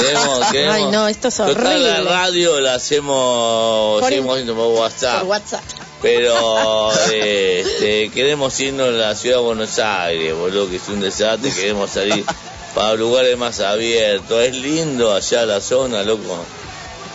Queremos, 0.00 0.46
queremos, 0.52 0.74
Ay, 0.74 0.84
no, 0.86 1.08
esto 1.08 1.28
es 1.28 1.34
Total, 1.36 1.54
la 1.54 1.92
horrible. 1.94 2.02
radio 2.10 2.60
la 2.60 2.74
hacemos, 2.74 4.00
Por- 4.00 4.08
seguimos 4.10 4.32
haciendo 4.32 4.54
por 4.54 4.66
WhatsApp. 4.80 5.20
Por 5.20 5.28
WhatsApp. 5.28 5.62
Pero 6.02 6.92
eh, 7.10 7.64
este, 7.66 8.10
queremos 8.10 8.58
irnos 8.60 8.88
a 8.88 8.92
la 8.92 9.14
ciudad 9.16 9.36
de 9.38 9.42
Buenos 9.42 9.78
Aires, 9.78 10.34
boludo, 10.34 10.68
que 10.68 10.76
es 10.76 10.88
un 10.88 11.00
desastre. 11.00 11.50
Queremos 11.52 11.90
salir 11.90 12.24
para 12.76 12.94
lugares 12.94 13.36
más 13.38 13.58
abiertos. 13.60 14.40
Es 14.44 14.54
lindo 14.54 15.12
allá 15.14 15.46
la 15.46 15.60
zona, 15.60 16.02
loco. 16.04 16.44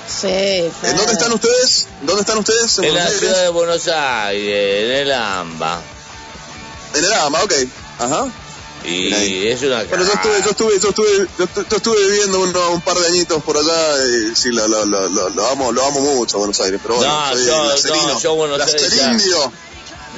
Sí, 0.08 0.28
¿En 0.28 0.98
dónde 0.98 1.14
están 1.14 1.32
ustedes? 1.32 1.88
¿Dónde 2.02 2.22
están 2.22 2.40
ustedes? 2.40 2.80
En 2.80 2.94
la 2.96 3.08
ciudad 3.08 3.44
de 3.44 3.50
Buenos 3.50 3.88
Aires, 3.88 4.86
en 4.86 4.92
el 4.92 5.12
AMBA. 5.14 5.80
En 6.96 7.06
el 7.06 7.14
AMA, 7.14 7.44
ok. 7.44 7.54
Ajá. 8.00 8.28
Y 8.84 9.48
es 9.48 9.62
una 9.62 9.84
Bueno, 9.84 10.04
yo 10.04 10.12
estuve, 10.14 10.42
yo 10.44 10.50
estuve, 10.50 10.80
yo 10.80 10.90
estuve, 10.90 11.28
yo, 11.38 11.46
estu- 11.46 11.68
yo 11.70 11.78
estuve 11.78 12.10
viviendo 12.10 12.40
uno- 12.40 12.72
un 12.72 12.82
par 12.82 12.98
de 12.98 13.06
añitos 13.08 13.44
por 13.44 13.56
allá 13.56 14.04
y 14.32 14.36
sí, 14.36 14.50
lo, 14.50 14.68
lo, 14.68 14.84
lo, 14.88 15.08
lo, 15.08 15.30
lo 15.30 15.48
amo, 15.50 15.72
lo 15.72 15.86
amo 15.86 16.00
mucho 16.02 16.38
a 16.38 16.40
Buenos 16.40 16.60
Aires, 16.62 16.80
pero 16.82 16.96
bueno, 16.96 17.14
No, 17.30 17.34
soy 17.36 17.46
yo- 17.46 17.64
lacerino, 17.66 18.08
no, 18.14 18.20
yo 18.20 18.36
Buenos 18.36 18.60
Aires 18.62 18.96
ya-. 18.96 19.14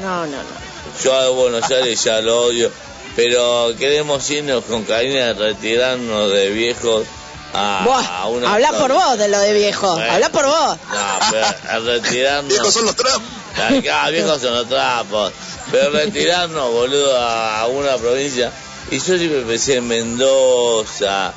No, 0.01 0.25
no, 0.25 0.25
no. 0.27 0.63
Yo 1.03 1.13
a 1.13 1.29
Buenos 1.29 1.69
Aires 1.69 2.01
ya 2.03 2.21
lo 2.21 2.45
odio, 2.45 2.71
pero 3.15 3.73
queremos 3.77 4.29
irnos 4.29 4.63
con 4.65 4.83
Karina, 4.83 5.33
retirarnos 5.33 6.31
de 6.31 6.49
viejos 6.49 7.05
a, 7.53 7.83
a 7.83 7.85
Buah, 7.85 8.27
una... 8.29 8.53
habla 8.53 8.71
por 8.73 8.91
vos 8.93 9.17
de 9.17 9.27
lo 9.27 9.39
de 9.39 9.53
viejo. 9.53 9.93
Bueno. 9.95 10.11
Habla 10.11 10.29
por 10.29 10.45
vos. 10.45 10.77
No, 10.91 11.19
pero 11.31 11.45
a 11.69 11.79
retirarnos... 11.79 12.49
Viejos 12.49 12.73
son 12.73 12.85
los 12.85 12.95
trapos. 12.95 13.21
Acá, 13.55 14.09
viejos 14.09 14.41
son 14.41 14.53
los 14.55 14.67
trapos. 14.67 15.31
Pero 15.71 15.91
retirarnos, 15.91 16.71
boludo, 16.71 17.15
a, 17.17 17.59
a 17.61 17.67
una 17.67 17.95
provincia. 17.97 18.51
Y 18.91 18.97
yo 18.97 19.17
siempre 19.17 19.41
pensé 19.43 19.75
en 19.75 19.87
Mendoza, 19.87 21.31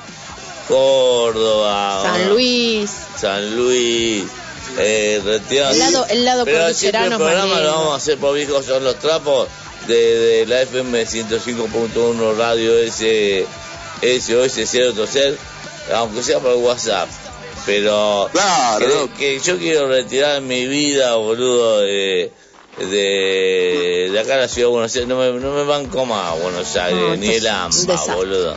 Córdoba, 0.68 2.02
San 2.02 2.28
Luis. 2.30 2.90
San 3.20 3.56
Luis, 3.56 4.24
eh, 4.78 5.20
retirarnos. 5.24 5.76
El 5.76 5.92
lado- 5.92 6.06
el 6.08 6.24
lado 6.24 6.44
Pero 6.44 6.74
siempre 6.74 7.04
el 7.06 7.14
programa 7.16 7.60
lo 7.60 7.72
vamos 7.72 7.92
a 7.92 7.96
hacer 7.96 8.18
por 8.18 8.34
viejos 8.34 8.64
son 8.66 8.82
los 8.84 8.98
trapos 8.98 9.48
de, 9.86 9.94
de 10.18 10.46
la 10.46 10.62
FM 10.62 11.04
105.1 11.06 12.36
Radio 12.36 12.78
S, 12.78 13.46
SOS 14.02 14.70
030, 14.70 15.40
aunque 15.94 16.22
sea 16.22 16.38
por 16.40 16.54
WhatsApp. 16.56 17.08
Pero 17.64 18.28
Claro, 18.32 19.08
que, 19.16 19.18
que 19.18 19.40
yo 19.40 19.58
quiero 19.58 19.88
retirar 19.88 20.40
mi 20.40 20.66
vida, 20.66 21.16
boludo, 21.16 21.80
de, 21.80 22.30
de, 22.78 24.08
de 24.12 24.20
acá 24.20 24.34
a 24.34 24.38
la 24.38 24.48
ciudad 24.48 24.68
de 24.68 24.72
Buenos 24.72 24.94
Aires. 24.94 25.08
No 25.08 25.18
me, 25.18 25.32
no 25.40 25.52
me 25.52 25.64
banco 25.64 26.04
más 26.06 26.40
Buenos 26.40 26.76
Aires, 26.76 27.00
No, 27.00 27.16
ni 27.16 27.28
el 27.28 27.46
AMBA, 27.46 28.04
boludo. 28.14 28.56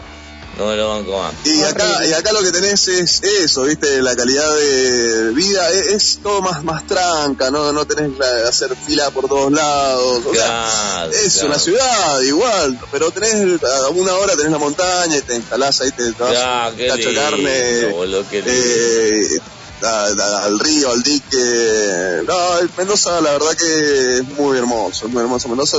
No 0.59 0.65
me 0.67 0.75
lo 0.75 0.89
banco 0.89 1.17
más. 1.17 1.33
Y 1.45 1.63
acá, 1.63 2.05
y 2.05 2.11
acá 2.13 2.33
lo 2.33 2.41
que 2.43 2.51
tenés 2.51 2.85
es 2.89 3.23
eso, 3.23 3.63
viste, 3.63 4.01
la 4.01 4.13
calidad 4.15 4.53
de 4.55 5.31
vida 5.31 5.69
es, 5.71 5.87
es 5.87 6.19
todo 6.21 6.41
más, 6.41 6.63
más 6.65 6.85
tranca, 6.85 7.49
no, 7.49 7.71
no 7.71 7.85
tenés 7.85 8.11
que 8.19 8.25
hacer 8.47 8.75
fila 8.75 9.09
por 9.11 9.29
todos 9.29 9.51
lados. 9.53 10.21
o 10.25 10.33
sea, 10.33 10.43
Claro, 10.45 11.11
es 11.13 11.33
claro. 11.33 11.47
una 11.47 11.59
ciudad 11.59 12.21
igual, 12.21 12.77
pero 12.91 13.09
tenés 13.11 13.63
a 13.63 13.89
una 13.89 14.13
hora 14.15 14.35
tenés 14.35 14.51
la 14.51 14.57
montaña 14.57 15.15
y 15.15 15.21
te 15.21 15.35
instalás 15.37 15.79
ahí, 15.79 15.91
te 15.91 16.11
vas 16.11 16.71
un 16.71 16.77
qué 16.77 16.87
cacho 16.87 17.09
de 17.09 17.15
carne, 17.15 17.85
boludo, 17.93 18.25
qué 18.29 18.41
lindo. 18.41 18.51
eh, 18.61 19.39
a- 19.81 20.07
a- 20.07 20.43
al 20.43 20.59
río, 20.59 20.91
al 20.91 21.01
dique. 21.03 22.21
No, 22.27 22.35
Mendoza 22.77 23.21
la 23.21 23.31
verdad 23.31 23.55
que 23.55 24.17
es 24.17 24.23
muy 24.37 24.57
hermoso, 24.57 25.05
es 25.07 25.11
muy 25.13 25.21
hermoso. 25.21 25.47
Mendoza, 25.47 25.77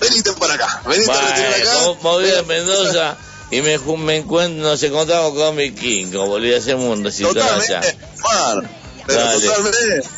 venite 0.00 0.32
para 0.34 0.54
acá, 0.54 0.82
venite 0.86 1.10
a 1.10 1.20
retirar 1.20 1.54
acá. 1.54 1.74
Bueno, 1.74 1.98
voy 2.00 2.30
a 2.30 2.42
Mendoza 2.44 3.16
y 3.50 3.60
me, 3.62 3.78
me 3.78 4.16
encuentro, 4.16 4.62
nos 4.62 4.82
encontramos 4.82 5.34
con 5.34 5.56
mi 5.56 5.72
King, 5.72 6.12
como 6.12 6.26
volví 6.26 6.54
a 6.54 6.76
un 6.76 7.04
recitón 7.04 7.36
allá. 7.38 7.80
Totalmente, 7.80 7.98
Juan, 8.20 8.70
pero 9.06 9.20
Dale. 9.20 9.46
totalmente. 9.46 10.08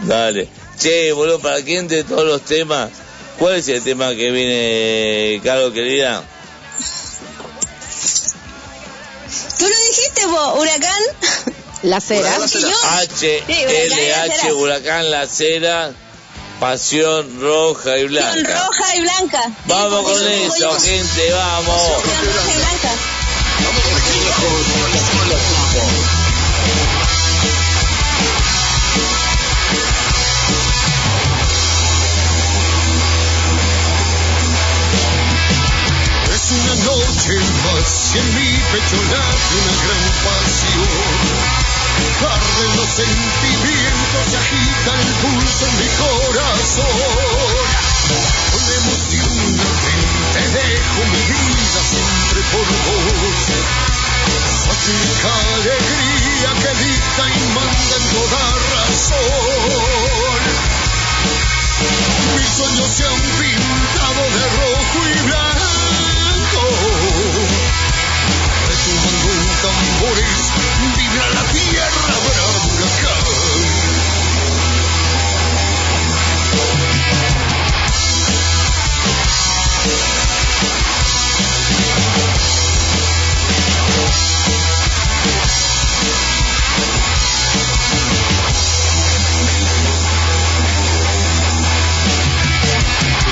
Dale. 0.00 0.48
Che, 0.78 1.12
boludo, 1.12 1.38
para 1.40 1.62
quién 1.62 1.88
de 1.88 2.04
todos 2.04 2.24
los 2.24 2.42
temas, 2.42 2.90
¿cuál 3.38 3.56
es 3.56 3.68
el 3.68 3.82
tema 3.82 4.14
que 4.14 4.30
viene, 4.30 5.40
Carlos, 5.42 5.72
querida? 5.72 6.22
¿Tú 9.58 9.64
lo 9.64 9.76
dijiste 9.88 10.26
vos, 10.26 10.60
huracán? 10.60 11.02
La 11.82 12.00
cera. 12.00 12.36
H, 12.36 13.42
L, 13.48 14.14
H. 14.14 14.52
Huracán 14.52 15.10
La 15.10 15.26
Cera, 15.26 15.92
Pasión 16.60 17.40
Roja 17.40 17.98
y 17.98 18.04
Blanca. 18.06 18.66
roja 18.66 18.96
y 18.96 19.00
blanca. 19.02 19.42
Vamos 19.66 20.10
con 20.10 20.28
eso, 20.28 20.80
gente, 20.80 21.32
vamos. 21.32 21.82
Son 21.82 22.02
roja 22.02 22.52
y 22.52 22.56
blanca. 22.56 22.90
Es 36.34 36.50
una 36.52 36.74
noche 36.84 37.32
más 37.64 38.14
y 38.14 38.18
en 38.18 38.34
mi 38.34 38.50
pecho 38.72 38.96
late 39.10 39.54
una 39.56 39.74
gran 39.82 40.04
pasión. 40.24 41.65
Arden 41.96 42.76
los 42.76 42.88
sentimientos, 42.88 44.22
se 44.30 44.36
agita 44.36 44.90
el 45.00 45.10
pulso 45.22 45.64
en 45.66 45.74
mi 45.78 45.88
corazón. 45.96 46.96
Con 48.52 48.64
emoción 48.76 49.36
te 50.32 50.42
dejo 50.56 51.00
mi 51.12 51.22
vida 51.32 51.80
siempre 51.90 52.40
por 52.52 52.66
vos. 52.86 53.38
Sos 54.64 54.80
única 54.88 55.32
alegría 55.54 56.50
que 56.62 56.72
dicta 56.84 57.22
y 57.28 57.30
manda 57.54 57.94
en 57.96 58.06
toda 58.14 58.44
razón. 58.74 60.40
Mis 62.36 62.50
sueños 62.56 62.90
se 62.90 63.04
han 63.04 63.20
pintado 63.38 64.22
de 64.36 64.44
rojo 64.56 64.98
y 65.08 65.18
blanco. 65.26 66.62
Tambores, 69.62 70.52
vibra 70.96 71.28
la 71.30 71.44
tierra 71.50 72.14
bravo 72.28 72.60
huracán. 72.74 73.96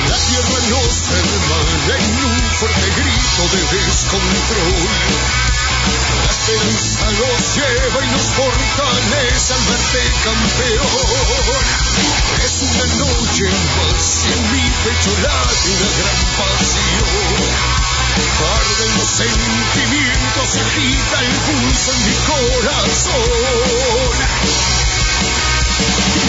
La 0.09 0.19
tierra 0.27 0.59
nos 0.71 0.95
hermana 1.11 1.97
en 1.97 2.05
un 2.25 2.41
fuerte 2.59 2.89
grito 2.97 3.43
de 3.57 3.61
descontrol. 3.77 5.44
La 6.25 6.31
esperanza 6.31 7.07
los 7.11 7.41
lleva 7.57 8.01
y 8.05 8.09
nos 8.09 8.27
fortalece 8.33 9.53
al 9.55 9.65
verte 9.65 10.03
campeón. 10.25 11.65
Es 12.45 12.55
una 12.63 12.87
noche 12.95 13.45
más 13.77 14.05
y 14.25 14.33
en 14.33 14.43
mi 14.53 14.65
pecho 14.85 15.13
late 15.23 15.69
una 15.71 15.91
gran 15.99 16.21
pasión. 16.39 17.85
Arden 18.45 18.93
los 18.99 19.09
sentimientos, 19.09 20.47
se 20.51 20.61
agita 20.61 21.17
el 21.21 21.35
pulso 21.47 21.89
en 21.93 22.01
mi 22.07 22.17
corazón. 22.29 23.35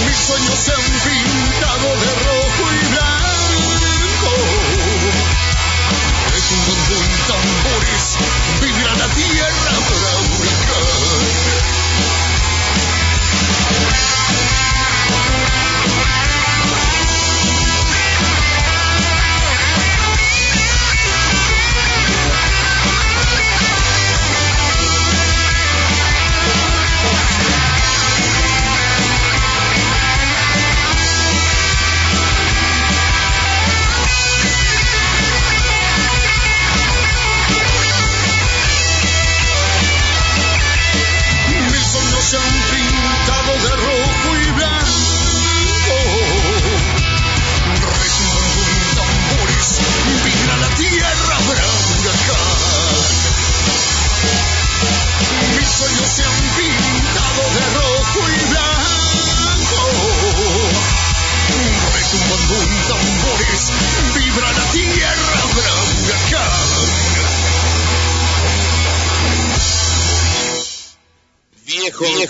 Mis 0.05 0.17
sueños 0.17 0.59
se 0.59 0.71
han 0.71 0.85
pintado 1.03 1.87
de 1.99 2.11
rojo 2.25 2.63
y 2.73 2.85
blanco. 2.91 3.14
Tambores, 7.75 8.17
vibra 8.61 8.95
la 8.95 9.07
tierra 9.15 10.24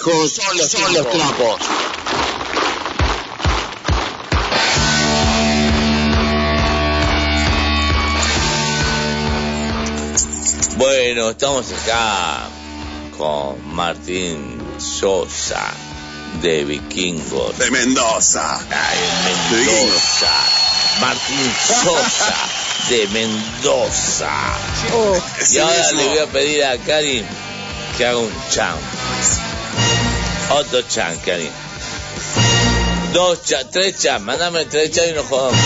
Viejos 0.05 0.33
son 0.33 0.57
los, 0.57 0.69
son 0.69 0.93
los 0.93 1.09
trapos. 1.09 1.59
Bueno, 10.77 11.29
estamos 11.31 11.71
acá 11.71 12.47
con 13.17 13.73
Martín 13.73 14.61
Sosa 14.77 15.73
de 16.41 16.65
Vikingos. 16.65 17.57
De 17.57 17.71
Mendoza. 17.71 18.59
Ay, 18.69 18.99
Mendoza. 19.23 20.33
Martín 21.01 21.53
Sosa 21.67 22.35
de 22.89 23.07
Mendoza. 23.07 24.31
y 25.51 25.57
ahora 25.57 25.91
le 25.93 26.07
voy 26.09 26.17
a 26.19 26.27
pedir 26.27 26.63
a 26.63 26.77
Karin 26.77 27.25
que 27.97 28.05
haga 28.05 28.17
un 28.19 28.33
chan. 28.51 28.77
Otro 30.51 30.81
chan, 30.83 31.17
Karin. 31.25 31.49
Dos 33.13 33.43
chan, 33.43 33.69
tres 33.71 33.99
chan. 33.99 34.23
Mándame 34.23 34.65
tres 34.65 34.91
chan 34.91 35.09
y 35.09 35.13
nos 35.13 35.25
jodamos. 35.25 35.59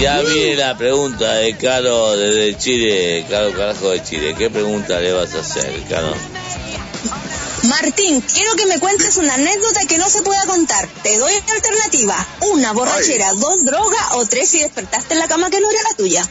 Ya 0.00 0.20
viene 0.22 0.56
la 0.56 0.76
pregunta 0.76 1.34
de 1.34 1.56
Caro 1.56 2.16
desde 2.16 2.58
Chile, 2.58 3.24
Caro 3.30 3.52
Carajo 3.52 3.90
de 3.90 4.02
Chile. 4.02 4.34
¿Qué 4.36 4.50
pregunta 4.50 4.98
le 4.98 5.12
vas 5.12 5.32
a 5.34 5.40
hacer, 5.40 5.80
Caro? 5.88 6.12
Martín, 7.68 8.20
quiero 8.20 8.56
que 8.56 8.66
me 8.66 8.80
cuentes 8.80 9.16
una 9.18 9.34
anécdota 9.34 9.86
que 9.86 9.98
no 9.98 10.10
se 10.10 10.22
pueda 10.22 10.44
contar. 10.46 10.88
Te 11.04 11.16
doy 11.16 11.32
alternativa. 11.54 12.26
Una, 12.52 12.72
borrachera. 12.72 13.32
Dos, 13.34 13.64
droga. 13.64 14.14
O 14.14 14.26
tres, 14.26 14.48
si 14.48 14.58
despertaste 14.58 15.14
en 15.14 15.20
la 15.20 15.28
cama 15.28 15.50
que 15.50 15.60
no 15.60 15.70
era 15.70 15.82
la 15.84 15.96
tuya. 15.96 16.28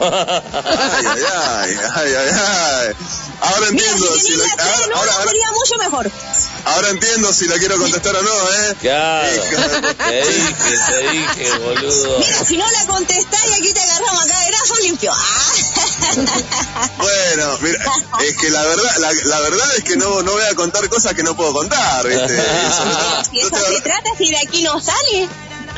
Ay, 0.00 1.06
ay, 1.06 1.22
ay, 1.24 1.76
ay, 1.94 2.12
ay, 2.14 2.30
ay. 2.34 2.94
Ahora 3.40 3.70
Mira, 3.70 3.84
entiendo 3.84 4.06
si 4.16 4.20
si 4.32 4.36
la, 4.36 4.44
ahora, 4.44 4.86
no, 4.90 4.96
ahora, 4.96 5.12
ahora- 5.12 5.30
sería 5.30 5.52
mucho 5.52 5.74
mejor. 5.78 6.10
ahora 6.64 6.88
entiendo 6.90 7.32
si 7.32 7.46
la 7.46 7.56
quiero 7.58 7.78
contestar 7.78 8.16
o 8.16 8.22
no, 8.22 8.30
¿eh? 8.30 8.74
Claro, 8.80 9.28
te 10.08 10.22
dije, 10.22 10.54
te 10.90 11.10
dije, 11.10 11.58
boludo. 11.58 12.18
Mira, 12.18 12.44
si 12.44 12.56
no 12.56 12.66
la 12.70 12.86
contestás 12.86 13.40
y 13.48 13.52
aquí 13.60 13.72
te 13.72 13.80
agarramos 13.80 14.24
acá 14.24 14.40
de 14.40 14.46
graso 14.48 14.74
limpio. 14.82 15.12
Ah. 15.14 15.52
Bueno, 16.98 17.58
mira, 17.60 17.84
es 18.24 18.36
que 18.36 18.50
la 18.50 18.62
verdad, 18.62 18.96
la, 18.98 19.12
la 19.12 19.40
verdad 19.40 19.76
es 19.76 19.84
que 19.84 19.96
no, 19.96 20.22
no 20.22 20.32
voy 20.32 20.42
a 20.44 20.54
contar 20.54 20.88
cosas 20.88 21.14
que 21.14 21.22
no 21.22 21.36
puedo 21.36 21.52
contar, 21.52 22.06
¿viste? 22.06 22.24
Y 22.34 22.72
sobre 22.72 22.90
todo- 22.94 23.24
Si 23.30 23.38
eso 23.40 23.50
se 23.74 23.80
trata, 23.82 24.10
si 24.16 24.30
de 24.30 24.36
aquí 24.38 24.62
no 24.62 24.80
sale. 24.80 25.28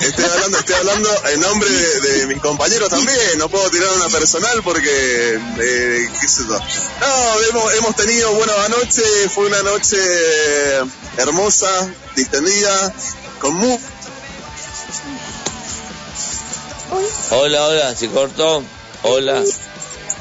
Estoy 0.01 0.25
hablando, 0.25 0.59
estoy 0.59 0.75
hablando 0.77 1.09
en 1.33 1.41
nombre 1.41 1.71
de, 1.71 2.01
de 2.01 2.27
mis 2.27 2.41
compañeros 2.41 2.89
también, 2.89 3.39
no 3.39 3.49
puedo 3.51 3.71
tirar 3.71 3.91
una 3.93 4.09
personal 4.09 4.63
porque, 4.63 5.35
eh, 5.35 6.11
qué 6.19 6.29
sé 6.29 6.43
yo. 6.49 6.59
No, 6.59 7.43
hemos, 7.51 7.75
hemos 7.75 7.97
tenido 7.97 8.33
buena 8.33 8.69
noche, 8.69 9.03
fue 9.29 9.47
una 9.47 9.63
noche 9.63 9.99
hermosa, 11.19 11.69
distendida, 12.17 12.95
con 13.41 13.55
mu 13.55 13.79
Hola, 17.31 17.67
hola, 17.67 17.95
¿se 17.95 18.09
cortó? 18.09 18.65
Hola. 19.03 19.45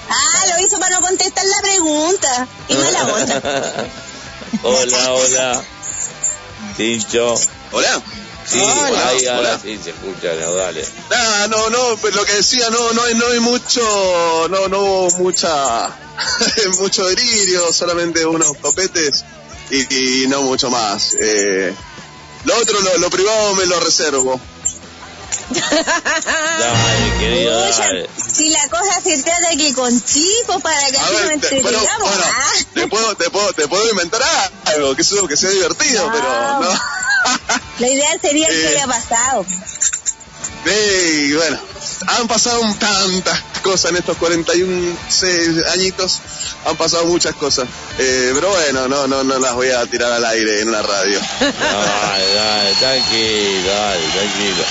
Ah, 0.10 0.46
lo 0.56 0.66
hizo 0.66 0.80
para 0.80 1.00
no 1.00 1.08
contestar 1.08 1.46
la 1.46 1.62
pregunta. 1.62 2.48
Y 2.68 2.76
mala 2.76 3.04
onda. 3.14 3.88
hola, 4.64 5.14
hola. 5.14 5.64
Tincho. 6.78 7.36
Hola. 7.72 8.02
Sí, 8.50 8.60
Hola. 8.60 9.10
ahí 9.10 9.28
ahora 9.28 9.60
sí 9.62 9.80
se 9.84 9.92
escucha, 9.92 10.34
no, 10.34 10.56
dale. 10.56 10.84
Ah, 11.12 11.48
no, 11.50 11.70
no, 11.70 11.98
pues 11.98 12.16
lo 12.16 12.26
que 12.26 12.34
decía, 12.34 12.68
no, 12.72 12.94
no 12.94 13.04
hay, 13.04 13.14
no 13.14 13.28
hay 13.28 13.40
mucho, 13.40 14.48
no, 14.50 14.68
no 14.68 14.80
hubo 14.80 15.12
mucha, 15.20 15.90
mucho 16.80 17.06
delirio, 17.06 17.72
solamente 17.72 18.26
unos 18.26 18.58
copetes 18.58 19.24
y, 19.70 20.24
y 20.24 20.28
no 20.28 20.42
mucho 20.42 20.72
más. 20.72 21.16
Eh, 21.20 21.74
lo 22.46 22.58
otro, 22.58 22.80
lo, 22.82 22.98
lo 22.98 23.10
privado 23.12 23.54
me 23.56 23.68
lo 23.68 23.80
reservo. 23.82 24.40
Dale, 25.50 27.18
querido, 27.20 27.58
Oye, 27.64 27.72
dale. 27.72 28.10
si 28.18 28.50
la 28.50 28.68
cosa 28.70 29.02
se 29.04 29.22
trata 29.24 29.50
que 29.58 29.74
con 29.74 30.04
chicos 30.04 30.62
para 30.62 30.92
que 30.92 30.98
A 30.98 31.10
ver, 31.10 31.40
te, 31.40 31.62
bueno, 31.62 31.80
ah. 31.88 32.52
te 32.74 32.88
puedo, 32.88 33.16
te 33.16 33.30
puedo, 33.30 33.54
te 33.54 33.68
puedo 33.68 33.90
inventar 33.90 34.22
algo, 34.66 34.96
que, 34.96 35.02
eso, 35.02 35.28
que 35.28 35.38
sea 35.38 35.50
divertido, 35.50 36.10
pero 36.12 36.60
no. 36.62 36.70
La 37.80 37.88
idea 37.88 38.10
sería 38.22 38.48
que 38.48 38.64
Eh. 38.64 38.68
haya 38.70 38.88
pasado. 38.88 39.46
Sí, 40.66 41.34
bueno, 41.34 41.58
han 42.08 42.28
pasado 42.28 42.62
tantas 42.80 43.40
cosas 43.64 43.92
en 43.92 43.98
estos 43.98 44.18
41 44.18 44.96
se- 45.08 45.64
añitos, 45.74 46.20
han 46.66 46.76
pasado 46.76 47.06
muchas 47.06 47.34
cosas. 47.36 47.66
Eh, 47.98 48.32
pero 48.34 48.50
bueno, 48.50 48.88
no, 48.90 49.08
no, 49.08 49.24
no 49.24 49.40
las 49.40 49.54
voy 49.54 49.70
a 49.70 49.86
tirar 49.86 50.12
al 50.12 50.26
aire 50.26 50.62
en 50.62 50.72
la 50.72 50.82
radio. 50.82 51.20
Dale, 51.40 52.34
dale, 52.36 52.74
tranquilo, 52.76 53.72
dale, 53.72 54.02
tranquilo. 54.14 54.64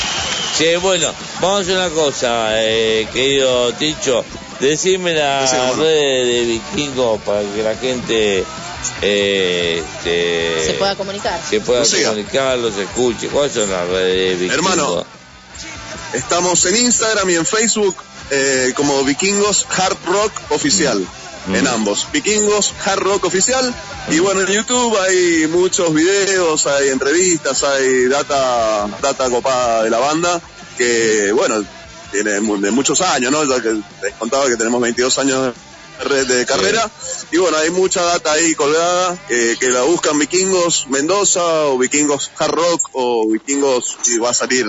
Sí, 0.57 0.77
bueno, 0.77 1.15
vamos 1.41 1.59
a 1.61 1.62
hacer 1.62 1.77
una 1.77 1.91
cosa, 1.91 2.49
eh, 2.62 3.09
querido 3.12 3.73
Ticho. 3.75 4.25
Decime 4.61 5.15
la 5.15 5.43
Decime, 5.43 5.61
hermano. 5.62 5.83
red 5.85 6.27
de 6.27 6.45
Vikingo 6.47 7.19
para 7.20 7.41
que 7.43 7.62
la 7.62 7.77
gente 7.77 8.45
eh, 9.02 9.82
este, 9.84 10.66
Se 10.66 10.74
pueda 10.74 10.96
comunicar. 10.96 11.40
se 11.48 11.60
pueda 11.60 11.84
comunicar, 11.84 12.59
los 12.59 12.76
escuche. 12.76 13.28
¿Cuáles 13.28 13.52
son 13.52 13.70
las 13.70 13.88
redes 13.88 14.38
de 14.38 14.46
Vikingo? 14.46 14.55
Hermano. 14.55 15.06
Estamos 16.12 16.64
en 16.64 16.76
Instagram 16.76 17.28
y 17.30 17.34
en 17.34 17.44
Facebook 17.44 17.96
eh, 18.30 18.72
como 18.76 19.05
Vikingos 19.05 19.66
Hard 19.76 19.96
Rock 20.06 20.32
Oficial. 20.50 21.06
En 21.52 21.66
ambos. 21.66 22.09
Vikingos 22.12 22.74
Hard 22.84 23.00
Rock 23.00 23.24
Oficial. 23.24 23.74
Y 24.10 24.18
bueno, 24.18 24.42
en 24.42 24.48
YouTube 24.48 24.98
hay 24.98 25.46
muchos 25.46 25.94
videos, 25.94 26.66
hay 26.66 26.88
entrevistas, 26.88 27.62
hay 27.62 28.06
data, 28.06 28.86
data 29.00 29.30
copada 29.30 29.82
de 29.82 29.90
la 29.90 29.98
banda. 29.98 30.40
Que 30.76 31.32
bueno, 31.32 31.64
tiene 32.10 32.32
de 32.32 32.70
muchos 32.70 33.00
años, 33.00 33.32
¿no? 33.32 33.44
Ya 33.44 33.62
que 33.62 33.80
les 34.02 34.14
contaba 34.18 34.46
que 34.46 34.56
tenemos 34.56 34.80
22 34.80 35.18
años 35.18 35.55
de 35.99 36.47
carrera. 36.47 36.91
Y 37.33 37.39
bueno, 37.39 37.57
hay 37.59 37.70
mucha 37.70 38.03
data 38.03 38.33
ahí 38.33 38.55
colgada 38.55 39.19
eh, 39.29 39.57
que 39.59 39.69
la 39.69 39.83
buscan 39.83 40.19
Vikingos 40.19 40.87
Mendoza 40.89 41.66
o 41.66 41.79
Vikingos 41.79 42.31
Hard 42.39 42.53
Rock 42.53 42.91
o 42.93 43.29
Vikingos 43.29 43.99
y 44.07 44.19
va 44.19 44.31
a 44.31 44.35
salir, 44.35 44.66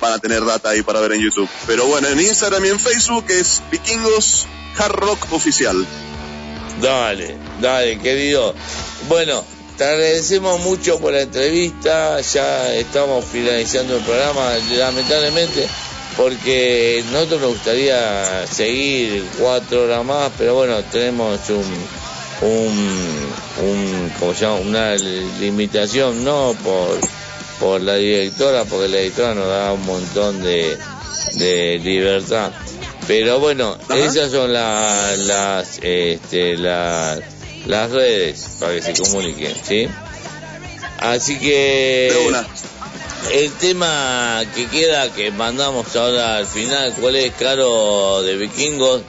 van 0.00 0.12
a 0.12 0.18
tener 0.18 0.44
data 0.44 0.70
ahí 0.70 0.82
para 0.82 1.00
ver 1.00 1.12
en 1.12 1.20
YouTube. 1.20 1.48
Pero 1.66 1.86
bueno, 1.86 2.08
en 2.08 2.20
Instagram 2.20 2.64
y 2.64 2.68
en 2.68 2.80
Facebook 2.80 3.26
es 3.28 3.62
Vikingos 3.70 4.46
Hard 4.78 4.92
Rock 4.92 5.32
Oficial. 5.32 5.86
Dale, 6.80 7.36
dale, 7.60 7.98
querido. 7.98 8.54
Bueno, 9.08 9.44
te 9.76 9.84
agradecemos 9.84 10.60
mucho 10.60 10.98
por 10.98 11.12
la 11.12 11.22
entrevista. 11.22 12.20
Ya 12.20 12.74
estamos 12.74 13.24
finalizando 13.24 13.96
el 13.96 14.02
programa, 14.02 14.52
lamentablemente, 14.72 15.68
porque 16.16 17.04
nosotros 17.12 17.40
nos 17.42 17.50
gustaría 17.54 18.46
seguir 18.46 19.24
cuatro 19.38 19.84
horas 19.84 20.04
más, 20.04 20.32
pero 20.38 20.54
bueno, 20.54 20.82
tenemos 20.84 21.38
un, 21.50 22.48
un, 22.48 23.28
un 23.62 24.12
¿cómo 24.18 24.34
se 24.34 24.40
llama? 24.46 24.56
Una 24.56 24.94
limitación, 24.94 26.24
no 26.24 26.54
por, 26.64 26.98
por 27.60 27.80
la 27.82 27.94
directora, 27.96 28.64
porque 28.64 28.88
la 28.88 28.96
directora 28.98 29.34
nos 29.34 29.46
da 29.48 29.72
un 29.72 29.84
montón 29.84 30.42
de, 30.42 30.76
de 31.34 31.80
libertad. 31.82 32.50
Pero 33.06 33.38
bueno, 33.38 33.76
esas 33.94 34.30
son 34.32 34.52
la- 34.52 35.14
las, 35.18 35.78
este, 35.82 36.56
las, 36.56 37.20
las 37.66 37.90
redes 37.90 38.46
para 38.58 38.74
que 38.74 38.82
se 38.82 38.94
comuniquen, 38.94 39.54
¿sí? 39.62 39.86
Así 40.98 41.38
que. 41.38 42.08
El 43.32 43.52
tema 43.52 44.42
que 44.54 44.66
queda, 44.68 45.12
que 45.12 45.30
mandamos 45.30 45.94
ahora 45.96 46.36
al 46.38 46.46
final, 46.46 46.94
¿cuál 47.00 47.16
es, 47.16 47.32
Caro, 47.34 48.22
de 48.22 48.36
Vikingos? 48.36 49.02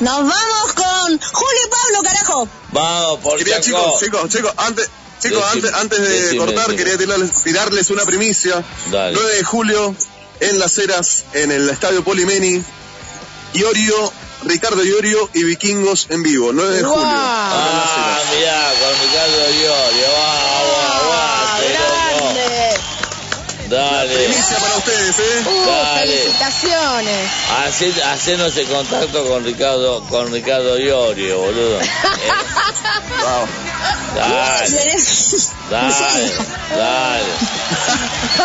Nos 0.00 0.16
vamos 0.18 0.72
con 0.74 1.20
Julio 1.20 1.60
y 1.64 1.70
Pablo, 1.70 2.02
carajo. 2.02 2.48
Vamos, 2.72 3.20
por 3.20 3.38
Quería, 3.38 3.60
chicos, 3.60 3.98
chicos, 3.98 4.28
chicos, 4.28 4.52
antes, 4.58 4.90
chicos, 5.22 5.42
Decime, 5.54 5.68
antes, 5.68 5.74
antes 5.80 6.00
de 6.00 6.08
decime, 6.22 6.38
cortar, 6.38 6.68
decime. 6.68 6.76
quería 6.76 6.98
tirarles, 6.98 7.42
tirarles 7.42 7.90
una 7.90 8.04
primicia. 8.04 8.62
Dale. 8.90 9.14
9 9.14 9.36
de 9.36 9.44
julio, 9.44 9.94
en 10.40 10.58
Las 10.58 10.76
Heras, 10.76 11.24
en 11.32 11.50
el 11.50 11.68
Estadio 11.70 12.04
Polimeni, 12.04 12.62
Iorio, 13.54 14.12
Ricardo 14.42 14.84
Iorio 14.84 15.30
y 15.32 15.44
Vikingos 15.44 16.08
en 16.10 16.22
vivo, 16.22 16.52
9 16.52 16.76
de 16.76 16.82
julio. 16.82 17.02
Ah, 17.02 18.20
mirá, 18.36 18.72
con 18.78 18.90
Ricardo 19.00 19.50
Iorio, 19.50 20.08
vamos, 20.12 20.76
aguante, 20.92 21.68
loco. 21.72 22.34
Grande. 23.70 24.35
Dale. 24.48 24.56
Primicia 24.56 24.58
para 24.60 24.76
ustedes, 24.76 25.18
¿eh? 25.18 25.44
Uh, 25.46 25.66
Dale. 25.66 26.06
felicitaciones. 26.18 27.30
Hacé- 27.64 28.02
Hacenos 28.02 28.56
el 28.56 28.66
contacto 28.66 29.26
con 29.28 29.44
Ricardo, 29.44 30.02
con 30.08 30.32
Ricardo 30.32 30.78
Iorio, 30.78 31.38
boludo. 31.40 31.80
Eh, 32.16 32.32
Vamos. 33.24 33.48
Dale, 34.14 34.68
dale, 35.70 35.94
dale, 36.70 37.24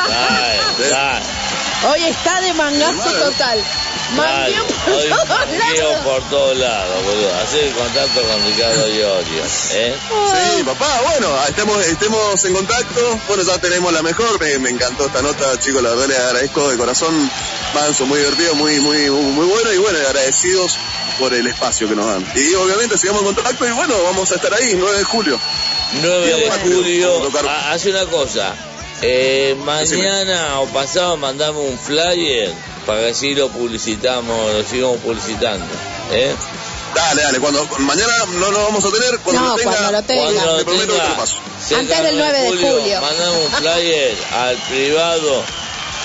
dale, 0.10 0.90
dale. 0.90 1.26
Hoy 1.90 2.04
está 2.04 2.42
de 2.42 2.54
mangazo 2.54 3.10
total. 3.12 3.64
Mangueo 4.16 4.66
por 4.68 4.94
Hoy 4.94 5.10
todos 5.10 5.28
mangueo 5.30 5.90
lados. 5.90 6.04
por 6.06 6.30
todos 6.30 6.58
lados, 6.58 7.04
boludo. 7.06 7.34
Hacer 7.40 7.64
el 7.64 7.74
contacto 7.74 8.22
con 8.22 8.46
Ricardo 8.46 8.88
Iorio, 8.88 9.44
¿eh? 9.72 9.96
Sí, 10.58 10.64
papá, 10.64 11.02
bueno, 11.10 11.34
estemos, 11.48 11.86
estemos 11.86 12.46
en 12.46 12.54
contacto. 12.54 13.20
Bueno, 13.28 13.44
ya 13.44 13.58
tenemos 13.58 13.92
la 13.94 14.02
mejor. 14.04 14.40
Me, 14.40 14.60
me 14.60 14.70
encantó 14.70 15.06
esta 15.08 15.22
nota, 15.22 15.58
chicos. 15.60 15.82
La 15.82 15.90
verdad 15.92 16.08
les 16.08 16.20
agradezco 16.20 16.70
de 16.70 16.78
corazón. 16.78 17.32
Manso, 17.74 18.06
muy 18.06 18.20
divertido, 18.20 18.54
muy, 18.56 18.80
muy, 18.80 19.10
muy 19.10 19.46
bueno. 19.48 19.72
Y 19.74 19.78
bueno, 19.78 19.98
agradecidos 20.06 20.78
por 21.18 21.34
el 21.34 21.48
espacio 21.48 21.88
que 21.88 21.96
nos 21.96 22.06
dan. 22.06 22.26
Y 22.36 22.54
obviamente 22.56 22.98
sigamos 22.98 23.22
en 23.22 23.34
contacto. 23.34 23.66
Y 23.66 23.72
bueno, 23.72 23.96
vamos 24.04 24.32
a 24.32 24.36
estar 24.36 24.54
ahí, 24.54 24.76
9 24.78 24.98
de 25.00 25.04
julio. 25.06 25.40
9 26.02 26.26
Día 26.26 26.36
de 26.36 26.52
julio. 26.52 27.12
vamos 27.14 27.28
a 27.28 27.32
tocar. 27.32 27.48
Ha- 27.50 27.72
Hace 27.72 27.90
una 27.90 28.06
cosa. 28.06 28.54
Eh, 29.04 29.56
mañana 29.66 30.60
o 30.60 30.68
pasado 30.68 31.18
mandamos 31.18 31.64
un 31.66 31.78
flyer 31.78 32.54
para 32.86 33.02
que 33.02 33.10
así 33.10 33.34
lo 33.34 33.50
publicitamos, 33.50 34.54
lo 34.54 34.64
sigamos 34.64 34.98
publicitando. 34.98 35.66
¿eh? 36.12 36.34
Dale, 36.94 37.24
dale. 37.24 37.40
Cuando, 37.40 37.66
mañana 37.80 38.14
no 38.34 38.52
lo 38.52 38.64
vamos 38.64 38.86
a 38.86 38.92
tener. 38.92 39.20
Cuando 39.20 39.42
No, 39.42 39.48
lo 39.50 39.56
tenga, 39.56 39.72
cuando 39.72 39.92
lo 39.92 40.04
tenga. 40.04 40.24
Cuando 40.24 40.58
te 40.58 40.66
prometo 40.66 40.86
que 40.86 40.92
te 40.92 40.98
tenga 40.98 41.10
lo 41.10 41.18
paso. 41.18 41.38
cerca 41.60 41.80
Antes 41.80 42.04
del 42.04 42.18
9 42.18 42.40
de 42.40 42.48
julio. 42.48 43.02
Mandamos 43.02 43.38
un 43.38 43.52
flyer 43.54 44.18
al 44.34 44.56
privado 44.58 45.44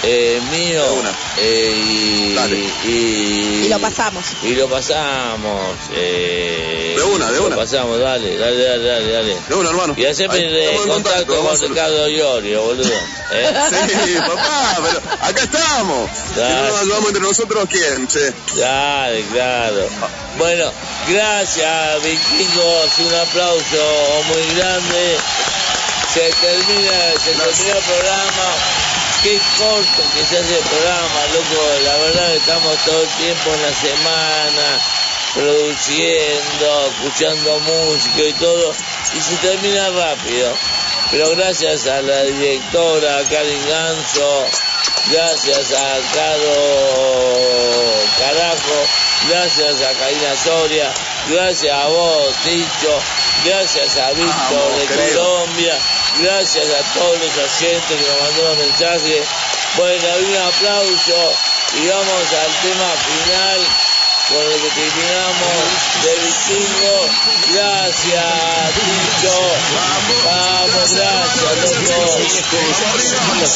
eh, 0.09 0.41
mío 0.53 0.85
eh, 1.39 1.73
y, 1.75 2.89
y, 2.89 3.65
Y 3.65 3.69
lo 3.69 3.79
pasamos. 3.81 4.25
y 4.43 4.55
lo 4.55 4.69
pasamos. 4.69 5.61
Eh, 5.95 6.95
De 6.97 7.03
una, 7.03 7.31
de 7.31 7.39
lo 7.39 7.47
una. 7.47 7.57
pasamos, 7.57 7.99
dale, 7.99 8.37
dale, 8.39 8.57
dale, 8.65 8.85
dale. 8.89 9.13
dale. 9.13 9.37
De 9.49 9.55
una, 9.55 9.71
hermano. 9.71 9.95
Y 9.97 10.05
haceme 10.07 10.35
Ahí 10.35 10.45
el 10.45 10.57
estamos 10.57 10.83
en 10.83 10.89
contacto, 10.93 11.27
contacto, 11.27 11.37
con 11.37 11.45
vamos 11.45 11.63
a- 11.63 11.67
Ricardo 11.67 12.09
Iorio, 12.09 12.63
boludo. 12.63 12.93
¿eh? 13.33 13.55
Sí, 14.07 14.15
papá, 14.19 14.79
pero 14.85 15.03
acá 15.21 15.43
estamos. 15.43 16.11
Si 16.35 16.41
no 16.41 16.63
nos 16.69 16.81
ayudamos 16.81 17.07
entre 17.09 17.23
nosotros, 17.23 17.65
¿quién? 17.71 18.07
Che. 18.09 18.33
Dale, 18.61 19.25
claro. 19.33 19.89
Bueno, 20.39 20.71
gracias, 21.09 22.03
vikingos. 22.03 22.99
Un 23.01 23.15
aplauso 23.15 24.23
muy 24.29 24.55
grande. 24.57 25.17
Se 26.15 26.21
termina, 26.21 26.93
se 27.23 27.31
terminó 27.33 27.77
el 27.77 27.85
programa. 27.85 28.49
Qué 29.23 29.41
corto 29.59 30.03
que 30.15 30.25
se 30.25 30.39
hace 30.39 30.57
el 30.57 30.65
programa, 30.65 31.27
loco. 31.33 31.63
La 31.85 31.97
verdad 31.97 32.35
estamos 32.37 32.77
todo 32.85 33.03
el 33.03 33.09
tiempo 33.09 33.55
en 33.55 33.63
la 33.63 33.73
semana 33.75 34.81
produciendo, 35.35 36.91
escuchando 36.91 37.61
música 37.61 38.23
y 38.23 38.33
todo. 38.35 38.75
Y 39.15 39.21
se 39.21 39.37
termina 39.37 39.91
rápido. 39.91 40.57
Pero 41.11 41.31
gracias 41.37 41.87
a 41.87 42.03
la 42.03 42.23
directora 42.23 43.23
Karin 43.29 43.69
Ganso, 43.69 44.47
gracias 45.11 45.73
a 45.73 45.99
Caro 46.13 46.57
Carajo, 48.19 48.87
gracias 49.29 49.83
a 49.83 49.93
Karina 49.93 50.35
Soria, 50.43 50.93
gracias 51.29 51.73
a 51.73 51.87
vos, 51.87 52.35
Ticho, 52.45 52.99
gracias 53.45 53.97
a 53.99 54.11
Víctor 54.11 54.35
Vamos, 54.51 54.79
de 54.81 54.87
querido. 54.87 55.23
Colombia, 55.23 55.79
gracias 56.21 56.67
a 56.71 56.83
todos 56.95 57.19
los 57.19 57.37
oyentes 57.37 57.97
que 57.97 58.07
nos 58.09 58.21
mandaron 58.21 58.59
mensajes. 58.59 59.27
Bueno, 59.77 60.07
un 60.19 60.37
aplauso 60.37 61.33
y 61.75 61.89
vamos 61.89 62.33
al 62.33 62.53
tema 62.63 62.89
final 63.07 63.61
con 64.29 64.43
el 64.43 64.61
que 64.61 64.71
terminamos 64.71 65.59
de 66.03 66.13
Vikingo. 66.25 66.97
Gracias, 67.53 68.73
Ticho. 68.75 69.37
Vamos, 70.25 70.91
gracias, 70.93 71.37
loco. 71.43 72.09
Julio 73.27 73.47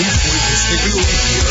un 0.00 0.08
jueves 0.08 0.62
de 0.70 0.76
gloria. 0.88 1.44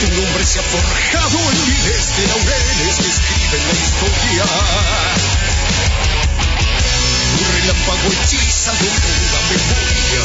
Tu 0.00 0.06
nombre 0.16 0.44
se 0.44 0.58
ha 0.58 0.62
forjado 0.62 1.38
en 1.50 1.58
miles 1.68 2.16
de 2.16 2.26
laureles 2.28 2.96
que 2.96 3.08
escriben 3.08 3.62
la 3.68 3.74
historia. 3.84 4.44
Tu 7.36 7.44
relámpago 7.52 8.08
hechiza 8.12 8.72
de 8.72 8.88
honda 8.88 9.40
memoria. 9.52 10.24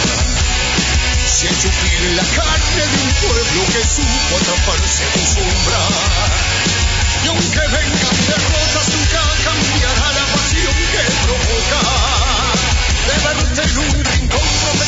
Se 1.27 1.47
ha 1.47 1.51
hecho 1.51 1.67
en 1.67 2.15
la 2.15 2.23
carne 2.23 2.83
de 2.87 2.97
un 3.03 3.11
pueblo 3.27 3.59
que 3.73 3.83
supo 3.83 4.37
atraparse 4.39 5.03
a 5.03 5.11
tu 5.11 5.23
sombra. 5.35 5.81
Y 7.23 7.27
aunque 7.27 7.59
vengan 7.59 8.17
derrotas, 8.27 8.87
nunca 8.95 9.21
cambiará 9.43 10.07
la 10.13 10.25
pasión 10.31 10.75
que 10.93 11.03
provoca. 11.25 11.81
De 13.05 13.15
verte 13.27 13.61
en 13.63 13.77
un 13.79 14.05
rincón 14.05 14.84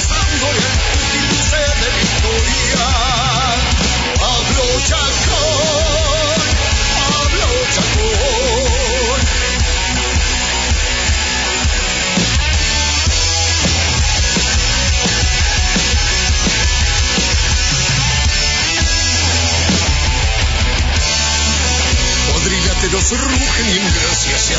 rugen 23.16 23.70
y 23.70 23.78
en 23.78 23.94
gracia 23.94 24.38
se 24.38 24.54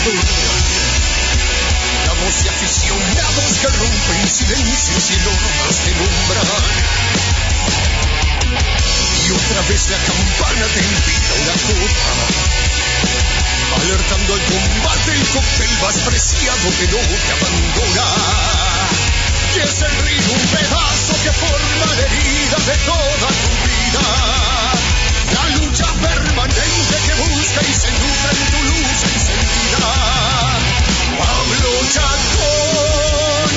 voz 2.25 2.43
de 2.43 2.51
aficionados 2.51 3.59
que 3.61 3.67
rompen 3.69 4.29
silencios 4.29 5.11
y 5.11 5.17
normas 5.25 5.81
que 5.85 5.91
nombran. 5.91 7.08
Y 9.29 9.31
otra 9.31 9.61
vez 9.69 9.91
la 9.91 9.99
campana 9.99 10.67
te 10.73 10.81
invita 10.81 11.29
a 11.29 11.37
una 11.45 11.53
copa. 11.69 12.17
Alertando 13.77 14.33
al 14.33 14.41
combate 14.41 15.13
el 15.13 15.25
cóctel 15.29 15.69
más 15.83 15.97
preciado 15.99 16.65
que 16.81 16.87
no 16.89 16.97
te 16.97 17.33
abandona. 17.37 18.09
Y 19.55 19.59
es 19.61 19.83
el 19.83 19.95
río 20.01 20.33
un 20.33 20.47
pedazo 20.49 21.13
que 21.23 21.33
forma 21.33 21.85
la 21.85 22.07
herida 22.07 22.57
de 22.57 22.77
toda 22.89 23.29
tu 23.29 23.51
vida. 23.69 24.05
La 25.35 25.45
lucha 25.61 25.87
permanente 25.93 26.97
que 27.05 27.15
busca 27.21 27.61
y 27.69 27.75
se 27.75 27.91
nutre 27.93 28.33
en 28.33 28.45
tu 28.49 28.61
luz 28.65 28.99
encendida. 29.13 29.93
Pablo 31.19 31.71
Chacón, 31.93 33.51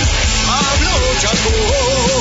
Pablo 0.48 1.00
Chacón. 1.22 2.12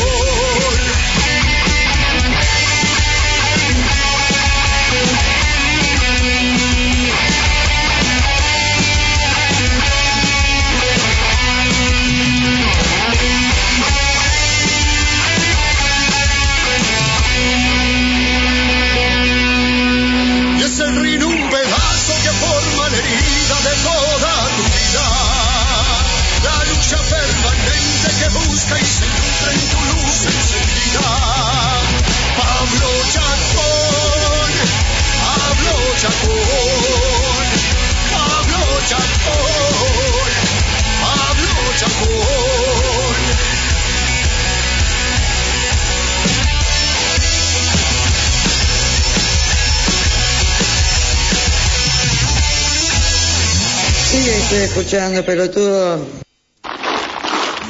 Escuchando, 54.64 55.24
pelotudo. 55.24 56.19